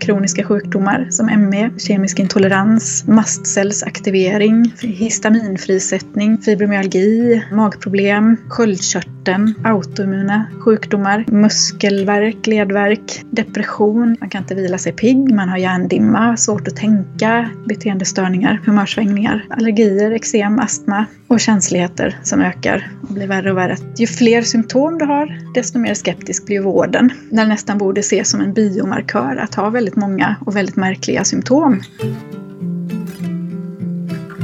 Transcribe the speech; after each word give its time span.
kroniska 0.00 0.44
sjukdomar 0.44 1.06
som 1.10 1.26
ME, 1.26 1.70
kemisk 1.78 2.18
intolerans, 2.18 3.04
mastcellsaktivering, 3.08 4.72
histaminfrisättning, 4.80 6.38
fibromyalgi, 6.38 7.42
magproblem, 7.52 8.36
sköldkörtel, 8.48 9.15
hjärten, 9.26 9.54
autoimmuna 9.64 10.46
sjukdomar, 10.60 11.24
muskelvärk, 11.28 12.46
ledvärk, 12.46 13.24
depression, 13.30 14.16
man 14.20 14.30
kan 14.30 14.42
inte 14.42 14.54
vila 14.54 14.78
sig 14.78 14.92
pigg, 14.92 15.34
man 15.34 15.48
har 15.48 15.56
hjärndimma, 15.56 16.36
svårt 16.36 16.68
att 16.68 16.76
tänka, 16.76 17.50
beteendestörningar, 17.68 18.60
humörsvängningar, 18.66 19.44
allergier, 19.50 20.10
eksem, 20.10 20.58
astma 20.58 21.06
och 21.28 21.40
känsligheter 21.40 22.18
som 22.22 22.40
ökar 22.40 22.90
och 23.02 23.14
blir 23.14 23.26
värre 23.26 23.50
och 23.50 23.58
värre. 23.58 23.76
Ju 23.96 24.06
fler 24.06 24.42
symptom 24.42 24.98
du 24.98 25.04
har, 25.04 25.52
desto 25.54 25.78
mer 25.78 25.94
skeptisk 25.94 26.46
blir 26.46 26.60
vården. 26.60 27.12
När 27.30 27.42
det 27.42 27.48
nästan 27.48 27.78
borde 27.78 28.00
ses 28.00 28.30
som 28.30 28.40
en 28.40 28.52
biomarkör 28.52 29.36
att 29.36 29.54
ha 29.54 29.70
väldigt 29.70 29.96
många 29.96 30.36
och 30.46 30.56
väldigt 30.56 30.76
märkliga 30.76 31.24
symptom. 31.24 31.82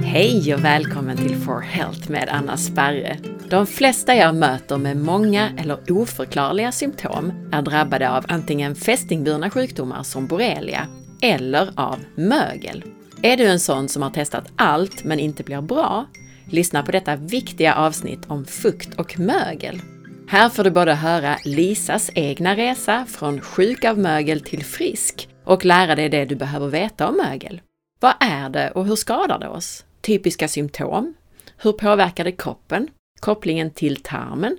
Hej 0.05 0.55
och 0.55 0.65
välkommen 0.65 1.17
till 1.17 1.37
For 1.37 1.61
Health 1.61 2.11
med 2.11 2.29
Anna 2.33 2.57
Sparre. 2.57 3.17
De 3.53 3.67
flesta 3.67 4.15
jag 4.15 4.35
möter 4.35 4.77
med 4.77 4.97
många 4.97 5.51
eller 5.59 5.93
oförklarliga 5.93 6.73
symptom 6.73 7.33
är 7.53 7.63
drabbade 7.63 8.11
av 8.11 8.25
antingen 8.29 8.75
fästingburna 8.75 9.51
sjukdomar 9.51 10.03
som 10.03 10.27
borrelia 10.27 10.89
eller 11.23 11.73
av 11.77 11.99
mögel. 12.15 12.85
Är 13.23 13.37
du 13.37 13.47
en 13.47 13.61
sån 13.61 13.89
som 13.89 14.03
har 14.03 14.11
testat 14.11 14.45
allt 14.57 15.05
men 15.05 15.19
inte 15.19 15.43
blir 15.43 15.61
bra? 15.61 16.07
Lyssna 16.51 16.83
på 16.83 16.93
detta 16.93 17.17
viktiga 17.17 17.75
avsnitt 17.75 18.21
om 18.29 18.45
fukt 18.45 18.95
och 18.99 19.19
mögel. 19.19 19.81
Här 20.29 20.49
får 20.49 20.65
du 20.65 20.71
både 20.71 20.95
höra 20.95 21.37
Lisas 21.45 22.11
egna 22.15 22.57
resa 22.57 23.07
från 23.09 23.41
sjuk 23.41 23.85
av 23.85 23.99
mögel 23.99 24.41
till 24.41 24.65
frisk 24.65 25.29
och 25.45 25.65
lära 25.65 25.95
dig 25.95 26.09
det 26.09 26.25
du 26.25 26.35
behöver 26.35 26.69
veta 26.69 27.09
om 27.09 27.17
mögel. 27.17 27.61
Vad 28.01 28.15
är 28.21 28.49
det 28.49 28.71
och 28.71 28.87
hur 28.87 28.97
skadar 28.97 29.39
det 29.39 29.49
oss? 29.49 29.85
Typiska 30.01 30.49
symptom? 30.49 31.15
Hur 31.57 31.73
påverkar 31.73 32.25
det 32.25 32.33
kroppen? 32.33 32.89
Kopplingen 33.23 33.71
till 33.71 33.97
tarmen? 33.97 34.59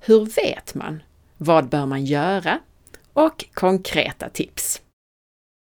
Hur 0.00 0.24
vet 0.24 0.74
man? 0.74 1.02
Vad 1.38 1.68
bör 1.68 1.86
man 1.86 2.04
göra? 2.04 2.58
Och 3.12 3.44
konkreta 3.54 4.28
tips. 4.28 4.80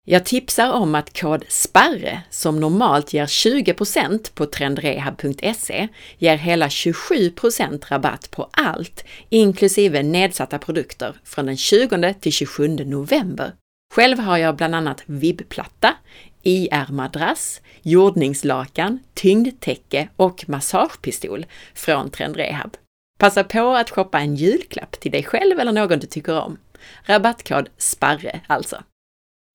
Jag 0.06 0.24
tipsar 0.24 0.72
om 0.72 0.94
att 0.94 1.20
kod 1.20 1.44
SPARRE, 1.48 2.22
som 2.30 2.61
normalt 2.61 3.12
ger 3.12 3.27
20% 3.27 4.34
på 4.34 4.46
trendrehab.se, 4.46 5.88
ger 6.18 6.36
hela 6.36 6.68
27% 6.68 7.84
rabatt 7.88 8.30
på 8.30 8.48
allt, 8.52 9.05
inklusive 9.28 10.02
nedsatta 10.02 10.58
produkter, 10.58 11.16
från 11.24 11.46
den 11.46 11.56
20 11.56 12.14
till 12.20 12.33
27 12.33 12.68
november. 12.68 13.52
Själv 13.94 14.18
har 14.18 14.38
jag 14.38 14.56
bland 14.56 14.74
annat 14.74 15.02
vibbplatta, 15.06 15.94
IR-madrass, 16.42 17.60
jordningslakan, 17.83 18.98
tyngdtäcke 19.14 20.08
och 20.16 20.44
massagepistol 20.48 21.46
från 21.74 22.10
Trendrehab. 22.10 22.77
Passa 23.19 23.44
på 23.44 23.70
att 23.70 23.91
shoppa 23.91 24.20
en 24.20 24.36
julklapp 24.36 25.00
till 25.00 25.12
dig 25.12 25.22
själv 25.22 25.61
eller 25.61 25.72
någon 25.72 25.98
du 25.98 26.06
tycker 26.06 26.41
om. 26.41 26.58
Rabattkod 27.05 27.68
SPARRE 27.77 28.41
alltså. 28.46 28.83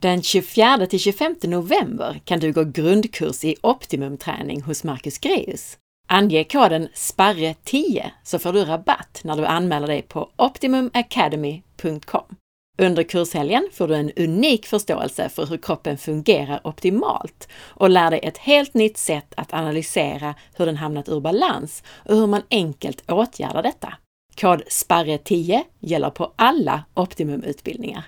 Den 0.01 0.21
24 0.21 0.87
till 0.87 0.99
25 0.99 1.35
november 1.43 2.21
kan 2.25 2.39
du 2.39 2.51
gå 2.51 2.63
grundkurs 2.63 3.43
i 3.43 3.55
optimumträning 3.61 4.61
hos 4.61 4.83
Marcus 4.83 5.17
Greus. 5.17 5.77
Ange 6.07 6.43
koden 6.43 6.87
SPARRE10 6.93 8.09
så 8.23 8.39
får 8.39 8.53
du 8.53 8.65
rabatt 8.65 9.21
när 9.23 9.35
du 9.35 9.45
anmäler 9.45 9.87
dig 9.87 10.01
på 10.01 10.29
optimumacademy.com. 10.35 12.35
Under 12.77 13.03
kurshelgen 13.03 13.69
får 13.73 13.87
du 13.87 13.95
en 13.95 14.11
unik 14.15 14.65
förståelse 14.65 15.29
för 15.29 15.45
hur 15.45 15.57
kroppen 15.57 15.97
fungerar 15.97 16.61
optimalt 16.63 17.47
och 17.63 17.89
lär 17.89 18.11
dig 18.11 18.19
ett 18.23 18.37
helt 18.37 18.73
nytt 18.73 18.97
sätt 18.97 19.33
att 19.37 19.53
analysera 19.53 20.35
hur 20.57 20.65
den 20.65 20.77
hamnat 20.77 21.09
ur 21.09 21.19
balans 21.19 21.83
och 21.87 22.15
hur 22.15 22.27
man 22.27 22.41
enkelt 22.49 23.11
åtgärdar 23.11 23.63
detta. 23.63 23.93
Kod 24.35 24.61
SPARRE10 24.61 25.63
gäller 25.79 26.09
på 26.09 26.33
alla 26.35 26.83
Optimumutbildningar. 26.93 28.03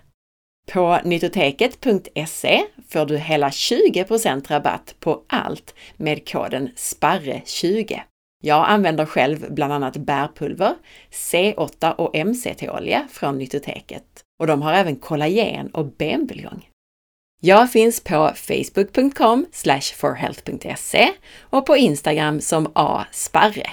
På 0.71 0.99
nytoteket.se 1.03 2.63
får 2.89 3.05
du 3.05 3.17
hela 3.17 3.49
20% 3.49 4.47
rabatt 4.47 4.95
på 4.99 5.23
allt 5.27 5.75
med 5.97 6.29
koden 6.29 6.69
SPARRE20. 6.75 7.99
Jag 8.43 8.69
använder 8.69 9.05
själv 9.05 9.53
bland 9.53 9.73
annat 9.73 9.97
bärpulver, 9.97 10.75
C8 11.11 11.91
och 11.91 12.15
MCT-olja 12.27 13.07
från 13.11 13.37
Nytoteket 13.37 14.23
och 14.39 14.47
de 14.47 14.61
har 14.61 14.73
även 14.73 14.95
kollagen 14.95 15.67
och 15.67 15.85
benbuljong. 15.85 16.69
Jag 17.41 17.71
finns 17.71 17.99
på 18.03 18.31
facebook.com 18.35 19.45
forhealth.se 19.95 21.09
och 21.39 21.65
på 21.65 21.77
Instagram 21.77 22.41
som 22.41 22.71
asparre. 22.75 23.69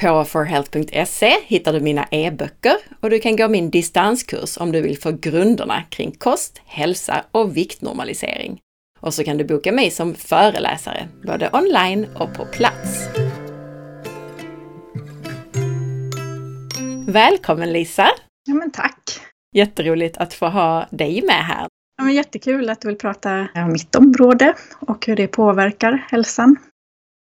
På 0.00 0.24
forhealth.se 0.24 1.36
hittar 1.46 1.72
du 1.72 1.80
mina 1.80 2.08
e-böcker 2.10 2.76
och 3.00 3.10
du 3.10 3.18
kan 3.18 3.36
gå 3.36 3.48
min 3.48 3.70
distanskurs 3.70 4.58
om 4.58 4.72
du 4.72 4.80
vill 4.80 4.98
få 4.98 5.12
grunderna 5.12 5.82
kring 5.90 6.12
kost, 6.12 6.60
hälsa 6.66 7.24
och 7.30 7.56
viktnormalisering. 7.56 8.60
Och 9.00 9.14
så 9.14 9.24
kan 9.24 9.36
du 9.36 9.44
boka 9.44 9.72
mig 9.72 9.90
som 9.90 10.14
föreläsare, 10.14 11.08
både 11.26 11.50
online 11.52 12.06
och 12.14 12.34
på 12.34 12.44
plats. 12.44 13.08
Välkommen 17.06 17.72
Lisa! 17.72 18.08
Ja 18.44 18.54
men 18.54 18.70
tack! 18.70 19.29
Jätteroligt 19.52 20.16
att 20.16 20.34
få 20.34 20.46
ha 20.46 20.86
dig 20.90 21.22
med 21.22 21.44
här. 21.44 21.66
Ja, 21.96 22.04
men 22.04 22.14
jättekul 22.14 22.70
att 22.70 22.80
du 22.80 22.88
vill 22.88 22.98
prata 22.98 23.48
om 23.54 23.72
mitt 23.72 23.94
område 23.94 24.54
och 24.80 25.06
hur 25.06 25.16
det 25.16 25.26
påverkar 25.26 26.06
hälsan. 26.10 26.56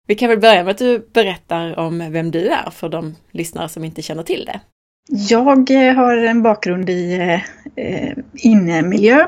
Vi 0.08 0.16
kan 0.16 0.30
väl 0.30 0.40
börja 0.40 0.64
med 0.64 0.72
att 0.72 0.78
du 0.78 1.10
berättar 1.14 1.80
om 1.80 2.12
vem 2.12 2.32
du 2.32 2.48
är 2.48 2.70
för 2.70 2.90
de 2.90 3.16
lyssnare 3.32 3.70
som 3.70 3.84
inte 3.84 4.02
känner 4.02 4.24
till 4.24 4.46
det. 4.46 4.60
Jag 5.12 5.72
eh, 5.72 5.94
har 5.94 6.18
en 6.18 6.44
bakgrund 6.44 6.90
i 6.90 7.14
eh, 7.76 8.12
innemiljö 8.34 9.20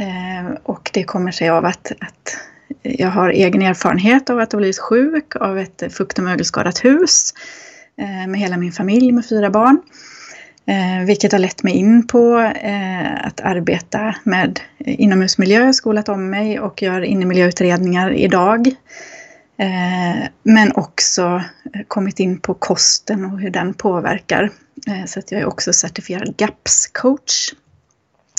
eh, 0.00 0.56
och 0.62 0.90
det 0.92 1.04
kommer 1.04 1.30
sig 1.30 1.48
av 1.48 1.64
att, 1.64 1.92
att 2.00 2.36
jag 2.82 3.10
har 3.10 3.30
egen 3.30 3.62
erfarenhet 3.62 4.30
av 4.30 4.38
att 4.38 4.52
ha 4.52 4.56
blivit 4.58 4.78
sjuk 4.78 5.36
av 5.36 5.58
ett 5.58 5.82
fukt 5.90 6.18
och 6.18 6.24
mögelskadat 6.24 6.84
hus 6.84 7.34
eh, 8.00 8.28
med 8.28 8.40
hela 8.40 8.56
min 8.56 8.72
familj 8.72 9.12
med 9.12 9.26
fyra 9.26 9.50
barn. 9.50 9.82
Eh, 10.68 11.06
vilket 11.06 11.32
har 11.32 11.38
lett 11.38 11.62
mig 11.62 11.74
in 11.74 12.06
på 12.06 12.38
eh, 12.62 13.26
att 13.26 13.40
arbeta 13.40 14.14
med 14.24 14.60
inomhusmiljö, 14.78 15.72
skolat 15.72 16.08
om 16.08 16.30
mig 16.30 16.60
och 16.60 16.82
gör 16.82 17.00
innemiljöutredningar 17.00 18.12
idag. 18.12 18.66
Eh, 19.58 20.28
men 20.42 20.72
också 20.74 21.42
eh, 21.74 21.82
kommit 21.88 22.20
in 22.20 22.40
på 22.40 22.54
kosten 22.54 23.24
och 23.24 23.40
hur 23.40 23.50
den 23.50 23.74
påverkar. 23.74 24.50
Eh, 24.86 25.04
så 25.06 25.18
att 25.18 25.32
jag 25.32 25.40
är 25.40 25.46
också 25.46 25.72
certifierad 25.72 26.36
GAPS-coach 26.36 27.54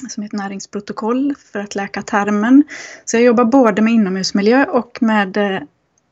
som 0.09 0.23
är 0.23 0.27
ett 0.27 0.33
näringsprotokoll 0.33 1.35
för 1.51 1.59
att 1.59 1.75
läka 1.75 2.01
tarmen. 2.01 2.63
Så 3.05 3.17
jag 3.17 3.23
jobbar 3.23 3.45
både 3.45 3.81
med 3.81 3.93
inomhusmiljö 3.93 4.65
och 4.65 4.97
med 5.01 5.37
eh, 5.37 5.59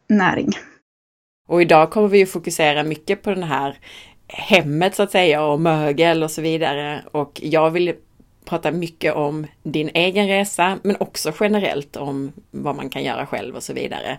näring. 0.10 0.52
Och 1.48 1.62
idag 1.62 1.92
kommer 1.92 2.08
vi 2.08 2.18
ju 2.18 2.26
fokusera 2.26 2.84
mycket 2.84 3.24
på 3.24 3.30
den 3.30 3.44
här 3.44 3.78
hemmet 4.28 4.96
så 4.96 5.04
att 5.04 5.12
säga 5.12 5.44
och 5.44 5.62
mögel 5.62 6.24
och 6.24 6.32
så 6.32 6.42
vidare. 6.42 7.04
Och 7.12 7.42
jag 7.44 7.72
vill 7.72 7.94
prata 8.46 8.72
mycket 8.72 9.14
om 9.14 9.48
din 9.64 9.90
egen 9.94 10.28
resa 10.28 10.80
men 10.84 10.96
också 11.00 11.34
generellt 11.40 11.96
om 11.96 12.32
vad 12.52 12.76
man 12.76 12.90
kan 12.90 13.04
göra 13.04 13.26
själv 13.26 13.56
och 13.56 13.64
så 13.64 13.74
vidare. 13.74 14.18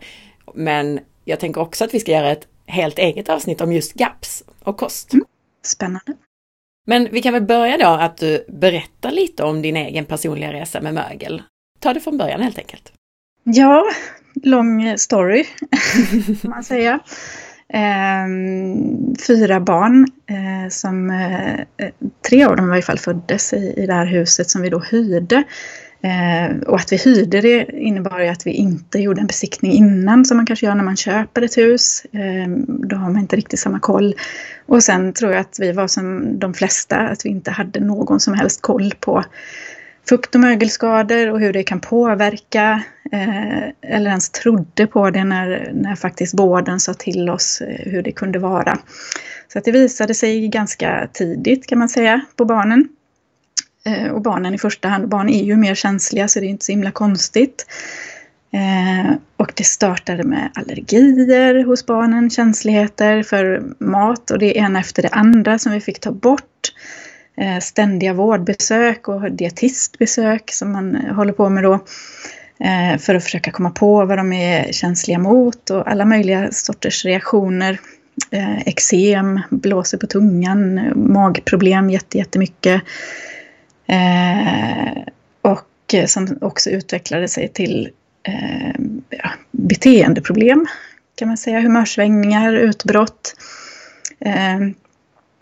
Men 0.54 1.00
jag 1.24 1.40
tänker 1.40 1.60
också 1.60 1.84
att 1.84 1.94
vi 1.94 2.00
ska 2.00 2.12
göra 2.12 2.30
ett 2.30 2.48
helt 2.66 2.98
eget 2.98 3.28
avsnitt 3.28 3.60
om 3.60 3.72
just 3.72 3.92
GAPS 3.92 4.44
och 4.62 4.76
kost. 4.76 5.12
Mm. 5.12 5.24
Spännande. 5.62 6.12
Men 6.86 7.08
vi 7.10 7.22
kan 7.22 7.32
väl 7.32 7.42
börja 7.42 7.76
då 7.78 7.86
att 7.86 8.16
du 8.16 8.44
berättar 8.48 9.10
lite 9.10 9.44
om 9.44 9.62
din 9.62 9.76
egen 9.76 10.04
personliga 10.04 10.52
resa 10.52 10.80
med 10.80 10.94
mögel. 10.94 11.42
Ta 11.80 11.94
det 11.94 12.00
från 12.00 12.18
början 12.18 12.42
helt 12.42 12.58
enkelt. 12.58 12.92
Ja, 13.42 13.84
lång 14.42 14.98
story, 14.98 15.44
kan 16.42 16.50
man 16.50 16.64
säga. 16.64 17.00
Ehm, 17.68 19.14
fyra 19.26 19.60
barn 19.60 20.06
eh, 20.26 20.70
som 20.70 21.10
eh, 21.10 21.90
tre 22.28 22.44
av 22.44 22.56
dem 22.56 22.66
i 22.66 22.68
varje 22.68 22.82
fall 22.82 22.98
föddes 22.98 23.52
i, 23.52 23.74
i 23.76 23.86
det 23.86 23.94
här 23.94 24.06
huset 24.06 24.50
som 24.50 24.62
vi 24.62 24.70
då 24.70 24.78
hyrde. 24.78 25.44
Eh, 26.00 26.56
och 26.66 26.76
att 26.76 26.92
vi 26.92 26.96
hyrde 26.96 27.40
det 27.40 27.66
innebar 27.72 28.20
ju 28.20 28.28
att 28.28 28.46
vi 28.46 28.50
inte 28.50 28.98
gjorde 28.98 29.20
en 29.20 29.26
besiktning 29.26 29.72
innan 29.72 30.24
som 30.24 30.36
man 30.36 30.46
kanske 30.46 30.66
gör 30.66 30.74
när 30.74 30.84
man 30.84 30.96
köper 30.96 31.42
ett 31.42 31.58
hus. 31.58 32.04
Eh, 32.04 32.48
då 32.66 32.96
har 32.96 33.10
man 33.10 33.22
inte 33.22 33.36
riktigt 33.36 33.60
samma 33.60 33.80
koll. 33.80 34.14
Och 34.66 34.82
sen 34.82 35.12
tror 35.12 35.32
jag 35.32 35.40
att 35.40 35.56
vi 35.60 35.72
var 35.72 35.86
som 35.86 36.38
de 36.38 36.54
flesta, 36.54 36.96
att 36.96 37.24
vi 37.24 37.28
inte 37.28 37.50
hade 37.50 37.80
någon 37.80 38.20
som 38.20 38.34
helst 38.34 38.62
koll 38.62 38.92
på 39.00 39.24
fukt 40.08 40.34
och 40.34 40.40
mögelskador 40.40 41.30
och 41.30 41.40
hur 41.40 41.52
det 41.52 41.62
kan 41.62 41.80
påverka. 41.80 42.82
Eh, 43.12 43.92
eller 43.92 44.10
ens 44.10 44.30
trodde 44.30 44.86
på 44.86 45.10
det 45.10 45.24
när, 45.24 45.70
när 45.74 45.96
faktiskt 45.96 46.38
vården 46.38 46.80
sa 46.80 46.94
till 46.94 47.30
oss 47.30 47.60
eh, 47.60 47.90
hur 47.90 48.02
det 48.02 48.12
kunde 48.12 48.38
vara. 48.38 48.78
Så 49.52 49.58
att 49.58 49.64
det 49.64 49.72
visade 49.72 50.14
sig 50.14 50.48
ganska 50.48 51.08
tidigt 51.12 51.66
kan 51.66 51.78
man 51.78 51.88
säga 51.88 52.20
på 52.36 52.44
barnen. 52.44 52.88
Eh, 53.86 54.10
och 54.10 54.22
barnen 54.22 54.54
i 54.54 54.58
första 54.58 54.88
hand. 54.88 55.08
Barn 55.08 55.28
är 55.28 55.44
ju 55.44 55.56
mer 55.56 55.74
känsliga 55.74 56.28
så 56.28 56.40
det 56.40 56.46
är 56.46 56.48
inte 56.48 56.64
så 56.64 56.72
himla 56.72 56.90
konstigt. 56.90 57.66
Eh, 58.52 59.14
och 59.36 59.52
det 59.54 59.64
startade 59.64 60.22
med 60.22 60.50
allergier 60.54 61.64
hos 61.64 61.86
barnen, 61.86 62.30
känsligheter 62.30 63.22
för 63.22 63.62
mat 63.78 64.30
och 64.30 64.38
det 64.38 64.56
ena 64.56 64.80
efter 64.80 65.02
det 65.02 65.08
andra 65.08 65.58
som 65.58 65.72
vi 65.72 65.80
fick 65.80 66.00
ta 66.00 66.12
bort. 66.12 66.72
Eh, 67.36 67.60
ständiga 67.60 68.12
vårdbesök 68.12 69.08
och 69.08 69.32
dietistbesök 69.32 70.50
som 70.52 70.72
man 70.72 70.96
eh, 70.96 71.14
håller 71.14 71.32
på 71.32 71.48
med 71.48 71.64
då 71.64 71.74
eh, 72.60 72.98
för 72.98 73.14
att 73.14 73.24
försöka 73.24 73.50
komma 73.50 73.70
på 73.70 74.04
vad 74.04 74.18
de 74.18 74.32
är 74.32 74.72
känsliga 74.72 75.18
mot 75.18 75.70
och 75.70 75.90
alla 75.90 76.04
möjliga 76.04 76.52
sorters 76.52 77.04
reaktioner. 77.04 77.80
Eksem, 78.66 79.40
blåser 79.50 79.98
på 79.98 80.06
tungan, 80.06 80.92
magproblem 81.12 81.90
jättemycket. 81.90 82.82
Och 85.42 85.94
som 86.06 86.38
också 86.40 86.70
utvecklade 86.70 87.28
sig 87.28 87.48
till 87.48 87.90
ja, 89.10 89.30
beteendeproblem 89.50 90.66
kan 91.14 91.28
man 91.28 91.36
säga, 91.36 91.60
humörsvängningar, 91.60 92.52
utbrott. 92.52 93.34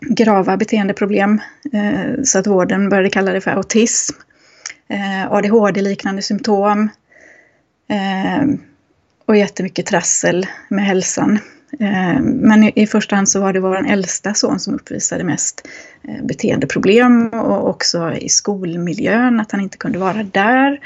Grava 0.09 0.57
beteendeproblem 0.57 1.41
eh, 1.73 2.23
så 2.23 2.39
att 2.39 2.47
vården 2.47 2.89
började 2.89 3.09
kalla 3.09 3.31
det 3.31 3.41
för 3.41 3.51
autism. 3.51 4.15
Eh, 4.87 5.31
ADHD-liknande 5.31 6.21
symptom. 6.21 6.89
Eh, 7.89 8.47
och 9.25 9.37
jättemycket 9.37 9.85
trassel 9.85 10.47
med 10.69 10.85
hälsan. 10.85 11.39
Men 12.23 12.79
i 12.79 12.87
första 12.87 13.15
hand 13.15 13.29
så 13.29 13.39
var 13.39 13.53
det 13.53 13.59
vår 13.59 13.87
äldsta 13.87 14.33
son 14.33 14.59
som 14.59 14.75
uppvisade 14.75 15.23
mest 15.23 15.67
beteendeproblem 16.23 17.27
och 17.27 17.69
också 17.69 18.13
i 18.13 18.29
skolmiljön, 18.29 19.39
att 19.39 19.51
han 19.51 19.61
inte 19.61 19.77
kunde 19.77 19.99
vara 19.99 20.23
där. 20.23 20.79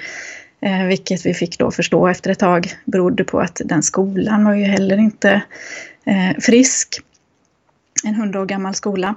Vilket 0.88 1.26
vi 1.26 1.34
fick 1.34 1.58
då 1.60 1.72
förstå 1.72 2.08
efter 2.08 2.32
ett 2.32 2.40
tag 2.40 2.74
berodde 2.86 3.24
på 3.24 3.40
att 3.40 3.62
den 3.66 3.84
skolan 3.84 4.46
var 4.46 4.54
ju 4.54 4.64
heller 4.64 4.98
inte 4.98 5.42
frisk. 6.40 7.02
En 8.04 8.16
hundra 8.16 8.42
år 8.42 8.46
gammal 8.46 8.76
skola. 8.76 9.16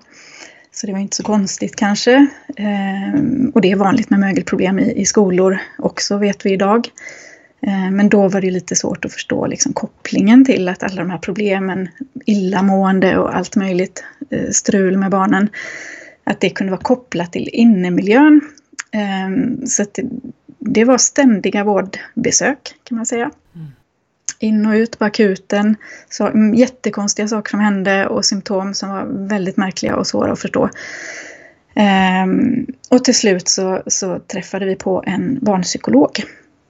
Så 0.75 0.87
det 0.87 0.93
var 0.93 1.01
inte 1.01 1.17
så 1.17 1.23
konstigt 1.23 1.77
kanske. 1.77 2.27
Ehm, 2.57 3.53
och 3.55 3.61
det 3.61 3.71
är 3.71 3.77
vanligt 3.77 4.11
med 4.11 4.21
mögelproblem 4.21 4.79
i 4.79 5.05
skolor 5.05 5.59
också 5.79 6.17
vet 6.17 6.47
vi 6.47 6.53
idag. 6.53 6.89
Ehm, 7.67 7.97
men 7.97 8.09
då 8.09 8.29
var 8.29 8.41
det 8.41 8.51
lite 8.51 8.77
svårt 8.77 9.05
att 9.05 9.13
förstå 9.13 9.47
liksom 9.47 9.73
kopplingen 9.73 10.45
till 10.45 10.69
att 10.69 10.83
alla 10.83 11.03
de 11.03 11.11
här 11.11 11.19
problemen, 11.19 11.89
illamående 12.27 13.19
och 13.19 13.37
allt 13.37 13.57
möjligt 13.57 14.05
eh, 14.31 14.51
strul 14.51 14.97
med 14.97 15.11
barnen, 15.11 15.49
att 16.25 16.41
det 16.41 16.51
kunde 16.51 16.71
vara 16.71 16.83
kopplat 16.83 17.33
till 17.33 17.49
innemiljön. 17.53 18.41
Ehm, 18.93 19.67
så 19.67 19.85
det, 19.95 20.05
det, 20.59 20.85
var 20.85 20.99
ständiga 20.99 21.65
vårdbesök 21.65 22.75
kan 22.85 22.97
man 22.97 23.07
säga. 23.07 23.31
In 24.43 24.67
och 24.67 24.73
ut 24.73 24.99
på 24.99 25.05
akuten. 25.05 25.77
Så 26.09 26.27
mm, 26.27 26.55
jättekonstiga 26.55 27.29
saker 27.29 27.51
som 27.51 27.61
hände 27.61 28.07
och 28.07 28.25
symptom 28.25 28.75
som 28.75 28.89
var 28.89 29.05
väldigt 29.29 29.57
märkliga 29.57 29.97
och 29.97 30.07
svåra 30.07 30.33
att 30.33 30.41
förstå. 30.41 30.71
Ehm, 31.75 32.67
och 32.91 33.05
till 33.05 33.15
slut 33.15 33.49
så, 33.49 33.83
så 33.87 34.19
träffade 34.19 34.67
vi 34.67 34.77
på 34.77 35.05
en 35.07 35.39
barnpsykolog 35.43 36.23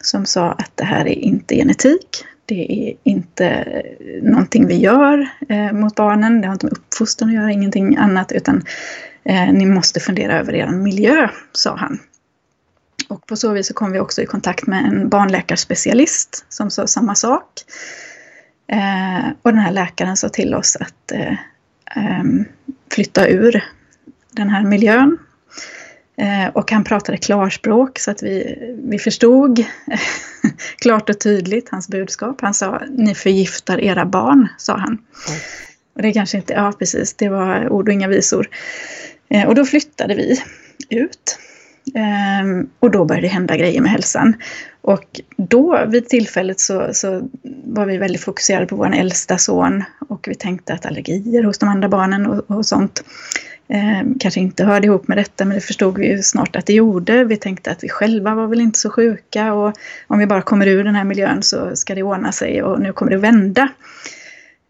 som 0.03 0.27
sa 0.27 0.53
att 0.53 0.71
det 0.75 0.85
här 0.85 1.07
är 1.07 1.19
inte 1.19 1.55
genetik. 1.55 2.25
Det 2.47 2.89
är 2.89 2.95
inte 3.03 3.47
eh, 3.47 4.23
någonting 4.23 4.67
vi 4.67 4.77
gör 4.77 5.29
eh, 5.49 5.73
mot 5.73 5.95
barnen. 5.95 6.41
Det 6.41 6.47
har 6.47 6.53
inte 6.53 6.67
med 6.67 6.73
uppfostran 6.73 7.29
att 7.29 7.35
göra, 7.35 7.53
ingenting 7.53 7.97
annat. 7.97 8.33
Utan 8.33 8.65
eh, 9.25 9.53
ni 9.53 9.67
måste 9.67 10.01
fundera 10.01 10.39
över 10.39 10.55
er 10.55 10.67
miljö, 10.67 11.29
sa 11.53 11.77
han. 11.77 11.99
Och 13.13 13.27
på 13.27 13.37
så 13.37 13.53
vis 13.53 13.67
så 13.67 13.75
kom 13.75 13.93
vi 13.93 14.01
också 14.01 14.23
i 14.23 14.27
kontakt 14.27 14.67
med 14.67 14.85
en 14.85 15.09
barnläkarspecialist 15.09 16.45
som 16.49 16.71
sa 16.71 16.87
samma 16.87 17.15
sak. 17.15 17.45
Eh, 18.67 19.31
och 19.43 19.51
den 19.51 19.61
här 19.61 19.73
läkaren 19.73 20.17
sa 20.17 20.29
till 20.29 20.55
oss 20.55 20.77
att 20.77 21.13
eh, 21.13 21.37
ehm, 21.97 22.45
flytta 22.91 23.29
ur 23.29 23.65
den 24.31 24.49
här 24.49 24.63
miljön 24.65 25.19
Eh, 26.17 26.49
och 26.53 26.71
han 26.71 26.85
pratade 26.85 27.19
klarspråk 27.19 27.99
så 27.99 28.11
att 28.11 28.23
vi, 28.23 28.59
vi 28.85 28.99
förstod 28.99 29.65
klart 30.83 31.11
och 31.11 31.21
tydligt 31.21 31.69
hans 31.69 31.89
budskap. 31.89 32.41
Han 32.41 32.55
sa, 32.55 32.83
ni 32.91 33.15
förgiftar 33.15 33.81
era 33.81 34.05
barn, 34.05 34.49
sa 34.59 34.77
han. 34.77 34.89
Mm. 34.89 35.41
Och 35.95 36.03
det 36.03 36.13
kanske 36.13 36.37
inte, 36.37 36.53
ja 36.53 36.73
precis, 36.79 37.15
det 37.15 37.29
var 37.29 37.69
ord 37.69 37.89
och 37.89 37.95
inga 37.95 38.09
visor. 38.09 38.49
Eh, 39.29 39.49
och 39.49 39.55
då 39.55 39.65
flyttade 39.65 40.15
vi 40.15 40.43
ut. 40.89 41.39
Ehm, 41.95 42.69
och 42.81 42.91
då 42.91 43.05
började 43.05 43.27
det 43.27 43.33
hända 43.33 43.57
grejer 43.57 43.81
med 43.81 43.91
hälsan. 43.91 44.35
Och 44.81 45.21
då 45.37 45.85
vid 45.89 46.09
tillfället 46.09 46.61
så, 46.61 46.89
så 46.93 47.29
var 47.65 47.87
vi 47.87 47.97
väldigt 47.97 48.21
fokuserade 48.21 48.67
på 48.67 48.77
vår 48.77 48.95
äldsta 48.95 49.39
son 49.39 49.85
och 50.09 50.29
vi 50.29 50.35
tänkte 50.35 50.75
att 50.75 50.87
allergier 50.87 51.43
hos 51.43 51.59
de 51.59 51.69
andra 51.69 51.89
barnen 51.89 52.27
och, 52.27 52.51
och 52.51 52.67
sånt 52.67 53.05
eh, 53.69 54.09
kanske 54.21 54.41
inte 54.41 54.65
hörde 54.65 54.87
ihop 54.87 55.09
med 55.09 55.19
detta 55.19 55.45
men 55.45 55.55
det 55.55 55.61
förstod 55.61 55.99
vi 55.99 56.09
ju 56.09 56.23
snart 56.23 56.57
att 56.57 56.67
det 56.67 56.73
gjorde. 56.73 57.25
Vi 57.25 57.37
tänkte 57.37 57.71
att 57.71 57.85
vi 57.85 57.89
själva 57.89 58.35
var 58.35 58.47
väl 58.47 58.61
inte 58.61 58.79
så 58.79 58.91
sjuka 58.91 59.53
och 59.53 59.75
om 60.07 60.19
vi 60.19 60.27
bara 60.27 60.43
kommer 60.43 60.67
ur 60.67 60.85
den 60.85 60.95
här 60.95 61.05
miljön 61.05 61.43
så 61.43 61.77
ska 61.77 61.95
det 61.95 62.03
ordna 62.03 62.33
sig 62.33 62.63
och 62.63 62.81
nu 62.81 62.93
kommer 62.93 63.11
det 63.13 63.19
vända. 63.19 63.69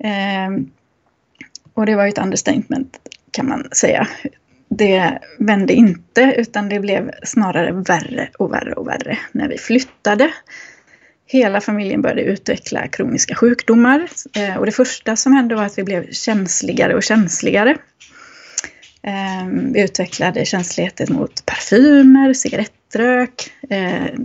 Eh, 0.04 0.64
och 1.74 1.86
det 1.86 1.96
var 1.96 2.04
ju 2.04 2.08
ett 2.08 2.18
understatement 2.18 2.98
kan 3.30 3.48
man 3.48 3.68
säga. 3.72 4.08
Det 4.76 5.18
vände 5.38 5.72
inte 5.72 6.34
utan 6.38 6.68
det 6.68 6.80
blev 6.80 7.10
snarare 7.22 7.72
värre 7.72 8.28
och 8.38 8.52
värre 8.52 8.72
och 8.72 8.88
värre 8.88 9.18
när 9.32 9.48
vi 9.48 9.58
flyttade. 9.58 10.30
Hela 11.26 11.60
familjen 11.60 12.02
började 12.02 12.22
utveckla 12.22 12.88
kroniska 12.88 13.34
sjukdomar 13.34 14.08
eh, 14.36 14.56
och 14.56 14.66
det 14.66 14.72
första 14.72 15.16
som 15.16 15.32
hände 15.32 15.54
var 15.54 15.64
att 15.64 15.78
vi 15.78 15.82
blev 15.82 16.10
känsligare 16.10 16.94
och 16.94 17.02
känsligare. 17.02 17.76
Eh, 19.02 19.46
vi 19.72 19.82
utvecklade 19.82 20.44
känsligheter 20.44 21.12
mot 21.12 21.46
parfymer, 21.46 22.32
cigarettrök, 22.32 23.52
eh, 23.70 24.18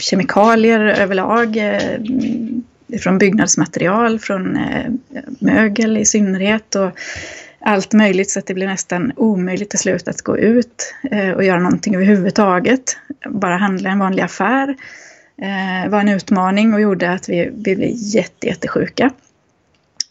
kemikalier 0.00 0.80
överlag, 0.80 1.58
från 3.00 3.18
byggnadsmaterial, 3.18 4.18
från 4.18 4.58
mögel 5.40 5.96
i 5.96 6.04
synnerhet 6.04 6.74
och 6.74 6.90
allt 7.66 7.92
möjligt 7.92 8.30
så 8.30 8.38
att 8.38 8.46
det 8.46 8.54
blev 8.54 8.68
nästan 8.68 9.12
omöjligt 9.16 9.70
till 9.70 9.78
slut 9.78 10.08
att 10.08 10.22
gå 10.22 10.38
ut 10.38 10.94
eh, 11.10 11.30
och 11.30 11.44
göra 11.44 11.60
någonting 11.60 11.94
överhuvudtaget. 11.94 12.96
Bara 13.30 13.56
handla 13.56 13.88
i 13.88 13.92
en 13.92 13.98
vanlig 13.98 14.22
affär 14.22 14.76
eh, 15.42 15.90
var 15.90 16.00
en 16.00 16.08
utmaning 16.08 16.74
och 16.74 16.80
gjorde 16.80 17.10
att 17.10 17.28
vi, 17.28 17.50
vi 17.54 17.76
blev 17.76 17.90
jätte, 17.92 18.46
jättesjuka. 18.46 19.10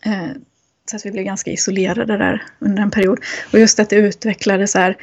Eh, 0.06 0.28
så 0.90 0.96
att 0.96 1.06
vi 1.06 1.12
blev 1.12 1.24
ganska 1.24 1.52
isolerade 1.52 2.18
där 2.18 2.44
under 2.60 2.84
en 2.84 2.92
period. 2.92 3.20
Och 3.54 3.60
just 3.60 3.80
att 3.80 3.90
det 3.90 3.96
utvecklades 3.96 4.72
så 4.72 4.80
här, 4.80 4.98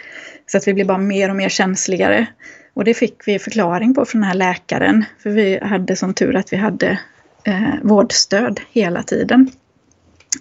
så 0.46 0.58
att 0.58 0.68
vi 0.68 0.74
blev 0.74 0.86
bara 0.86 0.98
mer 0.98 1.30
och 1.30 1.36
mer 1.36 1.48
känsligare. 1.48 2.26
Och 2.74 2.84
det 2.84 2.94
fick 2.94 3.28
vi 3.28 3.38
förklaring 3.38 3.94
på 3.94 4.04
från 4.04 4.20
den 4.20 4.28
här 4.28 4.36
läkaren. 4.36 5.04
För 5.22 5.30
vi 5.30 5.58
hade 5.62 5.96
som 5.96 6.14
tur 6.14 6.36
att 6.36 6.52
vi 6.52 6.56
hade 6.56 6.98
eh, 7.44 7.74
vårdstöd 7.82 8.60
hela 8.72 9.02
tiden. 9.02 9.50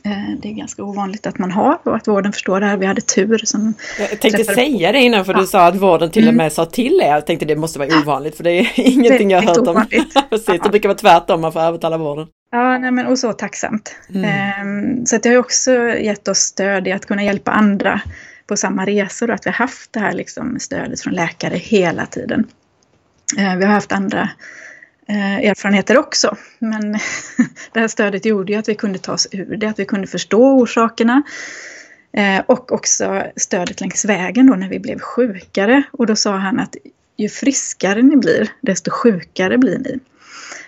Eh, 0.06 0.38
det 0.42 0.50
är 0.50 0.54
ganska 0.54 0.84
ovanligt 0.84 1.28
att 1.28 1.38
man 1.38 1.52
har 1.52 1.80
och 1.84 1.96
att 1.96 2.08
vården 2.08 2.32
förstår 2.32 2.60
det 2.60 2.66
här. 2.66 2.78
Vi 2.78 2.86
hade 2.86 3.02
tur 3.02 3.38
som 3.38 3.74
Jag 4.00 4.20
tänkte 4.20 4.44
säga 4.44 4.92
det 4.92 5.00
innan 5.00 5.26
för 5.26 5.34
ja. 5.34 5.40
du 5.40 5.48
sa 5.48 5.68
att 5.68 5.76
vården 5.76 6.12
till 6.12 6.24
och 6.24 6.28
mm. 6.28 6.38
med 6.38 6.44
mm. 6.44 6.52
sa 6.52 6.66
till 6.66 7.02
er. 7.02 7.08
Jag 7.08 7.26
tänkte 7.26 7.46
det 7.46 7.56
måste 7.56 7.80
vara 7.80 8.00
ovanligt 8.02 8.38
för 8.38 8.44
det 8.44 8.52
är 8.52 8.72
ingenting 8.80 9.28
det 9.28 9.34
jag 9.34 9.42
har 9.42 9.48
hört 9.48 9.68
om. 9.68 9.86
Precis, 10.30 10.48
ja. 10.48 10.58
det 10.64 10.70
brukar 10.70 10.90
vara 10.90 10.98
tvärtom, 10.98 11.42
man 11.42 11.54
får 11.54 11.60
övertala 11.60 11.98
vården. 11.98 12.28
Ja, 12.52 12.78
nej, 12.78 12.92
men, 12.92 13.06
och 13.06 13.20
så 13.20 13.34
tacksamt. 13.34 13.96
Mm. 14.10 14.26
Ehm, 14.26 15.06
så 15.06 15.18
det 15.18 15.30
har 15.30 15.38
också 15.38 15.72
gett 15.88 16.28
oss 16.28 16.38
stöd 16.38 16.88
i 16.88 16.92
att 16.92 17.06
kunna 17.06 17.24
hjälpa 17.24 17.52
andra 17.52 18.02
på 18.48 18.58
samma 18.58 18.86
resor 18.86 19.30
och 19.30 19.36
att 19.36 19.46
vi 19.46 19.50
har 19.50 19.58
haft 19.58 19.94
det 19.94 20.00
här 20.00 20.14
liksom, 20.14 20.60
stödet 20.60 21.02
från 21.02 21.14
läkare 21.14 21.58
hela 21.58 22.06
tiden. 22.06 22.48
Ehm, 23.38 23.60
vi 23.60 23.66
har 23.66 23.74
haft 23.74 23.92
andra 23.92 24.30
Eh, 25.12 25.50
erfarenheter 25.50 25.98
också. 25.98 26.38
Men 26.60 26.92
det 27.74 27.80
här 27.80 27.88
stödet 27.88 28.26
gjorde 28.26 28.54
ju 28.54 28.60
att 28.60 28.70
vi 28.70 28.76
kunde 28.76 29.00
ta 29.00 29.14
oss 29.14 29.28
ur 29.32 29.58
det, 29.58 29.68
att 29.68 29.80
vi 29.80 29.86
kunde 29.86 30.08
förstå 30.08 30.44
orsakerna. 30.44 31.24
Eh, 32.14 32.44
och 32.48 32.72
också 32.72 33.24
stödet 33.36 33.82
längs 33.82 34.06
vägen 34.06 34.48
då 34.48 34.56
när 34.56 34.70
vi 34.70 34.80
blev 34.80 35.00
sjukare. 35.00 35.84
Och 35.92 36.06
då 36.06 36.16
sa 36.16 36.38
han 36.38 36.60
att 36.60 36.76
ju 37.18 37.30
friskare 37.30 38.02
ni 38.02 38.18
blir, 38.18 38.50
desto 38.62 38.92
sjukare 38.92 39.58
blir 39.58 39.80
ni. 39.80 40.00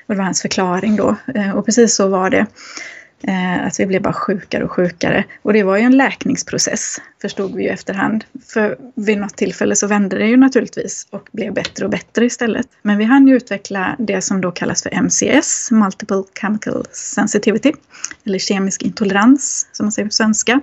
Och 0.05 0.13
det 0.13 0.17
var 0.17 0.25
hans 0.25 0.41
förklaring 0.41 0.95
då. 0.95 1.15
Eh, 1.35 1.57
och 1.57 1.65
precis 1.65 1.95
så 1.95 2.07
var 2.07 2.29
det. 2.29 2.45
Eh, 3.27 3.65
att 3.65 3.79
vi 3.79 3.85
blev 3.85 4.01
bara 4.01 4.13
sjukare 4.13 4.63
och 4.63 4.71
sjukare. 4.71 5.23
Och 5.41 5.53
det 5.53 5.63
var 5.63 5.77
ju 5.77 5.83
en 5.83 5.97
läkningsprocess, 5.97 7.01
förstod 7.21 7.55
vi 7.55 7.63
ju 7.63 7.69
efterhand. 7.69 8.25
För 8.45 8.77
vid 8.95 9.17
något 9.17 9.35
tillfälle 9.35 9.75
så 9.75 9.87
vände 9.87 10.17
det 10.17 10.27
ju 10.27 10.37
naturligtvis 10.37 11.07
och 11.09 11.29
blev 11.31 11.53
bättre 11.53 11.85
och 11.85 11.91
bättre 11.91 12.25
istället. 12.25 12.67
Men 12.81 12.97
vi 12.97 13.03
hann 13.03 13.27
ju 13.27 13.35
utveckla 13.35 13.95
det 13.99 14.21
som 14.21 14.41
då 14.41 14.51
kallas 14.51 14.83
för 14.83 14.89
MCS, 14.93 15.71
Multiple 15.71 16.23
Chemical 16.41 16.85
Sensitivity, 16.91 17.71
eller 18.25 18.39
kemisk 18.39 18.83
intolerans 18.83 19.67
som 19.71 19.85
man 19.85 19.91
säger 19.91 20.07
på 20.07 20.13
svenska. 20.13 20.61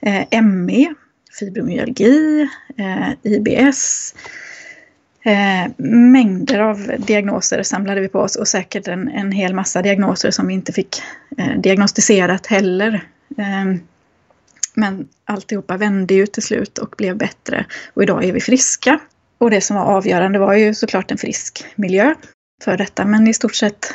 Eh, 0.00 0.42
ME 0.42 0.94
fibromyalgi, 1.38 2.48
eh, 2.78 3.32
IBS. 3.32 4.14
Eh, 5.28 5.70
mängder 5.86 6.58
av 6.58 6.92
diagnoser 6.98 7.62
samlade 7.62 8.00
vi 8.00 8.08
på 8.08 8.20
oss 8.20 8.36
och 8.36 8.48
säkert 8.48 8.88
en, 8.88 9.08
en 9.08 9.32
hel 9.32 9.54
massa 9.54 9.82
diagnoser 9.82 10.30
som 10.30 10.46
vi 10.46 10.54
inte 10.54 10.72
fick 10.72 11.02
eh, 11.38 11.60
diagnostiserat 11.60 12.46
heller. 12.46 12.94
Eh, 13.38 13.80
men 14.74 15.08
alltihopa 15.24 15.76
vände 15.76 16.14
ju 16.14 16.26
till 16.26 16.42
slut 16.42 16.78
och 16.78 16.94
blev 16.98 17.16
bättre 17.16 17.66
och 17.94 18.02
idag 18.02 18.24
är 18.24 18.32
vi 18.32 18.40
friska. 18.40 19.00
Och 19.38 19.50
det 19.50 19.60
som 19.60 19.76
var 19.76 19.84
avgörande 19.84 20.38
var 20.38 20.54
ju 20.54 20.74
såklart 20.74 21.10
en 21.10 21.18
frisk 21.18 21.64
miljö 21.74 22.14
för 22.64 22.76
detta 22.76 23.04
men 23.04 23.28
i 23.28 23.34
stort 23.34 23.54
sett 23.54 23.94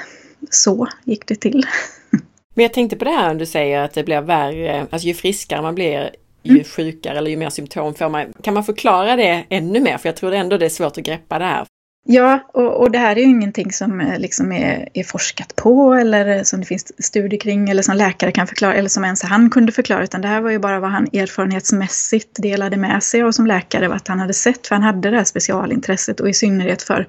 så 0.50 0.88
gick 1.04 1.28
det 1.28 1.36
till. 1.36 1.66
Men 2.56 2.64
jag 2.64 2.74
tänkte 2.74 2.96
på 2.96 3.06
det 3.06 3.12
här 3.12 3.36
du 3.36 3.46
säger 3.46 3.80
att 3.80 3.94
det 3.94 4.04
blir 4.04 4.22
värre, 4.22 4.88
alltså 4.90 5.08
ju 5.08 5.14
friskare 5.14 5.62
man 5.62 5.76
blir 5.76 6.16
ju 6.44 6.52
mm. 6.52 6.64
sjukare 6.64 7.18
eller 7.18 7.32
ju 7.32 7.38
mer 7.38 7.50
symptom 7.50 7.94
får 7.94 8.10
man. 8.10 8.34
Kan 8.42 8.54
man 8.54 8.64
förklara 8.64 9.16
det 9.16 9.46
ännu 9.50 9.80
mer? 9.80 9.98
För 9.98 10.10
jag 10.10 10.16
tror 10.16 10.34
ändå 10.34 10.58
det 10.58 10.66
är 10.66 10.70
svårt 10.70 10.98
att 10.98 11.04
greppa 11.04 11.40
det 11.40 11.46
här. 11.46 11.66
Ja, 12.06 12.50
och, 12.54 12.82
och 12.82 12.92
det 12.92 12.98
här 12.98 13.16
är 13.16 13.22
ju 13.22 13.30
ingenting 13.30 13.72
som 13.72 14.02
eh, 14.02 14.20
liksom 14.20 14.52
är, 14.52 14.90
är, 14.94 15.04
forskat 15.04 15.56
på 15.56 15.94
eller 15.94 16.38
eh, 16.38 16.44
som 16.44 16.60
det 16.60 16.66
finns 16.66 17.06
studier 17.06 17.40
kring 17.40 17.70
eller 17.70 17.82
som 17.82 17.96
läkare 17.96 18.32
kan 18.32 18.48
förklara 18.48 18.74
eller 18.74 18.90
som 18.90 19.04
ens 19.04 19.24
han 19.24 19.50
kunde 19.50 19.72
förklara 19.72 20.04
utan 20.04 20.22
det 20.22 20.28
här 20.28 20.42
var 20.42 20.50
ju 20.50 20.60
bara 20.60 20.80
vad 20.80 20.92
han 20.92 21.08
erfarenhetsmässigt 21.14 22.42
delade 22.42 22.78
med 22.78 23.04
sig 23.04 23.24
och 23.24 23.36
som 23.36 23.48
läkare 23.48 23.88
vad 23.88 24.02
han 24.08 24.20
hade 24.20 24.34
sett 24.34 24.68
för 24.68 24.76
han 24.76 24.84
hade 24.84 25.10
det 25.10 25.18
här 25.18 25.24
specialintresset 25.24 26.20
och 26.20 26.30
i 26.30 26.34
synnerhet 26.34 26.82
för 26.82 27.08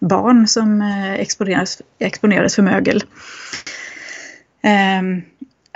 barn 0.00 0.48
som 0.48 0.80
eh, 0.80 1.14
exponerades, 1.14 1.82
exponerades 1.98 2.54
för 2.54 2.62
mögel. 2.62 3.04
Um, 5.00 5.22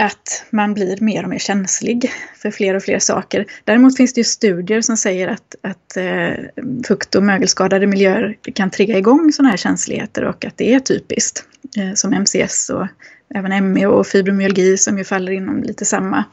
att 0.00 0.44
man 0.50 0.74
blir 0.74 0.96
mer 1.00 1.22
och 1.22 1.28
mer 1.28 1.38
känslig 1.38 2.12
för 2.36 2.50
fler 2.50 2.74
och 2.74 2.82
fler 2.82 2.98
saker. 2.98 3.46
Däremot 3.64 3.96
finns 3.96 4.14
det 4.14 4.20
ju 4.20 4.24
studier 4.24 4.80
som 4.80 4.96
säger 4.96 5.28
att, 5.28 5.54
att 5.62 5.96
eh, 5.96 6.64
fukt 6.86 7.14
och 7.14 7.22
mögelskadade 7.22 7.86
miljöer 7.86 8.36
kan 8.54 8.70
trigga 8.70 8.98
igång 8.98 9.32
sådana 9.32 9.50
här 9.50 9.56
känsligheter 9.56 10.24
och 10.24 10.44
att 10.44 10.56
det 10.56 10.74
är 10.74 10.80
typiskt. 10.80 11.44
Eh, 11.76 11.94
som 11.94 12.12
MCS 12.12 12.70
och 12.70 12.86
även 13.34 13.72
ME 13.72 13.86
och 13.86 14.06
fibromyalgi 14.06 14.76
som 14.76 14.98
ju 14.98 15.04
faller 15.04 15.32
inom 15.32 15.62
lite 15.62 15.84
samma. 15.84 16.24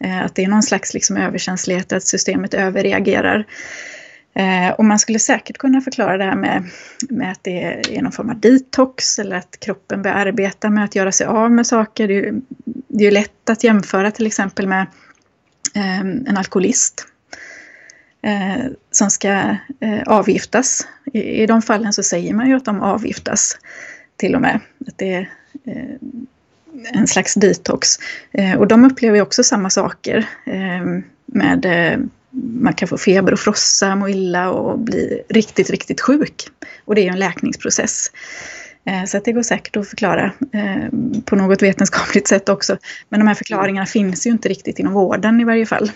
Eh, 0.00 0.24
att 0.24 0.34
det 0.34 0.44
är 0.44 0.48
någon 0.48 0.62
slags 0.62 0.94
liksom 0.94 1.16
överkänslighet, 1.16 1.92
att 1.92 2.06
systemet 2.06 2.54
överreagerar. 2.54 3.46
Eh, 4.34 4.70
och 4.70 4.84
man 4.84 4.98
skulle 4.98 5.18
säkert 5.18 5.58
kunna 5.58 5.80
förklara 5.80 6.16
det 6.16 6.24
här 6.24 6.36
med, 6.36 6.64
med 7.08 7.32
att 7.32 7.44
det 7.44 7.62
är 7.96 8.02
någon 8.02 8.12
form 8.12 8.30
av 8.30 8.40
detox 8.40 9.18
eller 9.18 9.36
att 9.36 9.60
kroppen 9.60 10.02
börjar 10.02 10.16
arbeta 10.16 10.70
med 10.70 10.84
att 10.84 10.94
göra 10.94 11.12
sig 11.12 11.26
av 11.26 11.50
med 11.50 11.66
saker. 11.66 12.08
Det 12.08 12.18
är, 12.18 12.34
det 12.88 13.06
är 13.06 13.10
lätt 13.10 13.50
att 13.50 13.64
jämföra 13.64 14.10
till 14.10 14.26
exempel 14.26 14.66
med 14.66 14.86
eh, 15.74 16.00
en 16.00 16.36
alkoholist 16.36 17.06
eh, 18.22 18.64
som 18.90 19.10
ska 19.10 19.56
eh, 19.80 20.02
avgiftas. 20.06 20.86
I, 21.12 21.42
I 21.42 21.46
de 21.46 21.62
fallen 21.62 21.92
så 21.92 22.02
säger 22.02 22.34
man 22.34 22.48
ju 22.48 22.56
att 22.56 22.64
de 22.64 22.80
avgiftas 22.80 23.58
till 24.16 24.34
och 24.34 24.40
med. 24.40 24.60
Att 24.86 24.98
det 24.98 25.14
är 25.14 25.30
eh, 25.64 25.94
en 26.92 27.06
slags 27.06 27.34
detox. 27.34 27.88
Eh, 28.32 28.58
och 28.58 28.66
de 28.66 28.84
upplever 28.84 29.22
också 29.22 29.44
samma 29.44 29.70
saker 29.70 30.28
ehm, 30.46 31.02
med 31.26 31.64
eh, 31.64 31.98
man 32.32 32.74
kan 32.74 32.88
få 32.88 32.98
feber 32.98 33.32
och 33.32 33.38
frossa, 33.38 33.96
må 33.96 34.08
illa 34.08 34.50
och 34.50 34.78
bli 34.78 35.22
riktigt, 35.28 35.70
riktigt 35.70 36.00
sjuk. 36.00 36.48
Och 36.84 36.94
det 36.94 37.00
är 37.00 37.02
ju 37.02 37.10
en 37.10 37.18
läkningsprocess. 37.18 38.12
Eh, 38.84 39.04
så 39.04 39.16
att 39.16 39.24
det 39.24 39.32
går 39.32 39.42
säkert 39.42 39.76
att 39.76 39.88
förklara 39.88 40.32
eh, 40.52 40.88
på 41.24 41.36
något 41.36 41.62
vetenskapligt 41.62 42.28
sätt 42.28 42.48
också. 42.48 42.78
Men 43.08 43.20
de 43.20 43.26
här 43.26 43.34
förklaringarna 43.34 43.86
finns 43.86 44.26
ju 44.26 44.30
inte 44.30 44.48
riktigt 44.48 44.78
inom 44.78 44.92
vården 44.92 45.40
i 45.40 45.44
varje 45.44 45.66
fall. 45.66 45.90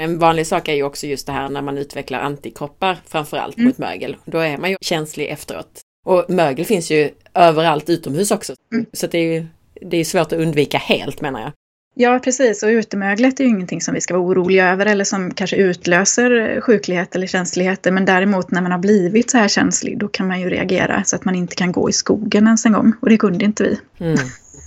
En 0.00 0.18
vanlig 0.18 0.46
sak 0.46 0.68
är 0.68 0.74
ju 0.74 0.82
också 0.82 1.06
just 1.06 1.26
det 1.26 1.32
här 1.32 1.48
när 1.48 1.62
man 1.62 1.78
utvecklar 1.78 2.20
antikroppar 2.20 2.98
framförallt 3.06 3.56
mm. 3.56 3.66
mot 3.66 3.78
mögel. 3.78 4.16
Då 4.24 4.38
är 4.38 4.58
man 4.58 4.70
ju 4.70 4.76
känslig 4.80 5.28
efteråt. 5.28 5.80
Och 6.06 6.24
mögel 6.28 6.64
finns 6.64 6.90
ju 6.90 7.10
överallt 7.34 7.90
utomhus 7.90 8.30
också. 8.30 8.54
Mm. 8.72 8.86
Så 8.92 9.06
det 9.06 9.18
är 9.18 9.32
ju 9.32 9.46
det 9.80 9.96
är 9.96 10.04
svårt 10.04 10.32
att 10.32 10.32
undvika 10.32 10.78
helt 10.78 11.20
menar 11.20 11.40
jag. 11.40 11.52
Ja, 11.94 12.20
precis. 12.24 12.62
Och 12.62 12.68
utemöglet 12.68 13.40
är 13.40 13.44
ju 13.44 13.50
ingenting 13.50 13.80
som 13.80 13.94
vi 13.94 14.00
ska 14.00 14.14
vara 14.14 14.26
oroliga 14.26 14.68
över 14.68 14.86
eller 14.86 15.04
som 15.04 15.34
kanske 15.34 15.56
utlöser 15.56 16.60
sjuklighet 16.60 17.14
eller 17.14 17.26
känsligheter. 17.26 17.90
Men 17.90 18.04
däremot 18.04 18.50
när 18.50 18.62
man 18.62 18.72
har 18.72 18.78
blivit 18.78 19.30
så 19.30 19.38
här 19.38 19.48
känslig, 19.48 19.98
då 19.98 20.08
kan 20.08 20.26
man 20.26 20.40
ju 20.40 20.50
reagera 20.50 21.04
så 21.04 21.16
att 21.16 21.24
man 21.24 21.34
inte 21.34 21.54
kan 21.54 21.72
gå 21.72 21.90
i 21.90 21.92
skogen 21.92 22.46
ens 22.46 22.66
en 22.66 22.72
gång. 22.72 22.92
Och 23.00 23.08
det 23.08 23.16
kunde 23.16 23.44
inte 23.44 23.62
vi. 23.62 23.80
Mm. 24.00 24.18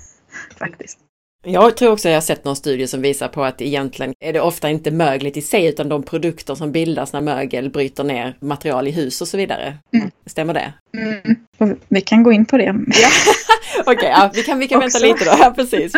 Faktiskt. 0.60 0.98
Jag 1.43 1.77
tror 1.77 1.91
också 1.91 2.07
att 2.07 2.12
jag 2.12 2.17
har 2.17 2.21
sett 2.21 2.45
någon 2.45 2.55
studie 2.55 2.88
som 2.88 3.01
visar 3.01 3.27
på 3.27 3.43
att 3.43 3.62
egentligen 3.62 4.13
är 4.19 4.33
det 4.33 4.41
ofta 4.41 4.69
inte 4.69 4.91
möglet 4.91 5.38
i 5.38 5.41
sig 5.41 5.65
utan 5.65 5.89
de 5.89 6.03
produkter 6.03 6.55
som 6.55 6.71
bildas 6.71 7.13
när 7.13 7.21
mögel 7.21 7.69
bryter 7.69 8.03
ner 8.03 8.38
material 8.39 8.88
i 8.88 8.91
hus 8.91 9.21
och 9.21 9.27
så 9.27 9.38
vidare. 9.38 9.77
Mm. 9.93 10.12
Stämmer 10.25 10.53
det? 10.53 10.74
Mm. 10.98 11.79
Vi 11.88 12.01
kan 12.01 12.24
gå 12.24 12.31
in 12.31 12.45
på 12.45 12.57
det. 12.57 12.63
Ja. 12.88 13.10
Okej, 13.81 13.93
okay, 13.95 14.10
ja, 14.10 14.31
vi 14.33 14.43
kan, 14.43 14.60
vi 14.60 14.67
kan 14.67 14.79
vänta 14.79 15.00
lite 15.00 15.25
då. 15.25 15.31
Ja, 15.39 15.53
precis. 15.55 15.93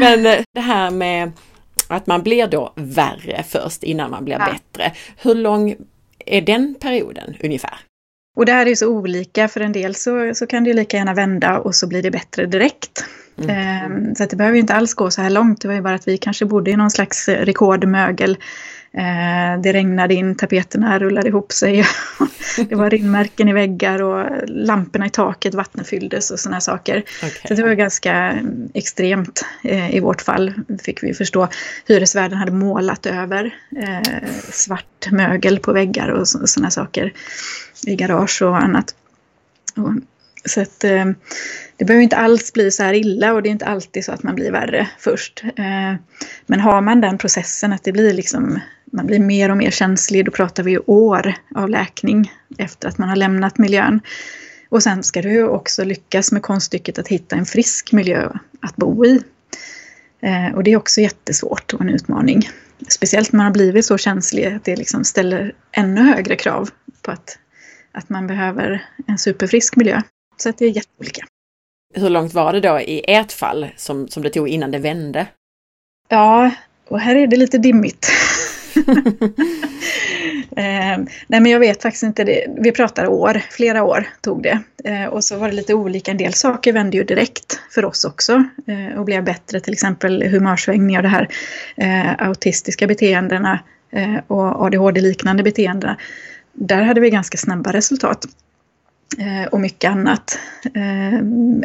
Men 0.00 0.26
eh, 0.26 0.40
det 0.54 0.60
här 0.60 0.90
med 0.90 1.32
att 1.88 2.06
man 2.06 2.22
blir 2.22 2.46
då 2.46 2.72
värre 2.76 3.44
först 3.48 3.82
innan 3.82 4.10
man 4.10 4.24
blir 4.24 4.36
ja. 4.38 4.52
bättre. 4.52 4.92
Hur 5.22 5.34
lång 5.34 5.76
är 6.26 6.40
den 6.40 6.74
perioden 6.80 7.34
ungefär? 7.42 7.78
Och 8.36 8.46
det 8.46 8.52
här 8.52 8.66
är 8.66 8.74
så 8.74 8.88
olika, 8.88 9.48
för 9.48 9.60
en 9.60 9.72
del 9.72 9.94
så, 9.94 10.34
så 10.34 10.46
kan 10.46 10.64
det 10.64 10.72
lika 10.72 10.96
gärna 10.96 11.14
vända 11.14 11.58
och 11.58 11.74
så 11.74 11.86
blir 11.86 12.02
det 12.02 12.10
bättre 12.10 12.46
direkt. 12.46 13.04
Mm. 13.38 13.50
Ehm, 13.50 14.14
så 14.14 14.26
det 14.30 14.36
behöver 14.36 14.58
inte 14.58 14.74
alls 14.74 14.94
gå 14.94 15.10
så 15.10 15.22
här 15.22 15.30
långt, 15.30 15.60
det 15.60 15.68
var 15.68 15.74
ju 15.74 15.80
bara 15.80 15.94
att 15.94 16.08
vi 16.08 16.18
kanske 16.18 16.44
bodde 16.44 16.70
i 16.70 16.76
någon 16.76 16.90
slags 16.90 17.28
rekordmögel 17.28 18.36
Eh, 18.92 19.60
det 19.60 19.72
regnade 19.72 20.14
in, 20.14 20.34
tapeterna 20.34 20.98
rullade 20.98 21.28
ihop 21.28 21.52
sig. 21.52 21.84
det 22.68 22.74
var 22.74 22.90
ringmärken 22.90 23.48
i 23.48 23.52
väggar 23.52 24.02
och 24.02 24.48
lamporna 24.48 25.06
i 25.06 25.10
taket 25.10 25.54
vattenfylldes 25.54 26.30
och 26.30 26.40
sådana 26.40 26.60
saker. 26.60 27.04
Okay. 27.16 27.30
Så 27.48 27.54
det 27.54 27.62
var 27.62 27.74
ganska 27.74 28.38
extremt 28.74 29.44
eh, 29.64 29.94
i 29.94 30.00
vårt 30.00 30.22
fall, 30.22 30.52
fick 30.82 31.02
vi 31.02 31.14
förstå. 31.14 31.48
Hyresvärden 31.86 32.38
hade 32.38 32.52
målat 32.52 33.06
över 33.06 33.54
eh, 33.76 34.28
svart 34.52 35.10
mögel 35.10 35.58
på 35.58 35.72
väggar 35.72 36.08
och 36.08 36.28
sådana 36.28 36.70
saker 36.70 37.12
i 37.86 37.96
garage 37.96 38.42
och 38.42 38.56
annat. 38.56 38.94
Så 40.48 40.60
att 40.60 40.84
eh, 40.84 41.04
det 41.76 41.84
behöver 41.84 42.02
inte 42.02 42.16
alls 42.16 42.52
bli 42.52 42.70
så 42.70 42.82
här 42.82 42.94
illa 42.94 43.32
och 43.32 43.42
det 43.42 43.48
är 43.48 43.50
inte 43.50 43.66
alltid 43.66 44.04
så 44.04 44.12
att 44.12 44.22
man 44.22 44.34
blir 44.34 44.52
värre 44.52 44.88
först. 44.98 45.44
Eh, 45.44 45.94
men 46.46 46.60
har 46.60 46.80
man 46.80 47.00
den 47.00 47.18
processen 47.18 47.72
att 47.72 47.84
det 47.84 47.92
blir 47.92 48.14
liksom 48.14 48.60
man 48.92 49.06
blir 49.06 49.18
mer 49.18 49.50
och 49.50 49.56
mer 49.56 49.70
känslig, 49.70 50.24
då 50.24 50.30
pratar 50.30 50.62
vi 50.62 50.78
år 50.78 51.34
av 51.54 51.68
läkning 51.68 52.32
efter 52.58 52.88
att 52.88 52.98
man 52.98 53.08
har 53.08 53.16
lämnat 53.16 53.58
miljön. 53.58 54.00
Och 54.68 54.82
sen 54.82 55.02
ska 55.02 55.22
du 55.22 55.44
också 55.44 55.84
lyckas 55.84 56.32
med 56.32 56.42
konststycket 56.42 56.98
att 56.98 57.08
hitta 57.08 57.36
en 57.36 57.46
frisk 57.46 57.92
miljö 57.92 58.30
att 58.60 58.76
bo 58.76 59.04
i. 59.04 59.22
Eh, 60.20 60.54
och 60.54 60.64
det 60.64 60.72
är 60.72 60.76
också 60.76 61.00
jättesvårt 61.00 61.74
och 61.74 61.80
en 61.80 61.88
utmaning. 61.88 62.48
Speciellt 62.88 63.32
när 63.32 63.36
man 63.36 63.46
har 63.46 63.52
blivit 63.52 63.86
så 63.86 63.98
känslig 63.98 64.46
att 64.46 64.64
det 64.64 64.76
liksom 64.76 65.04
ställer 65.04 65.54
ännu 65.72 66.00
högre 66.00 66.36
krav 66.36 66.70
på 67.02 67.10
att, 67.10 67.38
att 67.92 68.08
man 68.08 68.26
behöver 68.26 68.84
en 69.06 69.18
superfrisk 69.18 69.76
miljö. 69.76 70.02
Så 70.38 70.48
att 70.48 70.58
det 70.58 70.64
är 70.64 70.70
jätteolika. 70.70 71.26
Hur 71.94 72.10
långt 72.10 72.34
var 72.34 72.52
det 72.52 72.60
då 72.60 72.80
i 72.80 73.04
ert 73.08 73.32
fall 73.32 73.68
som, 73.76 74.08
som 74.08 74.22
det 74.22 74.30
tog 74.30 74.48
innan 74.48 74.70
det 74.70 74.78
vände? 74.78 75.26
Ja, 76.08 76.50
och 76.88 77.00
här 77.00 77.16
är 77.16 77.26
det 77.26 77.36
lite 77.36 77.58
dimmigt. 77.58 78.10
eh, 80.56 80.98
nej 81.26 81.40
men 81.40 81.46
jag 81.46 81.60
vet 81.60 81.82
faktiskt 81.82 82.02
inte 82.02 82.24
det. 82.24 82.46
Vi 82.58 82.72
pratar 82.72 83.06
år, 83.06 83.42
flera 83.50 83.82
år 83.82 84.08
tog 84.20 84.42
det. 84.42 84.62
Eh, 84.84 85.04
och 85.04 85.24
så 85.24 85.36
var 85.36 85.48
det 85.48 85.54
lite 85.54 85.74
olika. 85.74 86.10
En 86.10 86.16
del 86.16 86.34
saker 86.34 86.72
vände 86.72 86.96
ju 86.96 87.04
direkt 87.04 87.60
för 87.70 87.84
oss 87.84 88.04
också 88.04 88.44
eh, 88.66 88.98
och 88.98 89.04
blev 89.04 89.24
bättre. 89.24 89.60
Till 89.60 89.72
exempel 89.72 90.22
humörsvängningar, 90.22 91.02
det 91.02 91.08
här 91.08 91.28
eh, 91.76 92.28
autistiska 92.28 92.86
beteendena 92.86 93.60
eh, 93.92 94.16
och 94.26 94.64
ADHD-liknande 94.64 95.42
beteendena. 95.42 95.96
Där 96.52 96.82
hade 96.82 97.00
vi 97.00 97.10
ganska 97.10 97.38
snabba 97.38 97.72
resultat. 97.72 98.26
Eh, 99.18 99.48
och 99.48 99.60
mycket 99.60 99.90
annat. 99.90 100.38
Eh, 100.74 101.20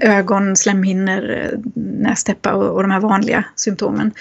ögon, 0.09 0.55
slemhinnor, 0.55 1.49
nästäppa 1.75 2.53
och, 2.53 2.75
och 2.75 2.81
de 2.81 2.91
här 2.91 2.99
vanliga 2.99 3.45
symptomen. 3.55 4.11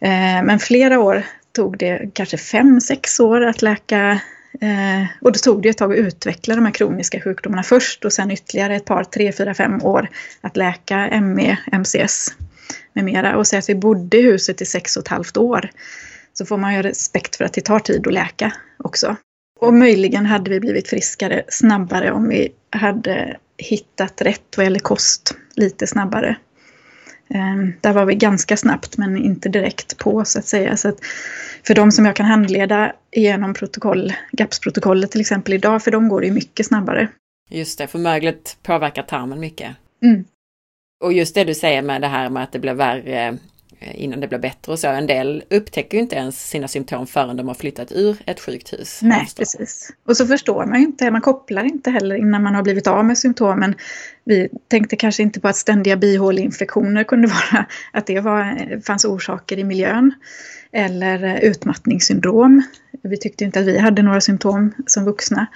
Eh, 0.00 0.42
men 0.44 0.58
flera 0.58 1.00
år 1.00 1.22
tog 1.52 1.78
det 1.78 2.10
kanske 2.12 2.36
fem, 2.36 2.80
sex 2.80 3.20
år 3.20 3.40
att 3.40 3.62
läka 3.62 4.20
eh, 4.60 5.06
och 5.20 5.32
då 5.32 5.38
tog 5.38 5.62
det 5.62 5.68
ett 5.68 5.78
tag 5.78 5.92
att 5.92 5.98
utveckla 5.98 6.54
de 6.54 6.64
här 6.64 6.72
kroniska 6.72 7.20
sjukdomarna 7.20 7.62
först 7.62 8.04
och 8.04 8.12
sen 8.12 8.30
ytterligare 8.30 8.76
ett 8.76 8.84
par, 8.84 9.04
tre, 9.04 9.32
fyra, 9.32 9.54
fem 9.54 9.82
år 9.82 10.08
att 10.40 10.56
läka 10.56 11.20
ME, 11.20 11.56
MCS 11.72 12.28
med 12.92 13.04
mera. 13.04 13.36
Och 13.36 13.46
säga 13.46 13.58
att 13.58 13.68
vi 13.68 13.74
bodde 13.74 14.16
i 14.16 14.22
huset 14.22 14.62
i 14.62 14.64
sex 14.64 14.96
och 14.96 15.02
ett 15.02 15.08
halvt 15.08 15.36
år 15.36 15.70
så 16.32 16.46
får 16.46 16.56
man 16.56 16.74
ju 16.74 16.82
respekt 16.82 17.36
för 17.36 17.44
att 17.44 17.52
det 17.52 17.60
tar 17.60 17.78
tid 17.78 18.06
att 18.06 18.12
läka 18.12 18.52
också. 18.76 19.16
Och 19.60 19.74
möjligen 19.74 20.26
hade 20.26 20.50
vi 20.50 20.60
blivit 20.60 20.88
friskare 20.88 21.44
snabbare 21.48 22.12
om 22.12 22.28
vi 22.28 22.48
hade 22.70 23.36
hittat 23.56 24.22
rätt 24.22 24.56
vad 24.56 24.66
gäller 24.66 24.78
kost 24.78 25.34
lite 25.54 25.86
snabbare. 25.86 26.36
Ehm, 27.30 27.72
där 27.80 27.92
var 27.92 28.04
vi 28.04 28.14
ganska 28.14 28.56
snabbt 28.56 28.96
men 28.96 29.16
inte 29.16 29.48
direkt 29.48 29.98
på 29.98 30.24
så 30.24 30.38
att 30.38 30.46
säga. 30.46 30.76
Så 30.76 30.88
att 30.88 30.98
för 31.66 31.74
de 31.74 31.92
som 31.92 32.04
jag 32.06 32.16
kan 32.16 32.26
handleda 32.26 32.92
genom 33.12 33.54
protokoll, 33.54 34.12
GAPS-protokollet 34.32 35.10
till 35.10 35.20
exempel 35.20 35.54
idag, 35.54 35.82
för 35.82 35.90
de 35.90 36.08
går 36.08 36.20
det 36.20 36.26
ju 36.26 36.32
mycket 36.32 36.66
snabbare. 36.66 37.08
Just 37.50 37.78
det, 37.78 37.86
för 37.86 37.98
möglet 37.98 38.56
påverkar 38.62 39.02
tarmen 39.02 39.40
mycket. 39.40 39.76
Mm. 40.02 40.24
Och 41.04 41.12
just 41.12 41.34
det 41.34 41.44
du 41.44 41.54
säger 41.54 41.82
med 41.82 42.00
det 42.00 42.08
här 42.08 42.30
med 42.30 42.42
att 42.42 42.52
det 42.52 42.58
blir 42.58 42.74
värre 42.74 43.38
innan 43.80 44.20
det 44.20 44.28
blir 44.28 44.38
bättre 44.38 44.72
och 44.72 44.78
så. 44.78 44.88
En 44.88 45.06
del 45.06 45.44
upptäcker 45.50 45.98
inte 45.98 46.16
ens 46.16 46.50
sina 46.50 46.68
symptom 46.68 47.06
förrän 47.06 47.36
de 47.36 47.48
har 47.48 47.54
flyttat 47.54 47.92
ur 47.92 48.16
ett 48.26 48.40
sjukhus. 48.40 49.00
Nej, 49.02 49.28
precis. 49.36 49.92
Och 50.06 50.16
så 50.16 50.26
förstår 50.26 50.66
man 50.66 50.80
ju 50.80 50.86
inte, 50.86 51.10
man 51.10 51.20
kopplar 51.20 51.64
inte 51.64 51.90
heller 51.90 52.16
innan 52.16 52.42
man 52.42 52.54
har 52.54 52.62
blivit 52.62 52.86
av 52.86 53.04
med 53.04 53.18
symptomen. 53.18 53.74
Vi 54.24 54.48
tänkte 54.68 54.96
kanske 54.96 55.22
inte 55.22 55.40
på 55.40 55.48
att 55.48 55.56
ständiga 55.56 55.96
bihåleinfektioner 55.96 57.04
kunde 57.04 57.28
vara, 57.52 57.66
att 57.92 58.06
det 58.06 58.20
var, 58.20 58.80
fanns 58.86 59.04
orsaker 59.04 59.58
i 59.58 59.64
miljön. 59.64 60.14
Eller 60.72 61.40
utmattningssyndrom. 61.40 62.62
Vi 63.02 63.16
tyckte 63.16 63.44
inte 63.44 63.60
att 63.60 63.66
vi 63.66 63.78
hade 63.78 64.02
några 64.02 64.20
symptom 64.20 64.74
som 64.86 65.04
vuxna. 65.04 65.46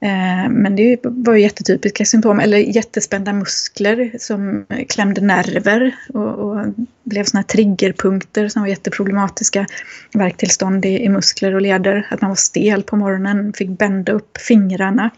Eh, 0.00 0.50
men 0.50 0.76
det 0.76 0.98
var 1.02 1.34
ju 1.34 1.40
jättetypiska 1.40 2.04
symptom, 2.04 2.40
eller 2.40 2.58
jättespända 2.58 3.32
muskler 3.32 4.12
som 4.18 4.66
klämde 4.88 5.20
nerver 5.20 5.96
och, 6.14 6.28
och 6.28 6.66
blev 7.04 7.24
sådana 7.24 7.42
triggerpunkter 7.42 8.48
som 8.48 8.62
var 8.62 8.68
jätteproblematiska. 8.68 9.66
Värktillstånd 10.12 10.84
i, 10.84 11.04
i, 11.04 11.08
muskler 11.08 11.54
och 11.54 11.60
leder, 11.60 12.06
att 12.10 12.20
man 12.20 12.30
var 12.30 12.36
stel 12.36 12.82
på 12.82 12.96
morgonen, 12.96 13.52
fick 13.52 13.68
bända 13.68 14.12
upp 14.12 14.38
fingrarna. 14.38 15.10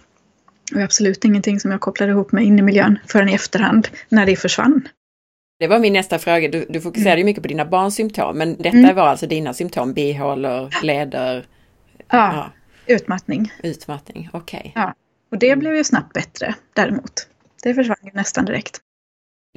Och 0.75 0.80
absolut 0.80 1.25
ingenting 1.25 1.60
som 1.60 1.70
jag 1.70 1.80
kopplade 1.80 2.12
ihop 2.12 2.32
med 2.32 2.44
innemiljön 2.44 2.99
förrän 3.06 3.28
i 3.28 3.34
efterhand, 3.34 3.88
när 4.08 4.26
det 4.26 4.37
försvann. 4.37 4.88
Det 5.58 5.66
var 5.66 5.78
min 5.78 5.92
nästa 5.92 6.18
fråga. 6.18 6.49
Du, 6.49 6.66
du 6.68 6.80
fokuserade 6.80 7.20
mm. 7.20 7.26
mycket 7.26 7.42
på 7.42 7.49
dina 7.49 7.64
barns 7.64 7.94
symptom, 7.94 8.38
men 8.38 8.56
detta 8.56 8.78
mm. 8.78 8.96
var 8.96 9.06
alltså 9.06 9.26
dina 9.26 9.54
symptom, 9.54 9.92
bihålor, 9.92 10.84
leder? 10.84 11.46
Ja. 12.08 12.32
ja. 12.34 12.50
Utmattning. 12.90 13.52
Utmattning, 13.62 14.28
okej. 14.32 14.59
Okay. 14.61 14.73
Ja, 14.75 14.94
och 15.30 15.38
det 15.38 15.56
blev 15.56 15.76
ju 15.76 15.85
snabbt 15.85 16.12
bättre 16.12 16.54
däremot. 16.75 17.28
Det 17.62 17.75
försvann 17.75 17.97
ju 18.02 18.11
nästan 18.14 18.44
direkt. 18.44 18.80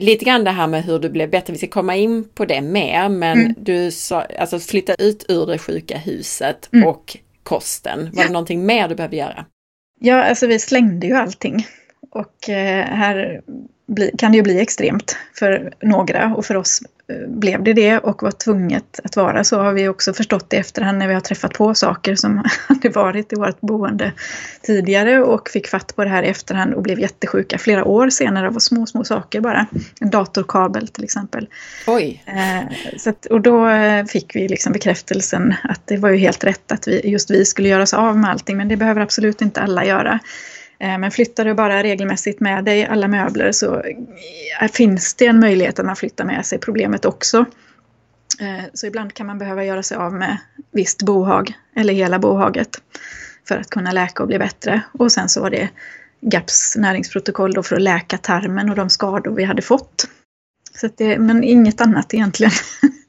Lite 0.02 0.26
grann 0.26 0.44
det 0.44 0.52
här 0.52 0.68
med 0.68 0.84
hur 0.84 1.00
du 1.00 1.10
blev 1.10 1.30
bättre, 1.30 1.54
vi 1.54 1.58
ska 1.60 1.68
komma 1.68 1.96
in 1.96 2.30
på 2.34 2.46
det 2.46 2.62
mer, 2.62 3.10
men 3.10 3.40
mm. 3.40 3.54
du 3.58 3.92
sa, 3.92 4.22
alltså 4.22 4.60
flytta 4.60 4.96
ut 4.96 5.26
ur 5.30 5.46
det 5.46 5.58
sjuka 5.58 5.98
huset 5.98 6.70
mm. 6.74 6.88
och 6.88 7.18
kosten. 7.44 8.12
Var 8.14 8.24
det 8.24 8.30
någonting 8.30 8.66
mer 8.66 8.88
du 8.88 8.96
behövde 8.96 9.18
göra? 9.18 9.46
Ja, 10.00 10.24
alltså 10.24 10.48
vi 10.48 10.60
slängde 10.60 11.08
ju 11.08 11.14
allting. 11.14 11.68
Och 12.12 12.50
eh, 12.50 12.86
här 12.86 13.42
kan 14.18 14.32
det 14.32 14.36
ju 14.36 14.44
bli 14.44 14.60
extremt 14.60 15.18
för 15.40 15.74
några 15.82 16.36
och 16.36 16.46
för 16.46 16.56
oss 16.56 16.82
blev 17.28 17.64
det 17.64 17.74
det 17.74 17.98
och 17.98 18.24
var 18.24 18.32
tvunget 18.32 19.00
att 19.04 19.16
vara 19.16 19.44
så 19.44 19.60
har 19.60 19.74
vi 19.74 19.88
också 19.88 20.14
förstått 20.14 20.54
i 20.54 20.56
efterhand 20.56 20.98
när 20.98 21.08
vi 21.08 21.14
har 21.14 21.22
träffat 21.22 21.54
på 21.54 21.76
saker 21.76 22.16
som 22.16 22.38
hade 22.68 22.90
varit 22.90 23.34
i 23.34 23.36
vårt 23.36 23.62
boende 23.62 24.12
tidigare 24.62 25.24
och 25.24 25.50
fick 25.50 25.68
fatt 25.68 25.96
på 25.96 26.04
det 26.04 26.10
här 26.10 26.24
i 26.24 26.28
efterhand 26.28 26.74
och 26.74 26.84
blev 26.84 27.00
jättesjuka 27.00 27.58
flera 27.58 27.86
år 27.86 28.10
senare 28.10 28.48
av 28.48 28.60
små, 28.60 28.86
små 28.86 29.04
saker 29.04 29.42
bara. 29.42 29.66
En 30.00 30.10
datorkabel 30.10 30.88
till 30.88 31.04
exempel. 31.04 31.48
Oj! 31.88 32.24
Eh, 32.26 32.98
så 32.98 33.10
att, 33.10 33.26
och 33.26 33.42
då 33.42 33.68
fick 34.10 34.36
vi 34.36 34.48
liksom 34.48 34.74
bekräftelsen 34.74 35.54
att 35.64 35.88
det 35.88 35.98
var 35.98 36.10
ju 36.10 36.18
helt 36.18 36.44
rätt 36.44 36.72
att 36.72 36.88
vi, 36.88 37.10
just 37.10 37.32
vi 37.32 37.46
skulle 37.46 37.68
göra 37.68 37.84
oss 37.84 37.94
av 37.94 38.18
med 38.18 38.30
allting 38.30 38.58
men 38.58 38.68
det 38.68 38.78
behöver 38.78 39.02
absolut 39.02 39.42
inte 39.42 39.62
alla 39.62 39.86
göra. 39.86 40.20
Eh, 40.84 40.98
men 40.98 41.12
flyttar 41.12 41.46
du 41.46 41.54
bara 41.54 41.84
regelmässigt 41.84 42.40
med 42.40 42.66
dig 42.66 42.86
alla 42.86 43.08
möbler 43.08 43.52
så 43.52 43.82
eh, 44.62 44.68
finns 44.72 45.14
det 45.14 45.26
en 45.26 45.40
möjlighet 45.40 45.80
att 45.80 45.86
man 45.86 45.96
flyttar 45.96 46.26
med 46.26 46.46
sig 46.46 46.60
problemet 46.60 47.06
också. 47.06 47.46
Eh, 48.40 48.64
så 48.74 48.88
ibland 48.88 49.14
kan 49.14 49.28
man 49.28 49.38
behöva 49.38 49.66
göra 49.66 49.84
sig 49.84 49.98
av 49.98 50.14
med 50.14 50.38
visst 50.72 51.02
bohag 51.02 51.54
eller 51.76 51.94
hela 51.94 52.20
bohaget 52.20 52.82
för 53.48 53.58
att 53.58 53.70
kunna 53.70 53.92
läka 53.92 54.24
och 54.24 54.28
bli 54.28 54.40
bättre. 54.40 54.82
Och 54.92 55.12
sen 55.12 55.30
så 55.30 55.42
var 55.42 55.50
det 55.50 55.70
GAPS 56.22 56.76
näringsprotokoll 56.78 57.54
då 57.54 57.64
för 57.64 57.76
att 57.76 57.82
läka 57.82 58.18
tarmen 58.18 58.70
och 58.70 58.76
de 58.76 58.90
skador 58.90 59.32
vi 59.32 59.44
hade 59.44 59.62
fått. 59.62 60.08
Så 60.76 60.90
det, 60.98 61.20
men 61.20 61.44
inget 61.44 61.82
annat 61.82 62.14
egentligen. 62.14 62.54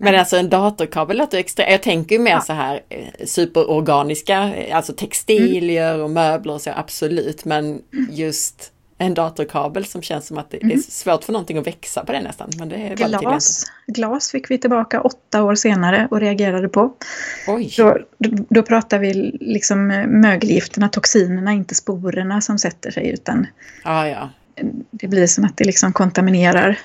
Men 0.00 0.14
alltså 0.14 0.36
en 0.36 0.48
datorkabel 0.48 1.16
låter 1.16 1.38
extra, 1.38 1.70
jag 1.70 1.82
tänker 1.82 2.16
ju 2.16 2.22
mer 2.22 2.30
ja. 2.30 2.40
så 2.40 2.52
här 2.52 2.80
eh, 2.88 3.26
superorganiska, 3.26 4.54
alltså 4.72 4.92
textilier 4.92 5.94
mm. 5.94 6.04
och 6.04 6.10
möbler 6.10 6.52
och 6.52 6.60
så, 6.60 6.70
absolut. 6.76 7.44
Men 7.44 7.82
just 8.10 8.72
en 8.98 9.14
datorkabel 9.14 9.84
som 9.84 10.02
känns 10.02 10.26
som 10.26 10.38
att 10.38 10.50
det 10.50 10.62
mm. 10.62 10.78
är 10.78 10.82
svårt 10.82 11.24
för 11.24 11.32
någonting 11.32 11.58
att 11.58 11.66
växa 11.66 12.04
på 12.04 12.12
det 12.12 12.20
nästan. 12.20 12.50
Men 12.58 12.68
det 12.68 12.76
är 12.76 12.96
glas, 12.96 13.64
glas 13.86 14.30
fick 14.30 14.50
vi 14.50 14.58
tillbaka 14.58 15.00
åtta 15.00 15.42
år 15.42 15.54
senare 15.54 16.08
och 16.10 16.20
reagerade 16.20 16.68
på. 16.68 16.94
Oj. 17.48 17.74
Då, 17.76 17.98
då 18.48 18.62
pratar 18.62 18.98
vi 18.98 19.14
liksom 19.40 19.86
mögelgifterna, 20.08 20.88
toxinerna, 20.88 21.52
inte 21.52 21.74
sporerna 21.74 22.40
som 22.40 22.58
sätter 22.58 22.90
sig 22.90 23.10
utan 23.10 23.46
ah, 23.84 24.06
ja. 24.06 24.30
det 24.90 25.08
blir 25.08 25.26
som 25.26 25.44
att 25.44 25.56
det 25.56 25.64
liksom 25.64 25.92
kontaminerar. 25.92 26.78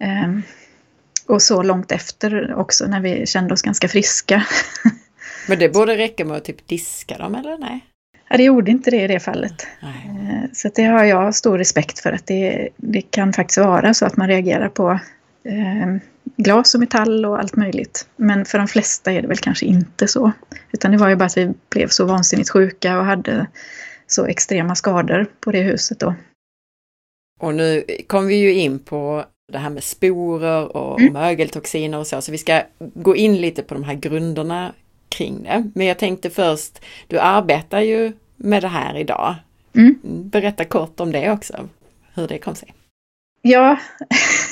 Um, 0.00 0.42
och 1.26 1.42
så 1.42 1.62
långt 1.62 1.92
efter 1.92 2.54
också 2.54 2.86
när 2.86 3.00
vi 3.00 3.26
kände 3.26 3.54
oss 3.54 3.62
ganska 3.62 3.88
friska. 3.88 4.46
Men 5.48 5.58
det 5.58 5.68
borde 5.68 5.96
räcka 5.96 6.24
med 6.24 6.36
att 6.36 6.44
typ 6.44 6.68
diska 6.68 7.18
dem 7.18 7.34
eller 7.34 7.58
nej? 7.58 7.84
Ja, 8.28 8.36
det 8.36 8.42
gjorde 8.44 8.70
inte 8.70 8.90
det 8.90 9.02
i 9.02 9.06
det 9.06 9.20
fallet. 9.20 9.66
Nej. 9.82 10.08
Eh, 10.08 10.50
så 10.52 10.70
det 10.74 10.84
har 10.84 11.04
jag 11.04 11.34
stor 11.34 11.58
respekt 11.58 11.98
för 11.98 12.12
att 12.12 12.26
det, 12.26 12.68
det 12.76 13.02
kan 13.02 13.32
faktiskt 13.32 13.58
vara 13.58 13.94
så 13.94 14.06
att 14.06 14.16
man 14.16 14.28
reagerar 14.28 14.68
på 14.68 14.90
eh, 15.44 15.96
glas 16.36 16.74
och 16.74 16.80
metall 16.80 17.26
och 17.26 17.38
allt 17.38 17.56
möjligt. 17.56 18.08
Men 18.16 18.44
för 18.44 18.58
de 18.58 18.68
flesta 18.68 19.12
är 19.12 19.22
det 19.22 19.28
väl 19.28 19.38
kanske 19.38 19.66
inte 19.66 20.08
så. 20.08 20.32
Utan 20.72 20.90
det 20.90 20.96
var 20.96 21.08
ju 21.08 21.16
bara 21.16 21.24
att 21.24 21.36
vi 21.36 21.52
blev 21.70 21.88
så 21.88 22.04
vansinnigt 22.04 22.50
sjuka 22.50 22.98
och 22.98 23.04
hade 23.04 23.46
så 24.06 24.26
extrema 24.26 24.74
skador 24.74 25.26
på 25.40 25.52
det 25.52 25.60
huset 25.60 26.00
då. 26.00 26.14
Och 27.40 27.54
nu 27.54 27.84
kom 28.06 28.26
vi 28.26 28.34
ju 28.34 28.52
in 28.52 28.78
på 28.78 29.24
det 29.52 29.58
här 29.58 29.70
med 29.70 29.84
sporer 29.84 30.76
och 30.76 31.00
mm. 31.00 31.12
mögeltoxiner 31.12 31.98
och 31.98 32.06
så, 32.06 32.20
så 32.20 32.32
vi 32.32 32.38
ska 32.38 32.62
gå 32.78 33.16
in 33.16 33.36
lite 33.36 33.62
på 33.62 33.74
de 33.74 33.84
här 33.84 33.94
grunderna 33.94 34.72
kring 35.08 35.42
det. 35.42 35.70
Men 35.74 35.86
jag 35.86 35.98
tänkte 35.98 36.30
först, 36.30 36.84
du 37.08 37.18
arbetar 37.18 37.80
ju 37.80 38.12
med 38.36 38.62
det 38.62 38.68
här 38.68 38.98
idag. 38.98 39.34
Mm. 39.76 39.98
Berätta 40.02 40.64
kort 40.64 41.00
om 41.00 41.12
det 41.12 41.30
också, 41.30 41.68
hur 42.14 42.28
det 42.28 42.38
kom 42.38 42.54
sig. 42.54 42.74
Ja, 43.42 43.78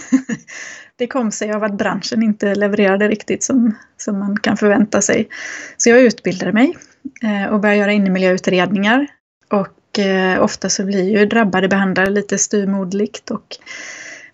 det 0.97 1.07
kom 1.07 1.31
sig 1.31 1.53
av 1.53 1.65
att 1.65 1.79
branschen 1.79 2.23
inte 2.23 2.55
levererade 2.55 3.09
riktigt 3.09 3.43
som, 3.43 3.75
som 3.97 4.19
man 4.19 4.37
kan 4.37 4.57
förvänta 4.57 5.03
sig. 5.03 5.29
Så 5.77 5.91
jag 5.91 6.01
utbildade 6.01 6.53
mig 6.53 6.77
eh, 7.23 7.53
och 7.53 7.61
började 7.61 7.81
göra 7.81 7.93
innemiljöutredningar. 7.93 9.07
Och 9.51 9.99
eh, 9.99 10.43
ofta 10.43 10.69
så 10.69 10.85
blir 10.85 11.19
ju 11.19 11.27
drabbade 11.27 11.69
behandlare 11.69 12.11
lite 12.11 12.39
styrmodligt 12.39 13.31
och 13.31 13.57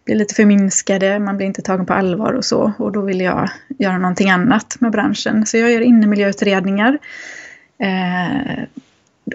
blir 0.09 0.17
lite 0.17 0.35
förminskade, 0.35 1.19
man 1.19 1.37
blir 1.37 1.47
inte 1.47 1.63
tagen 1.63 1.87
på 1.87 1.93
allvar 1.93 2.33
och 2.33 2.45
så. 2.45 2.73
Och 2.79 2.93
då 2.93 3.01
vill 3.01 3.21
jag 3.21 3.51
göra 3.79 3.99
någonting 3.99 4.31
annat 4.31 4.77
med 4.81 4.93
branschen. 4.93 5.47
Så 5.47 5.57
jag 5.57 5.71
gör 5.71 5.81
innemiljöutredningar. 5.81 6.99
Eh, 7.79 8.65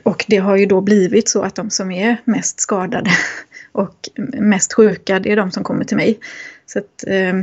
och 0.04 0.26
det 0.28 0.38
har 0.38 0.56
ju 0.56 0.66
då 0.66 0.82
blivit 0.82 1.30
så 1.30 1.42
att 1.42 1.56
de 1.56 1.70
som 1.70 1.92
är 1.92 2.18
mest 2.24 2.60
skadade 2.60 3.12
och 3.72 4.10
mest 4.40 4.74
sjuka, 4.74 5.20
det 5.20 5.32
är 5.32 5.36
de 5.36 5.52
som 5.52 5.64
kommer 5.64 5.86
till 5.86 5.98
mig. 5.98 6.20
Så 6.66 6.80
att, 6.80 7.08
eh, 7.08 7.34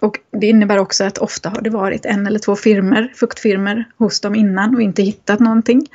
och 0.00 0.18
det 0.30 0.46
innebär 0.46 0.78
också 0.78 1.04
att 1.04 1.18
ofta 1.18 1.48
har 1.48 1.60
det 1.60 1.70
varit 1.70 2.06
en 2.06 2.26
eller 2.26 2.38
två 2.38 2.56
firmer, 2.56 3.12
fuktfirmer 3.16 3.84
hos 3.96 4.20
dem 4.20 4.34
innan 4.34 4.74
och 4.74 4.82
inte 4.82 5.02
hittat 5.02 5.40
någonting. 5.40 5.88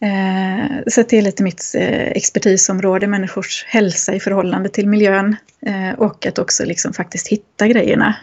Eh, 0.00 0.82
så 0.86 1.02
det 1.02 1.18
är 1.18 1.22
lite 1.22 1.42
mitt 1.42 1.74
eh, 1.74 2.06
expertisområde, 2.10 3.06
människors 3.06 3.64
hälsa 3.64 4.14
i 4.14 4.20
förhållande 4.20 4.68
till 4.68 4.88
miljön 4.88 5.36
eh, 5.66 5.98
och 5.98 6.26
att 6.26 6.38
också 6.38 6.64
liksom 6.64 6.92
faktiskt 6.92 7.28
hitta 7.28 7.68
grejerna. 7.68 8.16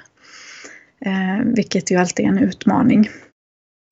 Vilket 1.43 1.91
ju 1.91 1.95
alltid 1.95 2.25
är 2.25 2.29
en 2.29 2.37
utmaning. 2.37 3.09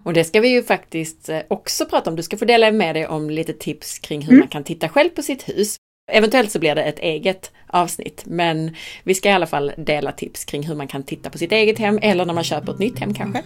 Och 0.04 0.14
det 0.14 0.24
ska 0.24 0.40
vi 0.40 0.48
ju 0.48 0.64
faktiskt 0.64 1.30
också 1.48 1.86
prata 1.86 2.10
om. 2.10 2.16
Du 2.16 2.24
ska 2.24 2.38
få 2.38 2.46
dela 2.46 2.72
med 2.72 2.96
dig 2.96 3.08
om 3.08 3.30
lite 3.30 3.54
tips 3.54 4.00
kring 4.00 4.22
hur 4.22 4.30
mm. 4.30 4.40
man 4.40 4.48
kan 4.48 4.64
titta 4.64 4.90
själv 4.90 5.10
på 5.10 5.22
sitt 5.22 5.50
hus. 5.50 5.76
Eventuellt 6.12 6.52
så 6.52 6.60
blir 6.60 6.76
det 6.76 6.84
ett 6.84 7.00
eget 7.00 7.52
avsnitt, 7.68 8.24
men 8.26 8.76
vi 9.04 9.16
ska 9.16 9.30
i 9.30 9.32
alla 9.32 9.48
fall 9.48 9.72
dela 9.78 10.12
tips 10.12 10.46
kring 10.46 10.68
hur 10.68 10.76
man 10.76 10.88
kan 10.88 11.04
titta 11.04 11.30
på 11.30 11.38
sitt 11.38 11.52
eget 11.52 11.80
hem 11.80 12.00
eller 12.02 12.26
när 12.26 12.34
man 12.34 12.44
köper 12.44 12.72
ett 12.72 12.80
nytt 12.80 13.00
hem 13.00 13.14
kanske. 13.14 13.44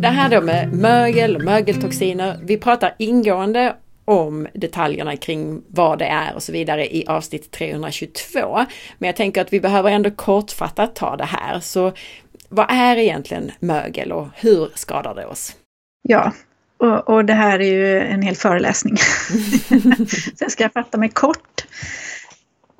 Det 0.00 0.08
här 0.08 0.28
då 0.28 0.40
med 0.40 0.72
mögel 0.72 1.36
och 1.36 1.42
mögeltoxiner. 1.42 2.38
Vi 2.42 2.56
pratar 2.56 2.94
ingående 2.98 3.76
om 4.04 4.48
detaljerna 4.54 5.16
kring 5.16 5.62
vad 5.68 5.98
det 5.98 6.04
är 6.04 6.34
och 6.34 6.42
så 6.42 6.52
vidare 6.52 6.96
i 6.96 7.06
avsnitt 7.06 7.50
322. 7.50 8.66
Men 8.98 9.06
jag 9.06 9.16
tänker 9.16 9.40
att 9.40 9.52
vi 9.52 9.60
behöver 9.60 9.90
ändå 9.90 10.10
kortfattat 10.10 10.94
ta 10.94 11.16
det 11.16 11.24
här. 11.24 11.60
Så 11.60 11.92
vad 12.48 12.66
är 12.70 12.96
egentligen 12.96 13.50
mögel 13.60 14.12
och 14.12 14.28
hur 14.34 14.68
skadar 14.74 15.14
det 15.14 15.26
oss? 15.26 15.56
Ja, 16.02 16.32
och, 16.78 17.08
och 17.08 17.24
det 17.24 17.34
här 17.34 17.58
är 17.58 17.72
ju 17.72 18.00
en 18.00 18.22
hel 18.22 18.36
föreläsning. 18.36 18.96
Så 20.36 20.44
jag 20.44 20.50
ska 20.50 20.68
fatta 20.68 20.98
mig 20.98 21.08
kort. 21.08 21.66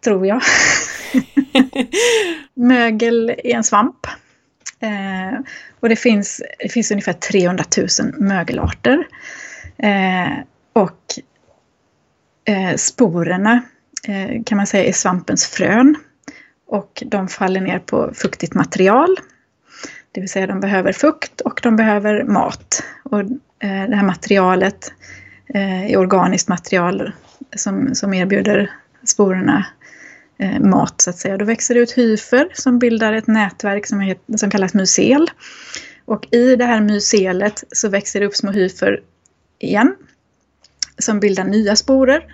tror 0.05 0.27
jag. 0.27 0.43
Mögel 2.55 3.31
är 3.31 3.55
en 3.55 3.65
svamp. 3.65 4.07
Eh, 4.81 5.39
och 5.81 5.89
det 5.89 5.97
finns, 5.97 6.43
det 6.59 6.69
finns 6.69 6.91
ungefär 6.91 7.13
300 7.13 7.65
000 7.77 7.89
mögelarter. 8.19 9.07
Eh, 9.79 10.39
och 10.73 11.03
eh, 12.45 12.77
sporerna 12.77 13.63
eh, 14.09 14.43
kan 14.47 14.57
man 14.57 14.67
säga 14.67 14.85
är 14.85 14.93
svampens 14.93 15.47
frön. 15.47 15.97
Och 16.67 17.03
de 17.07 17.29
faller 17.29 17.61
ner 17.61 17.79
på 17.79 18.13
fuktigt 18.15 18.55
material. 18.55 19.17
Det 20.13 20.21
vill 20.21 20.31
säga 20.31 20.47
de 20.47 20.61
behöver 20.61 20.93
fukt 20.93 21.41
och 21.41 21.61
de 21.63 21.77
behöver 21.77 22.25
mat. 22.25 22.85
Och 23.03 23.21
eh, 23.21 23.89
det 23.89 23.97
här 23.97 24.05
materialet 24.05 24.93
eh, 25.55 25.91
är 25.91 25.97
organiskt 25.97 26.49
material 26.49 27.13
som, 27.57 27.95
som 27.95 28.15
erbjuder 28.15 28.71
sporerna 29.05 29.67
Eh, 30.41 30.61
mat 30.61 31.01
så 31.01 31.11
att 31.11 31.19
säga. 31.19 31.37
Då 31.37 31.45
växer 31.45 31.75
det 31.75 31.81
ut 31.81 31.99
hyfer 31.99 32.49
som 32.55 32.79
bildar 32.79 33.13
ett 33.13 33.27
nätverk 33.27 33.87
som, 33.87 34.01
heter, 34.01 34.37
som 34.37 34.51
kallas 34.51 34.75
mycel. 34.75 35.31
Och 36.05 36.29
i 36.35 36.57
det 36.57 36.65
här 36.65 36.81
mycelet 36.81 37.65
så 37.73 37.89
växer 37.89 38.21
det 38.21 38.27
upp 38.27 38.37
små 38.37 38.51
hyfer 38.51 39.01
igen 39.59 39.95
som 40.99 41.21
bildar 41.21 41.45
nya 41.45 41.77
sporer 41.77 42.25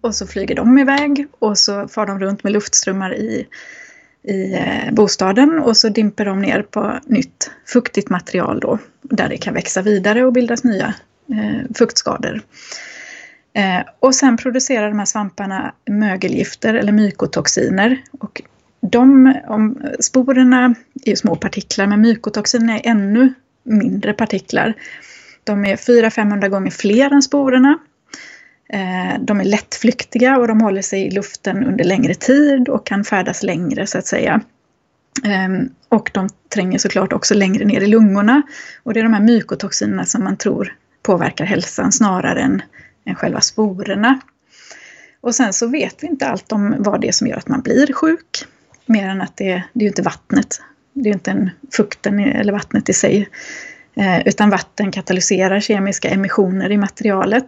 och 0.00 0.14
så 0.14 0.26
flyger 0.26 0.54
de 0.54 0.78
iväg 0.78 1.26
och 1.38 1.58
så 1.58 1.88
far 1.88 2.06
de 2.06 2.18
runt 2.18 2.44
med 2.44 2.52
luftströmmar 2.52 3.14
i, 3.14 3.46
i 4.22 4.54
eh, 4.54 4.92
bostaden 4.92 5.58
och 5.58 5.76
så 5.76 5.88
dimper 5.88 6.24
de 6.24 6.38
ner 6.38 6.62
på 6.62 6.98
nytt 7.06 7.50
fuktigt 7.66 8.10
material 8.10 8.60
då 8.60 8.78
där 9.02 9.28
det 9.28 9.36
kan 9.36 9.54
växa 9.54 9.82
vidare 9.82 10.24
och 10.24 10.32
bildas 10.32 10.64
nya 10.64 10.94
eh, 11.30 11.74
fuktskador. 11.74 12.40
Eh, 13.54 13.82
och 14.00 14.14
sen 14.14 14.36
producerar 14.36 14.88
de 14.88 14.98
här 14.98 15.06
svamparna 15.06 15.74
mögelgifter 15.90 16.74
eller 16.74 16.92
mykotoxiner. 16.92 18.02
Och 18.20 18.42
de, 18.80 19.34
om, 19.48 19.78
sporerna 20.00 20.74
är 21.04 21.10
ju 21.10 21.16
små 21.16 21.36
partiklar 21.36 21.86
men 21.86 22.00
mykotoxiner 22.00 22.74
är 22.74 22.90
ännu 22.90 23.34
mindre 23.62 24.12
partiklar. 24.12 24.74
De 25.44 25.64
är 25.64 25.76
400-500 25.76 26.48
gånger 26.48 26.70
fler 26.70 27.12
än 27.12 27.22
sporerna. 27.22 27.78
Eh, 28.68 29.20
de 29.20 29.40
är 29.40 29.44
lättflyktiga 29.44 30.38
och 30.38 30.48
de 30.48 30.60
håller 30.60 30.82
sig 30.82 31.06
i 31.06 31.10
luften 31.10 31.64
under 31.64 31.84
längre 31.84 32.14
tid 32.14 32.68
och 32.68 32.86
kan 32.86 33.04
färdas 33.04 33.42
längre 33.42 33.86
så 33.86 33.98
att 33.98 34.06
säga. 34.06 34.40
Ehm, 35.24 35.68
och 35.88 36.10
de 36.14 36.28
tränger 36.54 36.78
såklart 36.78 37.12
också 37.12 37.34
längre 37.34 37.64
ner 37.64 37.80
i 37.80 37.86
lungorna. 37.86 38.42
Och 38.82 38.94
det 38.94 39.00
är 39.00 39.04
de 39.04 39.12
här 39.12 39.20
mykotoxinerna 39.20 40.04
som 40.04 40.24
man 40.24 40.36
tror 40.36 40.76
påverkar 41.02 41.44
hälsan 41.44 41.92
snarare 41.92 42.40
än 42.40 42.62
än 43.04 43.14
själva 43.14 43.40
sporerna. 43.40 44.20
Och 45.20 45.34
sen 45.34 45.52
så 45.52 45.66
vet 45.66 46.02
vi 46.02 46.06
inte 46.06 46.26
allt 46.26 46.52
om 46.52 46.74
vad 46.78 47.00
det 47.00 47.08
är 47.08 47.12
som 47.12 47.26
gör 47.26 47.36
att 47.36 47.48
man 47.48 47.60
blir 47.60 47.92
sjuk. 47.92 48.44
Mer 48.86 49.08
än 49.08 49.20
att 49.20 49.36
det, 49.36 49.62
det 49.72 49.80
är 49.80 49.82
ju 49.82 49.88
inte 49.88 50.02
vattnet. 50.02 50.60
Det 50.92 51.00
är 51.00 51.04
ju 51.04 51.12
inte 51.12 51.30
en 51.30 51.50
fukten 51.76 52.18
eller 52.18 52.52
vattnet 52.52 52.88
i 52.88 52.92
sig. 52.92 53.28
Eh, 53.94 54.28
utan 54.28 54.50
vatten 54.50 54.92
katalyserar 54.92 55.60
kemiska 55.60 56.10
emissioner 56.10 56.70
i 56.70 56.76
materialet. 56.76 57.46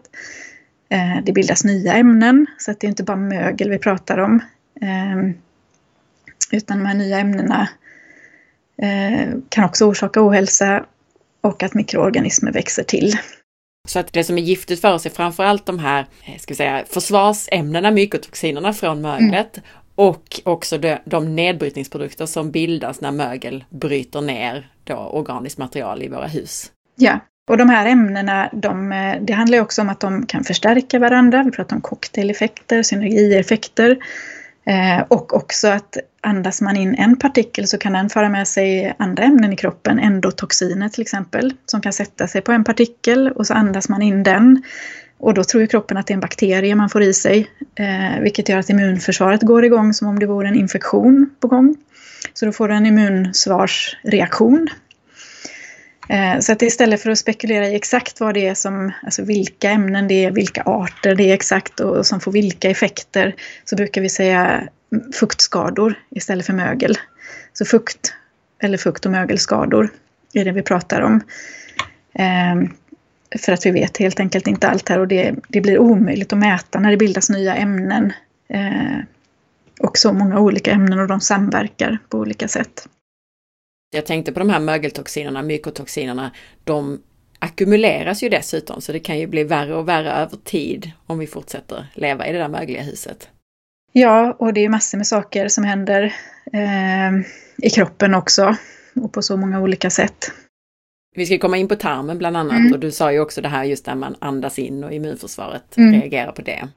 Eh, 0.89 1.25
det 1.25 1.33
bildas 1.33 1.65
nya 1.65 1.95
ämnen, 1.95 2.47
så 2.59 2.71
att 2.71 2.81
det 2.81 2.87
är 2.87 2.89
inte 2.89 3.03
bara 3.03 3.17
mögel 3.17 3.71
vi 3.71 3.79
pratar 3.79 4.19
om. 4.19 4.41
Eh, 4.81 5.31
utan 6.51 6.79
de 6.79 6.87
här 6.87 6.95
nya 6.95 7.19
ämnena 7.19 7.69
eh, 8.83 9.29
kan 9.49 9.65
också 9.65 9.85
orsaka 9.85 10.27
ohälsa 10.27 10.85
och 11.41 11.63
att 11.63 11.75
mikroorganismer 11.75 12.53
växer 12.53 12.83
till. 12.83 13.17
Så 13.89 13.99
att 13.99 14.13
det 14.13 14.25
som 14.25 14.39
är 14.39 14.43
giftigt 14.43 14.81
för 14.81 14.95
oss 14.95 15.07
är 15.07 15.11
framförallt 15.11 15.67
de 15.67 15.79
här 15.79 16.07
eh, 16.27 16.39
ska 16.39 16.51
vi 16.51 16.57
säga, 16.57 16.85
försvarsämnena, 16.91 17.91
mykotoxinerna 17.91 18.73
från 18.73 19.01
möglet 19.01 19.57
mm. 19.57 19.69
och 19.95 20.41
också 20.45 20.79
de, 20.79 20.99
de 21.05 21.37
nedbrytningsprodukter 21.37 22.27
som 22.27 22.51
bildas 22.51 23.01
när 23.01 23.13
mögel 23.13 23.65
bryter 23.71 24.21
ner 24.21 24.71
då 24.85 24.95
organiskt 24.95 25.59
material 25.59 26.03
i 26.03 26.09
våra 26.09 26.27
hus. 26.27 26.71
Ja, 26.97 27.19
och 27.49 27.57
de 27.57 27.71
här 27.71 27.87
ämnena, 27.87 28.51
de, 28.53 28.93
eh, 28.93 29.17
det 29.23 29.33
handlar 29.33 29.61
också 29.61 29.83
om 29.83 29.89
att 29.89 30.01
de 30.01 30.27
kan 30.27 30.45
förstärka 30.45 30.99
varandra. 30.99 31.43
Vi 31.43 31.51
pratar 31.51 31.77
om 31.77 31.83
cocktaileffekter, 31.83 32.83
synergieffekter. 32.83 33.99
Eh, 34.67 35.05
och 35.09 35.37
också 35.37 35.69
att 35.69 35.97
andas 36.27 36.61
man 36.61 36.77
in 36.77 36.95
en 36.95 37.17
partikel 37.17 37.67
så 37.67 37.79
kan 37.79 37.93
den 37.93 38.11
föra 38.11 38.29
med 38.29 38.49
sig 38.49 38.95
andra 38.99 39.25
ämnen 39.25 39.53
i 39.53 39.57
kroppen, 39.57 39.99
endotoxiner 39.99 40.89
till 40.89 41.03
exempel, 41.03 41.53
som 41.67 41.81
kan 41.81 41.93
sätta 41.93 42.29
sig 42.29 42.41
på 42.41 42.53
en 42.53 42.65
partikel 42.65 43.29
och 43.29 43.47
så 43.47 43.55
andas 43.55 43.89
man 43.89 44.03
in 44.03 44.23
den. 44.23 44.63
Och 45.19 45.35
då 45.35 45.45
tror 45.45 45.61
ju 45.61 45.67
kroppen 45.67 45.97
att 45.97 46.07
det 46.07 46.13
är 46.13 46.15
en 46.15 46.21
bakterie 46.21 46.75
man 46.75 46.91
får 46.91 47.03
i 47.03 47.15
sig, 47.15 47.49
eh, 47.75 48.21
vilket 48.21 48.49
gör 48.49 48.59
att 48.59 48.71
immunförsvaret 48.71 49.43
går 49.43 49.65
igång 49.65 49.95
som 49.95 50.09
om 50.09 50.19
det 50.19 50.27
vore 50.27 50.49
en 50.49 50.55
infektion 50.55 51.31
på 51.41 51.49
gång. 51.49 51.77
Så 52.35 52.47
då 52.47 52.53
får 52.53 52.69
du 52.69 52.75
en 52.75 52.87
immunsvarsreaktion. 52.87 54.69
Eh, 56.09 56.39
så 56.41 56.53
att 56.53 56.63
istället 56.63 57.03
för 57.03 57.11
att 57.11 57.19
spekulera 57.19 57.69
i 57.69 57.75
exakt 57.75 58.21
vad 58.21 58.35
det 58.35 58.47
är 58.47 58.55
som, 58.55 58.93
alltså 59.03 59.23
vilka 59.23 59.71
ämnen 59.71 60.09
det 60.09 60.25
är, 60.25 60.31
vilka 60.31 60.63
arter 60.63 61.15
det 61.15 61.31
är 61.31 61.35
exakt 61.35 61.81
och 61.81 62.07
som 62.07 62.21
får 62.21 62.33
vilka 62.33 62.71
effekter, 62.71 63.35
så 63.65 63.77
brukar 63.77 64.01
vi 64.01 64.09
säga 64.09 64.69
fuktskador 65.13 65.95
istället 66.11 66.47
för 66.47 66.53
mögel. 66.53 66.99
Så 67.53 67.65
fukt 67.65 68.15
eller 68.59 68.79
fukt 68.79 69.07
och 69.07 69.13
mögelskador 69.13 69.91
är 70.33 70.45
det 70.45 70.53
vi 70.53 70.63
pratar 70.63 71.01
om. 71.01 71.21
Ehm, 72.15 72.69
för 73.39 73.53
att 73.53 73.67
vi 73.67 73.71
vet 73.71 73.97
helt 73.97 74.21
enkelt 74.21 74.47
inte 74.47 74.69
allt 74.69 74.89
här 74.89 74.99
och 74.99 75.09
det, 75.09 75.35
det 75.49 75.61
blir 75.61 75.79
omöjligt 75.79 76.33
att 76.33 76.39
mäta 76.39 76.81
när 76.81 76.91
det 76.91 76.97
bildas 76.97 77.31
nya 77.31 77.55
ämnen. 77.55 78.13
Eh, 78.49 78.99
och 79.81 79.99
så 79.99 80.13
många 80.13 80.41
olika 80.41 80.73
ämnen 80.73 80.99
och 80.99 81.09
de 81.09 81.21
samverkar 81.21 81.99
på 82.09 82.19
olika 82.19 82.49
sätt. 82.49 82.89
Jag 83.91 84.07
tänkte 84.07 84.33
på 84.33 84.39
de 84.39 84.51
här 84.51 84.61
mögeltoxinerna, 84.61 85.43
mykotoxinerna, 85.43 86.31
de 86.65 87.03
ackumuleras 87.39 88.23
ju 88.23 88.29
dessutom 88.29 88.81
så 88.81 88.93
det 88.93 89.01
kan 89.01 89.19
ju 89.19 89.27
bli 89.27 89.45
värre 89.45 89.75
och 89.75 89.89
värre 89.89 90.13
över 90.13 90.37
tid 90.37 90.91
om 91.07 91.19
vi 91.19 91.27
fortsätter 91.27 91.87
leva 91.95 92.27
i 92.27 92.33
det 92.33 92.39
där 92.39 92.49
mögliga 92.49 92.83
huset. 92.83 93.29
Ja, 93.97 94.37
och 94.39 94.53
det 94.53 94.65
är 94.65 94.69
massor 94.69 94.99
med 94.99 95.07
saker 95.07 95.49
som 95.49 95.65
händer 95.65 96.15
eh, 96.53 97.13
i 97.63 97.71
kroppen 97.71 98.15
också 98.15 98.57
och 98.95 99.13
på 99.13 99.23
så 99.23 99.37
många 99.37 99.61
olika 99.61 99.91
sätt. 99.91 100.33
Vi 101.17 101.27
ska 101.27 101.39
komma 101.39 101.57
in 101.57 101.69
på 101.69 101.77
tarmen 101.77 102.19
bland 102.19 102.37
annat 102.37 102.59
mm. 102.59 102.73
och 102.73 102.79
du 102.79 102.91
sa 102.91 103.13
ju 103.13 103.21
också 103.21 103.41
det 103.41 103.49
här 103.49 103.65
just 103.65 103.87
när 103.87 103.95
man 103.95 104.17
andas 104.19 104.59
in 104.59 104.85
och 104.85 104.93
immunförsvaret 104.93 105.77
mm. 105.77 106.01
reagerar 106.01 106.33
på 106.33 106.43
det. 106.43 106.69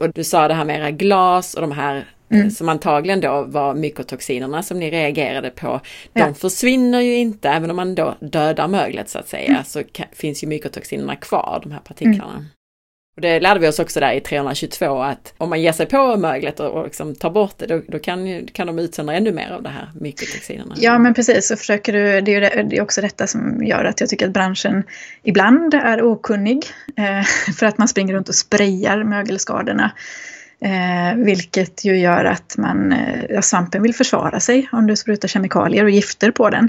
Och 0.00 0.12
du 0.12 0.24
sa 0.24 0.48
det 0.48 0.54
här 0.54 0.64
med 0.64 0.78
era 0.80 0.90
glas 0.90 1.54
och 1.54 1.60
de 1.60 1.72
här 1.72 2.08
mm. 2.30 2.50
som 2.50 2.68
antagligen 2.68 3.20
då 3.20 3.42
var 3.42 3.74
mykotoxinerna 3.74 4.62
som 4.62 4.78
ni 4.78 4.90
reagerade 4.90 5.50
på. 5.50 5.80
De 6.12 6.20
ja. 6.20 6.34
försvinner 6.34 7.00
ju 7.00 7.14
inte, 7.14 7.48
även 7.48 7.70
om 7.70 7.76
man 7.76 7.94
då 7.94 8.14
dödar 8.20 8.68
möglet 8.68 9.08
så 9.08 9.18
att 9.18 9.28
säga, 9.28 9.48
mm. 9.48 9.64
så 9.64 9.82
finns 10.12 10.42
ju 10.42 10.46
mykotoxinerna 10.46 11.16
kvar, 11.16 11.60
de 11.62 11.72
här 11.72 11.80
partiklarna. 11.80 12.46
Och 13.16 13.20
det 13.20 13.40
lärde 13.40 13.60
vi 13.60 13.68
oss 13.68 13.78
också 13.78 14.00
där 14.00 14.12
i 14.12 14.20
322 14.20 15.02
att 15.02 15.34
om 15.38 15.48
man 15.48 15.62
ger 15.62 15.72
sig 15.72 15.86
på 15.86 16.16
möglet 16.16 16.60
och, 16.60 16.70
och 16.70 16.84
liksom 16.84 17.14
tar 17.14 17.30
bort 17.30 17.54
det, 17.58 17.66
då, 17.66 17.82
då 17.88 17.98
kan, 17.98 18.46
kan 18.46 18.66
de 18.66 18.78
utsöndra 18.78 19.14
ännu 19.14 19.32
mer 19.32 19.50
av 19.50 19.62
det 19.62 19.68
här 19.68 19.90
mykotoxinerna. 20.00 20.74
Ja 20.78 20.98
men 20.98 21.14
precis, 21.14 21.48
så 21.48 21.56
försöker 21.56 21.92
du, 21.92 22.20
det 22.20 22.34
är, 22.34 22.40
det, 22.40 22.62
det 22.62 22.76
är 22.76 22.82
också 22.82 23.00
detta 23.00 23.26
som 23.26 23.64
gör 23.64 23.84
att 23.84 24.00
jag 24.00 24.10
tycker 24.10 24.26
att 24.26 24.32
branschen 24.32 24.82
ibland 25.22 25.74
är 25.74 26.02
okunnig. 26.02 26.66
Eh, 26.96 27.52
för 27.58 27.66
att 27.66 27.78
man 27.78 27.88
springer 27.88 28.14
runt 28.14 28.28
och 28.28 28.34
sprayar 28.34 29.04
mögelskadorna. 29.04 29.92
Eh, 30.60 31.16
vilket 31.16 31.84
ju 31.84 31.98
gör 31.98 32.24
att 32.24 32.54
man, 32.58 32.92
eh, 32.92 33.40
svampen 33.40 33.82
vill 33.82 33.94
försvara 33.94 34.40
sig 34.40 34.68
om 34.72 34.86
du 34.86 34.96
sprutar 34.96 35.28
kemikalier 35.28 35.84
och 35.84 35.90
gifter 35.90 36.30
på 36.30 36.50
den. 36.50 36.68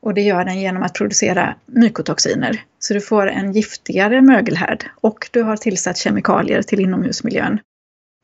Och 0.00 0.14
det 0.14 0.22
gör 0.22 0.44
den 0.44 0.60
genom 0.60 0.82
att 0.82 0.94
producera 0.94 1.54
mykotoxiner. 1.66 2.62
Så 2.78 2.94
du 2.94 3.00
får 3.00 3.26
en 3.26 3.52
giftigare 3.52 4.20
mögelhärd 4.20 4.84
och 5.00 5.28
du 5.32 5.42
har 5.42 5.56
tillsatt 5.56 5.96
kemikalier 5.96 6.62
till 6.62 6.80
inomhusmiljön. 6.80 7.60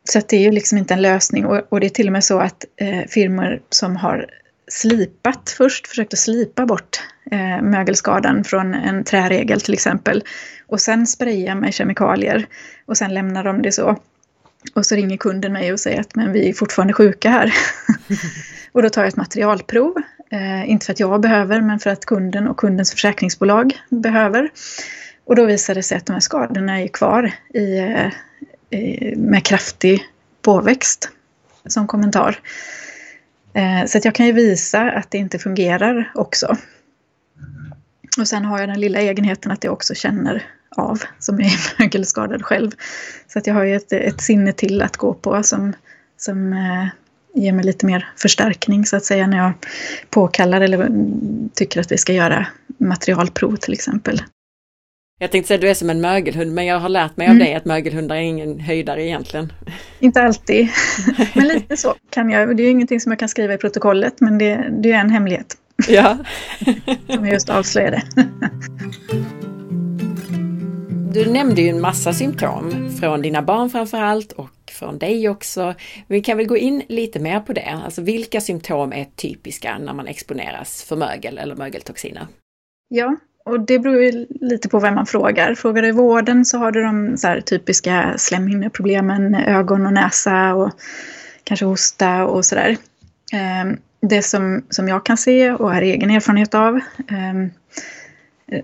Så 0.04 0.20
det 0.28 0.36
är 0.36 0.40
ju 0.40 0.50
liksom 0.50 0.78
inte 0.78 0.94
en 0.94 1.02
lösning 1.02 1.46
och, 1.46 1.62
och 1.68 1.80
det 1.80 1.86
är 1.86 1.90
till 1.90 2.06
och 2.06 2.12
med 2.12 2.24
så 2.24 2.38
att 2.38 2.64
eh, 2.76 3.06
firmor 3.08 3.62
som 3.70 3.96
har 3.96 4.26
slipat 4.68 5.54
först, 5.56 5.86
försökt 5.86 6.12
att 6.12 6.18
slipa 6.18 6.66
bort 6.66 7.00
eh, 7.30 7.62
mögelskadan 7.62 8.44
från 8.44 8.74
en 8.74 9.04
träregel 9.04 9.60
till 9.60 9.74
exempel 9.74 10.24
och 10.66 10.80
sen 10.80 11.06
spraya 11.06 11.54
med 11.54 11.74
kemikalier 11.74 12.46
och 12.86 12.96
sen 12.96 13.14
lämnar 13.14 13.44
de 13.44 13.62
det 13.62 13.72
så. 13.72 13.96
Och 14.74 14.86
så 14.86 14.94
ringer 14.94 15.16
kunden 15.16 15.52
mig 15.52 15.72
och 15.72 15.80
säger 15.80 16.00
att 16.00 16.14
men 16.14 16.32
vi 16.32 16.48
är 16.48 16.52
fortfarande 16.52 16.94
sjuka 16.94 17.30
här. 17.30 17.54
och 18.72 18.82
då 18.82 18.90
tar 18.90 19.02
jag 19.02 19.08
ett 19.08 19.16
materialprov 19.16 19.94
Eh, 20.34 20.70
inte 20.70 20.86
för 20.86 20.92
att 20.92 21.00
jag 21.00 21.20
behöver, 21.20 21.60
men 21.60 21.78
för 21.78 21.90
att 21.90 22.04
kunden 22.04 22.48
och 22.48 22.56
kundens 22.56 22.90
försäkringsbolag 22.90 23.78
behöver. 23.88 24.50
Och 25.24 25.36
då 25.36 25.44
visar 25.44 25.74
det 25.74 25.82
sig 25.82 25.98
att 25.98 26.06
de 26.06 26.12
här 26.12 26.20
skadorna 26.20 26.80
är 26.80 26.88
kvar 26.88 27.32
i, 27.54 27.78
eh, 28.70 29.18
med 29.18 29.44
kraftig 29.44 30.04
påväxt 30.42 31.10
som 31.66 31.86
kommentar. 31.86 32.38
Eh, 33.52 33.86
så 33.86 33.98
att 33.98 34.04
jag 34.04 34.14
kan 34.14 34.26
ju 34.26 34.32
visa 34.32 34.80
att 34.80 35.10
det 35.10 35.18
inte 35.18 35.38
fungerar 35.38 36.12
också. 36.14 36.56
Och 38.18 38.28
sen 38.28 38.44
har 38.44 38.60
jag 38.60 38.68
den 38.68 38.80
lilla 38.80 39.00
egenheten 39.00 39.52
att 39.52 39.64
jag 39.64 39.72
också 39.72 39.94
känner 39.94 40.46
av 40.70 41.02
som 41.18 41.40
är 41.40 41.78
mögelskadad 41.78 42.44
själv. 42.44 42.70
Så 43.28 43.38
att 43.38 43.46
jag 43.46 43.54
har 43.54 43.64
ju 43.64 43.76
ett, 43.76 43.92
ett 43.92 44.20
sinne 44.20 44.52
till 44.52 44.82
att 44.82 44.96
gå 44.96 45.14
på 45.14 45.42
som, 45.42 45.72
som 46.16 46.52
eh, 46.52 46.88
ger 47.34 47.52
mig 47.52 47.64
lite 47.64 47.86
mer 47.86 48.08
förstärkning 48.16 48.86
så 48.86 48.96
att 48.96 49.04
säga 49.04 49.26
när 49.26 49.36
jag 49.36 49.52
påkallar 50.10 50.60
eller 50.60 50.90
tycker 51.54 51.80
att 51.80 51.92
vi 51.92 51.98
ska 51.98 52.12
göra 52.12 52.46
materialprov 52.78 53.56
till 53.56 53.72
exempel. 53.72 54.22
Jag 55.20 55.30
tänkte 55.30 55.48
säga 55.48 55.56
att 55.56 55.60
du 55.60 55.68
är 55.68 55.74
som 55.74 55.90
en 55.90 56.00
mögelhund 56.00 56.52
men 56.52 56.66
jag 56.66 56.78
har 56.78 56.88
lärt 56.88 57.16
mig 57.16 57.26
mm. 57.26 57.36
av 57.36 57.44
dig 57.46 57.54
att 57.54 57.64
mögelhundar 57.64 58.16
är 58.16 58.20
ingen 58.20 58.60
höjdare 58.60 59.04
egentligen. 59.04 59.52
Inte 60.00 60.22
alltid, 60.22 60.68
men 61.34 61.48
lite 61.48 61.76
så 61.76 61.94
kan 62.10 62.30
jag. 62.30 62.56
Det 62.56 62.62
är 62.62 62.70
ingenting 62.70 63.00
som 63.00 63.12
jag 63.12 63.18
kan 63.18 63.28
skriva 63.28 63.54
i 63.54 63.58
protokollet 63.58 64.20
men 64.20 64.38
det, 64.38 64.68
det 64.82 64.92
är 64.92 65.00
en 65.00 65.10
hemlighet. 65.10 65.56
Ja. 65.88 66.18
som 67.08 67.24
jag 67.24 67.32
just 67.32 67.50
avslöjade. 67.50 68.02
Du 71.12 71.30
nämnde 71.30 71.62
ju 71.62 71.68
en 71.68 71.80
massa 71.80 72.12
symptom 72.12 72.90
från 73.00 73.22
dina 73.22 73.42
barn 73.42 73.70
framför 73.70 73.98
allt 73.98 74.32
och 74.32 74.50
från 74.74 74.98
dig 74.98 75.28
också. 75.28 75.74
Vi 76.06 76.20
kan 76.20 76.36
väl 76.36 76.46
gå 76.46 76.56
in 76.56 76.82
lite 76.88 77.20
mer 77.20 77.40
på 77.40 77.52
det. 77.52 77.80
Alltså 77.84 78.02
vilka 78.02 78.40
symptom 78.40 78.92
är 78.92 79.04
typiska 79.04 79.78
när 79.78 79.94
man 79.94 80.06
exponeras 80.06 80.84
för 80.84 80.96
mögel 80.96 81.38
eller 81.38 81.56
mögeltoxiner? 81.56 82.26
Ja, 82.88 83.16
och 83.44 83.60
det 83.60 83.78
beror 83.78 84.02
ju 84.02 84.26
lite 84.40 84.68
på 84.68 84.80
vem 84.80 84.94
man 84.94 85.06
frågar. 85.06 85.54
Frågar 85.54 85.82
du 85.82 85.92
vården 85.92 86.44
så 86.44 86.58
har 86.58 86.72
du 86.72 86.82
de 86.82 87.16
så 87.16 87.40
typiska 87.46 88.14
slemhinneproblemen, 88.18 89.34
ögon 89.34 89.86
och 89.86 89.92
näsa 89.92 90.54
och 90.54 90.70
kanske 91.44 91.66
hosta 91.66 92.24
och 92.24 92.44
sådär. 92.44 92.76
Ehm, 93.32 93.76
det 94.00 94.22
som, 94.22 94.64
som 94.70 94.88
jag 94.88 95.06
kan 95.06 95.16
se 95.16 95.52
och 95.52 95.72
har 95.72 95.82
egen 95.82 96.10
erfarenhet 96.10 96.54
av 96.54 96.80
ehm, 97.10 97.50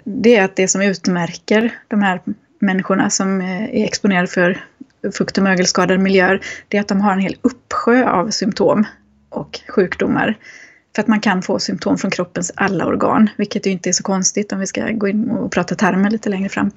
det 0.04 0.36
är 0.36 0.44
att 0.44 0.56
det 0.56 0.68
som 0.68 0.82
utmärker 0.82 1.74
de 1.88 2.02
här 2.02 2.20
människorna 2.58 3.10
som 3.10 3.40
eh, 3.40 3.64
är 3.64 3.84
exponerade 3.84 4.26
för 4.26 4.64
fukt 5.12 5.38
och 5.38 5.44
mögelskadade 5.44 5.98
miljöer, 5.98 6.40
det 6.68 6.76
är 6.76 6.80
att 6.80 6.88
de 6.88 7.00
har 7.00 7.12
en 7.12 7.20
hel 7.20 7.36
uppsjö 7.42 8.08
av 8.08 8.30
symptom 8.30 8.86
och 9.28 9.60
sjukdomar. 9.68 10.38
För 10.94 11.02
att 11.02 11.08
man 11.08 11.20
kan 11.20 11.42
få 11.42 11.58
symptom 11.58 11.98
från 11.98 12.10
kroppens 12.10 12.52
alla 12.54 12.86
organ, 12.86 13.30
vilket 13.36 13.66
ju 13.66 13.70
inte 13.70 13.90
är 13.90 13.92
så 13.92 14.02
konstigt 14.02 14.52
om 14.52 14.58
vi 14.60 14.66
ska 14.66 14.90
gå 14.90 15.08
in 15.08 15.30
och 15.30 15.52
prata 15.52 15.74
termer 15.74 16.10
lite 16.10 16.28
längre 16.28 16.48
fram. 16.48 16.70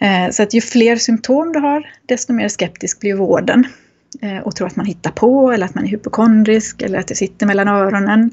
Eh, 0.00 0.30
så 0.30 0.42
att 0.42 0.54
ju 0.54 0.60
fler 0.60 0.96
symptom 0.96 1.52
du 1.52 1.58
har, 1.58 1.90
desto 2.06 2.32
mer 2.32 2.48
skeptisk 2.48 3.00
blir 3.00 3.14
vården. 3.14 3.66
Eh, 4.20 4.38
och 4.38 4.56
tror 4.56 4.66
att 4.66 4.76
man 4.76 4.86
hittar 4.86 5.10
på, 5.10 5.52
eller 5.52 5.66
att 5.66 5.74
man 5.74 5.84
är 5.84 5.88
hypokondrisk, 5.88 6.82
eller 6.82 6.98
att 6.98 7.08
det 7.08 7.14
sitter 7.14 7.46
mellan 7.46 7.68
öronen. 7.68 8.30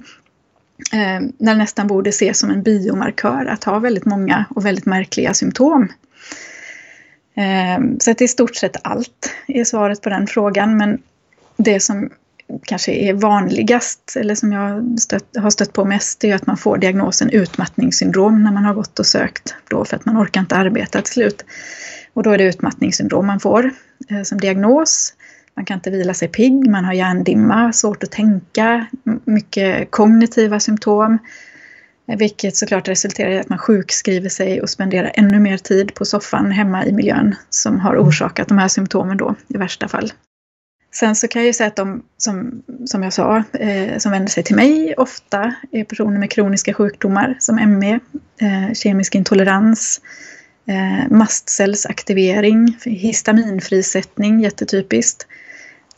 Eh, 0.94 1.30
när 1.38 1.54
det 1.54 1.56
nästan 1.56 1.88
borde 1.88 2.10
ses 2.10 2.40
som 2.40 2.50
en 2.50 2.64
biomarkör 2.64 3.46
att 3.46 3.64
ha 3.64 3.80
väldigt 3.80 4.06
många 4.06 4.46
och 4.50 4.66
väldigt 4.66 4.86
märkliga 4.86 5.34
symptom. 5.34 5.88
Ehm, 7.40 8.00
så 8.00 8.12
att 8.12 8.18
det 8.18 8.22
är 8.22 8.26
i 8.26 8.28
stort 8.28 8.56
sett 8.56 8.78
allt 8.84 9.34
är 9.48 9.64
svaret 9.64 10.02
på 10.02 10.10
den 10.10 10.28
frågan. 10.28 10.78
Men 10.78 11.02
det 11.58 11.80
som 11.80 12.10
kanske 12.64 12.92
är 12.92 13.14
vanligast, 13.14 14.16
eller 14.16 14.36
som 14.36 14.52
jag 14.52 15.00
stött, 15.00 15.38
har 15.38 15.50
stött 15.50 15.74
på 15.74 15.86
mest, 15.86 16.24
är 16.24 16.36
att 16.36 16.48
man 16.48 16.58
får 16.58 16.78
diagnosen 16.78 17.30
utmattningssyndrom 17.30 18.44
när 18.44 18.52
man 18.52 18.66
har 18.66 18.74
gått 18.74 19.00
och 19.00 19.06
sökt 19.06 19.56
då 19.70 19.86
för 19.86 19.96
att 19.96 20.06
man 20.06 20.18
orkar 20.18 20.42
inte 20.42 20.56
arbeta 20.56 21.02
till 21.02 21.14
slut. 21.14 21.46
Och 22.14 22.24
då 22.24 22.32
är 22.32 22.38
det 22.38 22.44
utmattningssyndrom 22.44 23.28
man 23.28 23.40
får 23.40 23.72
eh, 24.10 24.24
som 24.24 24.40
diagnos. 24.40 25.14
Man 25.54 25.66
kan 25.66 25.78
inte 25.78 25.90
vila 25.90 26.14
sig 26.14 26.28
pigg, 26.28 26.70
man 26.70 26.86
har 26.86 26.94
hjärndimma, 26.94 27.74
svårt 27.74 28.04
att 28.04 28.12
tänka, 28.12 28.86
mycket 29.26 29.92
kognitiva 29.92 30.60
symptom. 30.60 31.18
Vilket 32.18 32.58
såklart 32.58 32.88
resulterar 32.88 33.30
i 33.30 33.40
att 33.40 33.50
man 33.50 33.60
sjukskriver 33.60 34.30
sig 34.30 34.62
och 34.62 34.70
spenderar 34.70 35.12
ännu 35.14 35.40
mer 35.40 35.58
tid 35.58 35.94
på 35.94 36.06
soffan 36.06 36.52
hemma 36.52 36.86
i 36.86 36.92
miljön 36.92 37.36
som 37.50 37.80
har 37.80 37.98
orsakat 37.98 38.48
de 38.48 38.58
här 38.58 38.68
symptomen 38.68 39.18
då 39.18 39.36
i 39.48 39.58
värsta 39.58 39.88
fall. 39.88 40.12
Sen 40.92 41.16
så 41.16 41.28
kan 41.28 41.42
jag 41.42 41.48
ju 41.48 41.54
säga 41.54 41.68
att 41.68 41.76
de 41.76 42.04
som, 42.18 42.64
som 42.86 43.04
jag 43.04 43.14
sa, 43.14 43.44
eh, 43.54 43.98
som 43.98 44.12
vänder 44.12 44.30
sig 44.30 44.44
till 44.44 44.56
mig 44.56 44.94
ofta 44.98 45.54
är 45.72 45.84
personer 45.84 46.20
med 46.20 46.32
kroniska 46.32 46.74
sjukdomar 46.74 47.38
som 47.40 47.56
ME, 47.56 48.00
eh, 48.42 48.74
kemisk 48.74 49.16
intolerans, 49.16 50.02
eh, 50.68 51.12
mastcellsaktivering, 51.12 52.78
histaminfrisättning, 52.86 54.40
jättetypiskt, 54.40 55.28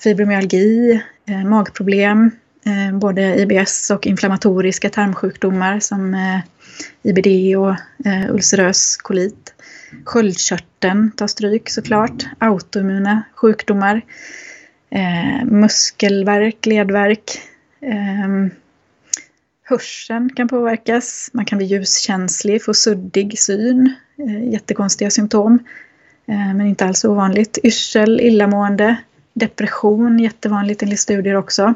fibromyalgi, 0.03 1.01
eh, 1.29 1.43
magproblem, 1.43 2.31
Eh, 2.65 2.97
både 2.97 3.21
IBS 3.21 3.91
och 3.91 4.07
inflammatoriska 4.07 4.89
tarmsjukdomar 4.89 5.79
som 5.79 6.13
eh, 6.13 6.39
IBD 7.03 7.57
och 7.57 7.75
eh, 8.05 8.31
ulcerös 8.31 8.97
kolit. 8.97 9.53
Sköldkörteln 10.05 11.11
tar 11.11 11.27
stryk 11.27 11.69
såklart, 11.69 12.25
autoimmuna 12.39 13.23
sjukdomar 13.35 14.01
muskelverk, 14.91 15.51
muskelvärk, 15.51 16.65
ledvärk. 16.65 17.41
Ehm, 17.81 18.49
hörseln 19.63 20.29
kan 20.35 20.47
påverkas. 20.47 21.29
Man 21.33 21.45
kan 21.45 21.57
bli 21.57 21.67
ljuskänslig, 21.67 22.63
få 22.63 22.73
suddig 22.73 23.39
syn. 23.39 23.93
Jättekonstiga 24.51 25.09
symptom. 25.09 25.59
Men 26.25 26.61
inte 26.61 26.85
alls 26.85 27.05
ovanligt. 27.05 27.57
Yrsel, 27.63 28.21
illamående, 28.21 28.95
depression, 29.33 30.19
jättevanligt 30.19 30.83
enligt 30.83 30.99
studier 30.99 31.35
också. 31.35 31.73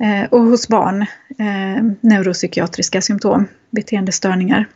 Eh, 0.00 0.24
och 0.30 0.40
hos 0.40 0.68
barn 0.68 1.02
eh, 1.38 1.84
neuropsykiatriska 2.00 3.00
symptom, 3.00 3.46
beteendestörningar. 3.70 4.68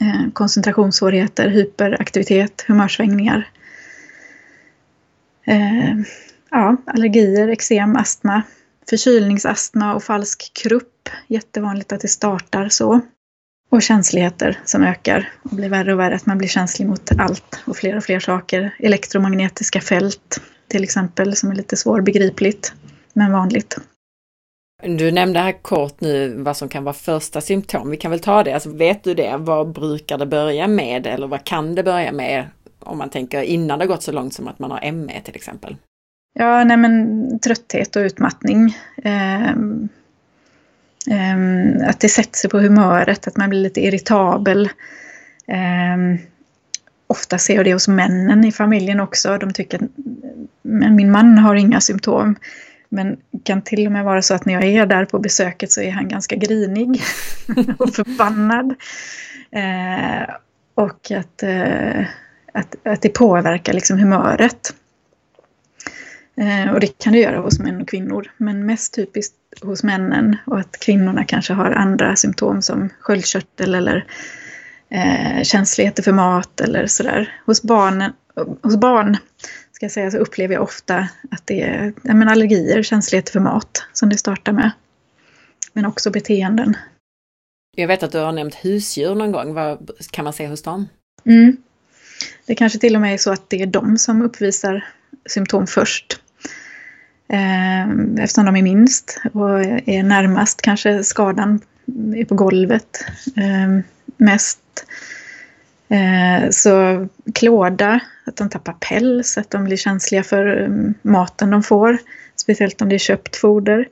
Eh, 0.00 0.30
koncentrationssvårigheter, 0.32 1.48
hyperaktivitet, 1.48 2.64
humörsvängningar. 2.68 3.48
Eh, 5.44 5.94
ja, 6.50 6.76
allergier, 6.86 7.48
eksem, 7.48 7.96
astma, 7.96 8.42
förkylningsastma 8.88 9.94
och 9.94 10.04
falsk 10.04 10.52
krupp. 10.62 11.08
Jättevanligt 11.26 11.92
att 11.92 12.00
det 12.00 12.08
startar 12.08 12.68
så. 12.68 13.00
Och 13.70 13.82
känsligheter 13.82 14.58
som 14.64 14.82
ökar 14.82 15.32
och 15.42 15.56
blir 15.56 15.68
värre 15.68 15.92
och 15.92 15.98
värre. 15.98 16.14
Att 16.14 16.26
man 16.26 16.38
blir 16.38 16.48
känslig 16.48 16.88
mot 16.88 17.10
allt 17.18 17.62
och 17.64 17.76
fler 17.76 17.96
och 17.96 18.04
fler 18.04 18.20
saker. 18.20 18.74
Elektromagnetiska 18.78 19.80
fält 19.80 20.40
till 20.68 20.84
exempel 20.84 21.36
som 21.36 21.50
är 21.50 21.54
lite 21.54 21.76
svårbegripligt 21.76 22.72
men 23.12 23.32
vanligt. 23.32 23.78
Du 24.86 25.12
nämnde 25.12 25.40
här 25.40 25.62
kort 25.62 26.00
nu 26.00 26.34
vad 26.36 26.56
som 26.56 26.68
kan 26.68 26.84
vara 26.84 26.94
första 26.94 27.40
symptom. 27.40 27.90
Vi 27.90 27.96
kan 27.96 28.10
väl 28.10 28.20
ta 28.20 28.42
det. 28.42 28.52
Alltså, 28.52 28.70
vet 28.70 29.04
du 29.04 29.14
det? 29.14 29.36
Vad 29.38 29.72
brukar 29.72 30.18
det 30.18 30.26
börja 30.26 30.66
med 30.66 31.06
eller 31.06 31.26
vad 31.26 31.44
kan 31.44 31.74
det 31.74 31.82
börja 31.82 32.12
med 32.12 32.44
om 32.80 32.98
man 32.98 33.10
tänker 33.10 33.42
innan 33.42 33.78
det 33.78 33.86
gått 33.86 34.02
så 34.02 34.12
långt 34.12 34.34
som 34.34 34.48
att 34.48 34.58
man 34.58 34.70
har 34.70 34.92
ME 34.92 35.20
till 35.20 35.36
exempel? 35.36 35.76
Ja, 36.38 36.64
nej 36.64 36.76
men 36.76 37.38
trötthet 37.38 37.96
och 37.96 38.00
utmattning. 38.00 38.76
Um, 39.04 39.88
um, 41.10 41.82
att 41.86 42.00
det 42.00 42.08
sätter 42.08 42.38
sig 42.38 42.50
på 42.50 42.58
humöret, 42.58 43.26
att 43.26 43.36
man 43.36 43.50
blir 43.50 43.60
lite 43.60 43.80
irritabel. 43.80 44.68
Um, 45.46 46.18
ofta 47.06 47.38
ser 47.38 47.54
jag 47.54 47.64
det 47.64 47.72
hos 47.72 47.88
männen 47.88 48.44
i 48.44 48.52
familjen 48.52 49.00
också. 49.00 49.38
De 49.38 49.52
tycker 49.52 49.84
att 49.84 49.90
men 50.62 50.96
min 50.96 51.10
man 51.10 51.38
har 51.38 51.54
inga 51.54 51.80
symptom. 51.80 52.36
Men 52.94 53.16
kan 53.44 53.62
till 53.62 53.86
och 53.86 53.92
med 53.92 54.04
vara 54.04 54.22
så 54.22 54.34
att 54.34 54.44
när 54.44 54.54
jag 54.54 54.64
är 54.64 54.86
där 54.86 55.04
på 55.04 55.18
besöket 55.18 55.72
så 55.72 55.80
är 55.80 55.90
han 55.90 56.08
ganska 56.08 56.36
grinig 56.36 57.02
och 57.78 57.94
förbannad. 57.94 58.74
Eh, 59.50 60.34
och 60.74 61.10
att 61.10 61.42
eh, 61.42 62.04
att, 62.54 62.76
att 62.86 63.02
det 63.02 63.08
påverkar 63.08 63.72
liksom 63.72 63.98
humöret. 63.98 64.74
Eh, 66.36 66.72
och 66.72 66.80
det 66.80 66.98
kan 66.98 67.12
det 67.12 67.18
göra 67.18 67.38
hos 67.38 67.58
män 67.58 67.80
och 67.80 67.88
kvinnor, 67.88 68.30
men 68.36 68.66
mest 68.66 68.94
typiskt 68.94 69.34
hos 69.62 69.82
männen 69.82 70.36
och 70.46 70.58
att 70.58 70.80
kvinnorna 70.80 71.24
kanske 71.24 71.52
har 71.52 71.70
andra 71.70 72.16
symptom 72.16 72.62
som 72.62 72.88
sköldkörtel 73.00 73.74
eller 73.74 74.06
eh, 74.90 75.42
känsligheter 75.42 76.02
för 76.02 76.12
mat 76.12 76.60
eller 76.60 76.86
sådär. 76.86 77.40
Hos, 77.46 77.62
barnen, 77.62 78.12
hos 78.62 78.76
barn 78.76 79.16
ska 79.74 79.84
jag 79.84 79.92
säga, 79.92 80.10
så 80.10 80.18
upplever 80.18 80.54
jag 80.54 80.62
ofta 80.62 81.08
att 81.30 81.42
det 81.44 81.62
är 81.62 81.92
men 82.02 82.28
allergier, 82.28 82.82
känsligheter 82.82 83.32
för 83.32 83.40
mat 83.40 83.82
som 83.92 84.08
det 84.08 84.18
startar 84.18 84.52
med. 84.52 84.70
Men 85.72 85.86
också 85.86 86.10
beteenden. 86.10 86.76
Jag 87.76 87.88
vet 87.88 88.02
att 88.02 88.12
du 88.12 88.18
har 88.18 88.32
nämnt 88.32 88.54
husdjur 88.54 89.14
någon 89.14 89.32
gång. 89.32 89.54
Vad 89.54 89.90
kan 90.10 90.24
man 90.24 90.32
se 90.32 90.46
hos 90.46 90.62
dem? 90.62 90.88
Mm. 91.26 91.56
Det 92.46 92.54
kanske 92.54 92.78
till 92.78 92.94
och 92.94 93.00
med 93.00 93.14
är 93.14 93.18
så 93.18 93.32
att 93.32 93.50
det 93.50 93.62
är 93.62 93.66
de 93.66 93.98
som 93.98 94.22
uppvisar 94.22 94.84
symptom 95.26 95.66
först. 95.66 96.20
Eh, 97.28 97.90
eftersom 98.18 98.44
de 98.46 98.56
är 98.56 98.62
minst 98.62 99.20
och 99.32 99.60
är 99.64 100.02
närmast 100.02 100.62
kanske 100.62 101.04
skadan 101.04 101.60
är 102.16 102.24
på 102.24 102.34
golvet 102.34 103.04
eh, 103.36 103.84
mest. 104.16 104.60
Eh, 105.88 106.50
så 106.50 107.06
klåda, 107.34 108.00
att 108.26 108.36
de 108.36 108.50
tappar 108.50 108.72
päls, 108.72 109.38
att 109.38 109.50
de 109.50 109.64
blir 109.64 109.76
känsliga 109.76 110.22
för 110.22 110.62
um, 110.62 110.94
maten 111.02 111.50
de 111.50 111.62
får. 111.62 111.98
Speciellt 112.36 112.82
om 112.82 112.88
det 112.88 112.96
är 112.96 112.98
köpt 112.98 113.36
foder. 113.36 113.88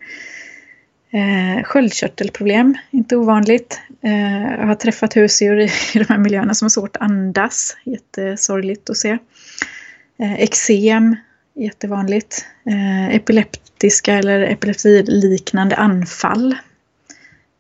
Eh, 1.10 1.62
sköldkörtelproblem, 1.62 2.74
inte 2.90 3.16
ovanligt. 3.16 3.80
Eh, 4.02 4.42
jag 4.42 4.66
har 4.66 4.74
träffat 4.74 5.16
husdjur 5.16 5.60
i, 5.60 5.64
i 5.94 5.98
de 5.98 6.04
här 6.08 6.18
miljöerna 6.18 6.54
som 6.54 6.64
har 6.64 6.70
svårt 6.70 6.96
att 6.96 7.02
andas. 7.02 7.76
Jättesorgligt 7.84 8.90
att 8.90 8.96
se. 8.96 9.18
Eh, 10.18 10.34
eksem, 10.34 11.16
jättevanligt. 11.54 12.46
Eh, 12.66 13.14
epileptiska 13.14 14.14
eller 14.14 14.40
epilepsiliknande 14.40 15.76
anfall 15.76 16.52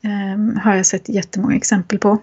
eh, 0.04 0.62
har 0.62 0.76
jag 0.76 0.86
sett 0.86 1.08
jättemånga 1.08 1.56
exempel 1.56 1.98
på. 1.98 2.18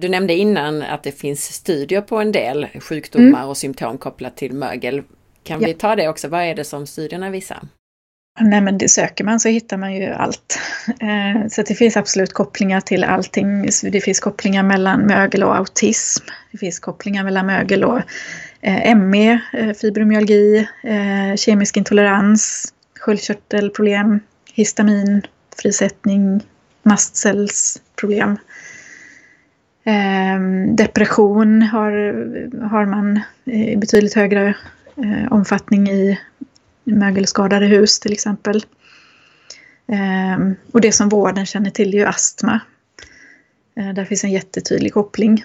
Du 0.00 0.08
nämnde 0.08 0.34
innan 0.34 0.82
att 0.82 1.02
det 1.02 1.12
finns 1.12 1.52
studier 1.52 2.00
på 2.00 2.18
en 2.18 2.32
del 2.32 2.66
sjukdomar 2.80 3.38
mm. 3.38 3.48
och 3.48 3.56
symptom 3.56 3.98
kopplat 3.98 4.36
till 4.36 4.52
mögel. 4.52 5.02
Kan 5.42 5.60
ja. 5.60 5.66
vi 5.66 5.74
ta 5.74 5.96
det 5.96 6.08
också? 6.08 6.28
Vad 6.28 6.42
är 6.42 6.54
det 6.54 6.64
som 6.64 6.86
studierna 6.86 7.30
visar? 7.30 7.58
Nej 8.40 8.60
men 8.60 8.78
det 8.78 8.88
söker 8.88 9.24
man 9.24 9.40
så 9.40 9.48
hittar 9.48 9.76
man 9.76 9.94
ju 9.94 10.04
allt. 10.04 10.58
Eh, 11.00 11.48
så 11.48 11.62
det 11.62 11.74
finns 11.74 11.96
absolut 11.96 12.32
kopplingar 12.32 12.80
till 12.80 13.04
allting. 13.04 13.68
Det 13.82 14.00
finns 14.00 14.20
kopplingar 14.20 14.62
mellan 14.62 15.00
mögel 15.00 15.42
och 15.42 15.56
autism. 15.56 16.24
Det 16.52 16.58
finns 16.58 16.78
kopplingar 16.78 17.24
mellan 17.24 17.46
mögel 17.46 17.84
och 17.84 18.00
eh, 18.60 18.96
ME, 18.96 19.40
eh, 19.52 19.72
fibromyalgi, 19.72 20.68
kemisk 21.36 21.76
intolerans, 21.76 22.72
sköldkörtelproblem, 22.98 24.20
histamin, 24.54 25.22
frisättning, 25.56 26.40
mastcellsproblem. 26.82 28.38
Depression 30.76 31.62
har, 31.62 31.90
har 32.68 32.86
man 32.86 33.20
i 33.44 33.76
betydligt 33.76 34.14
högre 34.14 34.54
omfattning 35.30 35.88
i 35.88 36.18
mögelskadade 36.84 37.66
hus 37.66 38.00
till 38.00 38.12
exempel. 38.12 38.64
Ehm, 39.86 40.54
och 40.72 40.80
det 40.80 40.92
som 40.92 41.08
vården 41.08 41.46
känner 41.46 41.70
till 41.70 41.94
är 41.94 41.98
ju 41.98 42.04
astma. 42.04 42.60
Ehm, 43.76 43.94
där 43.94 44.04
finns 44.04 44.24
en 44.24 44.32
jättetydlig 44.32 44.92
koppling. 44.92 45.44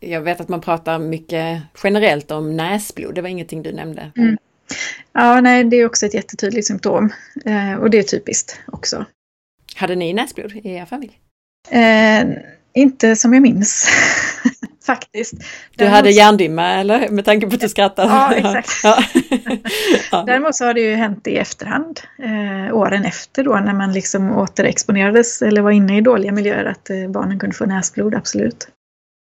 Jag 0.00 0.20
vet 0.20 0.40
att 0.40 0.48
man 0.48 0.60
pratar 0.60 0.98
mycket 0.98 1.62
generellt 1.84 2.30
om 2.30 2.56
näsblod, 2.56 3.14
det 3.14 3.22
var 3.22 3.28
ingenting 3.28 3.62
du 3.62 3.72
nämnde. 3.72 4.12
Mm. 4.16 4.38
Ja, 5.12 5.40
nej, 5.40 5.64
det 5.64 5.76
är 5.76 5.86
också 5.86 6.06
ett 6.06 6.14
jättetydligt 6.14 6.66
symptom. 6.66 7.12
Ehm, 7.44 7.78
och 7.78 7.90
det 7.90 7.98
är 7.98 8.02
typiskt 8.02 8.60
också. 8.66 9.04
Hade 9.76 9.94
ni 9.94 10.14
näsblod 10.14 10.52
i 10.52 10.70
er 10.70 10.84
familj? 10.84 11.20
Eh, 11.70 12.26
inte 12.76 13.16
som 13.16 13.32
jag 13.32 13.42
minns. 13.42 13.88
Faktiskt. 14.86 15.32
Du 15.38 15.44
Däremot... 15.76 15.96
hade 15.96 16.10
hjärndimma 16.10 16.68
eller? 16.68 17.08
Med 17.08 17.24
tanke 17.24 17.46
på 17.46 17.54
att 17.54 17.60
du 17.60 17.68
skrattar. 17.68 18.04
Ja, 18.04 18.34
exakt. 18.34 18.70
ja. 18.82 19.02
ja. 20.10 20.24
Däremot 20.26 20.54
så 20.54 20.64
har 20.64 20.74
det 20.74 20.80
ju 20.80 20.94
hänt 20.94 21.26
i 21.26 21.36
efterhand. 21.36 22.00
Eh, 22.18 22.76
åren 22.76 23.04
efter 23.04 23.44
då 23.44 23.56
när 23.56 23.74
man 23.74 23.92
liksom 23.92 24.36
återexponerades 24.36 25.42
eller 25.42 25.62
var 25.62 25.70
inne 25.70 25.98
i 25.98 26.00
dåliga 26.00 26.32
miljöer 26.32 26.64
att 26.64 26.90
eh, 26.90 27.08
barnen 27.08 27.38
kunde 27.38 27.56
få 27.56 27.66
näsblod, 27.66 28.14
absolut. 28.14 28.68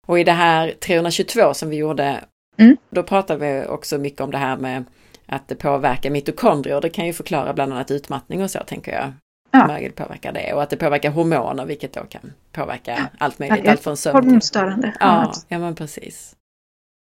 Och 0.07 0.19
i 0.19 0.25
det 0.25 0.33
här 0.33 0.75
322 0.87 1.55
som 1.55 1.71
vi 1.71 1.77
gjorde, 1.77 2.21
mm. 2.59 2.77
då 2.91 3.03
pratade 3.03 3.47
vi 3.47 3.67
också 3.67 3.99
mycket 3.99 4.21
om 4.21 4.31
det 4.31 4.39
här 4.39 4.57
med 4.57 4.85
att 5.27 5.49
det 5.49 5.55
påverkar 5.55 6.11
mitokondrier. 6.11 6.81
Det 6.81 6.91
kan 6.91 7.07
ju 7.07 7.13
förklara 7.13 7.53
bland 7.53 7.73
annat 7.73 7.91
utmattning 7.91 8.43
och 8.43 8.51
så 8.51 8.59
tänker 8.59 8.93
jag 8.93 9.13
ja. 9.51 9.67
mögel 9.67 9.93
påverkar 9.93 10.33
det 10.33 10.53
och 10.53 10.63
att 10.63 10.71
det 10.71 10.77
påverkar 10.77 11.11
hormoner 11.11 11.67
vilket 11.67 11.93
då 11.93 12.01
kan 12.01 12.33
påverka 12.53 13.09
allt 13.19 13.39
möjligt. 13.39 13.65
Ja, 13.65 13.71
allt 13.71 13.81
från 13.81 13.97
sömn 13.97 14.15
Hormonstörande. 14.15 14.95
Ja, 15.01 15.33
ja 15.49 15.59
men 15.59 15.75
precis. 15.75 16.35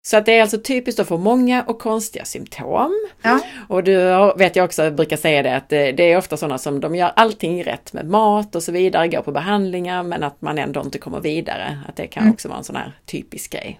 Så 0.06 0.18
att 0.18 0.26
det 0.26 0.38
är 0.38 0.42
alltså 0.42 0.58
typiskt 0.58 1.00
att 1.00 1.08
få 1.08 1.18
många 1.18 1.64
och 1.64 1.80
konstiga 1.80 2.26
symptom. 2.26 3.08
Ja. 3.22 3.40
Och 3.68 3.84
du 3.84 3.96
vet 4.38 4.56
jag 4.56 4.66
också 4.66 4.92
brukar 4.92 5.18
säga 5.18 5.44
det 5.44 5.56
att 5.56 5.70
det, 5.70 6.12
är 6.12 6.18
ofta 6.18 6.38
sådana 6.38 6.58
som 6.58 6.80
de 6.80 6.96
gör 6.96 7.12
allting 7.16 7.64
rätt 7.64 7.94
med 7.94 8.06
mat 8.06 8.56
och 8.56 8.64
så 8.64 8.72
vidare, 8.72 9.08
går 9.08 9.22
på 9.22 9.32
behandlingar 9.32 10.04
men 10.04 10.24
att 10.24 10.42
man 10.42 10.58
ändå 10.58 10.82
inte 10.82 10.98
kommer 10.98 11.20
vidare. 11.20 11.80
Att 11.88 11.96
det 11.96 12.08
kan 12.08 12.24
mm. 12.24 12.34
också 12.34 12.48
vara 12.48 12.58
en 12.58 12.64
sån 12.64 12.76
här 12.76 12.92
typisk 13.06 13.52
grej. 13.52 13.80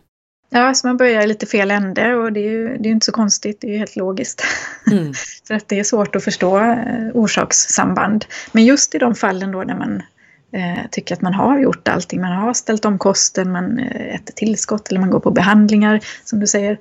Ja, 0.56 0.74
så 0.74 0.88
man 0.88 0.98
börjar 0.98 1.22
i 1.22 1.28
lite 1.28 1.46
fel 1.46 1.72
ände 1.72 2.16
och 2.16 2.34
det 2.34 2.40
är 2.40 2.52
ju 2.52 2.78
det 2.78 2.90
är 2.90 2.92
inte 2.92 3.06
så 3.06 3.12
konstigt, 3.12 3.62
det 3.62 3.68
är 3.68 3.72
ju 3.72 3.78
helt 3.78 3.96
logiskt. 3.96 4.44
Mm. 4.92 5.14
För 5.48 5.54
att 5.54 5.68
det 5.68 5.80
är 5.80 5.84
svårt 5.84 6.16
att 6.16 6.24
förstå 6.24 6.58
eh, 6.58 7.10
orsakssamband. 7.14 8.26
Men 8.52 8.66
just 8.66 8.96
i 8.96 8.98
de 8.98 9.16
fallen 9.16 9.52
då 9.52 9.64
när 9.64 9.78
man 9.78 10.04
eh, 10.52 10.88
tycker 10.92 11.16
att 11.16 11.22
man 11.22 11.34
har 11.34 11.60
gjort 11.60 11.88
allting, 11.88 12.22
man 12.22 12.32
har 12.32 12.54
ställt 12.54 12.86
om 12.86 12.98
kosten, 12.98 13.52
man 13.52 13.80
eh, 13.80 14.16
äter 14.16 14.34
tillskott 14.34 14.90
eller 14.90 15.00
man 15.00 15.10
går 15.10 15.20
på 15.20 15.32
behandlingar 15.32 16.00
som 16.24 16.40
du 16.40 16.48
säger. 16.48 16.78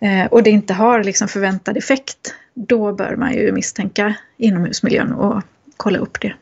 Eh, 0.00 0.26
och 0.26 0.42
det 0.42 0.50
inte 0.50 0.74
har 0.74 1.04
liksom 1.04 1.28
förväntad 1.28 1.76
effekt, 1.76 2.34
då 2.54 2.92
bör 2.92 3.16
man 3.16 3.34
ju 3.34 3.52
misstänka 3.52 4.14
inomhusmiljön 4.36 5.12
och 5.12 5.42
kolla 5.76 5.98
upp 5.98 6.20
det. 6.20 6.34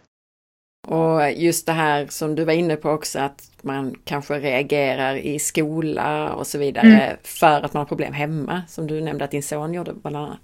Och 0.84 1.32
just 1.32 1.66
det 1.66 1.72
här 1.72 2.06
som 2.10 2.34
du 2.34 2.44
var 2.44 2.52
inne 2.52 2.76
på 2.76 2.90
också 2.90 3.18
att 3.18 3.50
man 3.62 3.94
kanske 4.04 4.38
reagerar 4.38 5.14
i 5.16 5.38
skola 5.38 6.32
och 6.32 6.46
så 6.46 6.58
vidare 6.58 6.86
mm. 6.86 7.16
för 7.22 7.62
att 7.64 7.74
man 7.74 7.80
har 7.80 7.84
problem 7.84 8.12
hemma, 8.12 8.62
som 8.68 8.86
du 8.86 9.00
nämnde 9.00 9.24
att 9.24 9.30
din 9.30 9.42
son 9.42 9.74
gjorde 9.74 9.92
bland 9.94 10.16
annat. 10.16 10.38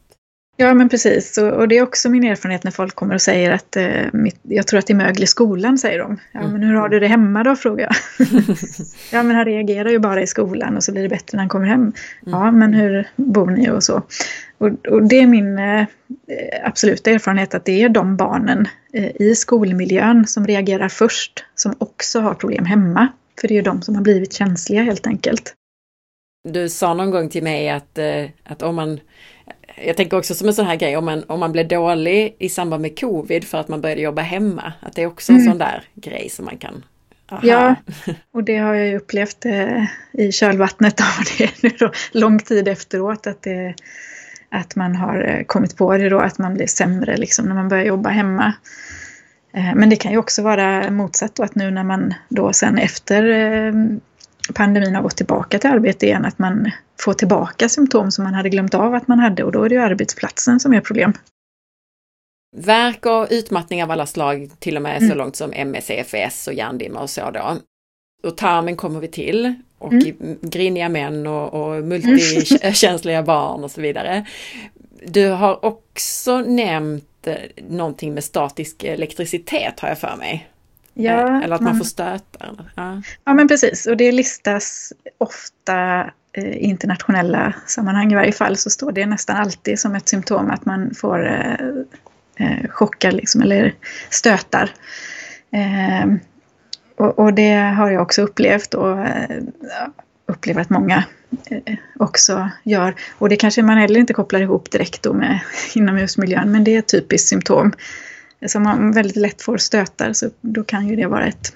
Ja 0.56 0.74
men 0.74 0.88
precis, 0.88 1.38
och, 1.38 1.48
och 1.48 1.68
det 1.68 1.78
är 1.78 1.82
också 1.82 2.08
min 2.08 2.24
erfarenhet 2.24 2.64
när 2.64 2.70
folk 2.70 2.94
kommer 2.94 3.14
och 3.14 3.22
säger 3.22 3.50
att 3.50 3.76
eh, 3.76 4.06
mitt, 4.12 4.40
jag 4.42 4.66
tror 4.66 4.78
att 4.78 4.86
det 4.86 4.92
är 4.92 4.96
mögel 4.96 5.22
i 5.22 5.26
skolan, 5.26 5.78
säger 5.78 5.98
de. 5.98 6.18
Ja 6.32 6.40
mm. 6.40 6.52
men 6.52 6.62
hur 6.62 6.74
har 6.74 6.88
du 6.88 7.00
det 7.00 7.06
hemma 7.06 7.44
då, 7.44 7.56
frågar 7.56 7.84
jag. 7.84 8.26
ja 9.12 9.22
men 9.22 9.36
han 9.36 9.44
reagerar 9.44 9.90
ju 9.90 9.98
bara 9.98 10.22
i 10.22 10.26
skolan 10.26 10.76
och 10.76 10.84
så 10.84 10.92
blir 10.92 11.02
det 11.02 11.08
bättre 11.08 11.36
när 11.36 11.42
han 11.42 11.48
kommer 11.48 11.66
hem. 11.66 11.80
Mm. 11.80 11.92
Ja 12.24 12.50
men 12.50 12.74
hur 12.74 13.08
bor 13.16 13.46
ni 13.46 13.70
och 13.70 13.84
så. 13.84 14.02
Och, 14.60 14.86
och 14.86 15.02
det 15.02 15.16
är 15.16 15.26
min 15.26 15.58
eh, 15.58 15.86
absoluta 16.64 17.10
erfarenhet 17.10 17.54
att 17.54 17.64
det 17.64 17.82
är 17.82 17.88
de 17.88 18.16
barnen 18.16 18.68
eh, 18.92 19.22
i 19.22 19.34
skolmiljön 19.34 20.26
som 20.26 20.46
reagerar 20.46 20.88
först, 20.88 21.44
som 21.54 21.74
också 21.78 22.20
har 22.20 22.34
problem 22.34 22.64
hemma. 22.64 23.08
För 23.40 23.48
det 23.48 23.54
är 23.54 23.56
ju 23.56 23.62
de 23.62 23.82
som 23.82 23.94
har 23.94 24.02
blivit 24.02 24.32
känsliga 24.32 24.82
helt 24.82 25.06
enkelt. 25.06 25.54
Du 26.48 26.68
sa 26.68 26.94
någon 26.94 27.10
gång 27.10 27.28
till 27.28 27.42
mig 27.42 27.70
att, 27.70 27.98
eh, 27.98 28.24
att 28.44 28.62
om 28.62 28.76
man 28.76 29.00
jag 29.84 29.96
tänker 29.96 30.18
också 30.18 30.34
som 30.34 30.48
en 30.48 30.54
sån 30.54 30.66
här 30.66 30.76
grej 30.76 30.96
om 30.96 31.04
man, 31.04 31.24
om 31.26 31.40
man 31.40 31.52
blev 31.52 31.68
dålig 31.68 32.36
i 32.38 32.48
samband 32.48 32.82
med 32.82 33.00
covid 33.00 33.44
för 33.44 33.58
att 33.58 33.68
man 33.68 33.80
började 33.80 34.00
jobba 34.02 34.22
hemma. 34.22 34.72
Att 34.80 34.94
det 34.94 35.02
är 35.02 35.06
också 35.06 35.32
en 35.32 35.38
mm. 35.38 35.50
sån 35.50 35.58
där 35.58 35.84
grej 35.94 36.28
som 36.30 36.44
man 36.44 36.58
kan 36.58 36.84
Aha. 37.32 37.40
Ja, 37.44 37.74
och 38.34 38.44
det 38.44 38.56
har 38.56 38.74
jag 38.74 38.86
ju 38.86 38.96
upplevt 38.96 39.46
eh, 39.46 39.84
i 40.12 40.32
kölvattnet 40.32 41.00
av 41.18 41.24
det 41.38 41.62
nu 41.62 41.70
då, 41.78 41.92
lång 42.12 42.38
tid 42.38 42.68
efteråt. 42.68 43.26
Att, 43.26 43.42
det, 43.42 43.74
att 44.50 44.76
man 44.76 44.96
har 44.96 45.28
eh, 45.28 45.44
kommit 45.44 45.76
på 45.76 45.96
det 45.96 46.08
då, 46.08 46.18
att 46.18 46.38
man 46.38 46.54
blir 46.54 46.66
sämre 46.66 47.16
liksom 47.16 47.46
när 47.46 47.54
man 47.54 47.68
börjar 47.68 47.84
jobba 47.84 48.10
hemma. 48.10 48.54
Eh, 49.54 49.74
men 49.74 49.90
det 49.90 49.96
kan 49.96 50.12
ju 50.12 50.18
också 50.18 50.42
vara 50.42 50.90
motsatt 50.90 51.34
då, 51.34 51.42
att 51.42 51.54
nu 51.54 51.70
när 51.70 51.84
man 51.84 52.14
då 52.28 52.52
sen 52.52 52.78
efter 52.78 53.28
eh, 53.28 53.74
pandemin 54.54 54.94
har 54.94 55.02
gått 55.02 55.16
tillbaka 55.16 55.58
till 55.58 55.70
arbete 55.70 56.06
igen, 56.06 56.24
att 56.24 56.38
man 56.38 56.70
får 57.00 57.12
tillbaka 57.12 57.68
symptom 57.68 58.10
som 58.10 58.24
man 58.24 58.34
hade 58.34 58.48
glömt 58.48 58.74
av 58.74 58.94
att 58.94 59.08
man 59.08 59.18
hade 59.18 59.44
och 59.44 59.52
då 59.52 59.62
är 59.62 59.68
det 59.68 59.74
ju 59.74 59.80
arbetsplatsen 59.80 60.60
som 60.60 60.74
är 60.74 60.80
problem. 60.80 61.12
Värk 62.56 63.06
och 63.06 63.26
utmattning 63.30 63.82
av 63.82 63.90
alla 63.90 64.06
slag, 64.06 64.50
till 64.58 64.76
och 64.76 64.82
med 64.82 64.96
mm. 64.96 65.10
så 65.10 65.14
långt 65.14 65.36
som 65.36 65.52
MS, 65.52 65.90
EFS 65.90 66.46
och 66.46 66.54
hjärndimma 66.54 67.00
och 67.00 67.10
så 67.10 67.30
då. 67.30 67.56
Och 68.22 68.36
tarmen 68.36 68.76
kommer 68.76 69.00
vi 69.00 69.08
till 69.08 69.54
och 69.80 69.92
mm. 69.92 70.38
griniga 70.42 70.88
män 70.88 71.26
och, 71.26 71.54
och 71.54 71.84
multikänsliga 71.84 73.22
barn 73.22 73.64
och 73.64 73.70
så 73.70 73.80
vidare. 73.80 74.26
Du 75.06 75.28
har 75.28 75.64
också 75.64 76.38
nämnt 76.38 77.26
eh, 77.26 77.34
någonting 77.68 78.14
med 78.14 78.24
statisk 78.24 78.84
elektricitet 78.84 79.80
har 79.80 79.88
jag 79.88 79.98
för 79.98 80.16
mig. 80.16 80.48
Ja, 80.94 81.28
eh, 81.28 81.44
eller 81.44 81.54
att 81.54 81.60
man, 81.60 81.78
får 81.78 81.84
stötar. 81.84 82.70
Ja. 82.76 83.02
ja 83.24 83.34
men 83.34 83.48
precis 83.48 83.86
och 83.86 83.96
det 83.96 84.12
listas 84.12 84.92
ofta 85.18 86.10
i 86.36 86.40
eh, 86.40 86.68
internationella 86.68 87.54
sammanhang 87.66 88.12
i 88.12 88.14
varje 88.14 88.32
fall 88.32 88.56
så 88.56 88.70
står 88.70 88.92
det 88.92 89.06
nästan 89.06 89.36
alltid 89.36 89.78
som 89.78 89.94
ett 89.94 90.08
symptom 90.08 90.50
att 90.50 90.64
man 90.64 90.94
får 90.94 91.26
eh, 92.36 92.68
chockar 92.68 93.12
liksom, 93.12 93.42
eller 93.42 93.74
stötar. 94.10 94.70
Eh, 95.52 96.06
och, 97.00 97.18
och, 97.18 97.34
det 97.34 97.54
har 97.54 97.90
jag 97.90 98.02
också 98.02 98.22
upplevt 98.22 98.74
och 98.74 99.00
eh, 99.00 99.42
upplever 100.26 100.60
att 100.60 100.70
många 100.70 101.04
eh, 101.50 101.74
också 101.98 102.50
gör. 102.62 102.94
Och 103.18 103.28
det 103.28 103.36
kanske 103.36 103.62
man 103.62 103.76
heller 103.76 104.00
inte 104.00 104.12
kopplar 104.12 104.40
ihop 104.40 104.70
direkt 104.70 105.02
då 105.02 105.12
med 105.12 105.40
inomhusmiljön 105.74 106.52
men 106.52 106.64
det 106.64 106.74
är 106.74 106.78
ett 106.78 106.88
typiskt 106.88 107.28
symptom. 107.28 107.72
Som 108.46 108.62
man 108.62 108.92
väldigt 108.92 109.16
lätt 109.16 109.42
får 109.42 109.56
stötar 109.56 110.12
så 110.12 110.30
då 110.40 110.64
kan 110.64 110.88
ju 110.88 110.96
det 110.96 111.06
vara 111.06 111.26
ett... 111.26 111.52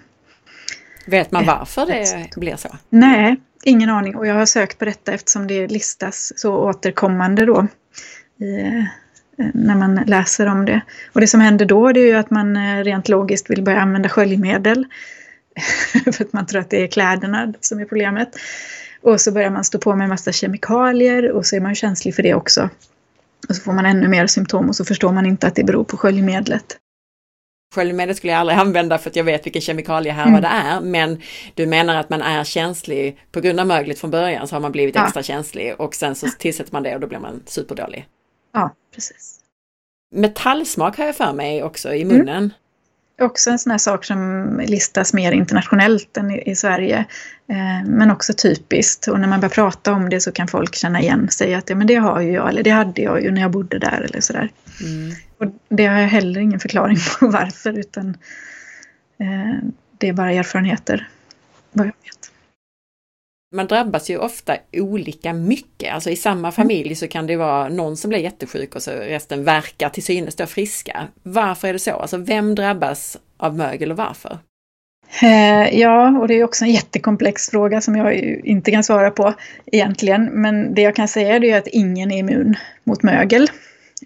Vet 1.07 1.31
man 1.31 1.47
varför 1.47 1.87
det 1.87 2.37
blir 2.37 2.57
så? 2.57 2.69
Nej, 2.89 3.37
ingen 3.65 3.91
aning. 3.91 4.17
Och 4.17 4.27
jag 4.27 4.35
har 4.35 4.47
sökt 4.47 4.79
på 4.79 4.85
detta 4.85 5.13
eftersom 5.13 5.47
det 5.47 5.67
listas 5.67 6.33
så 6.37 6.55
återkommande 6.55 7.45
då. 7.45 7.67
I, 8.39 8.59
eh, 8.59 8.85
när 9.55 9.75
man 9.75 9.95
läser 9.95 10.47
om 10.47 10.65
det. 10.65 10.81
Och 11.13 11.21
det 11.21 11.27
som 11.27 11.41
händer 11.41 11.67
då 11.67 11.93
det 11.93 12.01
är 12.01 12.07
ju 12.07 12.17
att 12.17 12.31
man 12.31 12.85
rent 12.85 13.09
logiskt 13.09 13.51
vill 13.51 13.63
börja 13.63 13.81
använda 13.81 14.09
sköljmedel. 14.09 14.87
för 16.13 16.25
att 16.25 16.33
man 16.33 16.47
tror 16.47 16.61
att 16.61 16.71
det 16.71 16.83
är 16.83 16.87
kläderna 16.87 17.53
som 17.61 17.79
är 17.79 17.85
problemet. 17.85 18.37
Och 19.03 19.21
så 19.21 19.33
börjar 19.33 19.51
man 19.51 19.65
stå 19.65 19.79
på 19.79 19.97
med 19.97 20.05
en 20.05 20.11
massa 20.11 20.33
kemikalier 20.33 21.33
och 21.33 21.47
så 21.47 21.57
är 21.57 21.61
man 21.61 21.75
känslig 21.75 22.15
för 22.15 22.23
det 22.23 22.35
också. 22.35 22.71
Och 23.49 23.57
så 23.57 23.63
får 23.63 23.73
man 23.73 23.87
ännu 23.87 24.09
mer 24.09 24.27
symptom 24.27 24.69
och 24.69 24.77
så 24.77 24.85
förstår 24.85 25.13
man 25.13 25.27
inte 25.27 25.47
att 25.47 25.55
det 25.55 25.65
beror 25.65 25.85
på 25.85 25.97
sköljmedlet. 25.97 26.77
Sköljmedel 27.75 28.15
skulle 28.15 28.33
jag 28.33 28.41
aldrig 28.41 28.59
använda 28.61 28.99
för 28.99 29.11
att 29.11 29.17
jag 29.17 29.25
vet 29.25 29.47
vilken 29.47 29.63
kemikalie 29.63 30.13
här 30.13 30.23
mm. 30.23 30.33
vad 30.33 30.43
det 30.43 30.49
är. 30.49 30.81
Men 30.81 31.23
du 31.55 31.67
menar 31.67 31.97
att 31.97 32.11
man 32.11 32.23
är 32.23 32.45
känslig 32.45 33.19
på 33.33 33.41
grund 33.41 33.61
av 33.61 33.67
möglet 33.67 33.99
från 33.99 34.11
början 34.11 34.49
så 34.49 34.55
har 34.55 34.61
man 34.61 34.73
blivit 34.73 34.95
ja. 34.95 35.05
extra 35.05 35.23
känslig 35.23 35.75
och 35.79 35.95
sen 35.95 36.15
så 36.15 36.29
tillsätter 36.39 36.73
man 36.73 36.83
det 36.83 36.95
och 36.95 37.01
då 37.01 37.07
blir 37.07 37.19
man 37.19 37.43
superdålig. 37.47 38.07
Ja, 38.53 38.75
precis. 38.95 39.41
Metallsmak 40.15 40.99
har 40.99 41.07
jag 41.07 41.17
för 41.17 41.33
mig 41.33 41.63
också 41.63 41.95
i 41.95 42.05
munnen. 42.05 42.29
Mm 42.29 42.51
också 43.21 43.51
en 43.51 43.59
sån 43.59 43.71
här 43.71 43.79
sak 43.79 44.05
som 44.05 44.61
listas 44.65 45.13
mer 45.13 45.33
internationellt 45.33 46.17
än 46.17 46.31
i, 46.31 46.51
i 46.51 46.57
Sverige. 46.57 47.05
Eh, 47.49 47.87
men 47.87 48.11
också 48.11 48.33
typiskt. 48.33 49.09
Och 49.09 49.21
när 49.21 49.29
man 49.29 49.41
börjar 49.41 49.51
prata 49.51 49.93
om 49.93 50.09
det 50.09 50.21
så 50.21 50.33
kan 50.33 50.49
folk 50.49 50.75
känna 50.75 51.01
igen 51.01 51.31
sig. 51.31 51.55
Att 51.55 51.71
ja, 51.71 51.77
men 51.77 51.87
det 51.87 51.95
har 51.95 52.21
ju 52.21 52.33
jag, 52.33 52.49
eller 52.49 52.63
det 52.63 52.71
hade 52.71 53.03
jag 53.03 53.23
ju 53.23 53.31
när 53.31 53.41
jag 53.41 53.51
bodde 53.51 53.79
där 53.79 54.07
eller 54.09 54.21
sådär. 54.21 54.51
Mm. 54.81 55.15
Och 55.39 55.47
det 55.69 55.87
har 55.87 56.01
jag 56.01 56.09
heller 56.09 56.41
ingen 56.41 56.61
förklaring 56.61 56.97
på 57.21 57.29
varför 57.29 57.79
utan 57.79 58.09
eh, 59.19 59.69
det 59.99 60.09
är 60.09 60.13
bara 60.13 60.33
erfarenheter, 60.33 61.09
vad 61.73 61.87
jag 61.87 61.95
vet 62.03 62.24
man 63.55 63.67
drabbas 63.67 64.11
ju 64.11 64.19
ofta 64.19 64.57
olika 64.73 65.33
mycket. 65.33 65.95
Alltså 65.95 66.11
i 66.11 66.17
samma 66.17 66.53
familj 66.53 66.95
så 66.95 67.09
kan 67.09 67.27
det 67.27 67.37
vara 67.37 67.69
någon 67.69 67.97
som 67.97 68.09
blir 68.09 68.19
jättesjuk 68.19 68.75
och 68.75 68.83
så 68.83 68.91
resten 68.91 69.45
verkar 69.45 69.89
till 69.89 70.03
synes 70.03 70.35
då 70.35 70.47
friska. 70.47 71.07
Varför 71.23 71.69
är 71.69 71.73
det 71.73 71.79
så? 71.79 71.91
Alltså 71.91 72.17
vem 72.17 72.55
drabbas 72.55 73.17
av 73.37 73.57
mögel 73.57 73.91
och 73.91 73.97
varför? 73.97 74.39
Eh, 75.23 75.79
ja, 75.81 76.19
och 76.19 76.29
det 76.29 76.35
är 76.35 76.45
också 76.45 76.65
en 76.65 76.73
jättekomplex 76.73 77.51
fråga 77.51 77.81
som 77.81 77.97
jag 77.97 78.15
inte 78.45 78.71
kan 78.71 78.85
svara 78.85 79.11
på 79.11 79.35
egentligen. 79.67 80.25
Men 80.25 80.75
det 80.75 80.83
jag 80.83 80.97
kan 80.97 81.09
säga 81.09 81.37
är 81.37 81.59
att 81.59 81.69
ingen 81.69 82.11
är 82.11 82.19
immun 82.19 82.55
mot 82.85 83.03
mögel, 83.03 83.51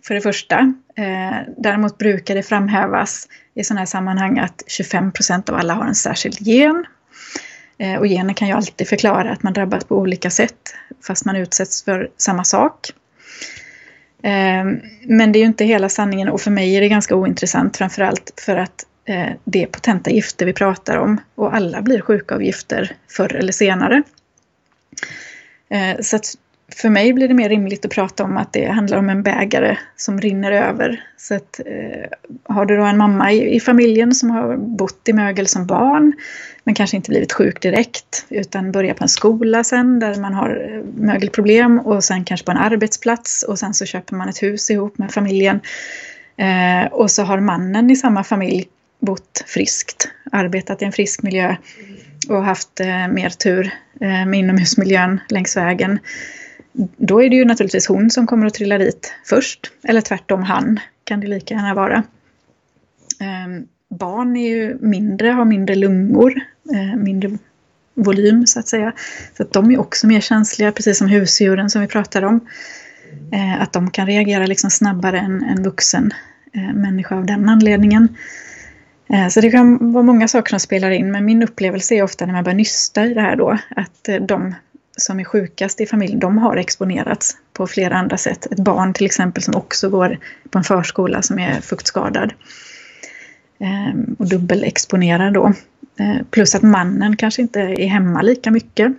för 0.07 0.15
det 0.15 0.21
första. 0.21 0.75
Eh, 0.97 1.37
däremot 1.57 1.99
brukar 1.99 2.35
det 2.35 2.43
framhävas 2.43 3.29
i 3.55 3.65
sådana 3.65 3.81
här 3.81 3.87
sammanhang 3.87 4.39
att 4.39 4.63
25 4.67 5.13
procent 5.13 5.49
av 5.49 5.57
alla 5.57 5.75
har 5.75 5.85
en 5.85 5.95
särskild 5.95 6.41
gen 6.41 6.87
Eh, 7.79 7.99
och 7.99 8.07
gener 8.07 8.35
kan 8.35 8.49
ju 8.49 8.55
alltid 8.55 8.89
förklara 8.89 9.31
att 9.33 9.43
man 9.43 9.53
drabbas 9.53 9.85
på 9.85 9.97
olika 9.97 10.31
sätt 10.31 10.75
fast 11.07 11.25
man 11.25 11.37
utsätts 11.37 11.85
för 11.85 12.11
samma 12.17 12.45
sak. 12.45 12.91
Eh, 14.23 14.65
men 15.03 15.33
det 15.33 15.39
är 15.39 15.41
ju 15.41 15.47
inte 15.47 15.65
hela 15.65 15.89
sanningen 15.89 16.29
och 16.29 16.41
för 16.41 16.51
mig 16.51 16.77
är 16.77 16.81
det 16.81 16.89
ganska 16.89 17.15
ointressant 17.15 17.77
framförallt 17.77 18.41
för 18.47 18.57
att 18.57 18.87
eh, 19.05 19.29
det 19.45 19.63
är 19.63 19.67
potenta 19.67 20.11
gifter 20.11 20.47
vi 20.47 20.53
pratar 20.53 20.97
om 20.97 21.21
och 21.35 21.55
alla 21.55 21.83
blir 21.83 22.01
sjuka 22.01 22.35
av 22.35 22.43
gifter 22.43 22.97
förr 23.09 23.35
eller 23.35 23.53
senare. 23.53 24.03
Eh, 25.71 26.01
så 26.01 26.17
att 26.17 26.35
för 26.73 26.89
mig 26.89 27.13
blir 27.13 27.29
det 27.29 27.35
mer 27.35 27.49
rimligt 27.49 27.85
att 27.85 27.91
prata 27.91 28.25
om 28.25 28.37
att 28.37 28.53
det 28.53 28.67
handlar 28.67 28.99
om 28.99 29.11
en 29.11 29.23
bägare 29.23 29.79
som 29.97 30.21
rinner 30.21 30.53
över. 30.53 31.05
Så 31.17 31.35
att, 31.35 31.61
eh, 31.67 32.11
har 32.55 32.67
du 32.67 32.77
då 32.77 32.83
en 32.83 32.97
mamma 32.97 33.33
i, 33.33 33.55
i, 33.55 33.61
familjen 33.61 34.15
som 34.15 34.31
har 34.31 34.57
bott 34.57 35.09
i 35.09 35.13
mögel 35.13 35.47
som 35.47 35.67
barn 35.67 36.13
men 36.65 36.75
kanske 36.75 36.97
inte 36.97 37.11
blivit 37.11 37.33
sjuk 37.33 37.63
direkt 37.63 38.27
utan 38.29 38.73
börjar 38.73 38.95
på 38.95 39.05
en 39.05 39.09
skola 39.09 39.65
sen 39.65 39.99
där 39.99 40.15
man 40.15 40.35
har 40.35 40.71
eh, 40.71 41.03
mögelproblem 41.05 41.79
och 41.79 42.05
sen 42.05 42.25
kanske 42.25 42.45
på 42.45 42.51
en 42.51 42.59
arbetsplats 42.59 43.43
och 43.43 43.59
sen 43.59 43.75
så 43.75 43.85
köper 43.85 44.15
man 44.15 44.29
ett 44.29 44.43
hus 44.43 44.71
ihop 44.71 44.99
med 44.99 45.13
familjen. 45.13 45.61
Eh, 46.37 46.93
och 46.93 47.11
så 47.11 47.23
har 47.23 47.41
mannen 47.41 47.91
i 47.91 47.97
samma 47.97 48.25
familj 48.25 48.69
bott 49.01 49.45
friskt, 49.47 50.09
arbetat 50.33 50.83
i 50.83 50.85
en 50.85 50.93
frisk 50.93 51.23
miljö 51.23 51.57
och 52.29 52.45
haft 52.45 52.81
eh, 52.81 53.09
mer 53.09 53.29
tur 53.29 53.71
eh, 54.01 54.27
med 54.27 54.35
inomhusmiljön 54.35 55.21
längs 55.29 55.57
vägen 55.57 55.99
då 56.97 57.23
är 57.23 57.31
det 57.31 57.37
ju 57.37 57.45
naturligtvis 57.45 57.89
hon 57.89 58.11
som 58.11 58.27
kommer 58.27 58.47
att 58.47 58.55
trilla 58.55 58.79
dit 58.79 59.15
först. 59.25 59.71
Eller 59.85 60.01
tvärtom 60.01 60.43
han, 60.43 60.81
kan 61.05 61.21
det 61.21 61.27
lika 61.27 61.55
gärna 61.55 61.75
vara. 61.75 61.97
Eh, 63.21 63.63
barn 63.89 64.37
är 64.37 64.49
ju 64.49 64.79
mindre, 64.81 65.29
har 65.29 65.45
mindre 65.45 65.75
lungor, 65.75 66.35
eh, 66.75 66.97
mindre 66.97 67.39
volym 67.95 68.47
så 68.47 68.61
att 68.61 68.69
säga. 68.69 68.93
Så 69.37 69.43
att 69.43 69.53
de 69.53 69.71
är 69.71 69.81
också 69.81 70.07
mer 70.07 70.21
känsliga, 70.21 70.73
precis 70.73 70.99
som 70.99 71.09
husdjuren 71.09 71.71
som 71.71 71.81
vi 71.81 71.87
pratade 71.87 72.27
om. 72.27 72.41
Eh, 73.33 73.63
att 73.63 73.73
de 73.73 73.91
kan 73.91 74.07
reagera 74.07 74.47
liksom 74.47 74.71
snabbare 74.71 75.19
än 75.19 75.43
en 75.43 75.63
vuxen 75.63 76.11
eh, 76.53 76.75
människa 76.75 77.17
av 77.17 77.27
den 77.27 77.49
anledningen. 77.49 78.09
Eh, 79.09 79.29
så 79.29 79.41
det 79.41 79.51
kan 79.51 79.93
vara 79.93 80.03
många 80.03 80.29
saker 80.29 80.51
som 80.51 80.61
spelar 80.61 80.91
in, 80.91 81.11
men 81.11 81.25
min 81.25 81.43
upplevelse 81.43 81.95
är 81.95 82.03
ofta 82.03 82.27
när 82.27 82.33
man 82.33 82.45
börjar 82.45 82.57
nysta 82.57 83.05
i 83.07 83.15
det 83.15 83.21
här 83.21 83.37
då, 83.37 83.59
att 83.77 84.09
eh, 84.09 84.17
de 84.17 84.55
som 84.99 85.21
är 85.21 85.25
sjukast 85.25 85.81
i 85.81 85.87
familjen, 85.87 86.21
de 86.21 86.39
har 86.39 86.57
exponerats 86.57 87.37
på 87.53 87.67
flera 87.67 87.97
andra 87.97 88.17
sätt. 88.17 88.47
Ett 88.53 88.59
barn 88.59 88.93
till 88.93 89.07
exempel 89.07 89.43
som 89.43 89.55
också 89.55 89.91
går 89.91 90.19
på 90.51 90.59
en 90.59 90.65
förskola 90.65 91.23
som 91.23 91.39
är 91.39 91.61
fuktskadad. 91.61 92.33
Ehm, 93.59 94.17
och 94.19 94.29
dubbelexponerar 94.29 95.31
då. 95.31 95.53
Ehm, 95.99 96.25
plus 96.31 96.55
att 96.55 96.63
mannen 96.63 97.17
kanske 97.17 97.43
inte 97.43 97.61
är 97.61 97.87
hemma 97.87 98.23
lika 98.23 98.51
mycket. 98.51 98.93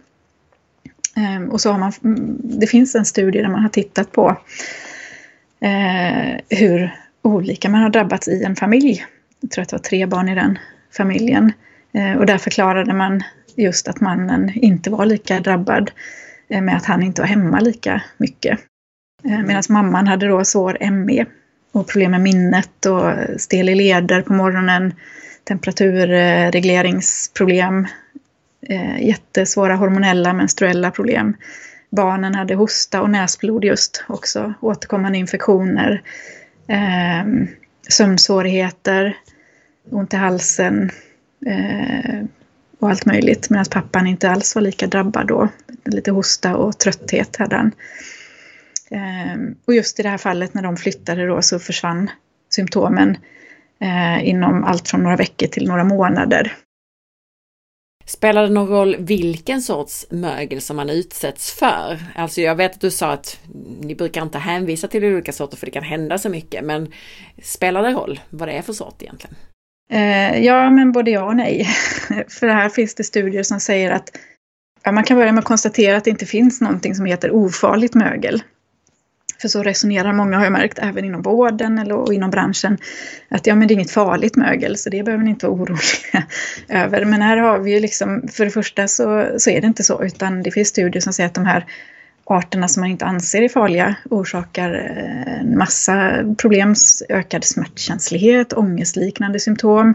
Ehm, 1.16 1.50
och 1.50 1.62
så 1.62 1.72
har 1.72 1.80
man, 1.80 1.94
mm, 2.04 2.38
det 2.44 2.68
finns 2.68 2.96
en 2.96 3.06
studie 3.06 3.42
där 3.42 3.50
man 3.50 3.62
har 3.62 3.70
tittat 3.70 4.12
på 4.12 4.38
eh, 5.62 6.40
hur 6.50 6.96
olika 7.22 7.70
man 7.70 7.82
har 7.82 7.90
drabbats 7.90 8.28
i 8.28 8.44
en 8.44 8.56
familj. 8.56 9.06
Jag 9.42 9.52
tror 9.52 9.62
att 9.62 9.70
det 9.70 9.76
var 9.76 9.84
tre 9.84 10.06
barn 10.06 10.30
i 10.30 10.36
den 10.36 10.60
familjen. 10.92 11.52
Och 12.18 12.26
där 12.26 12.38
förklarade 12.38 12.94
man 12.94 13.24
just 13.60 13.88
att 13.88 14.02
mannen 14.02 14.52
inte 14.56 14.90
var 14.90 15.06
lika 15.06 15.40
drabbad 15.40 15.92
eh, 16.50 16.62
med 16.62 16.78
att 16.78 16.86
han 16.86 17.04
inte 17.04 17.22
var 17.22 17.28
hemma 17.28 17.60
lika 17.60 18.02
mycket. 18.18 18.60
Eh, 19.24 19.40
Medan 19.40 19.64
mamman 19.70 20.08
hade 20.08 20.28
då 20.28 20.46
svår 20.46 20.78
ME 20.92 21.26
och 21.72 21.88
problem 21.88 22.12
med 22.12 22.22
minnet 22.22 22.86
och 22.86 23.14
stel 23.38 23.70
i 23.70 23.76
leder 23.76 24.22
på 24.22 24.34
morgonen, 24.34 24.94
temperaturregleringsproblem, 25.44 27.88
eh, 28.68 29.08
jättesvåra 29.08 29.76
hormonella 29.76 30.34
menstruella 30.34 30.92
problem. 30.92 31.36
Barnen 31.92 32.36
hade 32.36 32.56
hosta 32.56 33.02
och 33.02 33.10
näsblod 33.10 33.64
just 33.64 34.04
också, 34.08 34.54
återkommande 34.62 35.18
infektioner, 35.18 36.02
sömnsvårigheter, 37.90 39.18
ont 39.90 40.14
i 40.14 40.18
halsen, 40.18 40.92
och 42.80 42.90
allt 42.90 43.06
möjligt. 43.06 43.50
Medan 43.50 43.66
pappan 43.72 44.08
inte 44.08 44.30
alls 44.30 44.56
var 44.56 44.62
lika 44.62 44.88
drabbad 44.88 45.28
då. 45.28 45.48
Lite 45.86 46.12
hosta 46.12 46.56
och 46.56 46.78
trötthet 46.78 47.36
hade 47.36 47.56
han. 47.56 47.72
Ehm, 48.92 49.56
och 49.66 49.74
just 49.74 50.00
i 50.00 50.04
det 50.04 50.10
här 50.10 50.18
fallet 50.18 50.54
när 50.54 50.62
de 50.62 50.78
flyttade 50.78 51.28
då 51.28 51.42
så 51.42 51.60
försvann 51.60 52.12
symptomen 52.50 53.18
eh, 53.82 54.30
inom 54.30 54.64
allt 54.64 54.88
från 54.88 55.04
några 55.04 55.16
veckor 55.16 55.48
till 55.48 55.68
några 55.68 55.84
månader. 55.84 56.56
Spelar 58.06 58.44
det 58.44 58.54
någon 58.54 58.68
roll 58.68 58.96
vilken 59.00 59.62
sorts 59.62 60.06
mögel 60.10 60.62
som 60.62 60.76
man 60.76 60.90
utsätts 60.90 61.52
för? 61.52 62.00
Alltså 62.16 62.42
jag 62.42 62.56
vet 62.56 62.76
att 62.76 62.82
du 62.82 62.92
sa 62.92 63.12
att 63.12 63.40
ni 63.82 63.96
brukar 63.96 64.22
inte 64.22 64.38
hänvisa 64.38 64.88
till 64.88 65.04
olika 65.04 65.32
sorter 65.32 65.58
för 65.58 65.66
det 65.66 65.72
kan 65.72 65.84
hända 65.84 66.18
så 66.18 66.30
mycket, 66.30 66.64
men 66.64 66.94
spelar 67.44 67.84
det 67.84 67.92
roll 67.92 68.20
vad 68.30 68.48
det 68.48 68.54
är 68.54 68.62
för 68.62 68.74
sort 68.74 69.02
egentligen? 69.02 69.36
Eh, 69.92 70.40
ja, 70.40 70.70
men 70.70 70.92
både 70.92 71.12
ja 71.12 71.24
och 71.24 71.36
nej. 71.36 71.68
För 72.28 72.48
här 72.48 72.70
finns 72.70 72.96
det 72.96 73.04
studier 73.04 73.44
som 73.44 73.60
säger 73.60 73.92
att 73.92 74.18
ja, 74.84 74.92
man 74.92 75.04
kan 75.04 75.18
börja 75.18 75.32
med 75.32 75.40
att 75.40 75.46
konstatera 75.46 75.98
att 75.98 76.04
det 76.04 76.10
inte 76.10 76.26
finns 76.26 76.62
någonting 76.62 76.96
som 76.96 77.06
heter 77.06 77.32
ofarligt 77.32 77.96
mögel. 77.96 78.44
För 79.42 79.48
så 79.48 79.64
resonerar 79.64 80.14
många 80.14 80.38
har 80.38 80.44
jag 80.44 80.52
märkt, 80.52 80.80
även 80.80 81.06
inom 81.06 81.22
vården 81.22 81.80
eller 81.80 81.96
och 81.96 82.14
inom 82.14 82.32
branschen. 82.32 82.78
Att 83.30 83.48
ja, 83.48 83.56
men 83.56 83.68
det 83.68 83.72
är 83.72 83.76
inget 83.76 83.92
farligt 83.92 84.36
mögel, 84.36 84.78
så 84.78 84.90
det 84.90 85.04
behöver 85.04 85.24
ni 85.24 85.30
inte 85.30 85.48
vara 85.48 85.56
oroliga 85.56 86.24
över. 86.68 87.06
Men 87.06 87.22
här 87.22 87.38
har 87.38 87.60
vi 87.60 87.74
ju 87.74 87.80
liksom, 87.80 88.28
för 88.32 88.46
det 88.46 88.52
första 88.52 88.88
så, 88.88 89.30
så 89.38 89.50
är 89.50 89.62
det 89.62 89.68
inte 89.68 89.84
så, 89.84 90.04
utan 90.04 90.44
det 90.44 90.52
finns 90.52 90.68
studier 90.68 91.02
som 91.02 91.14
säger 91.14 91.28
att 91.28 91.34
de 91.34 91.46
här 91.46 91.66
arterna 92.30 92.68
som 92.68 92.82
man 92.82 92.90
inte 92.90 93.06
anser 93.06 93.42
är 93.42 93.50
farliga 93.50 93.96
orsakar 94.10 94.74
eh, 94.74 95.40
en 95.40 95.58
massa 95.58 96.12
problem, 96.38 96.76
ökad 97.10 97.44
smärtkänslighet, 97.44 98.54
ångestliknande 98.54 99.40
symptom 99.40 99.94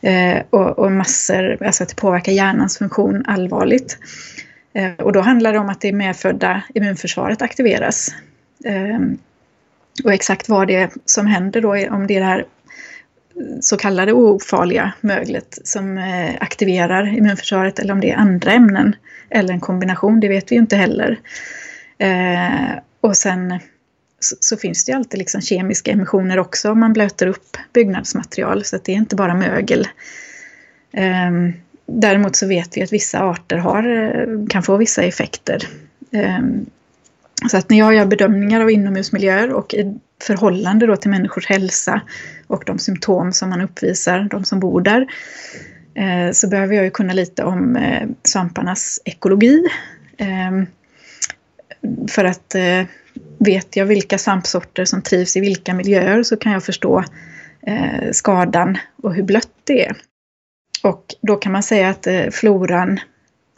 eh, 0.00 0.38
och, 0.50 0.78
och 0.78 0.92
massor, 0.92 1.62
alltså 1.66 1.82
att 1.82 1.88
det 1.88 1.96
påverkar 1.96 2.32
hjärnans 2.32 2.78
funktion 2.78 3.24
allvarligt. 3.26 3.98
Eh, 4.72 4.92
och 4.92 5.12
då 5.12 5.20
handlar 5.20 5.52
det 5.52 5.58
om 5.58 5.68
att 5.68 5.80
det 5.80 5.92
medfödda 5.92 6.62
immunförsvaret 6.74 7.42
aktiveras. 7.42 8.14
Och 10.04 10.12
exakt 10.12 10.48
vad 10.48 10.68
det 10.68 10.76
är 10.76 10.90
som 11.04 11.26
händer 11.26 11.60
då, 11.60 11.68
om 11.90 12.06
det 12.06 12.16
är 12.16 12.20
det 12.20 12.26
här 12.26 12.44
så 13.60 13.76
kallade 13.76 14.12
ofarliga 14.12 14.92
möglet 15.00 15.58
som 15.64 15.98
aktiverar 16.40 17.16
immunförsvaret 17.16 17.78
eller 17.78 17.92
om 17.92 18.00
det 18.00 18.10
är 18.10 18.16
andra 18.16 18.52
ämnen 18.52 18.96
eller 19.30 19.54
en 19.54 19.60
kombination, 19.60 20.20
det 20.20 20.28
vet 20.28 20.52
vi 20.52 20.56
inte 20.56 20.76
heller. 20.76 21.18
Eh, 21.98 22.78
och 23.00 23.16
sen 23.16 23.58
så, 24.20 24.36
så, 24.40 24.56
finns 24.56 24.84
det 24.84 24.92
ju 24.92 24.96
alltid 24.96 25.18
liksom 25.18 25.40
kemiska 25.40 25.90
emissioner 25.90 26.38
också 26.38 26.70
om 26.70 26.80
man 26.80 26.92
blöter 26.92 27.26
upp 27.26 27.56
byggnadsmaterial 27.72 28.64
så 28.64 28.76
att 28.76 28.84
det 28.84 28.92
är 28.92 28.96
inte 28.96 29.16
bara 29.16 29.34
mögel. 29.34 29.88
Eh, 30.92 31.30
däremot 31.86 32.36
så 32.36 32.46
vet 32.46 32.76
vi 32.76 32.82
att 32.82 32.92
vissa 32.92 33.20
arter 33.20 33.56
har, 33.56 33.88
eh, 33.88 34.46
kan 34.48 34.62
få 34.62 34.76
vissa 34.76 35.02
effekter. 35.02 35.68
Eh, 36.12 36.40
så 37.50 37.56
att 37.56 37.70
när 37.70 37.78
jag 37.78 37.94
gör 37.94 38.06
bedömningar 38.06 38.60
av 38.60 38.70
inomhusmiljöer 38.70 39.52
och 39.52 39.74
i 39.74 39.98
förhållande 40.22 40.86
då 40.86 40.96
till 40.96 41.10
människors 41.10 41.46
hälsa 41.46 42.00
och 42.46 42.62
de 42.66 42.78
symptom 42.78 43.32
som 43.32 43.50
man 43.50 43.60
uppvisar, 43.60 44.28
de 44.30 44.44
som 44.44 44.60
bor 44.60 44.80
där, 44.80 45.06
eh, 45.94 46.32
så 46.32 46.48
behöver 46.48 46.74
jag 46.74 46.84
ju 46.84 46.90
kunna 46.90 47.12
lite 47.12 47.44
om 47.44 47.76
eh, 47.76 48.08
svamparnas 48.22 49.00
ekologi. 49.04 49.64
För 52.10 52.24
att 52.24 52.54
eh, 52.54 52.82
vet 53.38 53.76
jag 53.76 53.86
vilka 53.86 54.18
svampsorter 54.18 54.84
som 54.84 55.02
trivs 55.02 55.36
i 55.36 55.40
vilka 55.40 55.74
miljöer 55.74 56.22
så 56.22 56.36
kan 56.36 56.52
jag 56.52 56.64
förstå 56.64 57.04
eh, 57.66 58.12
skadan 58.12 58.78
och 59.02 59.14
hur 59.14 59.22
blött 59.22 59.52
det 59.64 59.86
är. 59.86 59.96
Och 60.82 61.04
då 61.22 61.36
kan 61.36 61.52
man 61.52 61.62
säga 61.62 61.88
att 61.88 62.06
eh, 62.06 62.30
floran 62.30 63.00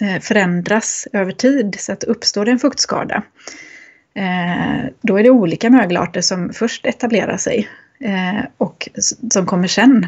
eh, 0.03 0.21
förändras 0.21 1.09
över 1.13 1.33
tid 1.33 1.77
så 1.79 1.93
att 1.93 2.05
uppstår 2.05 2.45
det 2.45 2.51
en 2.51 2.59
fuktskada 2.59 3.23
eh, 4.15 4.91
då 5.01 5.19
är 5.19 5.23
det 5.23 5.31
olika 5.31 5.71
mögelarter 5.71 6.21
som 6.21 6.53
först 6.53 6.87
etablerar 6.87 7.37
sig 7.37 7.69
eh, 8.01 8.45
och 8.57 8.89
som 9.31 9.47
kommer 9.47 9.69
sen. 9.69 10.07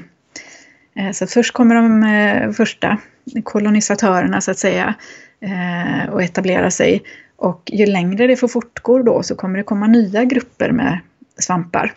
Eh, 0.97 1.11
så 1.13 1.27
först 1.27 1.53
kommer 1.53 1.75
de 1.75 2.03
eh, 2.03 2.53
första 2.53 2.99
kolonisatörerna 3.45 4.41
så 4.41 4.51
att 4.51 4.59
säga 4.59 4.95
Eh, 5.43 6.11
och 6.11 6.23
etablera 6.23 6.71
sig 6.71 7.03
och 7.37 7.71
ju 7.73 7.87
längre 7.87 8.27
det 8.27 8.37
får 8.37 8.49
fortgå 8.49 9.03
då 9.03 9.23
så 9.23 9.35
kommer 9.35 9.59
det 9.59 9.65
komma 9.65 9.87
nya 9.87 10.25
grupper 10.25 10.71
med 10.71 10.99
svampar 11.39 11.95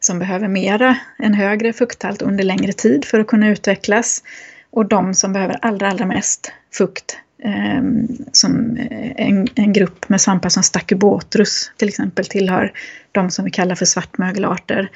som 0.00 0.18
behöver 0.18 0.48
mera, 0.48 0.96
en 1.18 1.34
högre 1.34 1.72
fukthalt 1.72 2.22
under 2.22 2.44
längre 2.44 2.72
tid 2.72 3.04
för 3.04 3.20
att 3.20 3.26
kunna 3.26 3.48
utvecklas. 3.48 4.22
Och 4.70 4.86
de 4.86 5.14
som 5.14 5.32
behöver 5.32 5.58
allra, 5.62 5.88
allra 5.88 6.06
mest 6.06 6.52
fukt, 6.72 7.18
ehm, 7.44 7.98
eh, 7.98 8.26
som 8.32 8.78
en, 9.16 9.48
en, 9.54 9.72
grupp 9.72 10.08
med 10.08 10.20
svampar 10.20 10.48
som 10.48 10.62
Stachybotrus 10.62 11.72
till 11.76 11.88
exempel 11.88 12.26
tillhör 12.26 12.72
de 13.12 13.30
som 13.30 13.44
vi 13.44 13.50
kallar 13.50 13.74
för 13.74 13.84
svartmögelarter. 13.84 14.90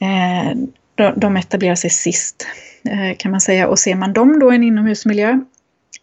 Eh, 0.00 0.58
de, 0.94 1.12
de 1.16 1.36
etablerar 1.36 1.74
sig 1.74 1.90
sist 1.90 2.46
eh, 2.84 3.16
kan 3.16 3.30
man 3.30 3.40
säga 3.40 3.68
och 3.68 3.78
ser 3.78 3.94
man 3.94 4.12
dem 4.12 4.38
då 4.38 4.52
i 4.52 4.56
en 4.56 4.62
inomhusmiljö 4.62 5.40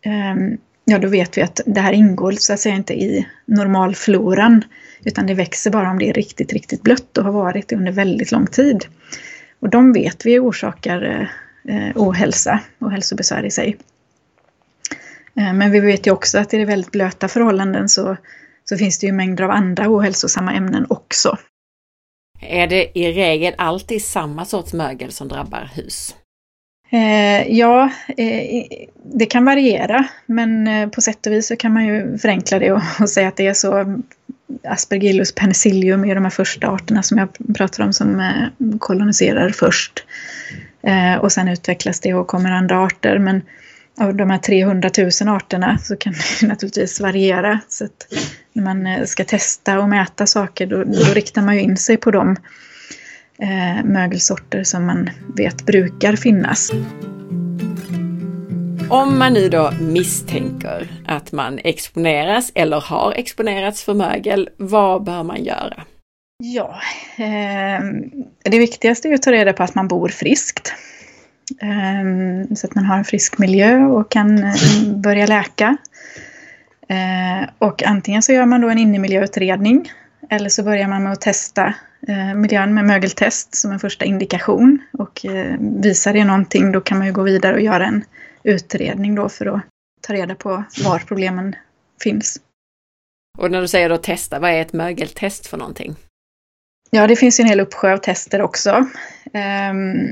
Ehm, 0.03 0.57
ja 0.85 0.99
då 0.99 1.07
vet 1.07 1.37
vi 1.37 1.41
att 1.41 1.61
det 1.65 1.81
här 1.81 1.93
ingår 1.93 2.31
så 2.31 2.53
att 2.53 2.59
säga 2.59 2.75
inte 2.75 2.93
i 2.93 3.27
normalfloran 3.45 4.63
utan 5.03 5.27
det 5.27 5.33
växer 5.33 5.71
bara 5.71 5.89
om 5.89 5.99
det 5.99 6.09
är 6.09 6.13
riktigt, 6.13 6.53
riktigt 6.53 6.81
blött 6.81 7.17
och 7.17 7.23
har 7.23 7.31
varit 7.31 7.67
det 7.67 7.75
under 7.75 7.91
väldigt 7.91 8.31
lång 8.31 8.47
tid. 8.47 8.85
Och 9.59 9.69
de 9.69 9.93
vet 9.93 10.25
vi 10.25 10.39
orsakar 10.39 11.29
eh, 11.67 11.91
ohälsa 11.95 12.59
och 12.79 12.91
hälsobesvär 12.91 13.45
i 13.45 13.51
sig. 13.51 13.77
Eh, 15.35 15.53
men 15.53 15.71
vi 15.71 15.79
vet 15.79 16.07
ju 16.07 16.11
också 16.11 16.37
att 16.39 16.53
i 16.53 16.57
det 16.57 16.65
väldigt 16.65 16.91
blöta 16.91 17.27
förhållanden 17.27 17.89
så, 17.89 18.17
så 18.63 18.77
finns 18.77 18.99
det 18.99 19.07
ju 19.07 19.13
mängder 19.13 19.43
av 19.43 19.51
andra 19.51 19.89
ohälsosamma 19.89 20.53
ämnen 20.53 20.85
också. 20.89 21.37
Är 22.41 22.67
det 22.67 22.99
i 22.99 23.13
regel 23.13 23.53
alltid 23.57 24.03
samma 24.03 24.45
sorts 24.45 24.73
mögel 24.73 25.11
som 25.11 25.27
drabbar 25.27 25.69
hus? 25.75 26.15
Eh, 26.93 27.57
ja, 27.57 27.91
eh, 28.17 28.65
det 29.03 29.25
kan 29.25 29.45
variera 29.45 30.07
men 30.25 30.67
eh, 30.67 30.89
på 30.89 31.01
sätt 31.01 31.25
och 31.25 31.33
vis 31.33 31.47
så 31.47 31.55
kan 31.55 31.73
man 31.73 31.85
ju 31.85 32.17
förenkla 32.17 32.59
det 32.59 32.71
och, 32.71 32.81
och 32.99 33.09
säga 33.09 33.27
att 33.27 33.37
det 33.37 33.47
är 33.47 33.53
så 33.53 33.77
mm, 33.77 34.03
Aspergillus 34.63 35.35
penicillium 35.35 36.05
är 36.05 36.15
de 36.15 36.23
här 36.23 36.31
första 36.31 36.67
arterna 36.67 37.03
som 37.03 37.17
jag 37.17 37.55
pratar 37.55 37.83
om 37.83 37.93
som 37.93 38.19
eh, 38.19 38.77
koloniserar 38.79 39.49
först. 39.49 40.05
Eh, 40.83 41.15
och 41.15 41.31
sen 41.31 41.47
utvecklas 41.47 41.99
det 41.99 42.13
och 42.13 42.27
kommer 42.27 42.51
andra 42.51 42.83
arter 42.83 43.19
men 43.19 43.41
av 43.99 44.15
de 44.15 44.29
här 44.29 44.37
300 44.37 44.89
000 44.97 45.35
arterna 45.35 45.77
så 45.77 45.95
kan 45.95 46.13
det 46.41 46.47
naturligtvis 46.47 46.99
variera. 46.99 47.59
Så 47.69 47.85
att 47.85 48.07
när 48.53 48.63
man 48.63 48.87
eh, 48.87 49.05
ska 49.05 49.23
testa 49.23 49.79
och 49.79 49.89
mäta 49.89 50.25
saker 50.25 50.67
då, 50.67 50.83
då 50.83 51.13
riktar 51.13 51.41
man 51.41 51.55
ju 51.55 51.61
in 51.61 51.77
sig 51.77 51.97
på 51.97 52.11
dem 52.11 52.35
eh, 53.39 53.83
mögelsorter 53.83 54.63
som 54.63 54.85
man 54.85 55.09
vet 55.37 55.65
brukar 55.65 56.15
finnas. 56.15 56.71
Om 58.89 59.19
man 59.19 59.33
nu 59.33 59.49
då 59.49 59.71
misstänker 59.81 60.87
att 61.05 61.31
man 61.31 61.59
exponeras 61.63 62.51
eller 62.55 62.81
har 62.81 63.11
exponerats 63.11 63.83
för 63.83 63.93
mögel, 63.93 64.49
vad 64.57 65.03
bör 65.03 65.23
man 65.23 65.43
göra? 65.43 65.83
Ja, 66.43 66.79
eh, 67.17 67.83
det 68.43 68.59
viktigaste 68.59 69.09
är 69.09 69.13
att 69.13 69.21
ta 69.21 69.31
reda 69.31 69.53
på 69.53 69.63
att 69.63 69.75
man 69.75 69.87
bor 69.87 70.09
friskt. 70.09 70.73
Eh, 71.61 72.55
så 72.55 72.67
att 72.67 72.75
man 72.75 72.85
har 72.85 72.97
en 72.97 73.03
frisk 73.03 73.37
miljö 73.37 73.85
och 73.85 74.11
kan 74.11 74.43
eh, 74.43 74.53
börja 74.95 75.25
läka. 75.25 75.77
Eh, 76.87 77.49
och 77.57 77.83
antingen 77.83 78.21
så 78.21 78.31
gör 78.31 78.45
man 78.45 78.61
då 78.61 78.69
en 78.69 78.77
innemiljöutredning 78.77 79.91
eller 80.29 80.49
så 80.49 80.63
börjar 80.63 80.87
man 80.87 81.03
med 81.03 81.11
att 81.11 81.21
testa 81.21 81.73
miljön 82.35 82.73
med 82.73 82.85
mögeltest 82.85 83.55
som 83.55 83.71
en 83.71 83.79
första 83.79 84.05
indikation. 84.05 84.81
Och 84.91 85.25
eh, 85.25 85.55
visar 85.59 86.13
det 86.13 86.23
någonting 86.23 86.71
då 86.71 86.81
kan 86.81 86.97
man 86.97 87.07
ju 87.07 87.13
gå 87.13 87.23
vidare 87.23 87.53
och 87.53 87.61
göra 87.61 87.85
en 87.85 88.05
utredning 88.43 89.15
då 89.15 89.29
för 89.29 89.45
att 89.45 89.61
ta 90.01 90.13
reda 90.13 90.35
på 90.35 90.63
var 90.83 90.99
problemen 90.99 91.55
finns. 92.03 92.41
Och 93.37 93.51
när 93.51 93.61
du 93.61 93.67
säger 93.67 93.89
då 93.89 93.97
testa, 93.97 94.39
vad 94.39 94.51
är 94.51 94.61
ett 94.61 94.73
mögeltest 94.73 95.47
för 95.47 95.57
någonting? 95.57 95.95
Ja, 96.89 97.07
det 97.07 97.15
finns 97.15 97.39
ju 97.39 97.41
en 97.41 97.47
hel 97.47 97.59
uppsjö 97.59 97.93
av 97.93 97.97
tester 97.97 98.41
också. 98.41 98.87
Um, 99.71 100.07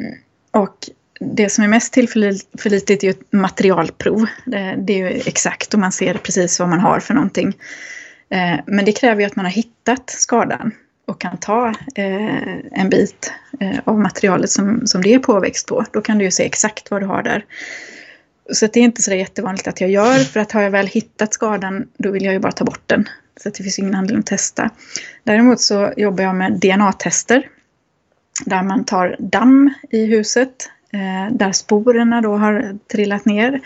och 0.51 0.89
det 1.19 1.49
som 1.49 1.63
är 1.63 1.67
mest 1.67 1.93
tillförlitligt 1.93 3.03
är 3.03 3.07
ju 3.07 3.09
ett 3.09 3.33
materialprov. 3.33 4.25
Det, 4.45 4.75
det, 4.77 4.93
är 4.93 4.97
ju 4.97 5.21
exakt 5.25 5.73
och 5.73 5.79
man 5.79 5.91
ser 5.91 6.13
precis 6.13 6.59
vad 6.59 6.69
man 6.69 6.79
har 6.79 6.99
för 6.99 7.13
någonting. 7.13 7.57
Men 8.65 8.85
det 8.85 8.91
kräver 8.91 9.21
ju 9.21 9.27
att 9.27 9.35
man 9.35 9.45
har 9.45 9.51
hittat 9.51 10.09
skadan 10.09 10.71
och 11.11 11.21
kan 11.21 11.37
ta 11.37 11.67
eh, 11.95 12.57
en 12.71 12.89
bit 12.89 13.33
eh, 13.59 13.79
av 13.83 13.99
materialet 13.99 14.49
som, 14.49 14.87
som 14.87 15.01
det 15.01 15.13
är 15.13 15.19
påväxt 15.19 15.67
på. 15.67 15.85
Då 15.91 16.01
kan 16.01 16.17
du 16.17 16.25
ju 16.25 16.31
se 16.31 16.45
exakt 16.45 16.91
vad 16.91 17.01
du 17.01 17.05
har 17.05 17.23
där. 17.23 17.45
Så 18.51 18.67
det 18.67 18.79
är 18.79 18.83
inte 18.83 19.01
så 19.01 19.13
jättevanligt 19.13 19.67
att 19.67 19.81
jag 19.81 19.89
gör 19.89 20.19
för 20.19 20.39
att 20.39 20.51
har 20.51 20.61
jag 20.61 20.71
väl 20.71 20.87
hittat 20.87 21.33
skadan 21.33 21.87
då 21.97 22.11
vill 22.11 22.25
jag 22.25 22.33
ju 22.33 22.39
bara 22.39 22.51
ta 22.51 22.65
bort 22.65 22.83
den. 22.87 23.09
Så 23.43 23.49
det 23.49 23.63
finns 23.63 23.79
ingen 23.79 23.95
anledning 23.95 24.19
att 24.19 24.25
testa. 24.25 24.69
Däremot 25.23 25.61
så 25.61 25.93
jobbar 25.97 26.23
jag 26.23 26.35
med 26.35 26.59
DNA-tester. 26.59 27.47
Där 28.45 28.63
man 28.63 28.85
tar 28.85 29.15
damm 29.19 29.73
i 29.89 30.05
huset 30.05 30.69
eh, 30.93 31.35
där 31.35 31.51
sporerna 31.51 32.21
då 32.21 32.37
har 32.37 32.77
trillat 32.91 33.25
ner. 33.25 33.61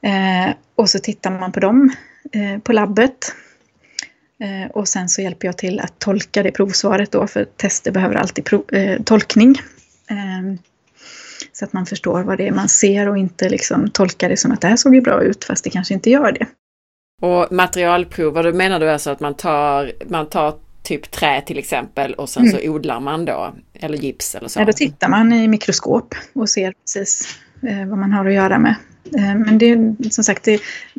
Eh, 0.00 0.54
och 0.74 0.90
så 0.90 0.98
tittar 0.98 1.30
man 1.30 1.52
på 1.52 1.60
dem 1.60 1.92
eh, 2.32 2.58
på 2.58 2.72
labbet. 2.72 3.34
Eh, 4.40 4.70
och 4.70 4.88
sen 4.88 5.08
så 5.08 5.22
hjälper 5.22 5.48
jag 5.48 5.58
till 5.58 5.80
att 5.80 5.98
tolka 5.98 6.42
det 6.42 6.52
provsvaret 6.52 7.12
då 7.12 7.26
för 7.26 7.44
tester 7.44 7.90
behöver 7.90 8.14
alltid 8.14 8.44
prov, 8.44 8.74
eh, 8.74 9.02
tolkning. 9.02 9.50
Eh, 10.10 10.58
så 11.52 11.64
att 11.64 11.72
man 11.72 11.86
förstår 11.86 12.22
vad 12.22 12.38
det 12.38 12.48
är 12.48 12.52
man 12.52 12.68
ser 12.68 13.08
och 13.08 13.18
inte 13.18 13.48
liksom 13.48 13.90
tolkar 13.90 14.28
det 14.28 14.36
som 14.36 14.52
att 14.52 14.60
det 14.60 14.68
här 14.68 14.76
såg 14.76 14.94
ju 14.94 15.00
bra 15.00 15.22
ut 15.22 15.44
fast 15.44 15.64
det 15.64 15.70
kanske 15.70 15.94
inte 15.94 16.10
gör 16.10 16.32
det. 16.32 16.46
Och 17.22 17.52
materialprover, 17.52 18.42
då 18.42 18.52
menar 18.52 18.80
du 18.80 18.90
alltså 18.90 19.10
att 19.10 19.20
man 19.20 19.34
tar, 19.34 19.92
man 20.08 20.28
tar 20.28 20.54
typ 20.82 21.10
trä 21.10 21.40
till 21.40 21.58
exempel 21.58 22.14
och 22.14 22.28
sen 22.28 22.42
mm. 22.46 22.58
så 22.58 22.68
odlar 22.70 23.00
man 23.00 23.24
då, 23.24 23.54
eller 23.74 23.98
gips 23.98 24.34
eller 24.34 24.48
så? 24.48 24.60
Ja, 24.60 24.64
då 24.64 24.72
tittar 24.72 25.08
man 25.08 25.32
i 25.32 25.48
mikroskop 25.48 26.14
och 26.32 26.48
ser 26.48 26.72
precis 26.72 27.38
eh, 27.62 27.86
vad 27.86 27.98
man 27.98 28.12
har 28.12 28.26
att 28.26 28.32
göra 28.34 28.58
med. 28.58 28.74
Eh, 29.14 29.34
men 29.34 29.58
det 29.58 29.70
är 29.70 30.10
som 30.10 30.24
sagt 30.24 30.44
det, 30.44 30.54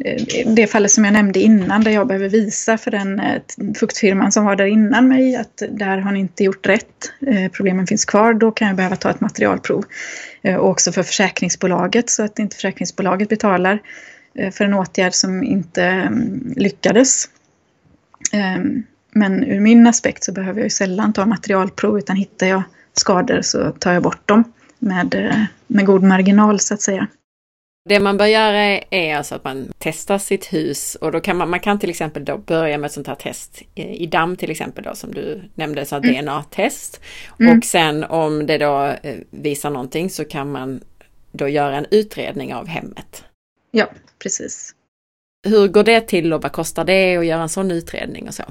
eh, 0.06 0.54
det 0.54 0.68
fallet 0.68 0.92
som 0.92 1.06
jag 1.06 1.14
nämnde 1.14 1.40
innan 1.40 1.84
där 1.84 1.92
jag 1.92 2.08
behöver 2.08 2.30
visa 2.30 2.78
för 2.78 2.92
den 2.92 3.20
eh, 3.20 3.42
fuktfirman 3.80 4.32
som 4.32 4.46
var 4.46 4.56
där 4.56 4.66
innan 4.66 5.08
mig 5.08 5.36
att 5.36 5.64
där 5.72 5.98
har 5.98 6.12
ni 6.12 6.20
inte 6.20 6.44
gjort 6.44 6.68
rätt, 6.68 7.12
problemen 7.54 7.88
finns 7.88 8.06
kvar, 8.06 8.34
då 8.34 8.52
kan 8.52 8.68
jag 8.68 8.78
behöva 8.78 8.96
ta 8.96 9.10
ett 9.10 9.22
materialprov. 9.22 9.86
Och 10.44 10.70
också 10.70 10.92
för 10.92 11.04
försäkringsbolaget 11.04 12.10
så 12.10 12.24
att 12.24 12.40
inte 12.40 12.56
försäkringsbolaget 12.56 13.30
betalar 13.30 13.80
för 14.52 14.66
en 14.66 14.74
åtgärd 14.74 15.14
som 15.14 15.44
inte 15.44 15.84
mm, 15.84 16.54
lyckades. 16.56 17.30
Men 19.12 19.44
ur 19.44 19.60
min 19.60 19.88
aspekt 19.88 20.24
så 20.24 20.32
behöver 20.32 20.60
jag 20.60 20.66
ju 20.66 20.70
sällan 20.70 21.14
ta 21.14 21.26
materialprov 21.26 21.98
utan 21.98 22.16
hittar 22.16 22.48
jag 22.48 22.64
skador 22.94 23.42
så 23.42 23.72
tar 23.72 23.94
jag 23.94 24.04
bort 24.04 24.28
dem 24.28 24.44
med, 24.80 25.38
med 25.68 25.86
god 25.86 26.04
marginal 26.04 26.60
så 26.60 26.74
att 26.74 26.82
säga. 26.82 27.08
Det 27.88 28.00
man 28.00 28.18
bör 28.18 28.26
göra 28.26 28.82
är 28.90 29.16
alltså 29.16 29.36
att 29.36 29.44
man 29.44 29.74
testar 29.80 30.18
sitt 30.18 30.54
hus 30.54 30.96
och 30.96 31.12
då 31.12 31.20
kan 31.20 31.38
man, 31.38 31.50
man 31.50 31.60
kan 31.60 31.80
till 31.80 31.90
exempel 31.90 32.26
då 32.26 32.38
börja 32.38 32.78
med 32.78 32.88
ett 32.88 32.94
sånt 32.94 33.08
här 33.08 33.16
test 33.16 33.62
i 33.76 34.06
damm 34.06 34.36
till 34.36 34.52
exempel 34.52 34.84
då 34.84 34.96
som 34.96 35.14
du 35.14 35.42
nämnde, 35.56 35.86
så 35.86 35.96
mm. 35.96 36.26
DNA-test. 36.26 37.02
Mm. 37.40 37.58
Och 37.58 37.66
sen 37.66 38.04
om 38.04 38.46
det 38.46 38.58
då 38.58 38.86
eh, 39.04 39.16
visar 39.30 39.70
någonting 39.70 40.10
så 40.10 40.26
kan 40.26 40.52
man 40.52 40.82
då 41.32 41.48
göra 41.48 41.78
en 41.78 41.86
utredning 41.92 42.54
av 42.54 42.68
hemmet. 42.68 43.24
Ja, 43.72 43.90
precis. 44.20 44.74
Hur 45.48 45.68
går 45.68 45.84
det 45.84 46.02
till 46.02 46.34
och 46.34 46.42
vad 46.42 46.52
kostar 46.52 46.86
det 46.86 47.18
att 47.18 47.26
göra 47.26 47.42
en 47.42 47.50
sån 47.50 47.72
utredning 47.72 48.28
och 48.28 48.34
så? 48.34 48.44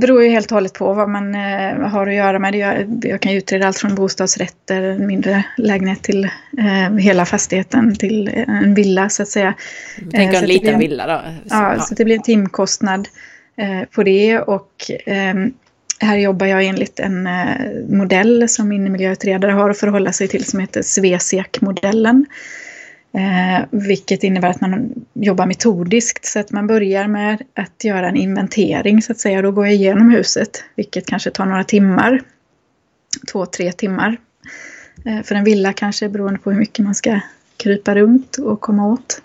Beror 0.00 0.22
ju 0.22 0.28
helt 0.28 0.50
och 0.50 0.56
hållet 0.56 0.74
på 0.74 0.92
vad 0.92 1.08
man 1.08 1.34
eh, 1.34 1.78
har 1.78 2.06
att 2.06 2.14
göra 2.14 2.38
med. 2.38 2.54
Jag, 2.54 3.04
jag 3.04 3.20
kan 3.20 3.32
utreda 3.32 3.66
allt 3.66 3.78
från 3.78 3.94
bostadsrätter, 3.94 4.98
mindre 4.98 5.44
lägenhet 5.56 6.02
till 6.02 6.24
eh, 6.58 6.96
hela 6.98 7.26
fastigheten 7.26 7.96
till 7.96 8.28
en 8.48 8.74
villa 8.74 9.08
så 9.08 9.22
att 9.22 9.28
säga. 9.28 9.54
Tänk 10.12 10.34
en 10.34 10.44
liten 10.44 10.74
en, 10.74 10.80
villa 10.80 11.06
då? 11.06 11.20
Så, 11.48 11.54
ja, 11.54 11.74
ja, 11.74 11.80
så 11.80 11.94
det 11.94 12.04
blir 12.04 12.16
en 12.16 12.22
timkostnad 12.22 13.08
eh, 13.56 13.88
på 13.94 14.02
det 14.02 14.38
och 14.38 14.90
eh, 15.06 15.34
här 16.00 16.16
jobbar 16.16 16.46
jag 16.46 16.64
enligt 16.64 17.00
en 17.00 17.26
eh, 17.26 17.44
modell 17.88 18.48
som 18.48 18.72
innemiljöutredare 18.72 19.52
har 19.52 19.70
att 19.70 19.78
förhålla 19.78 20.12
sig 20.12 20.28
till 20.28 20.44
som 20.44 20.60
heter 20.60 20.82
Svesiak-modellen. 20.82 22.26
Eh, 23.12 23.64
vilket 23.70 24.24
innebär 24.24 24.48
att 24.48 24.60
man 24.60 25.04
jobbar 25.14 25.46
metodiskt 25.46 26.24
så 26.24 26.40
att 26.40 26.50
man 26.50 26.66
börjar 26.66 27.06
med 27.06 27.42
att 27.54 27.84
göra 27.84 28.08
en 28.08 28.16
inventering 28.16 29.02
så 29.02 29.12
att 29.12 29.18
säga. 29.18 29.42
Då 29.42 29.50
går 29.50 29.66
jag 29.66 29.74
igenom 29.74 30.10
huset, 30.10 30.64
vilket 30.76 31.06
kanske 31.06 31.30
tar 31.30 31.46
några 31.46 31.64
timmar. 31.64 32.22
Två, 33.32 33.46
tre 33.46 33.72
timmar. 33.72 34.16
Eh, 35.04 35.22
för 35.22 35.34
en 35.34 35.44
villa 35.44 35.72
kanske 35.72 36.08
beroende 36.08 36.40
på 36.40 36.50
hur 36.50 36.58
mycket 36.58 36.84
man 36.84 36.94
ska 36.94 37.20
krypa 37.56 37.94
runt 37.94 38.36
och 38.36 38.60
komma 38.60 38.86
åt. 38.86 39.22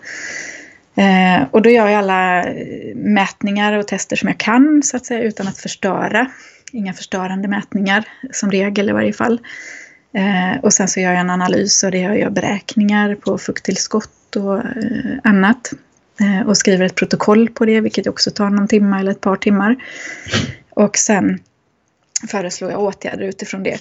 Eh, 0.94 1.48
och 1.50 1.62
då 1.62 1.70
gör 1.70 1.88
jag 1.88 1.98
alla 1.98 2.46
mätningar 2.94 3.72
och 3.72 3.88
tester 3.88 4.16
som 4.16 4.28
jag 4.28 4.38
kan 4.38 4.82
så 4.82 4.96
att 4.96 5.06
säga 5.06 5.22
utan 5.22 5.48
att 5.48 5.58
förstöra. 5.58 6.30
Inga 6.72 6.92
förstörande 6.92 7.48
mätningar 7.48 8.04
som 8.32 8.50
regel 8.50 8.88
i 8.88 8.92
varje 8.92 9.12
fall. 9.12 9.40
Eh, 10.16 10.60
och 10.62 10.72
sen 10.72 10.88
så 10.88 11.00
gör 11.00 11.10
jag 11.10 11.20
en 11.20 11.30
analys 11.30 11.82
och 11.82 11.90
det 11.90 11.98
gör 11.98 12.14
jag 12.14 12.32
beräkningar 12.32 13.14
på 13.14 13.38
fukttillskott 13.38 14.36
och 14.36 14.58
eh, 14.58 15.18
annat. 15.24 15.72
Eh, 16.20 16.48
och 16.48 16.56
skriver 16.56 16.84
ett 16.84 16.94
protokoll 16.94 17.48
på 17.48 17.64
det, 17.64 17.80
vilket 17.80 18.06
också 18.06 18.30
tar 18.30 18.50
någon 18.50 18.68
timme 18.68 19.00
eller 19.00 19.10
ett 19.10 19.20
par 19.20 19.36
timmar. 19.36 19.76
Och 20.70 20.96
sen 20.96 21.38
föreslår 22.30 22.70
jag 22.70 22.82
åtgärder 22.82 23.24
utifrån 23.24 23.62
det. 23.62 23.78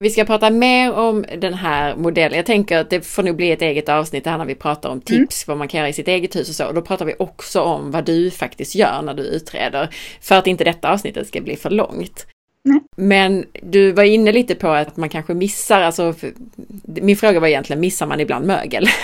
Vi 0.00 0.10
ska 0.10 0.24
prata 0.24 0.50
mer 0.50 0.92
om 0.92 1.24
den 1.38 1.54
här 1.54 1.96
modellen. 1.96 2.36
Jag 2.36 2.46
tänker 2.46 2.78
att 2.78 2.90
det 2.90 3.00
får 3.00 3.22
nog 3.22 3.36
bli 3.36 3.52
ett 3.52 3.62
eget 3.62 3.88
avsnitt 3.88 4.26
här 4.26 4.38
när 4.38 4.44
vi 4.44 4.54
pratar 4.54 4.88
om 4.88 5.00
tips, 5.00 5.44
mm. 5.44 5.52
vad 5.52 5.58
man 5.58 5.68
kan 5.68 5.78
göra 5.78 5.88
i 5.88 5.92
sitt 5.92 6.08
eget 6.08 6.36
hus 6.36 6.48
och 6.48 6.54
så. 6.54 6.66
Och 6.66 6.74
då 6.74 6.82
pratar 6.82 7.04
vi 7.04 7.14
också 7.18 7.60
om 7.60 7.90
vad 7.90 8.04
du 8.04 8.30
faktiskt 8.30 8.74
gör 8.74 9.02
när 9.02 9.14
du 9.14 9.22
utreder. 9.22 9.94
För 10.20 10.34
att 10.34 10.46
inte 10.46 10.64
detta 10.64 10.92
avsnittet 10.92 11.28
ska 11.28 11.40
bli 11.40 11.56
för 11.56 11.70
långt. 11.70 12.26
Nej. 12.64 12.80
Men 12.96 13.44
du 13.62 13.92
var 13.92 14.02
inne 14.04 14.32
lite 14.32 14.54
på 14.54 14.68
att 14.68 14.96
man 14.96 15.08
kanske 15.08 15.34
missar, 15.34 15.80
alltså 15.80 16.14
min 16.84 17.16
fråga 17.16 17.40
var 17.40 17.48
egentligen, 17.48 17.80
missar 17.80 18.06
man 18.06 18.20
ibland 18.20 18.46
mögel? 18.46 18.86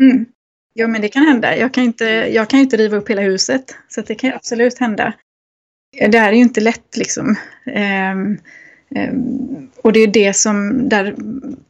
Mm. 0.00 0.26
Jo 0.74 0.88
men 0.88 1.02
det 1.02 1.08
kan 1.08 1.22
hända. 1.22 1.56
Jag 1.56 1.74
kan, 1.74 1.84
inte, 1.84 2.04
jag 2.04 2.50
kan 2.50 2.60
inte 2.60 2.76
riva 2.76 2.96
upp 2.96 3.10
hela 3.10 3.22
huset. 3.22 3.76
Så 3.88 4.00
det 4.00 4.14
kan 4.14 4.32
absolut 4.32 4.78
hända. 4.78 5.12
Det 6.10 6.18
här 6.18 6.28
är 6.28 6.36
ju 6.36 6.42
inte 6.42 6.60
lätt 6.60 6.96
liksom. 6.96 7.36
Um, 7.66 8.38
Ehm, 8.94 9.68
och 9.82 9.92
det 9.92 10.00
är 10.00 10.06
det 10.06 10.36
som 10.36 10.88
där 10.88 11.14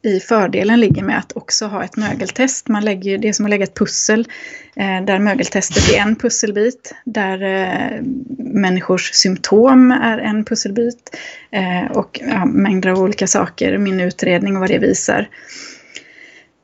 i 0.03 0.21
fördelen 0.21 0.81
ligger 0.81 1.03
med 1.03 1.19
att 1.19 1.37
också 1.37 1.67
ha 1.67 1.85
ett 1.85 1.97
mögeltest. 1.97 2.69
Man 2.69 2.85
lägger, 2.85 3.19
det 3.19 3.29
är 3.29 3.33
som 3.33 3.47
att 3.47 3.51
lägga 3.51 3.65
ett 3.65 3.75
pussel 3.75 4.29
eh, 4.77 5.05
där 5.05 5.19
mögeltestet 5.19 5.95
är 5.95 5.99
en 5.99 6.17
pusselbit, 6.17 6.95
där 7.05 7.43
eh, 7.43 8.03
människors 8.39 9.11
symptom 9.13 9.91
är 9.91 10.19
en 10.19 10.45
pusselbit 10.45 11.17
eh, 11.51 11.91
och 11.91 12.21
ja, 12.23 12.45
mängder 12.45 12.91
av 12.91 12.99
olika 12.99 13.27
saker, 13.27 13.79
min 13.79 14.01
utredning 14.01 14.57
och 14.57 14.61
vad 14.61 14.71
det 14.71 14.79
visar. 14.79 15.29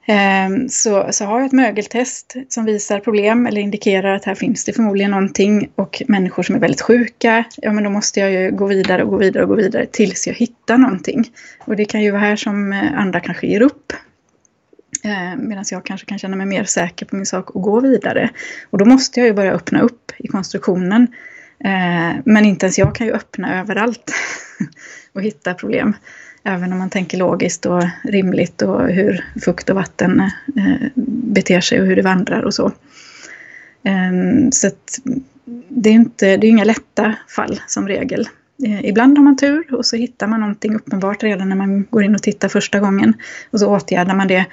Ehm, 0.06 0.68
så, 0.68 1.08
så 1.10 1.24
har 1.24 1.38
jag 1.38 1.46
ett 1.46 1.52
mögeltest 1.52 2.36
som 2.48 2.64
visar 2.64 3.00
problem 3.00 3.46
eller 3.46 3.60
indikerar 3.60 4.14
att 4.14 4.24
här 4.24 4.34
finns 4.34 4.64
det 4.64 4.72
förmodligen 4.72 5.10
någonting 5.10 5.70
och 5.74 6.02
människor 6.08 6.42
som 6.42 6.54
är 6.54 6.60
väldigt 6.60 6.80
sjuka, 6.80 7.44
ja 7.56 7.72
men 7.72 7.84
då 7.84 7.90
måste 7.90 8.20
jag 8.20 8.32
ju 8.32 8.50
gå 8.50 8.66
vidare 8.66 9.04
och 9.04 9.10
gå 9.10 9.16
vidare 9.16 9.42
och 9.42 9.48
gå 9.48 9.54
vidare 9.54 9.86
tills 9.86 10.26
jag 10.26 10.34
hittar 10.34 10.78
någonting. 10.78 11.30
Och 11.58 11.76
det 11.76 11.84
kan 11.84 12.02
ju 12.02 12.10
vara 12.10 12.20
här 12.20 12.36
som 12.36 12.72
eh, 12.72 12.98
andra 12.98 13.20
kanske 13.20 13.46
ger 13.46 13.62
upp. 13.62 13.92
Ehm, 15.04 15.48
Medan 15.48 15.64
jag 15.70 15.84
kanske 15.84 16.06
kan 16.06 16.18
känna 16.18 16.36
mig 16.36 16.46
mer 16.46 16.64
säker 16.64 17.06
på 17.06 17.16
min 17.16 17.26
sak 17.26 17.50
och 17.50 17.62
gå 17.62 17.80
vidare. 17.80 18.30
Och 18.70 18.78
då 18.78 18.84
måste 18.84 19.20
jag 19.20 19.26
ju 19.26 19.32
börja 19.32 19.52
öppna 19.52 19.80
upp 19.80 20.12
i 20.18 20.28
konstruktionen. 20.28 21.08
Eh, 21.64 22.16
men 22.24 22.44
inte 22.44 22.66
ens 22.66 22.78
jag 22.78 22.94
kan 22.94 23.06
ju 23.06 23.12
öppna 23.12 23.60
överallt 23.60 24.12
och 25.12 25.22
hitta 25.22 25.54
problem. 25.54 25.96
Även 26.44 26.72
om 26.72 26.78
man 26.78 26.90
tänker 26.90 27.18
logiskt 27.18 27.66
och 27.66 27.82
rimligt 28.02 28.62
och 28.62 28.88
hur 28.88 29.24
fukt 29.44 29.70
och 29.70 29.76
vatten 29.76 30.20
eh, 30.56 30.88
beter 31.34 31.60
sig 31.60 31.80
och 31.80 31.86
hur 31.86 31.96
det 31.96 32.02
vandrar 32.02 32.42
och 32.42 32.54
så. 32.54 32.72
Ehm, 33.82 34.52
så 34.52 34.70
det 35.68 35.90
är, 35.90 35.94
inte, 35.94 36.36
det 36.36 36.46
är 36.46 36.50
inga 36.50 36.64
lätta 36.64 37.14
fall 37.28 37.60
som 37.66 37.88
regel. 37.88 38.28
Eh, 38.64 38.84
ibland 38.84 39.18
har 39.18 39.24
man 39.24 39.36
tur 39.36 39.74
och 39.74 39.86
så 39.86 39.96
hittar 39.96 40.26
man 40.26 40.40
någonting 40.40 40.74
uppenbart 40.74 41.22
redan 41.22 41.48
när 41.48 41.56
man 41.56 41.84
går 41.90 42.04
in 42.04 42.14
och 42.14 42.22
tittar 42.22 42.48
första 42.48 42.80
gången. 42.80 43.14
Och 43.50 43.60
så 43.60 43.76
åtgärdar 43.76 44.14
man 44.14 44.28
det. 44.28 44.46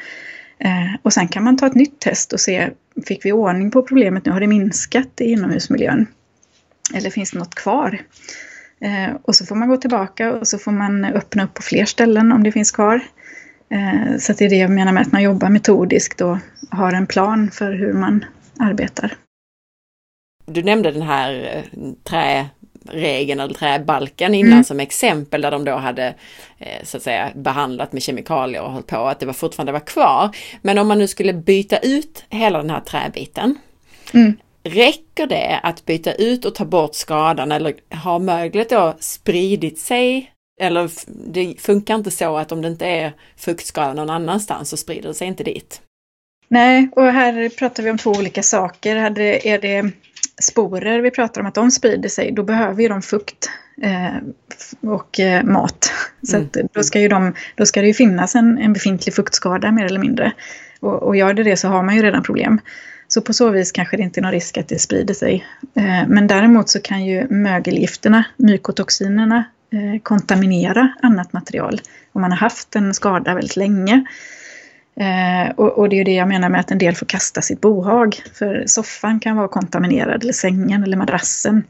Eh, 0.60 0.96
och 1.02 1.14
sen 1.14 1.28
kan 1.28 1.44
man 1.44 1.58
ta 1.58 1.68
ett 1.68 1.76
nytt 1.76 2.00
test 2.00 2.34
och 2.34 2.39
se, 2.39 2.70
fick 3.06 3.26
vi 3.26 3.32
ordning 3.32 3.72
på 3.72 3.84
problemet 3.84 4.26
nu? 4.26 4.32
Har 4.32 4.39
det 4.39 4.48
minskat 4.48 5.22
i 5.22 5.24
inomhusmiljön? 5.24 6.08
Eller 6.94 7.10
finns 7.10 7.32
det 7.32 7.39
något 7.39 7.56
kvar? 7.56 8.02
Eh, 8.84 9.16
och 9.24 9.36
så 9.36 9.46
får 9.46 9.56
man 9.56 9.68
gå 9.68 9.78
tillbaka 9.78 10.34
och 10.34 10.48
så 10.48 10.58
får 10.58 10.72
man 10.72 11.06
öppna 11.06 11.44
upp 11.44 11.54
på 11.54 11.62
fler 11.62 11.86
ställen 11.86 12.32
om 12.32 12.44
det 12.44 12.52
finns 12.52 12.72
kvar. 12.72 13.02
Eh, 13.70 14.18
så 14.20 14.34
det 14.34 14.46
är 14.46 14.50
det 14.50 14.56
jag 14.56 14.72
menar 14.72 14.92
med 14.92 15.02
att 15.02 15.12
man 15.12 15.24
jobbar 15.24 15.50
metodiskt 15.50 16.22
och 16.22 16.38
har 16.72 16.94
en 16.94 17.08
plan 17.08 17.52
för 17.52 17.74
hur 17.74 17.94
man 17.94 18.26
arbetar. 18.60 19.14
Du 20.46 20.64
nämnde 20.64 20.92
den 20.92 21.02
här 21.02 21.64
eh, 21.74 21.92
träregeln 22.04 23.40
eller 23.40 23.54
träbalken 23.54 24.36
innan 24.36 24.52
mm. 24.52 24.64
som 24.64 24.80
exempel 24.80 25.42
där 25.42 25.52
de 25.52 25.66
då 25.66 25.76
hade 25.76 26.14
så 26.84 26.98
att 26.98 27.04
säga 27.04 27.32
behandlat 27.36 27.94
med 27.94 28.02
kemikalier 28.02 28.62
och 28.62 28.72
hållit 28.72 28.88
på 28.88 28.98
att 28.98 29.20
det 29.20 29.26
var 29.26 29.34
fortfarande 29.34 29.72
var 29.72 29.80
kvar. 29.80 30.36
Men 30.62 30.78
om 30.78 30.88
man 30.88 30.98
nu 30.98 31.08
skulle 31.08 31.34
byta 31.34 31.78
ut 31.78 32.26
hela 32.30 32.58
den 32.58 32.70
här 32.70 32.80
träbiten. 32.80 33.56
Mm. 34.14 34.38
Räcker 34.64 35.28
det 35.28 35.59
att 35.64 35.86
byta 35.86 36.14
ut 36.14 36.45
och 36.45 36.55
ta 36.55 36.66
bort 36.66 36.95
skadan 36.95 37.51
eller 37.51 37.74
har 37.89 38.20
möglet 38.20 38.70
då 38.70 38.95
spridit 38.99 39.80
sig? 39.80 40.32
Eller 40.62 40.89
det 41.34 41.55
funkar 41.62 41.95
inte 41.95 42.12
så 42.12 42.38
att 42.38 42.51
om 42.51 42.62
det 42.62 42.68
inte 42.68 42.86
är 42.86 43.14
fuktskada 43.38 43.93
någon 43.93 44.09
annanstans 44.09 44.70
så 44.70 44.78
sprider 44.78 45.07
det 45.07 45.14
sig 45.14 45.28
inte 45.28 45.43
dit? 45.43 45.82
Nej, 46.47 46.89
och 46.95 47.05
här 47.05 47.49
pratar 47.49 47.84
vi 47.84 47.91
om 47.91 47.97
två 47.97 48.12
olika 48.12 48.43
saker. 48.43 48.95
Är 48.95 49.59
det 49.59 49.91
sporer 50.41 50.99
vi 50.99 51.12
pratar 51.12 51.41
om 51.41 51.47
att 51.47 51.55
de 51.55 51.72
sprider 51.72 52.09
sig, 52.09 52.32
då 52.32 52.43
behöver 52.43 52.82
ju 52.82 52.88
de 52.88 53.01
fukt 53.01 53.49
eh, 53.82 54.16
och 54.82 55.20
eh, 55.20 55.43
mat. 55.43 55.91
Så 56.24 56.38
mm. 56.38 56.49
då, 56.74 56.84
ska 56.84 56.99
ju 56.99 57.07
de, 57.07 57.34
då 57.55 57.66
ska 57.66 57.82
det 57.82 57.88
ju 57.88 57.93
finnas 57.93 58.36
en, 58.36 58.57
en 58.57 58.74
befintlig 58.74 59.16
fuktskada 59.16 59.72
mer 59.72 59.86
eller 59.86 59.99
mindre. 59.99 60.32
Och, 60.80 61.03
och 61.03 61.16
gör 61.16 61.34
det 61.34 61.43
det 61.43 61.57
så 61.57 61.68
har 61.68 61.84
man 61.84 61.95
ju 61.95 62.01
redan 62.01 62.24
problem. 62.24 62.62
Så 63.14 63.22
på 63.22 63.34
så 63.34 63.49
vis 63.49 63.72
kanske 63.72 63.97
det 63.97 64.03
inte 64.03 64.20
är 64.20 64.22
någon 64.22 64.32
risk 64.32 64.57
att 64.57 64.68
det 64.68 64.80
sprider 64.80 65.14
sig. 65.14 65.45
Eh, 65.76 66.07
men 66.07 66.28
däremot 66.28 66.70
så 66.70 66.82
kan 66.82 67.05
ju 67.05 67.28
mögelgifterna, 67.30 68.24
mykotoxinerna, 68.38 69.43
eh, 69.74 70.01
kontaminera 70.01 70.93
annat 71.01 71.34
material 71.34 71.82
om 72.12 72.22
man 72.22 72.32
har 72.32 72.38
haft 72.38 72.76
en 72.76 72.93
skada 72.93 73.34
väldigt 73.34 73.55
länge. 73.55 74.05
Eh, 74.95 75.51
och 75.55 75.89
det 75.89 75.95
är 75.95 75.97
ju 75.97 76.03
det 76.03 76.14
jag 76.14 76.28
menar 76.28 76.49
med 76.49 76.59
att 76.59 76.72
en 76.72 76.78
del 76.78 76.95
får 76.95 77.05
kasta 77.05 77.41
sitt 77.41 77.62
bohag. 77.62 78.22
För 78.34 78.64
soffan 78.68 79.20
kan 79.20 79.38
vara 79.38 79.47
kontaminerad, 79.47 80.24
eller 80.24 80.34
sängen 80.34 80.84
eller 80.84 80.97
madrassen. 80.97 81.64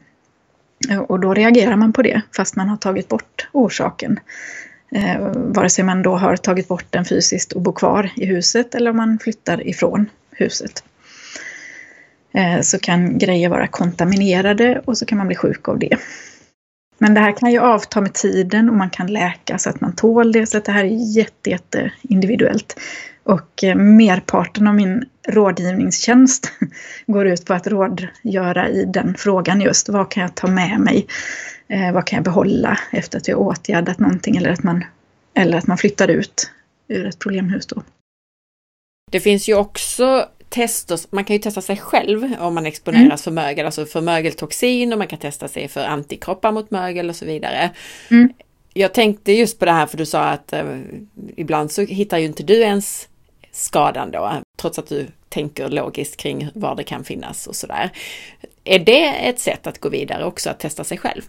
Och 1.08 1.20
då 1.20 1.34
reagerar 1.34 1.76
man 1.76 1.92
på 1.92 2.02
det 2.02 2.22
fast 2.36 2.56
man 2.56 2.68
har 2.68 2.76
tagit 2.76 3.08
bort 3.08 3.48
orsaken. 3.52 4.20
Vare 5.34 5.70
sig 5.70 5.84
man 5.84 6.02
då 6.02 6.16
har 6.16 6.36
tagit 6.36 6.68
bort 6.68 6.86
den 6.90 7.04
fysiskt 7.04 7.52
och 7.52 7.62
bor 7.62 7.72
kvar 7.72 8.10
i 8.16 8.26
huset 8.26 8.74
eller 8.74 8.90
om 8.90 8.96
man 8.96 9.18
flyttar 9.18 9.68
ifrån 9.68 10.10
huset. 10.30 10.84
Eh, 12.32 12.60
så 12.60 12.78
kan 12.78 13.18
grejer 13.18 13.48
vara 13.48 13.66
kontaminerade 13.66 14.82
och 14.84 14.98
så 14.98 15.06
kan 15.06 15.18
man 15.18 15.26
bli 15.26 15.36
sjuk 15.36 15.68
av 15.68 15.78
det. 15.78 15.96
Men 16.98 17.14
det 17.14 17.20
här 17.20 17.32
kan 17.32 17.52
ju 17.52 17.58
avta 17.58 18.00
med 18.00 18.14
tiden 18.14 18.70
och 18.70 18.76
man 18.76 18.90
kan 18.90 19.06
läka 19.06 19.58
så 19.58 19.70
att 19.70 19.80
man 19.80 19.96
tål 19.96 20.32
det. 20.32 20.46
Så 20.46 20.58
att 20.58 20.64
det 20.64 20.72
här 20.72 20.84
är 20.84 21.16
jätte, 21.16 21.50
jätte 21.50 21.92
individuellt. 22.02 22.80
Och 23.24 23.64
eh, 23.64 23.76
merparten 23.76 24.66
av 24.66 24.74
min 24.74 25.04
rådgivningstjänst 25.28 26.52
går 27.06 27.26
ut 27.26 27.44
på 27.44 27.54
att 27.54 27.66
rådgöra 27.66 28.68
i 28.68 28.84
den 28.84 29.14
frågan 29.18 29.60
just. 29.60 29.88
Vad 29.88 30.10
kan 30.10 30.22
jag 30.22 30.34
ta 30.34 30.46
med 30.46 30.80
mig? 30.80 31.06
Eh, 31.68 31.92
vad 31.92 32.06
kan 32.06 32.16
jag 32.16 32.24
behålla 32.24 32.78
efter 32.90 33.18
att 33.18 33.28
jag 33.28 33.40
åtgärdat 33.40 33.98
någonting 33.98 34.36
eller 34.36 34.50
att 34.50 34.62
man, 34.62 34.84
eller 35.34 35.58
att 35.58 35.66
man 35.66 35.78
flyttar 35.78 36.08
ut 36.08 36.50
ur 36.88 37.06
ett 37.06 37.18
problemhus 37.18 37.66
då. 37.66 37.82
Det 39.10 39.20
finns 39.20 39.48
ju 39.48 39.54
också 39.54 40.28
tester, 40.52 40.98
man 41.10 41.24
kan 41.24 41.36
ju 41.36 41.42
testa 41.42 41.60
sig 41.60 41.76
själv 41.76 42.36
om 42.40 42.54
man 42.54 42.66
exponeras 42.66 43.04
mm. 43.04 43.18
för 43.18 43.30
mögel, 43.30 43.66
alltså 43.66 43.86
för 43.86 44.00
mögeltoxin 44.00 44.92
och 44.92 44.98
man 44.98 45.06
kan 45.06 45.18
testa 45.18 45.48
sig 45.48 45.68
för 45.68 45.84
antikroppar 45.84 46.52
mot 46.52 46.70
mögel 46.70 47.08
och 47.08 47.16
så 47.16 47.24
vidare. 47.24 47.70
Mm. 48.10 48.32
Jag 48.74 48.94
tänkte 48.94 49.32
just 49.32 49.58
på 49.58 49.64
det 49.64 49.72
här 49.72 49.86
för 49.86 49.98
du 49.98 50.06
sa 50.06 50.20
att 50.20 50.52
eh, 50.52 50.78
ibland 51.36 51.72
så 51.72 51.82
hittar 51.82 52.18
ju 52.18 52.26
inte 52.26 52.42
du 52.42 52.60
ens 52.60 53.08
skadan 53.52 54.10
då, 54.10 54.32
trots 54.60 54.78
att 54.78 54.88
du 54.88 55.06
tänker 55.28 55.68
logiskt 55.68 56.16
kring 56.16 56.48
var 56.54 56.76
det 56.76 56.84
kan 56.84 57.04
finnas 57.04 57.46
och 57.46 57.56
sådär. 57.56 57.90
Är 58.64 58.78
det 58.78 59.06
ett 59.06 59.38
sätt 59.38 59.66
att 59.66 59.78
gå 59.78 59.88
vidare 59.88 60.24
också, 60.24 60.50
att 60.50 60.58
testa 60.58 60.84
sig 60.84 60.98
själv? 60.98 61.22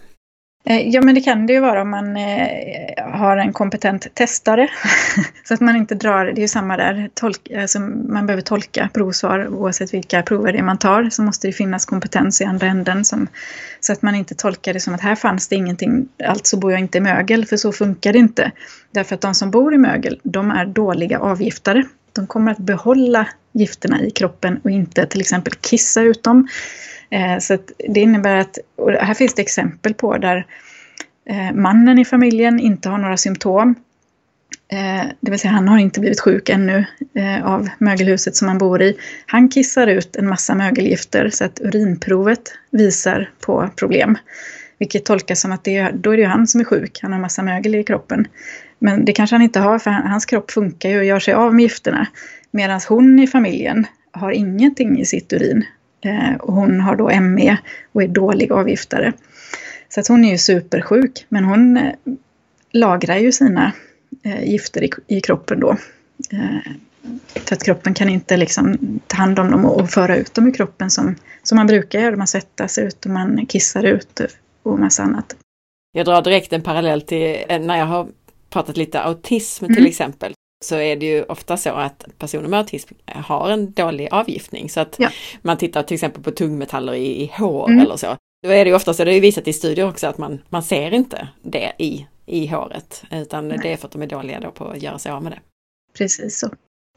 Eh, 0.66 0.88
ja, 0.88 1.00
men 1.00 1.14
det 1.14 1.20
kan 1.20 1.46
det 1.46 1.52
ju 1.52 1.60
vara 1.60 1.82
om 1.82 1.90
man 1.90 2.16
eh, 2.16 3.04
har 3.12 3.36
en 3.36 3.52
kompetent 3.52 4.14
testare. 4.14 4.68
så 5.44 5.54
att 5.54 5.60
man 5.60 5.76
inte 5.76 5.94
drar, 5.94 6.24
det 6.24 6.38
är 6.38 6.42
ju 6.42 6.48
samma 6.48 6.76
där, 6.76 7.10
tolk, 7.14 7.50
alltså 7.50 7.80
man 7.80 8.26
behöver 8.26 8.42
tolka 8.42 8.88
provsvar 8.94 9.48
oavsett 9.48 9.94
vilka 9.94 10.22
prover 10.22 10.52
det 10.52 10.58
är 10.58 10.62
man 10.62 10.78
tar. 10.78 11.10
Så 11.10 11.22
måste 11.22 11.48
det 11.48 11.52
finnas 11.52 11.84
kompetens 11.84 12.40
i 12.40 12.44
andra 12.44 12.66
änden. 12.66 13.04
Som, 13.04 13.28
så 13.80 13.92
att 13.92 14.02
man 14.02 14.14
inte 14.14 14.34
tolkar 14.34 14.72
det 14.72 14.80
som 14.80 14.94
att 14.94 15.00
här 15.00 15.14
fanns 15.14 15.48
det 15.48 15.56
ingenting, 15.56 16.08
alltså 16.24 16.56
bor 16.56 16.72
jag 16.72 16.80
inte 16.80 16.98
i 16.98 17.00
mögel, 17.00 17.46
för 17.46 17.56
så 17.56 17.72
funkar 17.72 18.12
det 18.12 18.18
inte. 18.18 18.52
Därför 18.90 19.14
att 19.14 19.20
de 19.20 19.34
som 19.34 19.50
bor 19.50 19.74
i 19.74 19.78
mögel, 19.78 20.20
de 20.22 20.50
är 20.50 20.66
dåliga 20.66 21.18
avgiftare. 21.18 21.84
De 22.12 22.26
kommer 22.26 22.52
att 22.52 22.58
behålla 22.58 23.28
gifterna 23.54 24.02
i 24.02 24.10
kroppen 24.10 24.60
och 24.64 24.70
inte 24.70 25.06
till 25.06 25.20
exempel 25.20 25.54
kissa 25.54 26.02
ut 26.02 26.22
dem. 26.22 26.48
Eh, 27.10 27.38
så 27.38 27.56
så 27.56 27.62
det 27.88 28.00
innebär 28.00 28.36
att, 28.36 28.58
och 28.76 28.90
här 28.90 29.14
finns 29.14 29.34
det 29.34 29.42
exempel 29.42 29.94
på 29.94 30.18
där 30.18 30.46
eh, 31.30 31.54
mannen 31.54 31.98
i 31.98 32.04
familjen 32.04 32.60
inte 32.60 32.88
har 32.88 32.98
några 32.98 33.16
symptom. 33.16 33.74
Eh, 34.72 35.06
det 35.20 35.30
vill 35.30 35.40
säga 35.40 35.52
han 35.52 35.68
har 35.68 35.78
inte 35.78 36.00
blivit 36.00 36.20
sjuk 36.20 36.48
ännu 36.48 36.84
av 37.44 37.68
mögelhuset 37.78 38.36
som 38.36 38.48
han 38.48 38.58
bor 38.58 38.82
i. 38.82 38.96
Han 39.26 39.48
kissar 39.48 39.86
ut 39.86 40.16
en 40.16 40.28
massa 40.28 40.54
mögelgifter 40.54 41.30
så 41.30 41.44
att 41.44 41.60
urinprovet 41.60 42.52
visar 42.70 43.30
på 43.40 43.70
problem. 43.76 44.18
Vilket 44.78 45.04
tolkas 45.04 45.40
som 45.40 45.52
att 45.52 45.64
det 45.64 45.76
är, 45.76 45.92
då 45.92 46.10
är 46.10 46.16
det 46.16 46.24
han 46.24 46.46
som 46.46 46.60
är 46.60 46.64
sjuk, 46.64 46.98
han 47.02 47.12
har 47.12 47.20
massa 47.20 47.42
mögel 47.42 47.74
i 47.74 47.84
kroppen. 47.84 48.26
Men 48.78 49.04
det 49.04 49.12
kanske 49.12 49.34
han 49.34 49.42
inte 49.42 49.60
har 49.60 49.78
för 49.78 49.90
hans 49.90 50.26
kropp 50.26 50.50
funkar 50.50 50.88
ju 50.88 50.98
och 50.98 51.04
gör 51.04 51.20
sig 51.20 51.34
av 51.34 51.54
med 51.54 51.62
gifterna. 51.62 52.06
Medan 52.54 52.80
hon 52.88 53.18
i 53.18 53.26
familjen 53.26 53.86
har 54.10 54.30
ingenting 54.30 55.00
i 55.00 55.04
sitt 55.04 55.32
urin. 55.32 55.64
Eh, 56.04 56.34
och 56.34 56.54
hon 56.54 56.80
har 56.80 56.96
då 56.96 57.20
ME 57.20 57.56
och 57.92 58.02
är 58.02 58.08
dålig 58.08 58.52
avgiftare. 58.52 59.12
Så 59.88 60.00
att 60.00 60.08
hon 60.08 60.24
är 60.24 60.30
ju 60.30 60.38
supersjuk, 60.38 61.26
men 61.28 61.44
hon 61.44 61.76
eh, 61.76 61.92
lagrar 62.72 63.16
ju 63.16 63.32
sina 63.32 63.72
eh, 64.22 64.44
gifter 64.44 64.88
i, 65.06 65.20
kroppen 65.20 65.60
då. 65.60 65.76
Så 67.48 67.54
att 67.54 67.64
kroppen 67.64 67.94
kan 67.94 68.08
inte 68.08 68.36
liksom 68.36 68.78
ta 69.06 69.16
hand 69.16 69.38
om 69.38 69.50
dem 69.50 69.64
och 69.64 69.90
föra 69.90 70.16
ut 70.16 70.34
dem 70.34 70.48
i 70.48 70.52
kroppen 70.52 70.90
som, 70.90 71.14
som 71.42 71.56
man 71.56 71.66
brukar 71.66 72.00
göra. 72.00 72.16
Man 72.16 72.26
svettas 72.26 72.78
ut 72.78 73.04
och 73.04 73.10
man 73.10 73.46
kissar 73.46 73.82
ut 73.82 74.20
och 74.62 74.78
massa 74.78 75.02
annat. 75.02 75.36
Jag 75.92 76.06
drar 76.06 76.22
direkt 76.22 76.52
en 76.52 76.62
parallell 76.62 77.02
till 77.02 77.44
när 77.48 77.78
jag 77.78 77.86
har 77.86 78.08
pratat 78.50 78.76
lite 78.76 79.00
autism 79.00 79.64
mm. 79.64 79.76
till 79.76 79.86
exempel 79.86 80.34
så 80.64 80.76
är 80.76 80.96
det 80.96 81.06
ju 81.06 81.22
ofta 81.22 81.56
så 81.56 81.70
att 81.70 82.04
personer 82.18 82.48
med 82.48 82.58
autism 82.58 82.94
har 83.06 83.50
en 83.50 83.72
dålig 83.72 84.08
avgiftning. 84.10 84.70
Så 84.70 84.80
att 84.80 84.96
ja. 84.98 85.08
man 85.42 85.56
tittar 85.56 85.82
till 85.82 85.94
exempel 85.94 86.22
på 86.22 86.30
tungmetaller 86.30 86.94
i, 86.94 87.22
i 87.22 87.32
hår 87.38 87.68
mm. 87.68 87.80
eller 87.80 87.96
så. 87.96 88.16
Då 88.42 88.50
är 88.50 88.64
det 88.64 88.68
ju 88.68 88.76
ofta 88.76 88.94
så, 88.94 89.04
det 89.04 89.10
är 89.10 89.14
ju 89.14 89.20
visat 89.20 89.48
i 89.48 89.52
studier 89.52 89.88
också, 89.88 90.06
att 90.06 90.18
man, 90.18 90.42
man 90.48 90.62
ser 90.62 90.94
inte 90.94 91.28
det 91.42 91.72
i, 91.78 92.06
i 92.26 92.46
håret. 92.46 93.04
Utan 93.10 93.48
Nej. 93.48 93.58
det 93.62 93.72
är 93.72 93.76
för 93.76 93.86
att 93.86 93.92
de 93.92 94.02
är 94.02 94.06
dåliga 94.06 94.40
då 94.40 94.50
på 94.50 94.68
att 94.68 94.82
göra 94.82 94.98
sig 94.98 95.12
av 95.12 95.22
med 95.22 95.32
det. 95.32 95.40
Precis 95.98 96.38
så. 96.38 96.50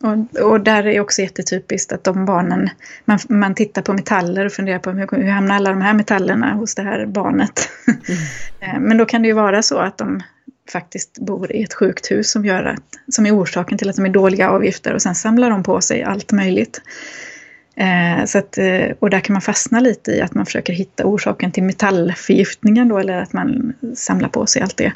Och, 0.04 0.42
och 0.52 0.62
där 0.62 0.88
är 0.88 1.00
också 1.00 1.22
jättetypiskt 1.22 1.92
att 1.92 2.04
de 2.04 2.26
barnen, 2.26 2.70
man, 3.06 3.20
man 3.30 3.56
tittar 3.56 3.82
på 3.82 3.94
metaller 3.94 4.46
och 4.46 4.52
funderar 4.52 4.80
på 4.80 4.92
hur, 4.92 5.08
hur 5.12 5.32
hamnar 5.32 5.56
alla 5.56 5.70
de 5.70 5.82
här 5.82 5.94
metallerna 5.94 6.54
hos 6.54 6.76
det 6.76 6.82
här 6.82 7.06
barnet. 7.06 7.70
Mm. 7.88 8.00
Eh, 8.60 8.80
men 8.80 8.98
då 8.98 9.06
kan 9.06 9.22
det 9.22 9.28
ju 9.28 9.34
vara 9.34 9.62
så 9.62 9.78
att 9.78 9.98
de 9.98 10.24
faktiskt 10.72 11.20
bor 11.20 11.52
i 11.52 11.64
ett 11.64 11.74
sjukt 11.74 12.12
hus 12.12 12.32
som, 12.32 12.46
gör 12.46 12.64
att, 12.64 12.84
som 13.12 13.26
är 13.26 13.36
orsaken 13.42 13.78
till 13.78 13.90
att 13.90 13.96
de 13.96 14.06
är 14.06 14.10
dåliga 14.10 14.50
avgifter 14.50 14.94
och 14.94 15.02
sen 15.02 15.16
samlar 15.16 15.50
de 15.50 15.64
på 15.64 15.82
sig 15.82 16.04
allt 16.04 16.32
möjligt. 16.32 16.82
Eh, 17.76 18.26
så 18.26 18.38
att, 18.38 18.58
eh, 18.58 18.88
och 19.00 19.10
där 19.10 19.20
kan 19.20 19.34
man 19.34 19.42
fastna 19.42 19.80
lite 19.80 20.12
i 20.12 20.22
att 20.22 20.34
man 20.34 20.46
försöker 20.46 20.74
hitta 20.74 21.06
orsaken 21.06 21.52
till 21.52 21.64
metallförgiftningen 21.64 22.88
då 22.88 22.98
eller 22.98 23.22
att 23.22 23.34
man 23.34 23.74
samlar 23.96 24.30
på 24.30 24.46
sig 24.46 24.62
allt 24.62 24.78
det. 24.78 24.94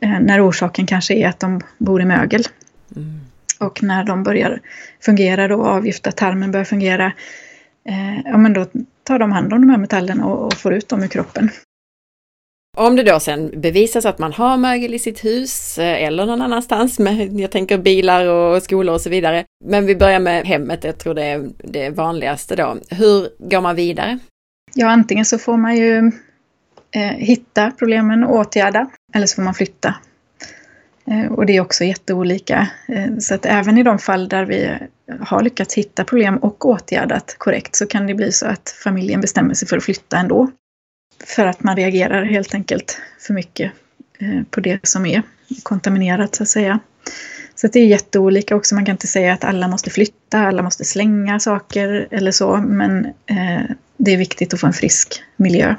Eh, 0.00 0.20
när 0.20 0.48
orsaken 0.48 0.86
kanske 0.86 1.14
är 1.14 1.28
att 1.28 1.40
de 1.40 1.60
bor 1.78 2.02
i 2.02 2.04
mögel. 2.04 2.44
Mm. 2.96 3.20
Och 3.58 3.82
när 3.82 4.04
de 4.04 4.22
börjar 4.22 4.60
fungera 5.00 5.48
då, 5.48 5.64
avgifta 5.64 6.12
tarmen 6.12 6.50
börjar 6.50 6.64
fungera, 6.64 7.12
eh, 7.88 8.20
ja 8.24 8.36
men 8.36 8.52
då 8.52 8.66
tar 9.04 9.18
de 9.18 9.32
hand 9.32 9.52
om 9.52 9.60
de 9.60 9.70
här 9.70 9.78
metallerna 9.78 10.24
och, 10.24 10.46
och 10.46 10.54
får 10.54 10.74
ut 10.74 10.88
dem 10.88 11.02
ur 11.02 11.08
kroppen. 11.08 11.50
Om 12.76 12.96
det 12.96 13.02
då 13.02 13.20
sen 13.20 13.60
bevisas 13.60 14.04
att 14.06 14.18
man 14.18 14.32
har 14.32 14.56
mögel 14.56 14.94
i 14.94 14.98
sitt 14.98 15.24
hus 15.24 15.78
eh, 15.78 16.02
eller 16.02 16.26
någon 16.26 16.42
annanstans, 16.42 16.98
med, 16.98 17.40
jag 17.40 17.50
tänker 17.50 17.78
bilar 17.78 18.26
och 18.26 18.62
skolor 18.62 18.94
och 18.94 19.00
så 19.00 19.10
vidare. 19.10 19.44
Men 19.64 19.86
vi 19.86 19.96
börjar 19.96 20.20
med 20.20 20.46
hemmet, 20.46 20.84
jag 20.84 20.98
tror 20.98 21.14
det 21.14 21.24
är 21.24 21.48
det 21.58 21.90
vanligaste 21.90 22.56
då. 22.56 22.76
Hur 22.90 23.48
går 23.48 23.60
man 23.60 23.76
vidare? 23.76 24.18
Ja, 24.74 24.88
antingen 24.88 25.24
så 25.24 25.38
får 25.38 25.56
man 25.56 25.76
ju 25.76 26.12
eh, 26.90 27.16
hitta 27.16 27.70
problemen 27.70 28.24
och 28.24 28.36
åtgärda, 28.36 28.90
eller 29.14 29.26
så 29.26 29.34
får 29.34 29.42
man 29.42 29.54
flytta. 29.54 29.94
Eh, 31.10 31.32
och 31.32 31.46
det 31.46 31.56
är 31.56 31.60
också 31.60 31.84
jätteolika. 31.84 32.68
Eh, 32.88 33.18
så 33.18 33.34
att 33.34 33.46
även 33.46 33.78
i 33.78 33.82
de 33.82 33.98
fall 33.98 34.28
där 34.28 34.44
vi 34.44 34.78
har 35.20 35.42
lyckats 35.42 35.74
hitta 35.74 36.04
problem 36.04 36.36
och 36.36 36.66
åtgärdat 36.66 37.34
korrekt 37.38 37.76
så 37.76 37.86
kan 37.86 38.06
det 38.06 38.14
bli 38.14 38.32
så 38.32 38.46
att 38.46 38.74
familjen 38.84 39.20
bestämmer 39.20 39.54
sig 39.54 39.68
för 39.68 39.76
att 39.76 39.84
flytta 39.84 40.18
ändå. 40.18 40.50
För 41.24 41.46
att 41.46 41.62
man 41.62 41.76
reagerar 41.76 42.24
helt 42.24 42.54
enkelt 42.54 43.00
för 43.18 43.34
mycket 43.34 43.72
eh, 44.18 44.42
på 44.50 44.60
det 44.60 44.86
som 44.86 45.06
är 45.06 45.22
kontaminerat 45.62 46.34
så 46.34 46.42
att 46.42 46.48
säga. 46.48 46.80
Så 47.54 47.66
det 47.66 47.80
är 47.80 47.86
jätteolika 47.86 48.56
också. 48.56 48.74
Man 48.74 48.84
kan 48.84 48.92
inte 48.92 49.06
säga 49.06 49.32
att 49.32 49.44
alla 49.44 49.68
måste 49.68 49.90
flytta, 49.90 50.38
alla 50.38 50.62
måste 50.62 50.84
slänga 50.84 51.40
saker 51.40 52.08
eller 52.10 52.30
så. 52.30 52.56
Men 52.56 53.04
eh, 53.06 53.62
det 53.96 54.12
är 54.12 54.16
viktigt 54.16 54.54
att 54.54 54.60
få 54.60 54.66
en 54.66 54.72
frisk 54.72 55.22
miljö. 55.36 55.74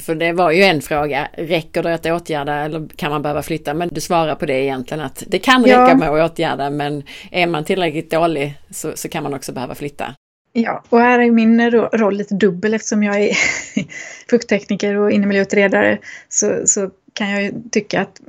För 0.00 0.14
det 0.14 0.32
var 0.32 0.50
ju 0.50 0.62
en 0.62 0.82
fråga, 0.82 1.28
räcker 1.32 1.82
det 1.82 1.94
att 1.94 2.06
åtgärda 2.06 2.54
eller 2.54 2.88
kan 2.96 3.10
man 3.10 3.22
behöva 3.22 3.42
flytta? 3.42 3.74
Men 3.74 3.88
du 3.88 4.00
svarar 4.00 4.34
på 4.34 4.46
det 4.46 4.64
egentligen 4.64 5.04
att 5.04 5.22
det 5.26 5.38
kan 5.38 5.64
räcka 5.64 5.88
ja. 5.88 5.94
med 5.94 6.08
att 6.10 6.32
åtgärda 6.32 6.70
men 6.70 7.02
är 7.30 7.46
man 7.46 7.64
tillräckligt 7.64 8.10
dålig 8.10 8.54
så, 8.70 8.92
så 8.94 9.08
kan 9.08 9.22
man 9.22 9.34
också 9.34 9.52
behöva 9.52 9.74
flytta. 9.74 10.14
Ja, 10.58 10.82
och 10.88 11.00
här 11.00 11.18
är 11.18 11.30
min 11.30 11.70
roll 11.70 12.16
lite 12.16 12.34
dubbel 12.34 12.74
eftersom 12.74 13.02
jag 13.02 13.20
är 13.20 13.36
fukttekniker 14.30 14.94
och 14.94 15.10
innemiljöutredare 15.10 15.98
så, 16.28 16.62
så 16.66 16.90
kan 17.12 17.30
jag 17.30 17.42
ju 17.42 17.52
tycka 17.70 18.00
att 18.00 18.20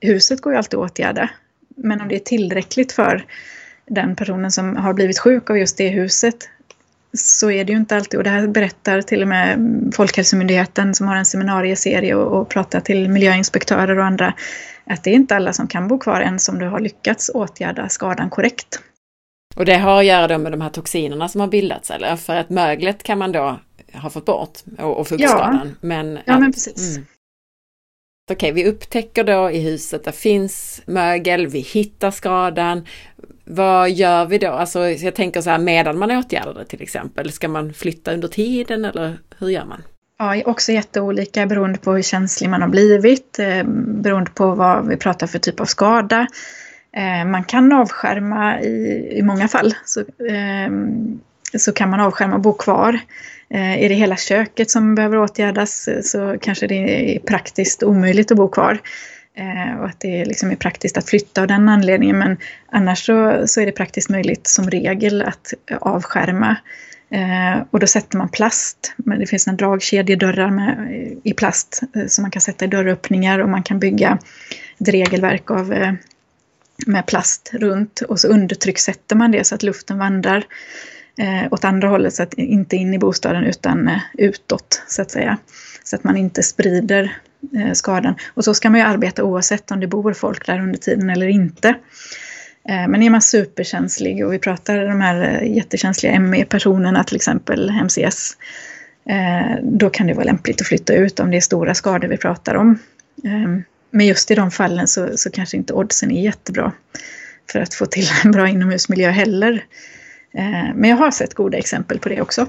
huset 0.00 0.40
går 0.40 0.52
ju 0.52 0.58
alltid 0.58 0.78
att 0.78 0.90
åtgärda. 0.90 1.30
Men 1.76 2.00
om 2.00 2.08
det 2.08 2.14
är 2.14 2.18
tillräckligt 2.18 2.92
för 2.92 3.24
den 3.86 4.16
personen 4.16 4.52
som 4.52 4.76
har 4.76 4.92
blivit 4.92 5.18
sjuk 5.18 5.50
av 5.50 5.58
just 5.58 5.76
det 5.76 5.88
huset 5.88 6.48
så 7.12 7.50
är 7.50 7.64
det 7.64 7.72
ju 7.72 7.78
inte 7.78 7.96
alltid. 7.96 8.18
Och 8.18 8.24
det 8.24 8.30
här 8.30 8.46
berättar 8.46 9.02
till 9.02 9.22
och 9.22 9.28
med 9.28 9.58
Folkhälsomyndigheten 9.96 10.94
som 10.94 11.08
har 11.08 11.16
en 11.16 11.26
seminarieserie 11.26 12.14
och, 12.14 12.40
och 12.40 12.48
pratar 12.48 12.80
till 12.80 13.08
miljöinspektörer 13.08 13.98
och 13.98 14.04
andra 14.04 14.34
att 14.86 15.04
det 15.04 15.10
är 15.10 15.14
inte 15.14 15.36
alla 15.36 15.52
som 15.52 15.66
kan 15.66 15.88
bo 15.88 15.98
kvar 15.98 16.20
ens 16.20 16.48
om 16.48 16.58
du 16.58 16.66
har 16.66 16.80
lyckats 16.80 17.30
åtgärda 17.34 17.88
skadan 17.88 18.30
korrekt. 18.30 18.80
Och 19.56 19.64
det 19.64 19.76
har 19.76 19.98
att 19.98 20.06
göra 20.06 20.38
med 20.38 20.52
de 20.52 20.60
här 20.60 20.70
toxinerna 20.70 21.28
som 21.28 21.40
har 21.40 21.48
bildats 21.48 21.90
eller? 21.90 22.16
För 22.16 22.36
att 22.36 22.50
möglet 22.50 23.02
kan 23.02 23.18
man 23.18 23.32
då 23.32 23.60
ha 23.92 24.10
fått 24.10 24.24
bort 24.24 24.58
och, 24.78 24.98
och 24.98 25.08
fuktskadan. 25.08 25.68
Ja, 25.80 25.86
men, 25.86 26.18
ja, 26.24 26.38
men 26.38 26.52
precis. 26.52 26.96
Mm. 26.96 27.06
Okej, 28.32 28.52
vi 28.52 28.68
upptäcker 28.68 29.24
då 29.24 29.50
i 29.50 29.60
huset 29.60 30.00
att 30.00 30.04
det 30.04 30.12
finns 30.12 30.82
mögel, 30.86 31.46
vi 31.46 31.58
hittar 31.58 32.10
skadan. 32.10 32.86
Vad 33.44 33.90
gör 33.90 34.26
vi 34.26 34.38
då? 34.38 34.50
Alltså 34.50 34.88
jag 34.88 35.14
tänker 35.14 35.40
så 35.40 35.50
här 35.50 35.58
medan 35.58 35.98
man 35.98 36.10
åtgärdar 36.10 36.54
det 36.54 36.64
till 36.64 36.82
exempel. 36.82 37.32
Ska 37.32 37.48
man 37.48 37.72
flytta 37.72 38.12
under 38.12 38.28
tiden 38.28 38.84
eller 38.84 39.18
hur 39.38 39.48
gör 39.48 39.64
man? 39.64 39.82
Ja, 40.18 40.42
också 40.44 40.72
jätteolika 40.72 41.46
beroende 41.46 41.78
på 41.78 41.92
hur 41.92 42.02
känslig 42.02 42.50
man 42.50 42.62
har 42.62 42.68
blivit, 42.68 43.38
eh, 43.38 43.64
beroende 44.02 44.30
på 44.30 44.54
vad 44.54 44.88
vi 44.88 44.96
pratar 44.96 45.26
för 45.26 45.38
typ 45.38 45.60
av 45.60 45.64
skada. 45.64 46.26
Eh, 46.96 47.24
man 47.24 47.44
kan 47.44 47.72
avskärma 47.72 48.60
i, 48.60 49.08
i 49.18 49.22
många 49.22 49.48
fall. 49.48 49.74
Så, 49.84 50.00
eh, 50.00 50.70
så 51.58 51.72
kan 51.72 51.90
man 51.90 52.00
avskärma 52.00 52.34
och 52.34 52.40
bo 52.40 52.52
kvar. 52.52 53.00
Eh, 53.54 53.84
är 53.84 53.88
det 53.88 53.94
hela 53.94 54.16
köket 54.16 54.70
som 54.70 54.94
behöver 54.94 55.18
åtgärdas 55.18 55.88
eh, 55.88 56.00
så 56.02 56.36
kanske 56.40 56.66
det 56.66 57.14
är 57.16 57.18
praktiskt 57.18 57.82
omöjligt 57.82 58.30
att 58.30 58.36
bo 58.36 58.48
kvar. 58.48 58.78
Eh, 59.34 59.80
och 59.80 59.86
att 59.86 60.00
det 60.00 60.24
liksom 60.24 60.50
är 60.50 60.56
praktiskt 60.56 60.98
att 60.98 61.08
flytta 61.08 61.40
av 61.40 61.46
den 61.46 61.68
anledningen. 61.68 62.18
Men 62.18 62.36
annars 62.72 63.06
så, 63.06 63.42
så 63.46 63.60
är 63.60 63.66
det 63.66 63.72
praktiskt 63.72 64.10
möjligt 64.10 64.46
som 64.46 64.70
regel 64.70 65.22
att 65.22 65.54
avskärma. 65.80 66.56
och 67.70 67.80
då 67.80 67.86
sätter 67.86 68.18
man 68.18 68.28
plast. 68.28 68.94
Det 68.96 69.26
finns 69.26 69.46
en 69.46 69.56
dragkedjedörrar 69.56 70.50
med, 70.50 70.90
i 71.22 71.32
plast 71.32 71.82
som 72.08 72.22
man 72.22 72.30
kan 72.30 72.42
sätta 72.42 72.64
i 72.64 72.68
dörröppningar 72.68 73.38
och 73.38 73.48
man 73.48 73.62
kan 73.62 73.78
bygga 73.78 74.18
ett 74.80 74.88
regelverk 74.88 75.50
av 75.50 75.96
med 76.86 77.06
plast 77.06 77.50
runt 77.52 78.00
och 78.00 78.20
så 78.20 78.28
undertrycksätter 78.28 79.16
man 79.16 79.30
det 79.30 79.44
så 79.44 79.54
att 79.54 79.62
luften 79.62 79.98
vandrar 79.98 80.44
eh, 81.18 81.52
åt 81.52 81.64
andra 81.64 81.88
hållet, 81.88 82.14
så 82.14 82.22
att 82.22 82.34
inte 82.34 82.76
in 82.76 82.94
i 82.94 82.98
bostaden 82.98 83.44
utan 83.44 83.88
eh, 83.88 83.98
utåt 84.18 84.82
så 84.88 85.02
att 85.02 85.10
säga. 85.10 85.38
Så 85.84 85.96
att 85.96 86.04
man 86.04 86.16
inte 86.16 86.42
sprider 86.42 87.16
eh, 87.56 87.72
skadan. 87.72 88.14
Och 88.34 88.44
så 88.44 88.54
ska 88.54 88.70
man 88.70 88.80
ju 88.80 88.86
arbeta 88.86 89.24
oavsett 89.24 89.70
om 89.70 89.80
det 89.80 89.86
bor 89.86 90.12
folk 90.12 90.46
där 90.46 90.60
under 90.60 90.78
tiden 90.78 91.10
eller 91.10 91.26
inte. 91.26 91.68
Eh, 92.68 92.88
men 92.88 93.02
är 93.02 93.10
man 93.10 93.22
superkänslig 93.22 94.26
och 94.26 94.32
vi 94.32 94.38
pratar 94.38 94.86
de 94.86 95.00
här 95.00 95.42
eh, 95.42 95.56
jättekänsliga 95.56 96.20
ME-personerna 96.20 97.04
till 97.04 97.16
exempel, 97.16 97.70
MCS, 97.70 98.36
eh, 99.08 99.56
då 99.62 99.90
kan 99.90 100.06
det 100.06 100.14
vara 100.14 100.24
lämpligt 100.24 100.60
att 100.60 100.66
flytta 100.66 100.94
ut 100.94 101.20
om 101.20 101.30
det 101.30 101.36
är 101.36 101.40
stora 101.40 101.74
skador 101.74 102.08
vi 102.08 102.16
pratar 102.16 102.54
om. 102.54 102.78
Ehm, 103.24 103.62
men 103.90 104.06
just 104.06 104.30
i 104.30 104.34
de 104.34 104.50
fallen 104.50 104.88
så, 104.88 105.16
så 105.16 105.30
kanske 105.30 105.56
inte 105.56 105.72
oddsen 105.72 106.10
är 106.10 106.22
jättebra 106.22 106.72
för 107.52 107.60
att 107.60 107.74
få 107.74 107.86
till 107.86 108.08
en 108.24 108.30
bra 108.30 108.48
inomhusmiljö 108.48 109.10
heller. 109.10 109.64
Eh, 110.34 110.74
men 110.74 110.90
jag 110.90 110.96
har 110.96 111.10
sett 111.10 111.34
goda 111.34 111.58
exempel 111.58 111.98
på 111.98 112.08
det 112.08 112.20
också. 112.22 112.46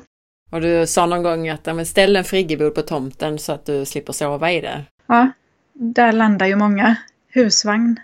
Och 0.52 0.62
du 0.62 0.88
sa 0.88 1.06
någon 1.06 1.24
gång 1.24 1.50
att 1.50 1.88
ställ 1.88 2.16
en 2.16 2.24
friggebod 2.24 2.76
på 2.76 2.82
tomten 2.82 3.40
så 3.40 3.52
att 3.52 3.66
du 3.66 3.86
slipper 3.86 4.14
sova 4.14 4.52
i 4.52 4.62
det. 4.62 4.86
Ja, 5.08 5.32
där 5.74 6.12
landar 6.12 6.46
ju 6.46 6.56
många. 6.56 6.96
Husvagn 7.34 8.00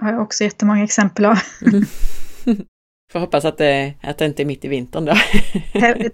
har 0.00 0.12
jag 0.12 0.22
också 0.22 0.44
jättemånga 0.44 0.84
exempel 0.84 1.24
av. 1.24 1.38
Får 3.12 3.18
hoppas 3.20 3.44
att 3.44 3.58
det, 3.58 3.94
att 4.02 4.18
det 4.18 4.24
inte 4.24 4.42
är 4.42 4.44
mitt 4.44 4.64
i 4.64 4.68
vintern 4.68 5.04
då. 5.04 5.14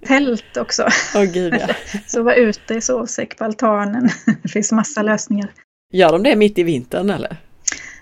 Tält 0.06 0.56
också. 0.56 0.88
Åh 1.14 1.22
oh, 1.22 1.24
gud 1.24 1.54
ja. 1.60 1.74
Så 2.06 2.22
vara 2.22 2.34
ute 2.34 2.74
i 2.74 2.80
sovsäck 2.80 3.38
på 3.38 3.44
altanen. 3.44 4.08
Det 4.42 4.48
finns 4.48 4.72
massa 4.72 5.02
lösningar. 5.02 5.50
Gör 5.94 6.12
de 6.12 6.22
det 6.22 6.36
mitt 6.36 6.58
i 6.58 6.62
vintern 6.62 7.10
eller? 7.10 7.36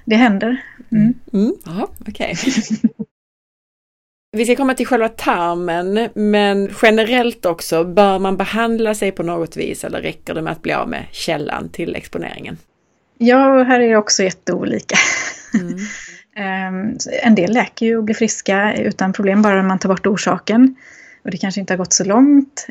Det 0.05 0.17
händer. 0.17 0.63
Mm. 0.93 1.15
Mm. 1.33 1.55
Aha, 1.67 1.89
okay. 2.09 2.35
Vi 4.33 4.45
ska 4.45 4.57
komma 4.57 4.75
till 4.75 4.87
själva 4.87 5.09
tarmen, 5.09 6.09
men 6.15 6.71
generellt 6.83 7.47
också, 7.47 7.85
bör 7.85 8.19
man 8.19 8.37
behandla 8.37 8.95
sig 8.95 9.13
på 9.13 9.23
något 9.23 9.57
vis 9.57 9.85
eller 9.85 10.03
räcker 10.03 10.35
det 10.35 10.43
med 10.43 10.53
att 10.53 10.63
bli 10.63 10.73
av 10.73 10.89
med 10.89 11.05
källan 11.11 11.69
till 11.69 11.97
exponeringen? 11.97 12.59
Ja, 13.19 13.63
här 13.63 13.81
är 13.81 13.89
det 13.89 13.97
också 13.97 14.23
jätteolika. 14.23 14.97
Mm. 15.61 15.79
Ehm, 16.37 16.97
en 17.23 17.35
del 17.35 17.53
läker 17.53 17.87
ju 17.87 17.97
och 17.97 18.05
blir 18.05 18.15
friska 18.15 18.75
utan 18.77 19.13
problem 19.13 19.43
bara 19.43 19.63
man 19.63 19.79
tar 19.79 19.89
bort 19.89 20.07
orsaken. 20.07 20.75
Och 21.25 21.31
det 21.31 21.37
kanske 21.37 21.61
inte 21.61 21.73
har 21.73 21.79
gått 21.79 21.93
så 21.93 22.05
långt. 22.05 22.67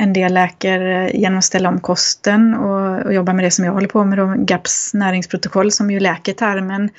En 0.00 0.12
del 0.12 0.34
läker 0.34 1.10
genom 1.14 1.38
att 1.38 1.44
ställa 1.44 1.68
om 1.68 1.80
kosten 1.80 2.54
och, 2.54 3.06
och 3.06 3.14
jobba 3.14 3.32
med 3.32 3.44
det 3.44 3.50
som 3.50 3.64
jag 3.64 3.72
håller 3.72 3.88
på 3.88 4.04
med, 4.04 4.18
då, 4.18 4.34
GAPS 4.38 4.94
näringsprotokoll 4.94 5.72
som 5.72 5.90
ju 5.90 6.00
läker 6.00 6.32
tarmen. 6.32 6.90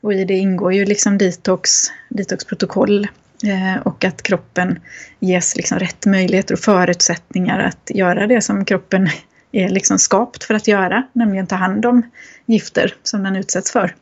Och 0.00 0.12
i 0.12 0.24
det 0.24 0.34
ingår 0.34 0.72
ju 0.72 0.84
liksom 0.84 1.18
detox, 1.18 1.70
detoxprotokoll 2.08 3.08
eh, 3.44 3.82
och 3.82 4.04
att 4.04 4.22
kroppen 4.22 4.78
ges 5.20 5.56
liksom 5.56 5.78
rätt 5.78 6.06
möjligheter 6.06 6.54
och 6.54 6.60
förutsättningar 6.60 7.60
att 7.60 7.90
göra 7.94 8.26
det 8.26 8.40
som 8.40 8.64
kroppen 8.64 9.08
är 9.52 9.68
liksom 9.68 9.98
skapt 9.98 10.44
för 10.44 10.54
att 10.54 10.68
göra, 10.68 11.02
nämligen 11.12 11.46
ta 11.46 11.56
hand 11.56 11.86
om 11.86 12.02
gifter 12.46 12.94
som 13.02 13.22
den 13.22 13.36
utsätts 13.36 13.70
för. 13.70 13.94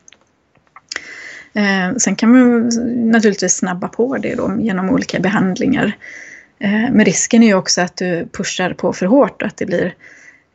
Eh, 1.53 1.95
sen 1.97 2.15
kan 2.15 2.31
man 2.31 2.69
naturligtvis 3.11 3.55
snabba 3.55 3.87
på 3.87 4.17
det 4.17 4.35
då 4.35 4.57
genom 4.59 4.89
olika 4.89 5.19
behandlingar. 5.19 5.97
Eh, 6.63 6.91
men 6.91 7.05
risken 7.05 7.43
är 7.43 7.47
ju 7.47 7.53
också 7.53 7.81
att 7.81 7.97
du 7.97 8.27
pushar 8.31 8.73
på 8.73 8.93
för 8.93 9.05
hårt 9.05 9.41
och 9.41 9.47
att 9.47 9.57
det 9.57 9.65
blir 9.65 9.95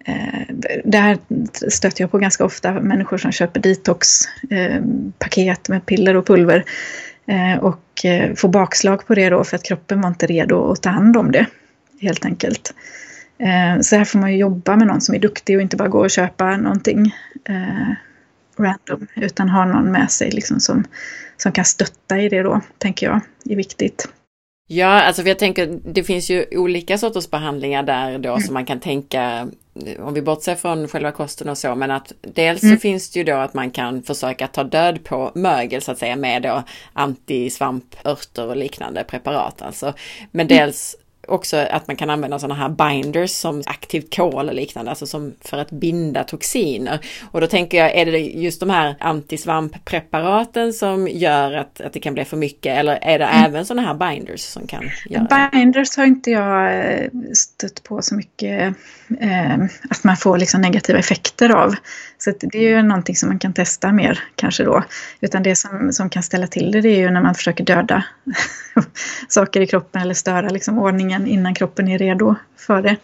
eh, 0.04 0.54
det 0.84 0.98
här 0.98 1.18
stöter 1.70 2.02
jag 2.02 2.10
på 2.10 2.18
ganska 2.18 2.44
ofta, 2.44 2.72
människor 2.72 3.18
som 3.18 3.32
köper 3.32 3.60
detoxpaket 3.60 5.68
eh, 5.68 5.72
med 5.72 5.86
piller 5.86 6.16
och 6.16 6.26
pulver 6.26 6.64
eh, 7.26 7.58
och 7.58 7.80
får 8.36 8.48
bakslag 8.48 9.06
på 9.06 9.14
det 9.14 9.30
då 9.30 9.44
för 9.44 9.56
att 9.56 9.62
kroppen 9.62 10.00
var 10.00 10.08
inte 10.08 10.26
redo 10.26 10.72
att 10.72 10.82
ta 10.82 10.90
hand 10.90 11.16
om 11.16 11.32
det, 11.32 11.46
helt 12.00 12.24
enkelt. 12.24 12.74
Så 13.80 13.96
här 13.96 14.04
får 14.04 14.18
man 14.18 14.32
ju 14.32 14.38
jobba 14.38 14.76
med 14.76 14.86
någon 14.86 15.00
som 15.00 15.14
är 15.14 15.18
duktig 15.18 15.56
och 15.56 15.62
inte 15.62 15.76
bara 15.76 15.88
gå 15.88 16.00
och 16.00 16.10
köpa 16.10 16.56
någonting 16.56 17.14
random 18.58 19.06
utan 19.14 19.48
ha 19.48 19.64
någon 19.64 19.92
med 19.92 20.10
sig 20.10 20.30
liksom 20.30 20.60
som, 20.60 20.84
som 21.36 21.52
kan 21.52 21.64
stötta 21.64 22.18
i 22.18 22.28
det 22.28 22.42
då, 22.42 22.60
tänker 22.78 23.06
jag, 23.06 23.20
är 23.44 23.56
viktigt. 23.56 24.08
Ja, 24.70 24.86
alltså 24.86 25.22
för 25.22 25.28
jag 25.28 25.38
tänker 25.38 25.80
det 25.84 26.04
finns 26.04 26.30
ju 26.30 26.46
olika 26.52 26.98
sorters 26.98 27.30
behandlingar 27.30 27.82
där 27.82 28.18
då 28.18 28.28
mm. 28.28 28.40
som 28.40 28.54
man 28.54 28.66
kan 28.66 28.80
tänka 28.80 29.48
om 29.98 30.14
vi 30.14 30.22
bortser 30.22 30.54
från 30.54 30.88
själva 30.88 31.12
kosten 31.12 31.48
och 31.48 31.58
så, 31.58 31.74
men 31.74 31.90
att 31.90 32.12
dels 32.20 32.62
mm. 32.62 32.76
så 32.76 32.80
finns 32.80 33.10
det 33.10 33.18
ju 33.18 33.24
då 33.24 33.34
att 33.34 33.54
man 33.54 33.70
kan 33.70 34.02
försöka 34.02 34.46
ta 34.46 34.64
död 34.64 35.04
på 35.04 35.32
mögel 35.34 35.82
så 35.82 35.92
att 35.92 35.98
säga 35.98 36.16
med 36.16 36.42
då 36.42 36.62
antisvampörter 36.92 38.46
och 38.46 38.56
liknande 38.56 39.04
preparat 39.04 39.62
alltså. 39.62 39.94
Men 40.30 40.46
mm. 40.46 40.58
dels 40.58 40.96
också 41.28 41.56
att 41.56 41.86
man 41.86 41.96
kan 41.96 42.10
använda 42.10 42.38
sådana 42.38 42.54
här 42.54 42.68
binders 42.68 43.30
som 43.30 43.62
aktivt 43.66 44.16
kol 44.16 44.48
och 44.48 44.54
liknande, 44.54 44.90
alltså 44.90 45.06
som 45.06 45.34
för 45.40 45.58
att 45.58 45.70
binda 45.70 46.24
toxiner. 46.24 46.98
Och 47.30 47.40
då 47.40 47.46
tänker 47.46 47.78
jag, 47.78 47.94
är 47.96 48.06
det 48.06 48.18
just 48.18 48.60
de 48.60 48.70
här 48.70 48.96
antisvamppreparaten 49.00 50.72
som 50.72 51.08
gör 51.08 51.52
att, 51.52 51.80
att 51.80 51.92
det 51.92 52.00
kan 52.00 52.14
bli 52.14 52.24
för 52.24 52.36
mycket 52.36 52.78
eller 52.78 52.98
är 53.02 53.18
det 53.18 53.24
mm. 53.24 53.44
även 53.44 53.66
sådana 53.66 53.88
här 53.88 53.94
binders 53.94 54.40
som 54.40 54.66
kan 54.66 54.90
göra? 55.06 55.50
Binders 55.52 55.96
har 55.96 56.04
inte 56.04 56.30
jag 56.30 56.78
eh, 56.78 57.10
stött 57.34 57.82
på 57.82 58.02
så 58.02 58.14
mycket 58.14 58.74
eh, 59.20 59.58
att 59.90 60.04
man 60.04 60.16
får 60.16 60.38
liksom 60.38 60.60
negativa 60.60 60.98
effekter 60.98 61.50
av. 61.50 61.74
Så 62.18 62.32
det 62.40 62.58
är 62.58 62.62
ju 62.62 62.82
någonting 62.82 63.16
som 63.16 63.28
man 63.28 63.38
kan 63.38 63.52
testa 63.52 63.92
mer 63.92 64.24
kanske 64.34 64.64
då. 64.64 64.84
Utan 65.20 65.42
det 65.42 65.56
som, 65.56 65.92
som 65.92 66.10
kan 66.10 66.22
ställa 66.22 66.46
till 66.46 66.72
det, 66.72 66.80
det 66.80 66.88
är 66.88 66.98
ju 66.98 67.10
när 67.10 67.22
man 67.22 67.34
försöker 67.34 67.64
döda 67.64 68.04
saker 69.28 69.60
i 69.60 69.66
kroppen 69.66 70.02
eller 70.02 70.14
störa 70.14 70.48
liksom 70.48 70.78
ordningen 70.78 71.17
innan 71.26 71.54
kroppen 71.54 71.88
är 71.88 71.98
redo 71.98 72.34
för 72.56 72.82
det. 72.82 72.96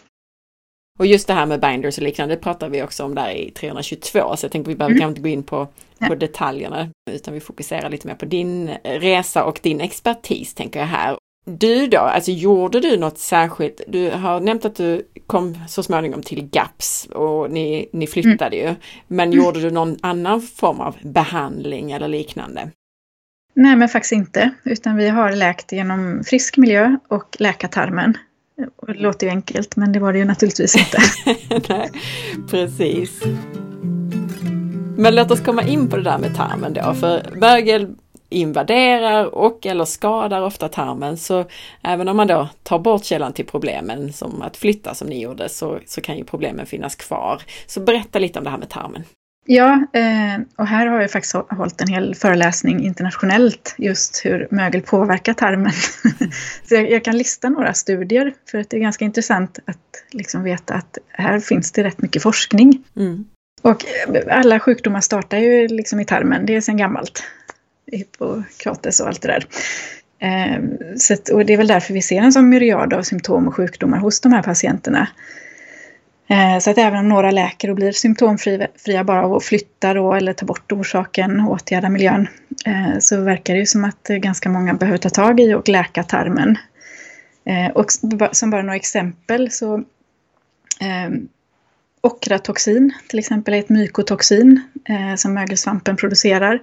Och 0.99 1.05
just 1.05 1.27
det 1.27 1.33
här 1.33 1.45
med 1.45 1.59
binders 1.59 1.97
och 1.97 2.03
liknande 2.03 2.35
pratar 2.35 2.69
vi 2.69 2.83
också 2.83 3.03
om 3.03 3.15
där 3.15 3.29
i 3.29 3.51
322, 3.51 4.35
så 4.35 4.45
jag 4.45 4.51
tänkte 4.51 4.69
vi 4.69 4.75
behöver 4.75 4.91
mm. 4.91 5.01
kanske 5.01 5.09
inte 5.09 5.29
gå 5.29 5.33
in 5.33 5.43
på, 5.43 5.65
på 5.99 6.05
ja. 6.13 6.15
detaljerna, 6.15 6.89
utan 7.11 7.33
vi 7.33 7.39
fokuserar 7.39 7.89
lite 7.89 8.07
mer 8.07 8.15
på 8.15 8.25
din 8.25 8.69
resa 8.83 9.43
och 9.43 9.59
din 9.63 9.81
expertis, 9.81 10.53
tänker 10.53 10.79
jag 10.79 10.87
här. 10.87 11.17
Du 11.47 11.87
då, 11.87 11.97
alltså 11.97 12.31
gjorde 12.31 12.79
du 12.79 12.97
något 12.97 13.17
särskilt? 13.17 13.81
Du 13.87 14.09
har 14.09 14.39
nämnt 14.39 14.65
att 14.65 14.75
du 14.75 15.07
kom 15.27 15.57
så 15.67 15.83
småningom 15.83 16.21
till 16.21 16.49
GAPS 16.49 17.05
och 17.05 17.51
ni, 17.51 17.89
ni 17.93 18.07
flyttade 18.07 18.57
mm. 18.57 18.69
ju. 18.69 18.75
Men 19.07 19.33
mm. 19.33 19.45
gjorde 19.45 19.59
du 19.59 19.71
någon 19.71 19.97
annan 20.01 20.41
form 20.41 20.79
av 20.79 20.95
behandling 21.01 21.91
eller 21.91 22.07
liknande? 22.07 22.71
Nej, 23.55 23.75
men 23.75 23.89
faktiskt 23.89 24.11
inte. 24.11 24.51
Utan 24.63 24.95
vi 24.95 25.09
har 25.09 25.31
läkt 25.31 25.71
genom 25.71 26.23
frisk 26.25 26.57
miljö 26.57 26.97
och 27.07 27.35
läkartarmen. 27.39 28.17
Det 28.87 28.93
låter 28.93 29.27
ju 29.27 29.31
enkelt, 29.31 29.75
men 29.75 29.91
det 29.91 29.99
var 29.99 30.13
det 30.13 30.19
ju 30.19 30.25
naturligtvis 30.25 30.75
inte. 30.75 30.97
Nej, 31.73 31.91
precis. 32.49 33.23
Men 34.97 35.15
låt 35.15 35.31
oss 35.31 35.41
komma 35.41 35.63
in 35.63 35.89
på 35.89 35.97
det 35.97 36.03
där 36.03 36.17
med 36.17 36.35
tarmen 36.35 36.73
då, 36.73 36.93
för 36.93 37.35
mögel 37.35 37.95
invaderar 38.29 39.25
och 39.25 39.65
eller 39.65 39.85
skadar 39.85 40.41
ofta 40.41 40.69
tarmen. 40.69 41.17
Så 41.17 41.45
även 41.81 42.07
om 42.07 42.17
man 42.17 42.27
då 42.27 42.49
tar 42.63 42.79
bort 42.79 43.03
källan 43.03 43.33
till 43.33 43.45
problemen, 43.45 44.13
som 44.13 44.41
att 44.41 44.57
flytta 44.57 44.93
som 44.93 45.07
ni 45.07 45.21
gjorde, 45.21 45.49
så, 45.49 45.79
så 45.85 46.01
kan 46.01 46.17
ju 46.17 46.23
problemen 46.23 46.65
finnas 46.65 46.95
kvar. 46.95 47.41
Så 47.67 47.79
berätta 47.79 48.19
lite 48.19 48.39
om 48.39 48.45
det 48.45 48.51
här 48.51 48.57
med 48.57 48.69
tarmen. 48.69 49.03
Ja, 49.47 49.87
eh, 49.93 50.41
och 50.55 50.67
här 50.67 50.87
har 50.87 51.01
jag 51.01 51.11
faktiskt 51.11 51.35
hållit 51.35 51.81
en 51.81 51.87
hel 51.87 52.15
föreläsning 52.15 52.85
internationellt 52.85 53.75
just 53.77 54.21
hur 54.25 54.47
mögel 54.51 54.81
påverkar 54.81 55.33
tarmen. 55.33 55.71
Så 56.69 56.75
jag 56.75 57.03
kan 57.03 57.17
lista 57.17 57.49
några 57.49 57.73
studier 57.73 58.33
för 58.51 58.57
att 58.57 58.69
det 58.69 58.77
är 58.77 58.81
ganska 58.81 59.05
intressant 59.05 59.59
att 59.65 60.03
liksom 60.11 60.43
veta 60.43 60.73
att 60.73 60.97
här 61.09 61.39
finns 61.39 61.71
det 61.71 61.83
rätt 61.83 62.01
mycket 62.01 62.23
forskning. 62.23 62.83
Mm. 62.95 63.25
Och 63.61 63.85
alla 64.29 64.59
sjukdomar 64.59 65.01
startar 65.01 65.37
ju 65.37 65.67
liksom 65.67 65.99
i 65.99 66.05
tarmen, 66.05 66.45
det 66.45 66.55
är 66.55 66.61
sedan 66.61 66.77
gammalt. 66.77 67.23
Hippokrates 67.91 68.99
och 68.99 69.07
allt 69.07 69.21
det 69.21 69.27
där. 69.27 69.45
Ehm, 70.19 70.69
så 70.97 71.13
att, 71.13 71.29
och 71.29 71.45
det 71.45 71.53
är 71.53 71.57
väl 71.57 71.67
därför 71.67 71.93
vi 71.93 72.01
ser 72.01 72.21
en 72.21 72.33
sån 72.33 72.49
myriad 72.49 72.93
av 72.93 73.03
symptom 73.03 73.47
och 73.47 73.55
sjukdomar 73.55 73.97
hos 73.97 74.21
de 74.21 74.33
här 74.33 74.43
patienterna. 74.43 75.07
Eh, 76.27 76.59
så 76.59 76.69
att 76.69 76.77
även 76.77 76.99
om 76.99 77.09
några 77.09 77.31
läker 77.31 77.69
och 77.69 77.75
blir 77.75 77.91
symptomfria 77.91 79.03
bara 79.03 79.25
av 79.25 79.33
att 79.33 79.43
flytta 79.43 79.93
då, 79.93 80.13
eller 80.13 80.33
ta 80.33 80.45
bort 80.45 80.71
orsaken, 80.71 81.39
och 81.39 81.51
åtgärda 81.51 81.89
miljön, 81.89 82.27
eh, 82.65 82.99
så 82.99 83.21
verkar 83.21 83.53
det 83.53 83.59
ju 83.59 83.65
som 83.65 83.85
att 83.85 84.09
eh, 84.09 84.15
ganska 84.15 84.49
många 84.49 84.73
behöver 84.73 84.97
ta 84.97 85.09
tag 85.09 85.39
i 85.39 85.53
och 85.53 85.69
läka 85.69 86.03
tarmen. 86.03 86.57
Och 87.73 87.85
som 88.31 88.49
bara 88.49 88.61
några 88.61 88.75
exempel 88.75 89.51
så 89.51 89.83
Okratoxin 92.01 92.93
till 93.09 93.19
exempel 93.19 93.53
är 93.53 93.59
ett 93.59 93.69
mykotoxin 93.69 94.61
som 95.17 95.33
mögelsvampen 95.33 95.95
producerar. 95.95 96.59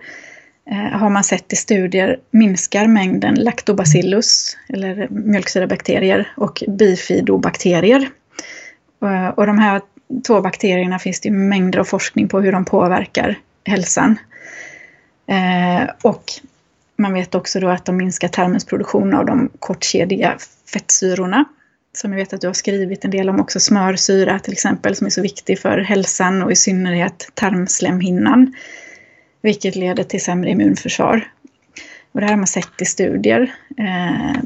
Eh, 0.70 0.98
har 0.98 1.10
man 1.10 1.24
sett 1.24 1.52
i 1.52 1.56
studier 1.56 2.20
minskar 2.30 2.86
mängden 2.86 3.34
lactobacillus, 3.34 4.56
eller 4.68 5.08
mjölksyrabakterier, 5.10 6.32
och 6.36 6.62
bifidobakterier. 6.68 8.08
Eh, 9.03 9.28
och 9.28 9.46
de 9.46 9.59
här 9.59 9.80
två 10.26 10.40
bakterierna 10.40 10.98
finns 10.98 11.20
det 11.20 11.30
mängder 11.30 11.78
av 11.78 11.84
forskning 11.84 12.28
på 12.28 12.40
hur 12.40 12.53
de 12.53 12.64
påverkar 12.64 13.38
hälsan. 13.64 14.18
Eh, 15.26 15.90
och 16.03 16.24
man 16.96 17.12
vet 17.12 17.34
också 17.34 17.61
då 17.61 17.68
att 17.68 17.84
de 17.84 17.96
minskar 17.96 18.28
tarmens 18.28 18.64
produktion 18.64 19.14
av 19.14 19.26
de 19.26 19.50
kortkedjiga 19.59 20.36
fettsyrorna. 20.72 21.44
Som 21.94 22.12
jag 22.12 22.18
vet 22.18 22.32
att 22.32 22.40
du 22.40 22.46
har 22.46 22.55
skrivit 22.55 23.05
en 23.05 23.11
del 23.11 23.28
om 23.28 23.40
också, 23.40 23.61
smörsyra 23.61 24.38
till 24.38 24.53
exempel, 24.53 24.96
som 24.96 25.07
är 25.07 25.11
så 25.11 25.22
viktig 25.22 25.59
för 25.59 25.78
hälsan 25.78 26.42
och 26.42 26.53
i 26.53 26.57
synnerhet 26.57 27.30
tarmslemhinnan 27.34 28.55
vilket 29.42 29.76
leder 29.76 30.05
till 30.05 30.24
sämre 30.24 30.50
immunförsvar. 30.50 31.28
Och 32.12 32.20
det 32.20 32.26
här 32.26 32.32
har 32.32 32.38
man 32.38 32.46
sett 32.46 32.82
i 32.82 32.84
studier. 32.84 33.55
Eh, 33.78 34.42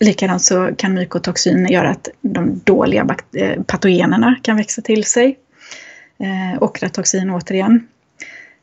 Likadant 0.00 0.42
så 0.42 0.70
kan 0.78 0.94
mykotoxin 0.94 1.66
göra 1.66 1.90
att 1.90 2.08
de 2.20 2.60
dåliga 2.64 3.06
eh, 3.36 3.62
patogenerna 3.62 4.36
kan 4.42 4.56
växa 4.56 4.82
till 4.82 5.04
sig. 5.04 5.38
Eh, 6.18 6.62
okratoxin 6.62 7.30
återigen. 7.30 7.88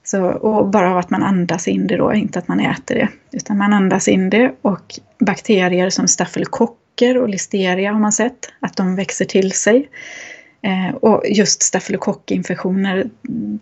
Så, 0.03 0.25
och 0.25 0.69
bara 0.69 0.91
av 0.91 0.97
att 0.97 1.09
man 1.09 1.23
andas 1.23 1.67
in 1.67 1.87
det 1.87 1.97
då, 1.97 2.13
inte 2.13 2.39
att 2.39 2.47
man 2.47 2.59
äter 2.59 2.95
det. 2.95 3.07
Utan 3.31 3.57
man 3.57 3.73
andas 3.73 4.07
in 4.07 4.29
det 4.29 4.55
och 4.61 4.99
bakterier 5.19 5.89
som 5.89 6.07
stafylokocker 6.07 7.17
och 7.17 7.29
listeria 7.29 7.91
har 7.91 7.99
man 7.99 8.11
sett 8.11 8.49
att 8.59 8.77
de 8.77 8.95
växer 8.95 9.25
till 9.25 9.51
sig. 9.51 9.89
Eh, 10.63 10.95
och 10.95 11.23
just 11.25 11.63
stafylokockinfektioner 11.63 13.09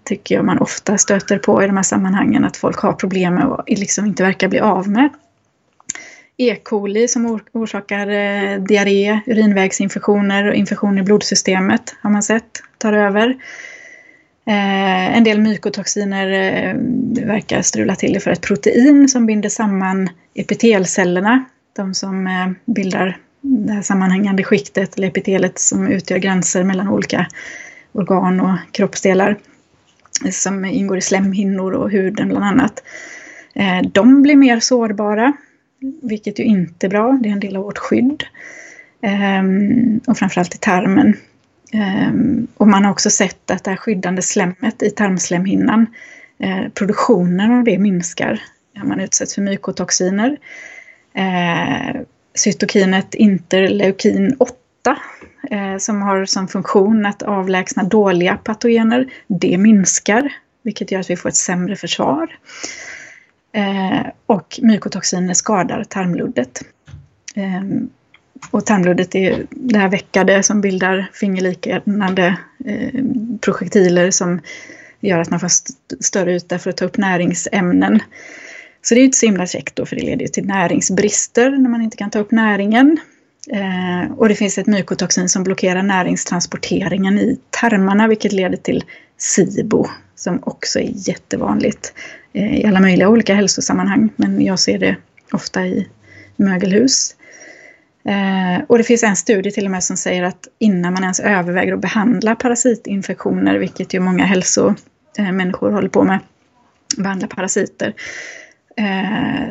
tycker 0.03 0.35
jag 0.35 0.45
man 0.45 0.57
ofta 0.57 0.97
stöter 0.97 1.37
på 1.37 1.63
i 1.63 1.67
de 1.67 1.75
här 1.75 1.83
sammanhangen, 1.83 2.45
att 2.45 2.57
folk 2.57 2.79
har 2.79 2.93
problem 2.93 3.35
med 3.35 3.45
och 3.45 3.63
liksom 3.67 4.05
inte 4.05 4.23
verkar 4.23 4.47
bli 4.47 4.59
av 4.59 4.89
med. 4.89 5.09
E. 6.41 6.55
coli 6.55 7.07
som 7.07 7.39
orsakar 7.51 8.07
eh, 8.07 8.59
diarré, 8.59 9.19
urinvägsinfektioner 9.25 10.47
och 10.47 10.55
infektioner 10.55 11.01
i 11.01 11.05
blodsystemet 11.05 11.95
har 12.01 12.09
man 12.09 12.23
sett 12.23 12.63
tar 12.77 12.93
över. 12.93 13.29
Eh, 14.45 15.17
en 15.17 15.23
del 15.23 15.39
mykotoxiner 15.39 16.27
eh, 16.31 16.75
verkar 17.25 17.61
strula 17.61 17.95
till 17.95 18.13
det 18.13 18.19
för 18.19 18.31
ett 18.31 18.41
protein 18.41 19.09
som 19.09 19.25
binder 19.25 19.49
samman 19.49 20.09
epitelcellerna, 20.33 21.45
de 21.75 21.93
som 21.93 22.27
eh, 22.27 22.73
bildar 22.73 23.17
det 23.41 23.73
här 23.73 23.81
sammanhängande 23.81 24.43
skiktet, 24.43 24.97
eller 24.97 25.07
epitelet 25.07 25.59
som 25.59 25.87
utgör 25.87 26.17
gränser 26.17 26.63
mellan 26.63 26.87
olika 26.87 27.27
organ 27.91 28.39
och 28.39 28.57
kroppsdelar 28.71 29.37
som 30.31 30.65
ingår 30.65 30.97
i 30.97 31.01
slemhinnor 31.01 31.73
och 31.73 31.91
huden 31.91 32.29
bland 32.29 32.45
annat. 32.45 32.83
Eh, 33.53 33.81
de 33.91 34.21
blir 34.21 34.35
mer 34.35 34.59
sårbara, 34.59 35.33
vilket 36.01 36.39
ju 36.39 36.43
inte 36.43 36.87
är 36.87 36.89
bra. 36.89 37.19
Det 37.23 37.29
är 37.29 37.33
en 37.33 37.39
del 37.39 37.55
av 37.55 37.63
vårt 37.63 37.77
skydd. 37.77 38.23
Ehm, 39.01 39.99
och 40.07 40.17
framförallt 40.17 40.55
i 40.55 40.57
tarmen. 40.57 41.17
Ehm, 41.73 42.47
och 42.57 42.67
man 42.67 42.85
har 42.85 42.91
också 42.91 43.09
sett 43.09 43.51
att 43.51 43.63
det 43.63 43.69
här 43.69 43.77
skyddande 43.77 44.21
slemmet 44.21 44.83
i 44.83 44.89
tarmslemhinnan, 44.89 45.85
eh, 46.39 46.69
produktionen 46.73 47.51
av 47.51 47.63
det 47.63 47.77
minskar 47.77 48.41
när 48.75 48.83
man 48.83 48.99
utsätts 48.99 49.35
för 49.35 49.41
mykotoxiner. 49.41 50.37
Eh, 51.13 52.01
cytokinet 52.35 53.15
interleukin 53.15 54.35
8 54.39 54.55
eh, 55.51 55.77
som 55.77 56.01
har 56.01 56.25
som 56.25 56.47
funktion 56.47 57.05
att 57.05 57.21
avlägsna 57.21 57.83
dåliga 57.83 58.37
patogener, 58.37 59.09
det 59.27 59.57
minskar, 59.57 60.33
vilket 60.63 60.91
gör 60.91 60.99
att 60.99 61.09
vi 61.09 61.15
får 61.15 61.29
ett 61.29 61.35
sämre 61.35 61.75
försvar. 61.75 62.37
Eh, 63.51 64.07
och 64.25 64.59
mykotoxiner 64.61 65.33
skadar 65.33 65.83
tarmluddet. 65.83 66.61
Eh, 67.35 67.63
och 68.51 68.65
tarmluddet 68.65 69.15
är 69.15 69.45
det 69.49 69.79
här 69.79 69.89
veckade 69.89 70.43
som 70.43 70.61
bildar 70.61 71.09
fingerliknande 71.13 72.37
eh, 72.65 73.03
projektiler 73.41 74.11
som 74.11 74.41
gör 74.99 75.19
att 75.19 75.29
man 75.29 75.39
får 75.39 75.47
st 75.47 75.73
större 75.99 76.35
yta 76.35 76.59
för 76.59 76.69
att 76.69 76.77
ta 76.77 76.85
upp 76.85 76.97
näringsämnen. 76.97 77.99
Så 78.81 78.93
det 78.93 78.99
är 78.99 79.01
ju 79.01 79.05
inte 79.05 79.17
så 79.17 79.25
himla 79.25 79.47
käckt 79.47 79.75
då 79.75 79.85
för 79.85 79.95
det 79.95 80.01
leder 80.01 80.27
till 80.27 80.45
näringsbrister 80.45 81.49
när 81.49 81.69
man 81.69 81.81
inte 81.81 81.97
kan 81.97 82.09
ta 82.09 82.19
upp 82.19 82.31
näringen. 82.31 82.97
Eh, 83.51 84.11
och 84.11 84.29
det 84.29 84.35
finns 84.35 84.57
ett 84.57 84.67
mykotoxin 84.67 85.29
som 85.29 85.43
blockerar 85.43 85.83
näringstransporteringen 85.83 87.19
i 87.19 87.39
tarmarna 87.49 88.07
vilket 88.07 88.31
leder 88.31 88.57
till 88.57 88.83
SIBO 89.21 89.85
som 90.15 90.39
också 90.43 90.79
är 90.79 90.91
jättevanligt 90.93 91.93
eh, 92.33 92.61
i 92.61 92.65
alla 92.65 92.79
möjliga 92.79 93.09
olika 93.09 93.35
hälsosammanhang. 93.35 94.09
Men 94.15 94.45
jag 94.45 94.59
ser 94.59 94.79
det 94.79 94.95
ofta 95.31 95.65
i 95.65 95.87
mögelhus. 96.35 97.15
Eh, 98.05 98.63
och 98.67 98.77
det 98.77 98.83
finns 98.83 99.03
en 99.03 99.15
studie 99.15 99.51
till 99.51 99.65
och 99.65 99.71
med 99.71 99.83
som 99.83 99.97
säger 99.97 100.23
att 100.23 100.47
innan 100.59 100.93
man 100.93 101.03
ens 101.03 101.19
överväger 101.19 101.73
att 101.73 101.81
behandla 101.81 102.35
parasitinfektioner, 102.35 103.57
vilket 103.57 103.93
ju 103.93 103.99
många 103.99 104.25
hälsomänniskor 104.25 105.69
eh, 105.69 105.73
håller 105.73 105.89
på 105.89 106.03
med, 106.03 106.19
behandla 106.97 107.27
parasiter, 107.27 107.93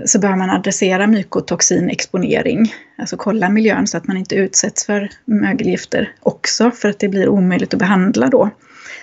så 0.05 0.19
bör 0.19 0.37
man 0.37 0.51
adressera 0.51 1.07
mykotoxinexponering. 1.07 2.75
Alltså 2.99 3.17
kolla 3.17 3.49
miljön 3.49 3.87
så 3.87 3.97
att 3.97 4.07
man 4.07 4.17
inte 4.17 4.35
utsätts 4.35 4.87
för 4.87 5.11
mögelgifter 5.25 6.13
också, 6.21 6.71
för 6.71 6.89
att 6.89 6.99
det 6.99 7.09
blir 7.09 7.29
omöjligt 7.29 7.75
att 7.75 7.81
behandla 7.81 8.27
då. 8.27 8.51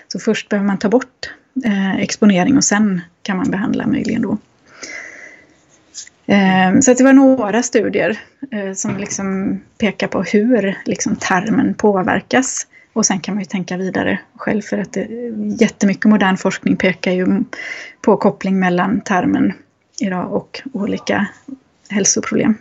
Så 0.07 0.19
först 0.19 0.49
behöver 0.49 0.67
man 0.67 0.77
ta 0.77 0.89
bort 0.89 1.33
eh, 1.65 1.95
exponering 1.95 2.57
och 2.57 2.63
sen 2.63 3.01
kan 3.21 3.37
man 3.37 3.51
behandla 3.51 3.87
möjligen 3.87 4.21
då. 4.21 4.37
Eh, 6.25 6.79
så 6.81 6.93
det 6.93 7.03
var 7.03 7.13
några 7.13 7.63
studier 7.63 8.19
eh, 8.51 8.73
som 8.73 8.97
liksom 8.97 9.59
pekar 9.77 10.07
på 10.07 10.23
hur 10.23 10.77
liksom 10.85 11.15
tarmen 11.15 11.73
påverkas. 11.73 12.67
Och 12.93 13.05
sen 13.05 13.19
kan 13.19 13.35
man 13.35 13.43
ju 13.43 13.45
tänka 13.45 13.77
vidare 13.77 14.19
själv 14.35 14.61
för 14.61 14.77
att 14.77 14.93
det, 14.93 15.07
jättemycket 15.59 16.05
modern 16.05 16.37
forskning 16.37 16.75
pekar 16.75 17.11
ju 17.11 17.43
på 18.01 18.17
koppling 18.17 18.59
mellan 18.59 19.01
tarmen 19.01 19.53
idag 19.99 20.33
och 20.33 20.61
olika 20.73 21.27
hälsoproblem. 21.89 22.55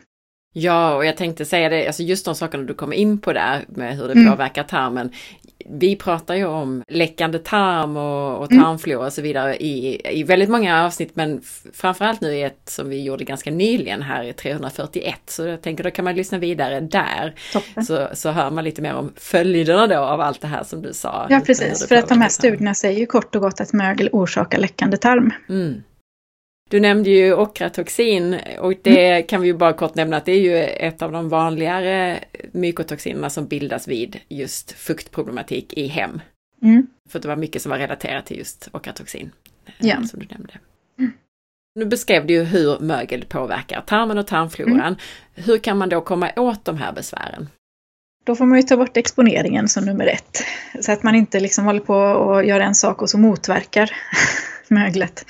Ja, 0.56 0.94
och 0.94 1.06
jag 1.06 1.16
tänkte 1.16 1.44
säga 1.44 1.68
det, 1.68 1.86
alltså 1.86 2.02
just 2.02 2.24
de 2.24 2.34
sakerna 2.34 2.64
du 2.64 2.74
kommer 2.74 2.96
in 2.96 3.20
på 3.20 3.32
där 3.32 3.64
med 3.68 3.96
hur 3.96 4.08
det 4.08 4.12
mm. 4.12 4.30
påverkar 4.30 4.62
tarmen 4.62 5.10
vi 5.70 5.96
pratar 5.96 6.34
ju 6.34 6.44
om 6.44 6.82
läckande 6.88 7.38
tarm 7.38 7.96
och, 7.96 8.38
och 8.38 8.52
mm. 8.52 8.64
tarmflora 8.64 9.06
och 9.06 9.12
så 9.12 9.22
vidare 9.22 9.56
i, 9.56 10.00
i 10.20 10.22
väldigt 10.22 10.48
många 10.48 10.84
avsnitt 10.84 11.16
men 11.16 11.40
framförallt 11.72 12.20
nu 12.20 12.34
i 12.34 12.42
ett 12.42 12.68
som 12.68 12.88
vi 12.88 13.02
gjorde 13.02 13.24
ganska 13.24 13.50
nyligen 13.50 14.02
här 14.02 14.24
i 14.24 14.32
341. 14.32 15.14
Så 15.26 15.42
jag 15.42 15.62
tänker 15.62 15.84
då 15.84 15.90
kan 15.90 16.04
man 16.04 16.14
lyssna 16.14 16.38
vidare 16.38 16.80
där. 16.80 17.34
Så, 17.86 18.08
så 18.12 18.30
hör 18.30 18.50
man 18.50 18.64
lite 18.64 18.82
mer 18.82 18.94
om 18.94 19.12
följderna 19.16 19.86
då 19.86 19.98
av 19.98 20.20
allt 20.20 20.40
det 20.40 20.46
här 20.46 20.64
som 20.64 20.82
du 20.82 20.92
sa. 20.92 21.26
Ja 21.30 21.40
precis, 21.46 21.88
för 21.88 21.96
att 21.96 22.08
de 22.08 22.20
här 22.20 22.28
studierna 22.28 22.74
säger 22.74 23.00
ju 23.00 23.06
kort 23.06 23.34
och 23.34 23.42
gott 23.42 23.60
att 23.60 23.72
mögel 23.72 24.08
orsakar 24.12 24.58
läckande 24.58 24.96
tarm. 24.96 25.32
Mm. 25.48 25.82
Du 26.70 26.80
nämnde 26.80 27.10
ju 27.10 27.34
okratoxin 27.34 28.40
och 28.58 28.74
det 28.82 29.10
mm. 29.10 29.26
kan 29.26 29.40
vi 29.40 29.46
ju 29.46 29.54
bara 29.54 29.72
kort 29.72 29.94
nämna 29.94 30.16
att 30.16 30.24
det 30.24 30.32
är 30.32 30.40
ju 30.40 30.56
ett 30.58 31.02
av 31.02 31.12
de 31.12 31.28
vanligare 31.28 32.24
mykotoxinerna 32.52 33.30
som 33.30 33.46
bildas 33.46 33.88
vid 33.88 34.20
just 34.28 34.72
fuktproblematik 34.72 35.72
i 35.72 35.86
hem. 35.86 36.20
Mm. 36.62 36.86
För 37.08 37.18
det 37.18 37.28
var 37.28 37.36
mycket 37.36 37.62
som 37.62 37.70
var 37.70 37.78
relaterat 37.78 38.26
till 38.26 38.38
just 38.38 38.68
okratoxin. 38.72 39.30
Eh, 39.66 39.72
ja. 39.78 40.02
Som 40.02 40.20
du 40.20 40.26
nämnde. 40.30 40.54
Mm. 40.98 41.12
Nu 41.74 41.84
beskrev 41.84 42.26
du 42.26 42.34
ju 42.34 42.42
hur 42.42 42.78
mögel 42.78 43.24
påverkar 43.24 43.80
tarmen 43.80 44.18
och 44.18 44.26
tarmfloran. 44.26 44.80
Mm. 44.80 44.96
Hur 45.34 45.58
kan 45.58 45.78
man 45.78 45.88
då 45.88 46.00
komma 46.00 46.30
åt 46.36 46.64
de 46.64 46.78
här 46.78 46.92
besvären? 46.92 47.48
Då 48.26 48.36
får 48.36 48.46
man 48.46 48.58
ju 48.58 48.62
ta 48.62 48.76
bort 48.76 48.96
exponeringen 48.96 49.68
som 49.68 49.84
nummer 49.84 50.06
ett. 50.06 50.44
Så 50.80 50.92
att 50.92 51.02
man 51.02 51.14
inte 51.14 51.40
liksom 51.40 51.64
håller 51.64 51.80
på 51.80 51.94
och 51.94 52.44
gör 52.44 52.60
en 52.60 52.74
sak 52.74 53.02
och 53.02 53.10
så 53.10 53.18
motverkar 53.18 53.90
möglet 54.70 55.26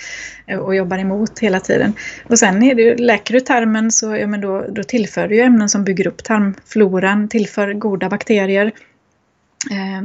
eh, 0.46 0.58
och 0.58 0.74
jobbar 0.74 0.98
emot 0.98 1.38
hela 1.38 1.60
tiden. 1.60 1.92
Och 2.24 2.38
sen 2.38 2.62
är 2.62 2.74
det 2.74 2.82
ju, 2.82 2.96
läker 2.96 3.34
du 3.34 3.40
tarmen 3.40 3.90
så 3.90 4.16
ja, 4.16 4.26
men 4.26 4.40
då, 4.40 4.66
då 4.68 4.82
tillför 4.82 5.28
du 5.28 5.34
ju 5.34 5.40
ämnen 5.40 5.68
som 5.68 5.84
bygger 5.84 6.06
upp 6.06 6.24
tarmfloran, 6.24 7.28
tillför 7.28 7.72
goda 7.72 8.08
bakterier, 8.08 8.72
eh, 9.70 10.02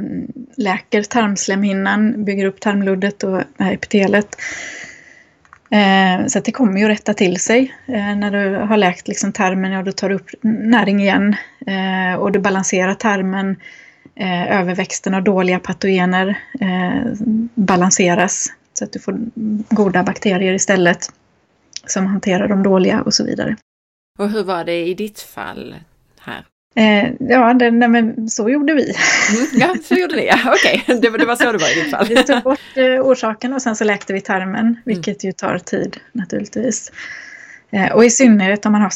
läker 0.58 1.04
tarmslemhinnan, 1.04 2.26
bygger 2.26 2.46
upp 2.46 2.60
tarmluddet 2.60 3.24
och 3.24 3.42
epitelet. 3.60 4.38
Eh, 5.72 6.26
så 6.28 6.40
det 6.40 6.52
kommer 6.52 6.80
ju 6.80 6.86
att 6.86 6.92
rätta 6.92 7.14
till 7.14 7.40
sig. 7.40 7.74
Eh, 7.88 8.16
när 8.16 8.32
du 8.32 8.56
har 8.56 8.78
läkt 8.78 9.08
liksom 9.08 9.32
tarmen, 9.32 9.72
ja, 9.72 9.84
då 9.84 9.92
tar 9.92 10.10
du 10.10 10.16
upp 10.16 10.30
näring 10.42 11.00
igen 11.00 11.36
eh, 11.68 12.20
och 12.20 12.32
du 12.32 12.40
balanserar 12.40 12.94
tarmen. 12.94 13.56
Eh, 14.16 14.60
överväxten 14.60 15.14
av 15.14 15.24
dåliga 15.24 15.60
patogener 15.60 16.40
eh, 16.62 17.12
balanseras 17.56 18.48
så 18.80 18.86
att 18.86 18.94
du 18.94 19.00
får 19.00 19.20
goda 19.70 20.04
bakterier 20.04 20.54
istället 20.54 21.10
som 21.86 22.06
hanterar 22.06 22.48
de 22.48 22.64
dåliga 22.64 23.02
och 23.02 23.14
så 23.14 23.24
vidare. 23.24 23.56
Och 24.20 24.30
hur 24.30 24.44
var 24.44 24.64
det 24.64 24.86
i 24.86 24.94
ditt 24.94 25.20
fall 25.20 25.76
här? 26.20 26.46
Eh, 26.76 27.12
ja, 27.20 27.54
det, 27.54 27.72
nej, 27.72 27.90
men 27.90 28.30
så 28.30 28.50
gjorde 28.50 28.74
vi. 28.74 28.84
Mm, 28.84 29.48
ja, 29.54 29.76
så 29.84 29.96
gjorde 29.96 30.16
ni, 30.16 30.26
ja. 30.26 30.38
Okej, 30.46 30.84
okay. 30.84 31.00
det, 31.00 31.18
det, 31.18 31.26
var 31.26 31.36
så 31.36 31.52
det 31.52 31.58
var 31.58 31.78
i 31.78 31.82
ditt 31.82 31.92
fall. 31.92 32.08
vi 32.08 32.16
tog 32.16 32.44
bort 32.44 32.60
eh, 32.76 33.02
orsaken 33.02 33.54
och 33.54 33.62
sen 33.62 33.76
så 33.76 33.84
läkte 33.84 34.14
vi 34.14 34.22
tarmen, 34.22 34.78
vilket 34.86 35.24
mm. 35.24 35.30
ju 35.30 35.32
tar 35.32 35.58
tid 35.58 35.98
naturligtvis. 36.12 36.92
Eh, 37.72 37.92
och 37.92 38.06
i 38.06 38.10
synnerhet 38.10 38.66
om 38.66 38.72
man 38.72 38.82
har 38.82 38.90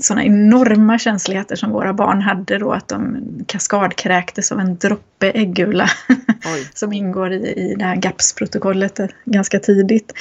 sådana 0.00 0.24
enorma 0.24 0.98
känsligheter 0.98 1.56
som 1.56 1.70
våra 1.70 1.92
barn 1.92 2.22
hade 2.22 2.58
då, 2.58 2.72
att 2.72 2.88
de 2.88 3.22
kaskadkräktes 3.46 4.52
av 4.52 4.60
en 4.60 4.76
droppe 4.76 5.30
äggula 5.30 5.90
som 6.74 6.92
ingår 6.92 7.32
i, 7.32 7.46
i 7.46 7.74
det 7.74 7.84
här 7.84 7.96
GAPS-protokollet 7.96 9.00
eh, 9.00 9.06
ganska 9.24 9.58
tidigt. 9.58 10.12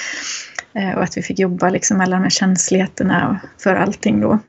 Eh, 0.73 0.91
och 0.91 1.03
att 1.03 1.17
vi 1.17 1.21
fick 1.21 1.39
jobba 1.39 1.69
liksom 1.69 2.01
alla 2.01 2.15
de 2.15 2.23
här 2.23 2.29
känsligheterna 2.29 3.39
för 3.57 3.75
allting 3.75 4.21
då. 4.21 4.39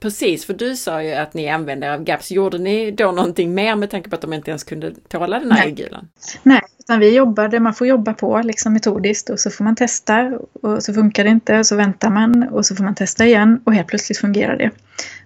Precis, 0.00 0.44
för 0.44 0.54
du 0.54 0.76
sa 0.76 1.02
ju 1.02 1.12
att 1.12 1.34
ni 1.34 1.48
använde 1.48 1.86
er 1.86 1.90
av 1.90 2.04
GAPS. 2.04 2.30
Gjorde 2.30 2.58
ni 2.58 2.90
då 2.90 3.12
någonting 3.12 3.54
mer 3.54 3.76
med 3.76 3.90
tanke 3.90 4.10
på 4.10 4.16
att 4.16 4.22
de 4.22 4.32
inte 4.32 4.50
ens 4.50 4.64
kunde 4.64 4.94
tåla 5.08 5.38
den 5.38 5.52
här 5.52 5.66
äggulan? 5.66 6.08
Nej, 6.42 6.60
utan 6.78 7.00
vi 7.00 7.16
jobbade, 7.16 7.60
man 7.60 7.74
får 7.74 7.86
jobba 7.86 8.14
på 8.14 8.40
liksom 8.44 8.72
metodiskt 8.72 9.30
och 9.30 9.40
så 9.40 9.50
får 9.50 9.64
man 9.64 9.76
testa 9.76 10.38
och 10.62 10.82
så 10.82 10.94
funkar 10.94 11.24
det 11.24 11.30
inte 11.30 11.58
och 11.58 11.66
så 11.66 11.76
väntar 11.76 12.10
man 12.10 12.48
och 12.48 12.66
så 12.66 12.76
får 12.76 12.84
man 12.84 12.94
testa 12.94 13.26
igen 13.26 13.60
och 13.64 13.74
helt 13.74 13.88
plötsligt 13.88 14.18
fungerar 14.18 14.56
det. 14.56 14.70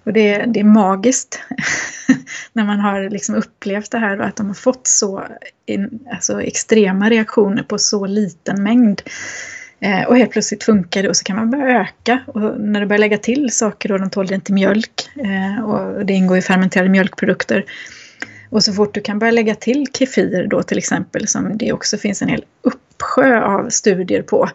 Och 0.04 0.12
det, 0.12 0.44
det 0.46 0.60
är 0.60 0.64
magiskt 0.64 1.40
när 2.52 2.64
man 2.64 2.80
har 2.80 3.10
liksom 3.10 3.34
upplevt 3.34 3.90
det 3.90 3.98
här 3.98 4.20
och 4.20 4.26
att 4.26 4.36
de 4.36 4.46
har 4.46 4.54
fått 4.54 4.86
så 4.86 5.24
in, 5.66 6.06
alltså 6.12 6.42
extrema 6.42 7.10
reaktioner 7.10 7.62
på 7.62 7.78
så 7.78 8.06
liten 8.06 8.62
mängd. 8.62 9.02
Eh, 9.80 10.02
och 10.02 10.16
helt 10.16 10.30
plötsligt 10.30 10.64
funkar 10.64 11.02
det 11.02 11.08
och 11.08 11.16
så 11.16 11.24
kan 11.24 11.36
man 11.36 11.50
börja 11.50 11.80
öka. 11.80 12.20
Och 12.26 12.60
när 12.60 12.80
du 12.80 12.86
börjar 12.86 13.00
lägga 13.00 13.18
till 13.18 13.50
saker 13.52 13.92
och 13.92 14.00
de 14.00 14.10
tål 14.10 14.32
inte 14.32 14.52
mjölk 14.52 15.10
eh, 15.16 15.64
och 15.64 16.06
det 16.06 16.12
ingår 16.12 16.38
i 16.38 16.42
fermenterade 16.42 16.90
mjölkprodukter. 16.90 17.64
Och 18.50 18.64
så 18.64 18.72
fort 18.72 18.94
du 18.94 19.00
kan 19.00 19.18
börja 19.18 19.30
lägga 19.30 19.54
till 19.54 19.86
kefir 19.92 20.46
då 20.50 20.62
till 20.62 20.78
exempel, 20.78 21.28
som 21.28 21.58
det 21.58 21.72
också 21.72 21.98
finns 21.98 22.22
en 22.22 22.28
hel 22.28 22.44
uppsjö 22.62 23.42
av 23.42 23.68
studier 23.68 24.22
på 24.22 24.50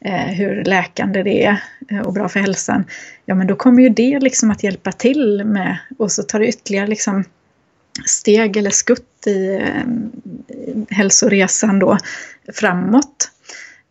eh, 0.00 0.12
hur 0.12 0.64
läkande 0.64 1.22
det 1.22 1.44
är 1.44 1.62
eh, 1.90 2.00
och 2.00 2.12
bra 2.12 2.28
för 2.28 2.40
hälsan, 2.40 2.84
ja 3.24 3.34
men 3.34 3.46
då 3.46 3.56
kommer 3.56 3.82
ju 3.82 3.88
det 3.88 4.18
liksom 4.20 4.50
att 4.50 4.62
hjälpa 4.62 4.92
till 4.92 5.44
med 5.44 5.78
och 5.98 6.12
så 6.12 6.22
tar 6.22 6.38
det 6.38 6.48
ytterligare 6.48 6.86
liksom 6.86 7.24
steg 8.06 8.56
eller 8.56 8.70
skutt 8.70 9.26
i 9.26 9.54
eh, 9.54 10.96
hälsoresan 10.96 11.78
då 11.78 11.98
framåt. 12.52 13.30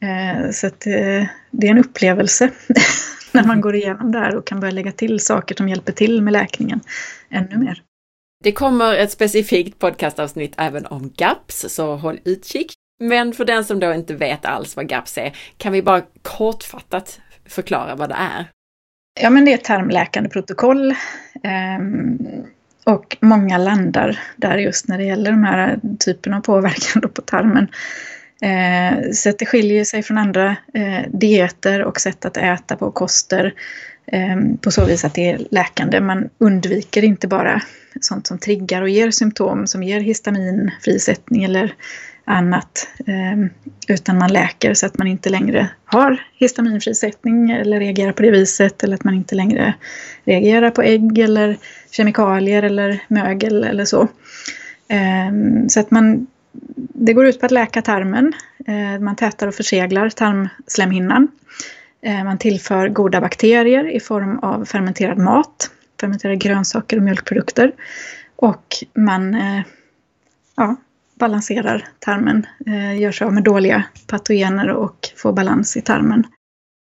Eh, 0.02 0.52
så 0.52 0.68
att 0.68 0.88
eh, 0.88 1.26
det 1.52 1.68
är 1.68 1.72
en 1.72 1.78
upplevelse 1.78 2.52
när 3.32 3.44
man 3.44 3.62
går 3.62 3.76
igenom 3.76 4.12
det 4.12 4.20
här 4.20 4.36
och 4.36 4.48
kan 4.48 4.60
börja 4.60 4.74
lägga 4.74 4.92
till 4.92 5.20
saker 5.20 5.56
som 5.56 5.70
hjälper 5.70 5.92
till 5.92 6.22
med 6.22 6.34
läkningen 6.34 6.80
ännu 7.30 7.58
mer. 7.58 7.82
Det 8.44 8.52
kommer 8.52 8.96
ett 8.96 9.12
specifikt 9.12 9.80
podcastavsnitt 9.80 10.54
även 10.58 10.86
om 10.86 11.12
GAPS, 11.18 11.66
så 11.70 11.96
håll 11.96 12.20
utkik. 12.26 12.74
Men 13.00 13.34
för 13.34 13.46
den 13.46 13.66
som 13.66 13.80
då 13.80 13.94
inte 13.94 14.16
vet 14.16 14.46
alls 14.46 14.76
vad 14.76 14.90
GAPS 14.90 15.18
är, 15.18 15.38
kan 15.58 15.74
vi 15.74 15.82
bara 15.82 16.02
kortfattat 16.22 17.20
förklara 17.46 17.96
vad 17.96 18.10
det 18.10 18.16
är? 18.16 18.46
Ja, 19.22 19.30
men 19.30 19.46
det 19.46 19.52
är 19.52 19.56
ett 19.56 19.64
tarmläkande 19.64 20.30
protokoll. 20.30 20.96
Ehm, 21.44 22.18
och 22.84 23.18
många 23.20 23.58
landar 23.58 24.20
där 24.36 24.58
just 24.58 24.88
när 24.88 24.98
det 24.98 25.04
gäller 25.04 25.32
de 25.32 25.44
här 25.44 25.80
typen 26.00 26.34
av 26.34 26.42
påverkan 26.42 27.02
på 27.02 27.22
tarmen. 27.22 27.68
Eh, 28.46 29.12
så 29.12 29.30
att 29.30 29.40
det 29.40 29.46
skiljer 29.46 29.84
sig 29.84 30.04
från 30.04 30.18
andra 30.18 30.56
eh, 30.74 31.10
dieter 31.12 31.84
och 31.84 32.02
sätt 32.02 32.26
att 32.26 32.38
äta 32.38 32.76
på, 32.76 32.92
koster. 32.92 33.54
Eh, 34.08 34.38
på 34.62 34.72
så 34.72 34.86
vis 34.86 35.06
att 35.06 35.14
det 35.14 35.30
är 35.30 35.48
läkande. 35.52 36.02
Man 36.02 36.30
undviker 36.38 37.04
inte 37.04 37.28
bara 37.28 37.62
sånt 38.02 38.28
som 38.28 38.38
triggar 38.38 38.82
och 38.82 38.90
ger 38.90 39.12
symptom 39.12 39.68
som 39.68 39.84
ger 39.84 40.00
histaminfrisättning 40.00 41.44
eller 41.44 41.74
annat. 42.26 42.88
Eh, 43.08 43.46
utan 43.88 44.18
man 44.18 44.34
läker 44.34 44.74
så 44.74 44.86
att 44.86 44.98
man 44.98 45.08
inte 45.08 45.30
längre 45.30 45.70
har 45.86 46.24
histaminfrisättning 46.34 47.52
eller 47.52 47.80
reagerar 47.80 48.12
på 48.12 48.22
det 48.22 48.32
viset 48.32 48.84
eller 48.84 48.96
att 48.96 49.04
man 49.04 49.14
inte 49.14 49.36
längre 49.36 49.74
reagerar 50.24 50.70
på 50.70 50.82
ägg 50.82 51.20
eller 51.20 51.58
kemikalier 51.92 52.64
eller 52.64 53.00
mögel 53.08 53.64
eller 53.64 53.86
så. 53.86 54.02
Eh, 54.88 55.68
så 55.68 55.80
att 55.80 55.92
man 55.92 56.28
det 56.76 57.14
går 57.14 57.26
ut 57.26 57.40
på 57.40 57.46
att 57.46 57.52
läka 57.52 57.82
tarmen. 57.82 58.34
Eh, 58.68 59.00
man 59.00 59.16
tätar 59.16 59.48
och 59.48 59.56
förseglar 59.56 60.10
tarmslemhinnan. 60.10 61.28
Eh, 62.02 62.24
man 62.24 62.38
tillför 62.38 62.90
goda 62.90 63.22
bakterier 63.22 63.96
i 63.96 64.00
form 64.00 64.40
av 64.40 64.66
fermenterad 64.66 65.18
mat, 65.18 65.72
fermenterade 66.00 66.38
grönsaker 66.38 66.98
och 66.98 67.04
mjölkprodukter. 67.04 67.72
Och 68.36 68.66
man 68.94 69.34
eh, 69.34 69.62
ja, 70.56 70.76
balanserar 71.20 71.88
tarmen, 72.00 72.46
gör 73.00 73.12
sig 73.12 73.28
av 73.28 73.34
med 73.34 73.44
dåliga 73.44 73.84
patogener 74.08 74.70
och 74.70 75.10
får 75.16 75.34
balans 75.34 75.78
i 75.78 75.82
tarmen. 75.82 76.24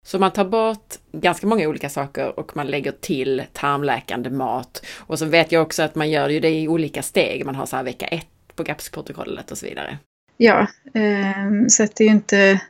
Så 0.06 0.18
man 0.18 0.30
tar 0.30 0.44
bort 0.44 0.94
ganska 1.12 1.46
många 1.46 1.68
olika 1.68 1.88
saker 1.88 2.38
och 2.38 2.56
man 2.56 2.66
lägger 2.66 2.92
till 2.92 3.42
tarmläkande 3.52 4.30
mat. 4.30 4.86
Och 4.96 5.18
så 5.18 5.24
vet 5.24 5.52
jag 5.52 5.62
också 5.62 5.82
att 5.82 5.94
man 5.94 6.10
gör 6.10 6.28
det 6.40 6.50
i 6.50 6.68
olika 6.68 7.02
steg. 7.02 7.46
Man 7.46 7.54
har 7.54 7.66
så 7.66 7.76
här 7.76 7.82
vecka 7.82 8.06
1 8.06 8.26
på 8.60 8.64
GAPS-protokollet 8.64 9.50
och 9.50 9.58
så 9.58 9.66
vidare. 9.66 9.98
Ja, 10.36 10.66
eh, 10.94 11.66
så 11.68 11.82
det 11.82 12.00
är 12.00 12.08
ju 12.08 12.10
inte, 12.10 12.60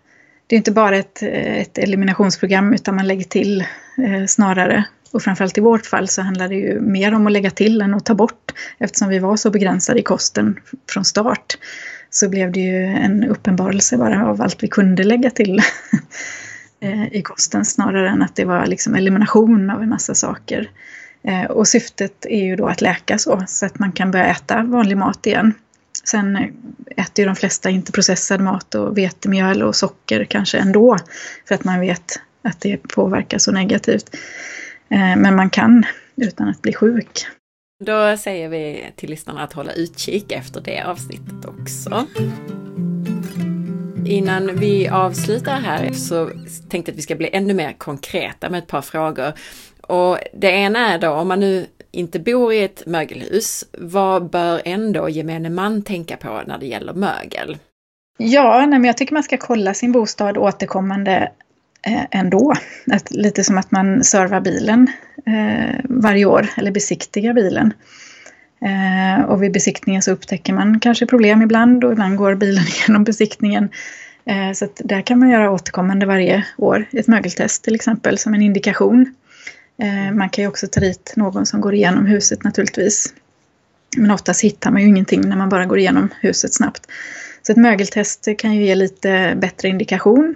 det 0.46 0.54
är 0.54 0.56
inte 0.56 0.72
bara 0.72 0.96
ett, 0.96 1.22
ett 1.22 1.78
eliminationsprogram 1.78 2.74
utan 2.74 2.96
man 2.96 3.06
lägger 3.06 3.24
till 3.24 3.60
eh, 3.98 4.26
snarare. 4.26 4.84
Och 5.12 5.22
framförallt 5.22 5.58
i 5.58 5.60
vårt 5.60 5.86
fall 5.86 6.08
så 6.08 6.22
handlar 6.22 6.48
det 6.48 6.54
ju 6.54 6.80
mer 6.80 7.14
om 7.14 7.26
att 7.26 7.32
lägga 7.32 7.50
till 7.50 7.80
än 7.80 7.94
att 7.94 8.04
ta 8.04 8.14
bort. 8.14 8.52
Eftersom 8.78 9.08
vi 9.08 9.18
var 9.18 9.36
så 9.36 9.50
begränsade 9.50 10.00
i 10.00 10.02
kosten 10.02 10.60
från 10.90 11.04
start 11.04 11.58
så 12.10 12.28
blev 12.28 12.52
det 12.52 12.60
ju 12.60 12.84
en 12.84 13.24
uppenbarelse 13.24 13.96
bara 13.96 14.26
av 14.26 14.42
allt 14.42 14.62
vi 14.62 14.68
kunde 14.68 15.02
lägga 15.02 15.30
till 15.30 15.60
eh, 16.80 17.12
i 17.12 17.22
kosten 17.22 17.64
snarare 17.64 18.10
än 18.10 18.22
att 18.22 18.36
det 18.36 18.44
var 18.44 18.66
liksom 18.66 18.94
elimination 18.94 19.70
av 19.70 19.82
en 19.82 19.88
massa 19.88 20.14
saker. 20.14 20.70
Eh, 21.22 21.44
och 21.44 21.68
syftet 21.68 22.26
är 22.26 22.44
ju 22.44 22.56
då 22.56 22.66
att 22.66 22.80
läka 22.80 23.18
så, 23.18 23.42
så 23.46 23.66
att 23.66 23.78
man 23.78 23.92
kan 23.92 24.10
börja 24.10 24.26
äta 24.26 24.62
vanlig 24.62 24.96
mat 24.96 25.26
igen. 25.26 25.54
Sen 26.04 26.36
äter 26.96 27.22
ju 27.22 27.26
de 27.26 27.36
flesta 27.36 27.70
inte 27.70 27.92
processad 27.92 28.40
mat 28.40 28.74
och 28.74 28.98
vetemjöl 28.98 29.62
och 29.62 29.76
socker 29.76 30.24
kanske 30.24 30.58
ändå. 30.58 30.98
För 31.48 31.54
att 31.54 31.64
man 31.64 31.80
vet 31.80 32.20
att 32.42 32.60
det 32.60 32.76
påverkar 32.76 33.38
så 33.38 33.52
negativt. 33.52 34.16
Eh, 34.88 35.16
men 35.16 35.36
man 35.36 35.50
kan 35.50 35.84
utan 36.16 36.48
att 36.48 36.62
bli 36.62 36.72
sjuk. 36.72 37.26
Då 37.84 38.16
säger 38.16 38.48
vi 38.48 38.92
till 38.96 39.10
lyssnarna 39.10 39.42
att 39.42 39.52
hålla 39.52 39.72
utkik 39.72 40.32
efter 40.32 40.60
det 40.60 40.82
avsnittet 40.82 41.44
också. 41.44 42.06
Innan 44.04 44.56
vi 44.56 44.88
avslutar 44.88 45.60
här 45.60 45.92
så 45.92 46.30
tänkte 46.68 46.76
jag 46.76 46.94
att 46.94 46.98
vi 46.98 47.02
ska 47.02 47.16
bli 47.16 47.30
ännu 47.32 47.54
mer 47.54 47.72
konkreta 47.72 48.50
med 48.50 48.58
ett 48.58 48.66
par 48.66 48.82
frågor. 48.82 49.32
Och 49.80 50.18
det 50.32 50.50
ena 50.50 50.92
är 50.92 50.98
då 50.98 51.10
om 51.10 51.28
man 51.28 51.40
nu 51.40 51.66
inte 51.90 52.18
bor 52.18 52.52
i 52.52 52.64
ett 52.64 52.86
mögelhus, 52.86 53.64
vad 53.78 54.30
bör 54.30 54.62
ändå 54.64 55.08
gemene 55.08 55.50
man 55.50 55.82
tänka 55.82 56.16
på 56.16 56.42
när 56.46 56.58
det 56.58 56.66
gäller 56.66 56.92
mögel? 56.92 57.58
Ja, 58.18 58.58
nej, 58.58 58.78
men 58.78 58.84
jag 58.84 58.96
tycker 58.96 59.14
man 59.14 59.22
ska 59.22 59.36
kolla 59.36 59.74
sin 59.74 59.92
bostad 59.92 60.38
återkommande 60.38 61.32
eh, 61.86 62.04
ändå. 62.10 62.54
Att, 62.92 63.10
lite 63.10 63.44
som 63.44 63.58
att 63.58 63.70
man 63.70 64.04
servar 64.04 64.40
bilen 64.40 64.86
eh, 65.26 65.80
varje 65.84 66.24
år 66.24 66.46
eller 66.56 66.70
besiktigar 66.70 67.32
bilen. 67.32 67.72
Eh, 68.62 69.24
och 69.24 69.42
vid 69.42 69.52
besiktningen 69.52 70.02
så 70.02 70.10
upptäcker 70.10 70.52
man 70.52 70.80
kanske 70.80 71.06
problem 71.06 71.42
ibland 71.42 71.84
och 71.84 71.92
ibland 71.92 72.16
går 72.16 72.34
bilen 72.34 72.64
igenom 72.68 73.04
besiktningen. 73.04 73.68
Eh, 74.24 74.52
så 74.54 74.64
att 74.64 74.80
där 74.84 75.00
kan 75.02 75.18
man 75.18 75.30
göra 75.30 75.50
återkommande 75.50 76.06
varje 76.06 76.44
år. 76.56 76.84
Ett 76.92 77.06
mögeltest 77.06 77.64
till 77.64 77.74
exempel 77.74 78.18
som 78.18 78.34
en 78.34 78.42
indikation. 78.42 79.14
Eh, 79.80 80.12
man 80.12 80.30
kan 80.30 80.44
ju 80.44 80.48
också 80.48 80.66
ta 80.66 80.80
dit 80.80 81.12
någon 81.16 81.46
som 81.46 81.60
går 81.60 81.74
igenom 81.74 82.06
huset 82.06 82.44
naturligtvis. 82.44 83.14
Men 83.96 84.10
oftast 84.10 84.44
hittar 84.44 84.70
man 84.70 84.82
ju 84.82 84.88
ingenting 84.88 85.28
när 85.28 85.36
man 85.36 85.48
bara 85.48 85.66
går 85.66 85.78
igenom 85.78 86.08
huset 86.20 86.54
snabbt. 86.54 86.86
Så 87.42 87.52
ett 87.52 87.58
mögeltest 87.58 88.28
kan 88.38 88.54
ju 88.54 88.64
ge 88.64 88.74
lite 88.74 89.34
bättre 89.40 89.68
indikation. 89.68 90.34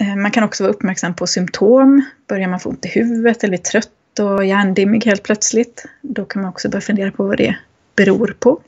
Eh, 0.00 0.16
man 0.16 0.30
kan 0.30 0.44
också 0.44 0.62
vara 0.64 0.72
uppmärksam 0.72 1.14
på 1.14 1.26
symptom. 1.26 2.02
Börjar 2.28 2.48
man 2.48 2.60
få 2.60 2.68
ont 2.68 2.86
i 2.86 2.88
huvudet 2.88 3.44
eller 3.44 3.50
bli 3.50 3.58
trött 3.58 4.18
och 4.18 4.44
hjärndimmig 4.44 5.04
helt 5.04 5.22
plötsligt, 5.22 5.86
då 6.02 6.24
kan 6.24 6.42
man 6.42 6.50
också 6.50 6.68
börja 6.68 6.80
fundera 6.80 7.10
på 7.10 7.24
vad 7.24 7.36
det 7.36 7.56
beror 7.96 8.36
på. 8.38 8.60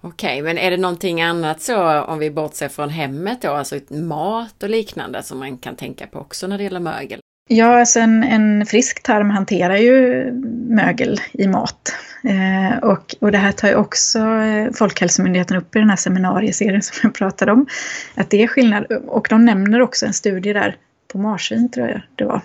Okej, 0.00 0.42
men 0.42 0.58
är 0.58 0.70
det 0.70 0.76
någonting 0.76 1.22
annat 1.22 1.62
så 1.62 2.00
om 2.02 2.18
vi 2.18 2.30
bortser 2.30 2.68
från 2.68 2.88
hemmet 2.88 3.42
då, 3.42 3.50
alltså 3.50 3.78
mat 3.88 4.62
och 4.62 4.70
liknande 4.70 5.22
som 5.22 5.38
man 5.38 5.58
kan 5.58 5.76
tänka 5.76 6.06
på 6.06 6.18
också 6.18 6.46
när 6.46 6.58
det 6.58 6.64
gäller 6.64 6.80
mögel? 6.80 7.20
Ja, 7.54 7.80
alltså 7.80 8.00
en, 8.00 8.24
en 8.24 8.66
frisk 8.66 9.02
tarm 9.02 9.30
hanterar 9.30 9.76
ju 9.76 10.30
mögel 10.68 11.20
i 11.32 11.48
mat. 11.48 11.94
Eh, 12.24 12.78
och, 12.78 13.14
och 13.20 13.32
det 13.32 13.38
här 13.38 13.52
tar 13.52 13.68
ju 13.68 13.74
också 13.74 14.18
eh, 14.18 14.72
Folkhälsomyndigheten 14.72 15.56
upp 15.56 15.76
i 15.76 15.78
den 15.78 15.90
här 15.90 15.96
seminarieserien 15.96 16.82
som 16.82 16.96
jag 17.02 17.14
pratade 17.14 17.52
om. 17.52 17.66
Att 18.14 18.30
det 18.30 18.42
är 18.42 18.46
skillnad, 18.46 18.84
och 19.06 19.26
de 19.30 19.44
nämner 19.44 19.80
också 19.80 20.06
en 20.06 20.12
studie 20.12 20.52
där 20.52 20.76
på 21.12 21.18
marsvin 21.18 21.70
tror 21.70 21.88
jag 21.88 22.02
det 22.14 22.24
var. 22.24 22.40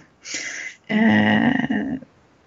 Eh, 0.88 1.96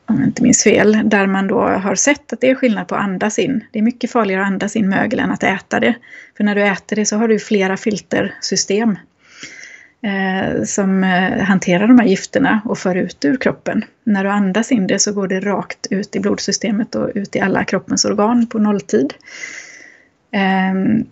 om 0.07 0.16
jag 0.19 0.27
inte 0.27 0.43
minns 0.43 0.62
fel, 0.62 1.01
där 1.05 1.27
man 1.27 1.47
då 1.47 1.61
har 1.61 1.95
sett 1.95 2.32
att 2.32 2.41
det 2.41 2.51
är 2.51 2.55
skillnad 2.55 2.89
på 2.89 2.95
att 2.95 3.03
andas 3.03 3.39
in. 3.39 3.65
Det 3.73 3.78
är 3.78 3.82
mycket 3.82 4.11
farligare 4.11 4.43
att 4.43 4.49
andas 4.49 4.77
in 4.77 4.89
mögel 4.89 5.20
än 5.20 5.31
att 5.31 5.43
äta 5.43 5.81
det. 5.81 5.95
För 6.37 6.45
när 6.45 6.55
du 6.55 6.62
äter 6.62 6.97
det 6.97 7.07
så 7.07 7.16
har 7.16 7.28
du 7.28 7.39
flera 7.39 7.77
filtersystem 7.77 8.99
Eh, 10.03 10.65
som 10.65 11.05
eh, 11.05 11.43
hanterar 11.43 11.89
de 11.89 11.99
här 11.99 12.07
gifterna 12.07 12.61
och 12.65 12.79
för 12.79 12.95
ut 12.95 13.25
ur 13.25 13.37
kroppen. 13.37 13.85
När 14.05 14.25
du 14.25 14.31
andas 14.31 14.73
in 14.73 14.87
det 14.87 14.99
så 14.99 15.13
går 15.13 15.29
det 15.29 15.41
rakt 15.41 15.87
ut 15.91 16.17
i 16.17 16.21
blodsystemet 16.21 16.95
och 16.95 17.11
ut 17.15 17.37
i 17.37 17.41
alla 17.41 17.65
kroppens 17.65 18.05
organ 18.05 18.47
på 18.47 18.59
nolltid. 18.59 19.15
Eh, 20.33 21.05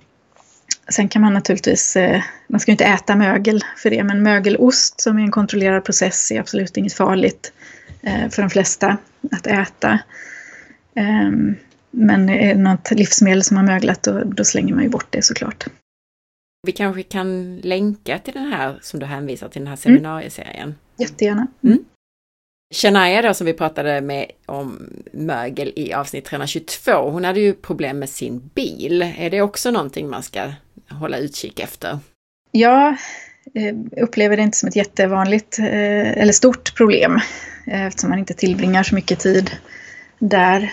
sen 0.89 1.09
kan 1.09 1.23
man 1.23 1.35
naturligtvis, 1.35 1.97
eh, 1.97 2.23
man 2.47 2.60
ska 2.60 2.73
inte 2.73 2.85
äta 2.85 3.16
mögel 3.16 3.65
för 3.77 3.90
det, 3.90 4.05
men 4.05 4.23
mögelost 4.23 5.01
som 5.01 5.19
är 5.19 5.23
en 5.23 5.31
kontrollerad 5.31 5.85
process 5.85 6.31
är 6.31 6.40
absolut 6.40 6.77
inget 6.77 6.94
farligt 6.94 7.52
eh, 8.02 8.28
för 8.28 8.43
de 8.43 8.51
flesta 8.51 8.97
att 9.32 9.47
äta. 9.47 9.98
Ehm, 10.94 11.55
men 11.90 12.28
är 12.28 12.55
det 12.55 12.60
något 12.60 12.90
livsmedel 12.90 13.43
som 13.43 13.56
har 13.56 13.65
möglat 13.65 14.02
då, 14.02 14.24
då 14.24 14.44
slänger 14.44 14.74
man 14.74 14.82
ju 14.82 14.89
bort 14.89 15.06
det 15.10 15.23
såklart. 15.23 15.66
Vi 16.62 16.72
kanske 16.72 17.02
kan 17.02 17.56
länka 17.56 18.18
till 18.18 18.35
den 18.35 18.52
här 18.52 18.78
som 18.82 19.01
du 19.01 19.06
hänvisar 19.06 19.48
till, 19.48 19.60
den 19.60 19.68
här 19.68 19.76
seminarieserien. 19.76 20.62
Mm. 20.62 20.74
Jättegärna. 20.97 21.47
Mm. 21.64 21.85
Shania 22.74 23.22
då 23.22 23.35
som 23.35 23.47
vi 23.47 23.52
pratade 23.52 24.01
med 24.01 24.30
om 24.47 24.90
mögel 25.12 25.72
i 25.76 25.93
avsnitt 25.93 26.24
322, 26.24 26.93
hon 27.10 27.24
hade 27.24 27.40
ju 27.40 27.55
problem 27.55 27.98
med 27.98 28.09
sin 28.09 28.51
bil. 28.55 29.02
Är 29.02 29.30
det 29.30 29.43
också 29.43 29.70
någonting 29.70 30.09
man 30.09 30.22
ska 30.22 30.52
hålla 30.89 31.18
utkik 31.18 31.60
efter? 31.60 31.98
Ja, 32.51 32.97
eh, 33.55 33.74
upplever 34.02 34.36
det 34.36 34.43
inte 34.43 34.59
som 34.59 34.68
ett 34.68 34.76
jättevanligt 34.76 35.59
eh, 35.59 36.18
eller 36.18 36.32
stort 36.32 36.76
problem 36.76 37.20
eh, 37.66 37.86
eftersom 37.86 38.10
man 38.10 38.18
inte 38.18 38.35
tillbringar 38.35 38.82
så 38.82 38.94
mycket 38.94 39.20
tid 39.20 39.51
där. 40.18 40.72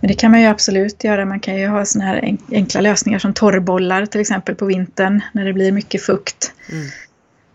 Men 0.00 0.08
det 0.08 0.14
kan 0.14 0.30
man 0.30 0.40
ju 0.40 0.46
absolut 0.46 1.04
göra. 1.04 1.24
Man 1.24 1.40
kan 1.40 1.56
ju 1.56 1.66
ha 1.66 1.84
såna 1.84 2.04
här 2.04 2.36
enkla 2.52 2.80
lösningar 2.80 3.18
som 3.18 3.34
torrbollar 3.34 4.06
till 4.06 4.20
exempel 4.20 4.54
på 4.54 4.66
vintern 4.66 5.20
när 5.32 5.44
det 5.44 5.52
blir 5.52 5.72
mycket 5.72 6.02
fukt. 6.02 6.52
Mm. 6.72 6.86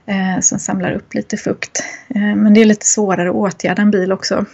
Eh, 0.08 0.42
som 0.42 0.60
samlar 0.60 0.92
upp 0.92 1.14
lite 1.14 1.38
fukt. 1.38 1.84
Eh, 2.10 2.36
men 2.36 2.54
det 2.54 2.62
är 2.62 2.66
lite 2.66 2.86
svårare 2.86 3.30
att 3.30 3.36
åtgärda 3.36 3.82
en 3.82 3.92
bil 3.92 4.12
också. 4.12 4.36
Man 4.36 4.46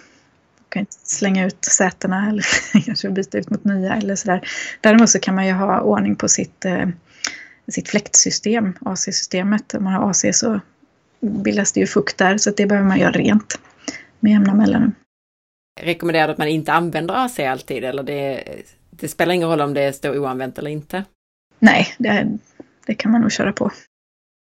kan 0.69 0.79
inte 0.79 0.95
slänga 1.03 1.45
ut 1.45 1.65
sätena 1.65 2.27
eller 2.29 2.45
kanske 2.85 3.09
byta 3.09 3.37
ut 3.37 3.49
mot 3.49 3.63
nya 3.63 3.95
eller 3.95 4.15
sådär. 4.15 4.47
Däremot 4.81 5.09
så 5.09 5.19
kan 5.19 5.35
man 5.35 5.47
ju 5.47 5.53
ha 5.53 5.81
ordning 5.81 6.15
på 6.15 6.27
sitt, 6.27 6.65
eh, 6.65 6.87
sitt 7.67 7.89
fläktsystem, 7.89 8.73
AC-systemet. 8.81 9.73
Om 9.73 9.83
man 9.83 9.93
har 9.93 10.09
AC 10.09 10.25
så 10.33 10.59
bildas 11.19 11.71
det 11.71 11.79
ju 11.79 11.87
fukt 11.87 12.17
där 12.17 12.37
så 12.37 12.51
det 12.51 12.65
behöver 12.65 12.87
man 12.87 12.99
göra 12.99 13.11
rent 13.11 13.59
med 14.19 14.31
jämna 14.31 14.53
mellanrum. 14.53 14.93
Rekommenderar 15.79 16.27
du 16.27 16.31
att 16.31 16.37
man 16.37 16.47
inte 16.47 16.73
använder 16.73 17.25
AC 17.25 17.39
alltid 17.39 17.83
eller 17.83 18.03
det, 18.03 18.43
det 18.89 19.07
spelar 19.07 19.33
ingen 19.33 19.49
roll 19.49 19.61
om 19.61 19.73
det 19.73 19.93
står 19.93 20.17
oanvänt 20.17 20.57
eller 20.57 20.71
inte? 20.71 21.03
Nej, 21.59 21.95
det, 21.97 22.37
det 22.85 22.95
kan 22.95 23.11
man 23.11 23.21
nog 23.21 23.31
köra 23.31 23.53
på. 23.53 23.71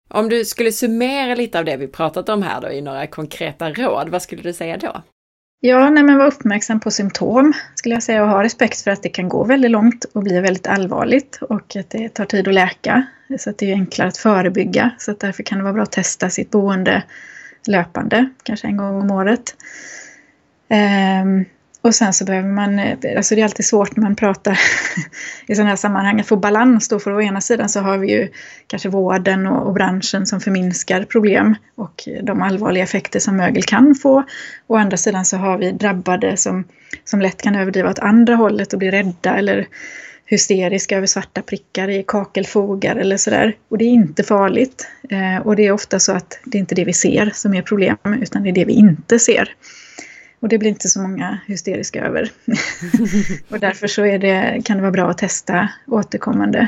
Om 0.10 0.30
du 0.30 0.46
skulle 0.46 0.72
summera 0.72 1.36
lite 1.36 1.60
av 1.60 1.66
det 1.66 1.78
vi 1.78 1.88
pratat 1.88 2.30
om 2.30 2.44
här 2.44 2.62
då 2.62 2.70
i 2.70 2.82
några 2.82 3.08
konkreta 3.08 3.72
råd, 3.72 4.10
vad 4.10 4.22
skulle 4.22 4.42
du 4.42 4.54
säga 4.54 4.78
då? 4.78 5.04
Ja, 5.60 5.90
nej, 5.90 6.04
men 6.04 6.18
var 6.18 6.26
uppmärksam 6.26 6.80
på 6.80 6.92
symptom 6.92 7.54
skulle 7.76 7.96
jag 7.96 8.04
säga 8.04 8.24
och 8.24 8.30
ha 8.30 8.44
respekt 8.44 8.82
för 8.82 8.92
att 8.92 9.04
det 9.04 9.10
kan 9.10 9.30
gå 9.30 9.44
väldigt 9.44 9.72
långt 9.72 10.06
och 10.14 10.24
bli 10.24 10.40
väldigt 10.40 10.68
allvarligt 10.68 11.40
och 11.42 11.76
att 11.76 11.90
det 11.90 12.10
tar 12.10 12.26
tid 12.26 12.48
att 12.48 12.54
läka. 12.54 13.06
Så 13.40 13.50
att 13.50 13.58
det 13.58 13.72
är 13.72 13.74
enklare 13.74 14.08
att 14.08 14.18
förebygga. 14.18 14.92
Så 14.98 15.12
att 15.12 15.20
därför 15.20 15.44
kan 15.44 15.58
det 15.58 15.64
vara 15.64 15.74
bra 15.74 15.84
att 15.84 15.92
testa 15.92 16.30
sitt 16.30 16.52
boende 16.52 17.04
löpande, 17.68 18.30
kanske 18.44 18.68
en 18.68 18.78
gång 18.78 19.02
om 19.02 19.12
året. 19.12 19.56
Um, 20.70 21.46
och 21.86 21.96
sen 21.96 22.14
så 22.14 22.26
behöver 22.26 22.50
man, 22.50 22.80
eh, 22.80 22.98
alltså 23.18 23.36
det 23.36 23.42
är 23.42 23.46
alltid 23.46 23.66
svårt 23.66 23.96
när 23.96 24.04
man 24.04 24.16
pratar 24.16 24.60
i 25.48 25.56
sådana 25.56 25.70
här 25.70 25.78
sammanhang 25.78 26.20
att 26.20 26.28
få 26.28 26.36
balans 26.36 26.88
då. 26.88 27.00
För 27.00 27.14
å 27.14 27.22
ena 27.22 27.42
sidan 27.42 27.70
så 27.70 27.80
har 27.80 27.98
vi 27.98 28.12
ju 28.12 28.30
kanske 28.68 28.90
vården 28.90 29.48
och, 29.48 29.68
och, 29.68 29.74
branschen 29.74 30.26
som 30.26 30.40
förminskar 30.40 31.04
problem 31.04 31.56
och 31.76 32.08
de 32.24 32.42
allvarliga 32.42 32.84
effekter 32.84 33.20
som 33.20 33.38
mögel 33.38 33.64
kan 33.64 33.96
få. 33.96 34.24
Å 34.68 34.76
andra 34.76 34.98
sidan 34.98 35.26
så 35.26 35.38
har 35.38 35.58
vi 35.58 35.72
drabbade 35.72 36.38
som, 36.38 36.64
som 37.04 37.22
lätt 37.22 37.42
kan 37.42 37.56
överdriva 37.56 37.90
åt 37.90 38.00
andra 38.00 38.36
hållet 38.36 38.74
och 38.74 38.80
bli 38.80 38.92
rädda 38.92 39.38
eller 39.38 39.68
hysteriska 40.26 40.98
över 40.98 41.08
svarta 41.08 41.42
prickar 41.42 41.90
i 41.90 42.04
kakelfogar 42.08 42.96
eller 42.96 43.18
sådär. 43.18 43.56
Och 43.70 43.78
det 43.78 43.86
är 43.86 43.90
inte 43.90 44.24
farligt. 44.24 44.88
Eh, 45.10 45.48
och 45.48 45.56
det 45.56 45.66
är 45.66 45.72
ofta 45.72 46.00
så 46.00 46.12
att 46.12 46.40
det 46.46 46.58
är 46.58 46.60
inte 46.60 46.76
det 46.76 46.86
vi 46.86 46.94
ser 46.94 47.32
som 47.34 47.54
är 47.54 47.62
problem 47.62 47.98
utan 48.22 48.44
det 48.44 48.50
är 48.50 48.54
det 48.54 48.66
vi 48.66 48.74
inte 48.74 49.20
ser. 49.20 49.56
Och 50.46 50.50
det 50.50 50.58
blir 50.58 50.70
inte 50.70 50.90
så 50.90 51.02
många 51.02 51.40
hysteriska 51.48 52.06
över. 52.06 52.32
och 53.50 53.60
därför 53.60 53.88
så 53.88 54.06
är 54.06 54.20
det, 54.20 54.62
kan 54.66 54.78
det 54.78 54.82
vara 54.82 54.92
bra 54.92 55.10
att 55.10 55.18
testa 55.18 55.70
återkommande. 55.88 56.68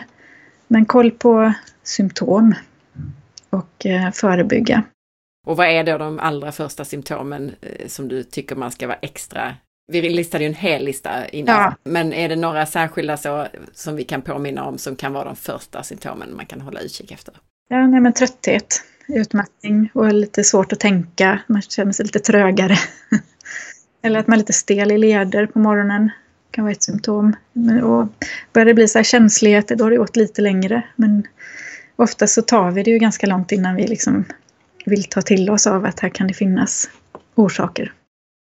Men 0.67 0.85
koll 0.85 1.11
på 1.11 1.53
symptom 1.83 2.55
och 3.49 3.85
eh, 3.85 4.11
förebygga. 4.11 4.83
Och 5.45 5.57
vad 5.57 5.67
är 5.67 5.83
då 5.83 5.97
de 5.97 6.19
allra 6.19 6.51
första 6.51 6.85
symptomen 6.85 7.55
eh, 7.61 7.87
som 7.87 8.07
du 8.07 8.23
tycker 8.23 8.55
man 8.55 8.71
ska 8.71 8.87
vara 8.87 8.97
extra 9.01 9.55
vi 9.87 10.09
listade 10.09 10.43
ju 10.43 10.47
en 10.47 10.55
hel 10.55 10.85
lista 10.85 11.27
innan, 11.27 11.55
ja. 11.55 11.75
men 11.83 12.13
är 12.13 12.29
det 12.29 12.35
några 12.35 12.65
särskilda 12.65 13.17
så 13.17 13.47
som 13.73 13.95
vi 13.95 14.03
kan 14.03 14.21
påminna 14.21 14.65
om 14.65 14.77
som 14.77 14.95
kan 14.95 15.13
vara 15.13 15.23
de 15.23 15.35
första 15.35 15.83
symptomen 15.83 16.35
man 16.35 16.45
kan 16.45 16.61
hålla 16.61 16.79
utkik 16.79 17.11
efter? 17.11 17.33
Ja, 17.69 17.87
nej, 17.87 18.01
men 18.01 18.13
trötthet, 18.13 18.83
utmattning 19.07 19.89
och 19.93 20.13
lite 20.13 20.43
svårt 20.43 20.73
att 20.73 20.79
tänka, 20.79 21.39
man 21.47 21.61
känner 21.61 21.91
sig 21.91 22.05
lite 22.05 22.19
trögare. 22.19 22.75
Eller 24.01 24.19
att 24.19 24.27
man 24.27 24.33
är 24.33 24.37
lite 24.37 24.53
stel 24.53 24.91
i 24.91 24.97
leder 24.97 25.45
på 25.45 25.59
morgonen. 25.59 26.09
kan 26.51 26.63
vara 26.63 26.71
ett 26.71 26.83
symptom. 26.83 27.35
Och 27.83 28.07
börjar 28.53 28.65
det 28.65 28.73
bli 28.73 28.87
så 28.87 28.99
här 28.99 29.03
känsligheter 29.03 29.75
då 29.75 29.83
har 29.83 29.91
det 29.91 29.97
gått 29.97 30.15
lite 30.15 30.41
längre. 30.41 30.83
Men 30.95 31.27
ofta 31.95 32.27
så 32.27 32.41
tar 32.41 32.71
vi 32.71 32.83
det 32.83 32.91
ju 32.91 32.97
ganska 32.97 33.27
långt 33.27 33.51
innan 33.51 33.75
vi 33.75 33.87
liksom 33.87 34.25
vill 34.85 35.03
ta 35.03 35.21
till 35.21 35.49
oss 35.49 35.67
av 35.67 35.85
att 35.85 35.99
här 35.99 36.09
kan 36.09 36.27
det 36.27 36.33
finnas 36.33 36.89
orsaker. 37.35 37.93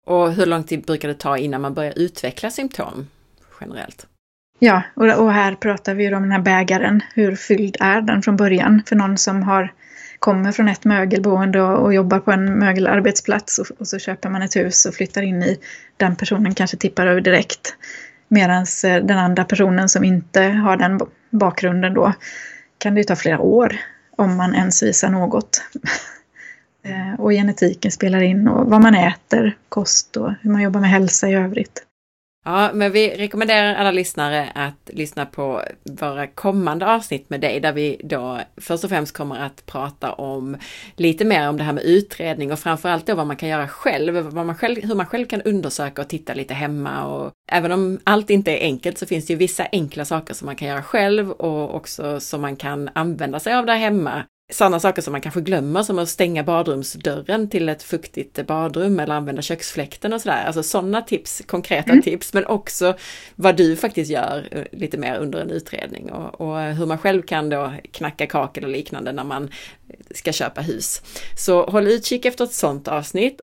Och 0.06 0.34
hur 0.34 0.46
lång 0.46 0.64
tid 0.64 0.84
brukar 0.84 1.08
det 1.08 1.14
ta 1.14 1.38
innan 1.38 1.62
man 1.62 1.74
börjar 1.74 1.94
utveckla 2.00 2.52
symptom 2.52 3.08
generellt? 3.62 4.08
Ja, 4.60 4.82
och, 4.94 5.34
här 5.34 5.56
pratar 5.56 5.94
vi 5.94 6.04
ju 6.04 6.16
om 6.16 6.22
den 6.22 6.32
här 6.32 6.42
bägaren. 6.42 7.02
Hur 7.14 7.36
fylld 7.36 7.78
är 7.80 8.02
den 8.02 8.22
från 8.22 8.38
början? 8.38 8.84
För 8.86 8.96
någon 8.96 9.18
som 9.18 9.44
har 9.44 9.74
kommer 10.20 10.52
från 10.52 10.68
ett 10.68 10.86
mögelboende 10.86 11.62
och, 11.62 11.94
jobbar 11.94 12.20
på 12.20 12.32
en 12.32 12.60
mögelarbetsplats 12.60 13.60
och, 13.60 13.66
och, 13.80 13.88
så 13.88 14.00
köper 14.00 14.30
man 14.30 14.42
ett 14.42 14.56
hus 14.56 14.86
och 14.86 14.94
flyttar 14.94 15.22
in 15.22 15.44
i. 15.44 15.60
Den 15.98 16.16
personen 16.16 16.56
kanske 16.56 16.78
tippar 16.78 17.08
över 17.08 17.22
direkt. 17.22 17.76
Medan 18.28 18.66
eh, 18.84 18.96
den 19.06 19.18
andra 19.18 19.46
personen 19.46 19.90
som 19.90 20.04
inte 20.04 20.42
har 20.42 20.78
den 20.78 21.00
bakgrunden 21.30 21.94
då 21.94 22.14
kan 22.78 22.96
det 22.96 23.04
ta 23.04 23.16
flera 23.16 23.40
år 23.40 23.76
om 24.16 24.36
man 24.36 24.56
ens 24.56 24.84
visar 24.84 25.10
något. 25.10 25.62
Eh, 26.84 27.20
och 27.20 27.32
genetiken 27.32 27.92
spelar 27.92 28.22
in 28.22 28.48
och 28.48 28.70
vad 28.70 28.82
man 28.82 28.96
äter, 28.96 29.58
kost 29.70 30.18
och 30.18 30.32
hur 30.42 30.52
man 30.52 30.62
jobbar 30.62 30.80
med 30.80 30.90
hälsa 30.90 31.30
i 31.30 31.34
övrigt. 31.34 31.84
Ja, 32.46 32.72
men 32.74 32.92
vi 32.92 33.10
rekommenderar 33.18 33.76
alla 33.76 33.92
lyssnare 33.92 34.52
att 34.56 34.90
lyssna 34.94 35.26
på 35.26 35.64
våra 35.84 36.28
kommande 36.28 36.88
avsnitt 36.88 37.30
med 37.30 37.42
dig, 37.42 37.60
där 37.60 37.74
vi 37.74 38.02
då 38.04 38.40
först 38.58 38.84
och 38.84 38.90
främst 38.90 39.18
kommer 39.18 39.40
att 39.40 39.66
prata 39.66 40.14
om 40.14 40.58
lite 40.96 41.26
mer 41.26 41.50
om 41.50 41.58
det 41.58 41.64
här 41.64 41.74
med 41.74 41.84
utredning 41.84 42.52
och 42.52 42.60
framförallt 42.60 43.06
då 43.06 43.16
vad 43.16 43.28
man 43.28 43.36
kan 43.36 43.50
göra 43.50 43.68
själv, 43.68 44.16
vad 44.16 44.46
man 44.46 44.56
själv, 44.56 44.84
hur 44.84 44.96
man 44.96 45.06
själv 45.06 45.26
kan 45.26 45.42
undersöka 45.42 46.02
och 46.02 46.08
titta 46.08 46.34
lite 46.34 46.54
hemma 46.54 47.06
och 47.06 47.32
även 47.52 47.72
om 47.72 48.00
allt 48.04 48.30
inte 48.30 48.52
är 48.52 48.62
enkelt 48.62 48.98
så 48.98 49.06
finns 49.06 49.26
det 49.26 49.34
ju 49.34 49.38
vissa 49.38 49.68
enkla 49.72 50.06
saker 50.06 50.34
som 50.34 50.46
man 50.46 50.56
kan 50.56 50.68
göra 50.68 50.84
själv 50.84 51.32
och 51.32 51.76
också 51.76 52.20
som 52.20 52.42
man 52.42 52.56
kan 52.56 52.90
använda 52.94 53.40
sig 53.40 53.54
av 53.54 53.66
där 53.66 53.76
hemma 53.76 54.24
sådana 54.50 54.80
saker 54.80 55.02
som 55.02 55.12
man 55.12 55.22
kanske 55.22 55.42
glömmer 55.42 55.84
som 55.84 56.00
att 56.00 56.10
stänga 56.10 56.44
badrumsdörren 56.44 57.50
till 57.50 57.70
ett 57.70 57.84
fuktigt 57.84 58.48
badrum 58.48 59.00
eller 59.00 59.16
använda 59.16 59.42
köksfläkten 59.42 60.14
och 60.14 60.22
sådär. 60.22 60.44
Alltså 60.46 60.64
sådana 60.64 61.02
tips, 61.02 61.42
konkreta 61.48 61.92
mm. 61.92 62.02
tips, 62.02 62.34
men 62.34 62.46
också 62.46 62.96
vad 63.36 63.58
du 63.58 63.76
faktiskt 63.76 64.12
gör 64.12 64.48
eh, 64.52 64.64
lite 64.72 64.98
mer 64.98 65.18
under 65.18 65.42
en 65.42 65.52
utredning 65.52 66.12
och, 66.12 66.42
och, 66.42 66.62
hur 66.62 66.86
man 66.86 66.98
själv 66.98 67.22
kan 67.22 67.50
då 67.50 67.74
knacka 67.92 68.28
kakel 68.28 68.64
och 68.64 68.70
liknande 68.70 69.12
när 69.12 69.24
man 69.24 69.50
ska 70.12 70.32
köpa 70.32 70.62
hus. 70.62 71.02
Så 71.38 71.66
håll 71.66 71.88
utkik 71.88 72.26
efter 72.26 72.44
ett 72.44 72.54
sådant 72.54 72.88
avsnitt. 72.88 73.40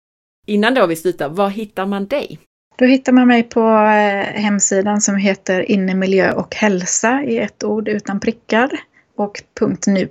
Innan 0.47 0.75
då 0.75 0.87
vi 0.87 0.97
slutar, 0.97 1.29
var 1.29 1.49
hittar 1.49 1.87
man 1.87 2.07
dig? 2.07 2.39
Då 2.79 2.85
hittar 2.85 3.13
man 3.13 3.29
mig 3.29 3.43
på 3.43 3.61
eh, 3.61 4.43
hemsidan 4.43 5.01
som 5.01 5.17
heter 5.17 5.71
Innemiljö 5.71 6.33
och 6.33 6.55
hälsa 6.55 7.23
i 7.23 7.39
ett 7.39 7.65
ord 7.65 7.89
utan 7.89 8.21
prickar 8.21 8.71
och 9.17 9.43
punkt 9.59 9.87
.nu. 9.87 10.09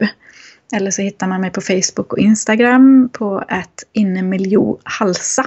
Eller 0.73 0.91
så 0.91 1.01
hittar 1.01 1.27
man 1.27 1.41
mig 1.41 1.51
på 1.51 1.61
Facebook 1.61 2.13
och 2.13 2.19
Instagram 2.19 3.09
på 3.13 3.43
att 3.47 3.83
innemiljohalsa. 3.93 5.45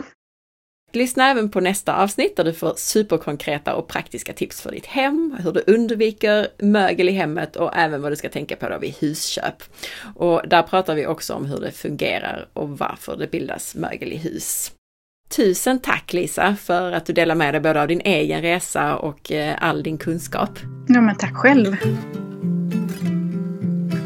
Lyssna 0.93 1.31
även 1.31 1.51
på 1.51 1.61
nästa 1.61 1.97
avsnitt 1.97 2.37
där 2.37 2.45
du 2.45 2.53
får 2.53 2.75
superkonkreta 2.77 3.75
och 3.75 3.89
praktiska 3.89 4.33
tips 4.33 4.61
för 4.61 4.71
ditt 4.71 4.87
hem, 4.87 5.37
hur 5.43 5.53
du 5.53 5.65
undviker 5.67 6.49
mögel 6.59 7.09
i 7.09 7.13
hemmet 7.13 7.57
och 7.57 7.77
även 7.77 8.03
vad 8.03 8.13
du 8.13 8.17
ska 8.17 8.29
tänka 8.29 8.57
på 8.57 8.69
då 8.69 8.79
vid 8.79 8.95
husköp. 8.95 9.63
Och 10.15 10.43
där 10.49 10.63
pratar 10.63 10.95
vi 10.95 11.07
också 11.07 11.35
om 11.35 11.47
hur 11.47 11.61
det 11.61 11.73
fungerar 11.73 12.49
och 12.53 12.79
varför 12.79 13.17
det 13.17 13.31
bildas 13.31 13.75
mögel 13.75 14.13
i 14.13 14.17
hus. 14.17 14.73
Tusen 15.37 15.79
tack 15.79 16.13
Lisa 16.13 16.57
för 16.57 16.93
att 16.93 17.07
du 17.07 17.13
delar 17.13 17.35
med 17.35 17.55
dig 17.55 17.61
både 17.61 17.83
av 17.83 17.89
din 17.89 18.01
egen 18.01 18.43
resa 18.43 18.97
och 18.97 19.33
eh, 19.33 19.57
all 19.61 19.83
din 19.83 19.99
kunskap. 19.99 20.59
Ja 20.89 21.01
men 21.01 21.17
tack 21.17 21.35
själv! 21.37 21.77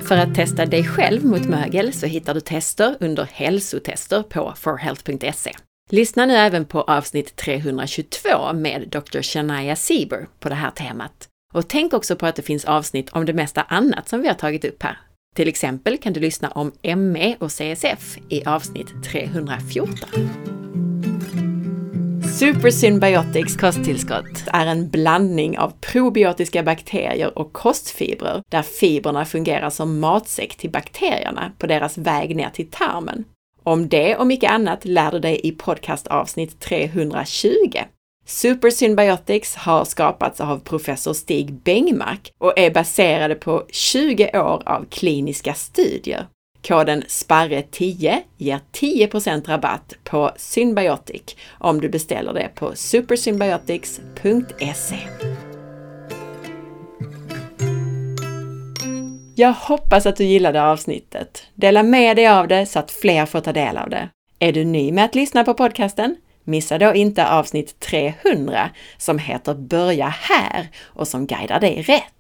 För 0.09 0.17
att 0.17 0.35
testa 0.35 0.67
dig 0.67 0.85
själv 0.85 1.25
mot 1.25 1.49
mögel 1.49 1.93
så 1.93 2.07
hittar 2.07 2.35
du 2.35 2.41
tester 2.41 2.97
under 3.01 3.29
hälsotester 3.33 4.23
på 4.23 4.53
forhealth.se. 4.57 5.53
Lyssna 5.91 6.27
nu 6.27 6.35
även 6.35 6.65
på 6.65 6.83
avsnitt 6.83 7.37
322 7.37 8.53
med 8.53 8.89
Dr. 8.89 9.23
Shania 9.23 9.77
Sieber 9.77 10.29
på 10.41 10.49
det 10.49 10.55
här 10.55 10.71
temat. 10.71 11.29
Och 11.55 11.69
tänk 11.69 11.93
också 11.93 12.17
på 12.17 12.27
att 12.27 12.37
det 12.37 12.43
finns 12.43 12.65
avsnitt 12.65 13.11
om 13.11 13.27
det 13.27 13.33
mesta 13.33 13.63
annat 13.63 14.09
som 14.09 14.23
vi 14.23 14.29
har 14.29 14.35
tagit 14.35 14.65
upp 14.65 14.83
här. 14.83 14.99
Till 15.37 15.49
exempel 15.49 15.99
kan 15.99 16.13
du 16.13 16.21
lyssna 16.21 16.51
om 16.51 16.73
ME 16.83 17.37
och 17.41 17.51
CSF 17.51 18.19
i 18.29 18.45
avsnitt 18.45 19.05
314. 19.05 20.72
Supersymbiotics 22.33 23.57
kosttillskott 23.57 24.45
är 24.47 24.67
en 24.67 24.89
blandning 24.89 25.59
av 25.59 25.73
probiotiska 25.81 26.63
bakterier 26.63 27.39
och 27.39 27.53
kostfibrer 27.53 28.43
där 28.51 28.63
fibrerna 28.63 29.25
fungerar 29.25 29.71
som 29.71 30.01
matsäck 30.01 30.57
till 30.57 30.71
bakterierna 30.71 31.53
på 31.59 31.67
deras 31.67 31.99
väg 31.99 32.37
ner 32.37 32.51
till 32.51 32.71
tarmen. 32.71 33.25
Om 33.63 33.89
det 33.89 34.17
och 34.17 34.27
mycket 34.27 34.51
annat 34.51 34.85
lär 34.85 35.11
du 35.11 35.19
dig 35.19 35.41
i 35.43 35.53
podcastavsnitt 35.53 36.61
320. 36.61 37.49
Supersymbiotics 38.27 39.55
har 39.55 39.85
skapats 39.85 40.41
av 40.41 40.59
professor 40.59 41.13
Stig 41.13 41.53
Bengmark 41.53 42.33
och 42.39 42.59
är 42.59 42.71
baserade 42.71 43.35
på 43.35 43.67
20 43.71 44.31
år 44.35 44.63
av 44.67 44.85
kliniska 44.91 45.55
studier. 45.55 46.27
Koden 46.69 47.03
SPARRE10 47.03 48.19
ger 48.37 48.61
10% 48.73 49.49
rabatt 49.49 49.95
på 50.05 50.31
Synbiotic 50.37 51.37
om 51.59 51.81
du 51.81 51.89
beställer 51.89 52.33
det 52.33 52.49
på 52.55 52.75
supersymbiotics.se. 52.75 54.99
Jag 59.35 59.53
hoppas 59.53 60.07
att 60.07 60.17
du 60.17 60.25
gillade 60.25 60.63
avsnittet. 60.63 61.43
Dela 61.55 61.83
med 61.83 62.17
dig 62.17 62.27
av 62.27 62.49
det 62.49 62.67
så 62.67 62.79
att 62.79 62.91
fler 62.91 63.27
får 63.27 63.41
ta 63.41 63.53
del 63.53 63.77
av 63.77 63.91
det. 63.91 64.09
Är 64.39 64.53
du 64.53 64.65
ny 64.65 64.93
med 64.93 65.05
att 65.05 65.15
lyssna 65.15 65.45
på 65.45 65.55
podcasten? 65.55 66.17
Missa 66.45 66.79
då 66.79 66.95
inte 66.95 67.29
avsnitt 67.29 67.81
300 67.81 68.71
som 68.99 69.19
heter 69.19 69.55
Börja 69.55 70.09
här 70.09 70.69
och 70.85 71.09
som 71.09 71.27
guidar 71.27 71.61
dig 71.61 71.83
rätt. 71.83 72.15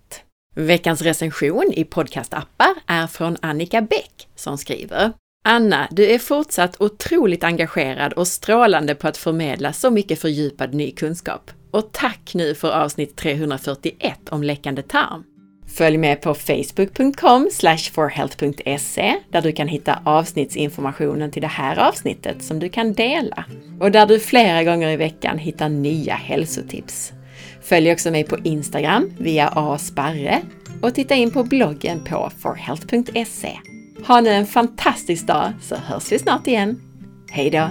Veckans 0.54 1.02
recension 1.02 1.72
i 1.76 1.84
podcastappar 1.84 2.74
är 2.86 3.06
från 3.06 3.36
Annika 3.40 3.82
Bäck 3.82 4.28
som 4.34 4.58
skriver 4.58 5.12
Anna, 5.44 5.88
du 5.90 6.10
är 6.10 6.18
fortsatt 6.18 6.80
otroligt 6.80 7.44
engagerad 7.44 8.12
och 8.12 8.28
strålande 8.28 8.94
på 8.94 9.08
att 9.08 9.16
förmedla 9.16 9.72
så 9.72 9.90
mycket 9.90 10.20
fördjupad 10.20 10.74
ny 10.74 10.90
kunskap. 10.90 11.50
Och 11.70 11.92
tack 11.92 12.30
nu 12.34 12.54
för 12.54 12.70
avsnitt 12.70 13.16
341 13.16 14.28
om 14.28 14.42
läckande 14.42 14.82
tarm. 14.82 15.24
Följ 15.76 15.96
med 15.96 16.22
på 16.22 16.34
facebook.com 16.34 17.50
forhealth.se 17.92 19.14
där 19.30 19.42
du 19.42 19.52
kan 19.52 19.68
hitta 19.68 19.98
avsnittsinformationen 20.04 21.30
till 21.30 21.42
det 21.42 21.48
här 21.48 21.88
avsnittet 21.88 22.42
som 22.42 22.58
du 22.58 22.68
kan 22.68 22.92
dela 22.92 23.44
och 23.80 23.90
där 23.90 24.06
du 24.06 24.20
flera 24.20 24.64
gånger 24.64 24.88
i 24.88 24.96
veckan 24.96 25.38
hittar 25.38 25.68
nya 25.68 26.14
hälsotips. 26.14 27.12
Följ 27.62 27.92
också 27.92 28.10
mig 28.10 28.24
på 28.24 28.38
Instagram 28.38 29.12
via 29.18 29.48
asparre 29.48 30.42
och 30.80 30.94
titta 30.94 31.14
in 31.14 31.30
på 31.30 31.44
bloggen 31.44 32.04
på 32.04 32.30
forhealth.se. 32.38 33.58
Ha 34.06 34.20
nu 34.20 34.30
en 34.30 34.46
fantastisk 34.46 35.26
dag 35.26 35.52
så 35.60 35.76
hörs 35.76 36.12
vi 36.12 36.18
snart 36.18 36.46
igen. 36.46 36.80
Hej 37.30 37.50
då! 37.50 37.68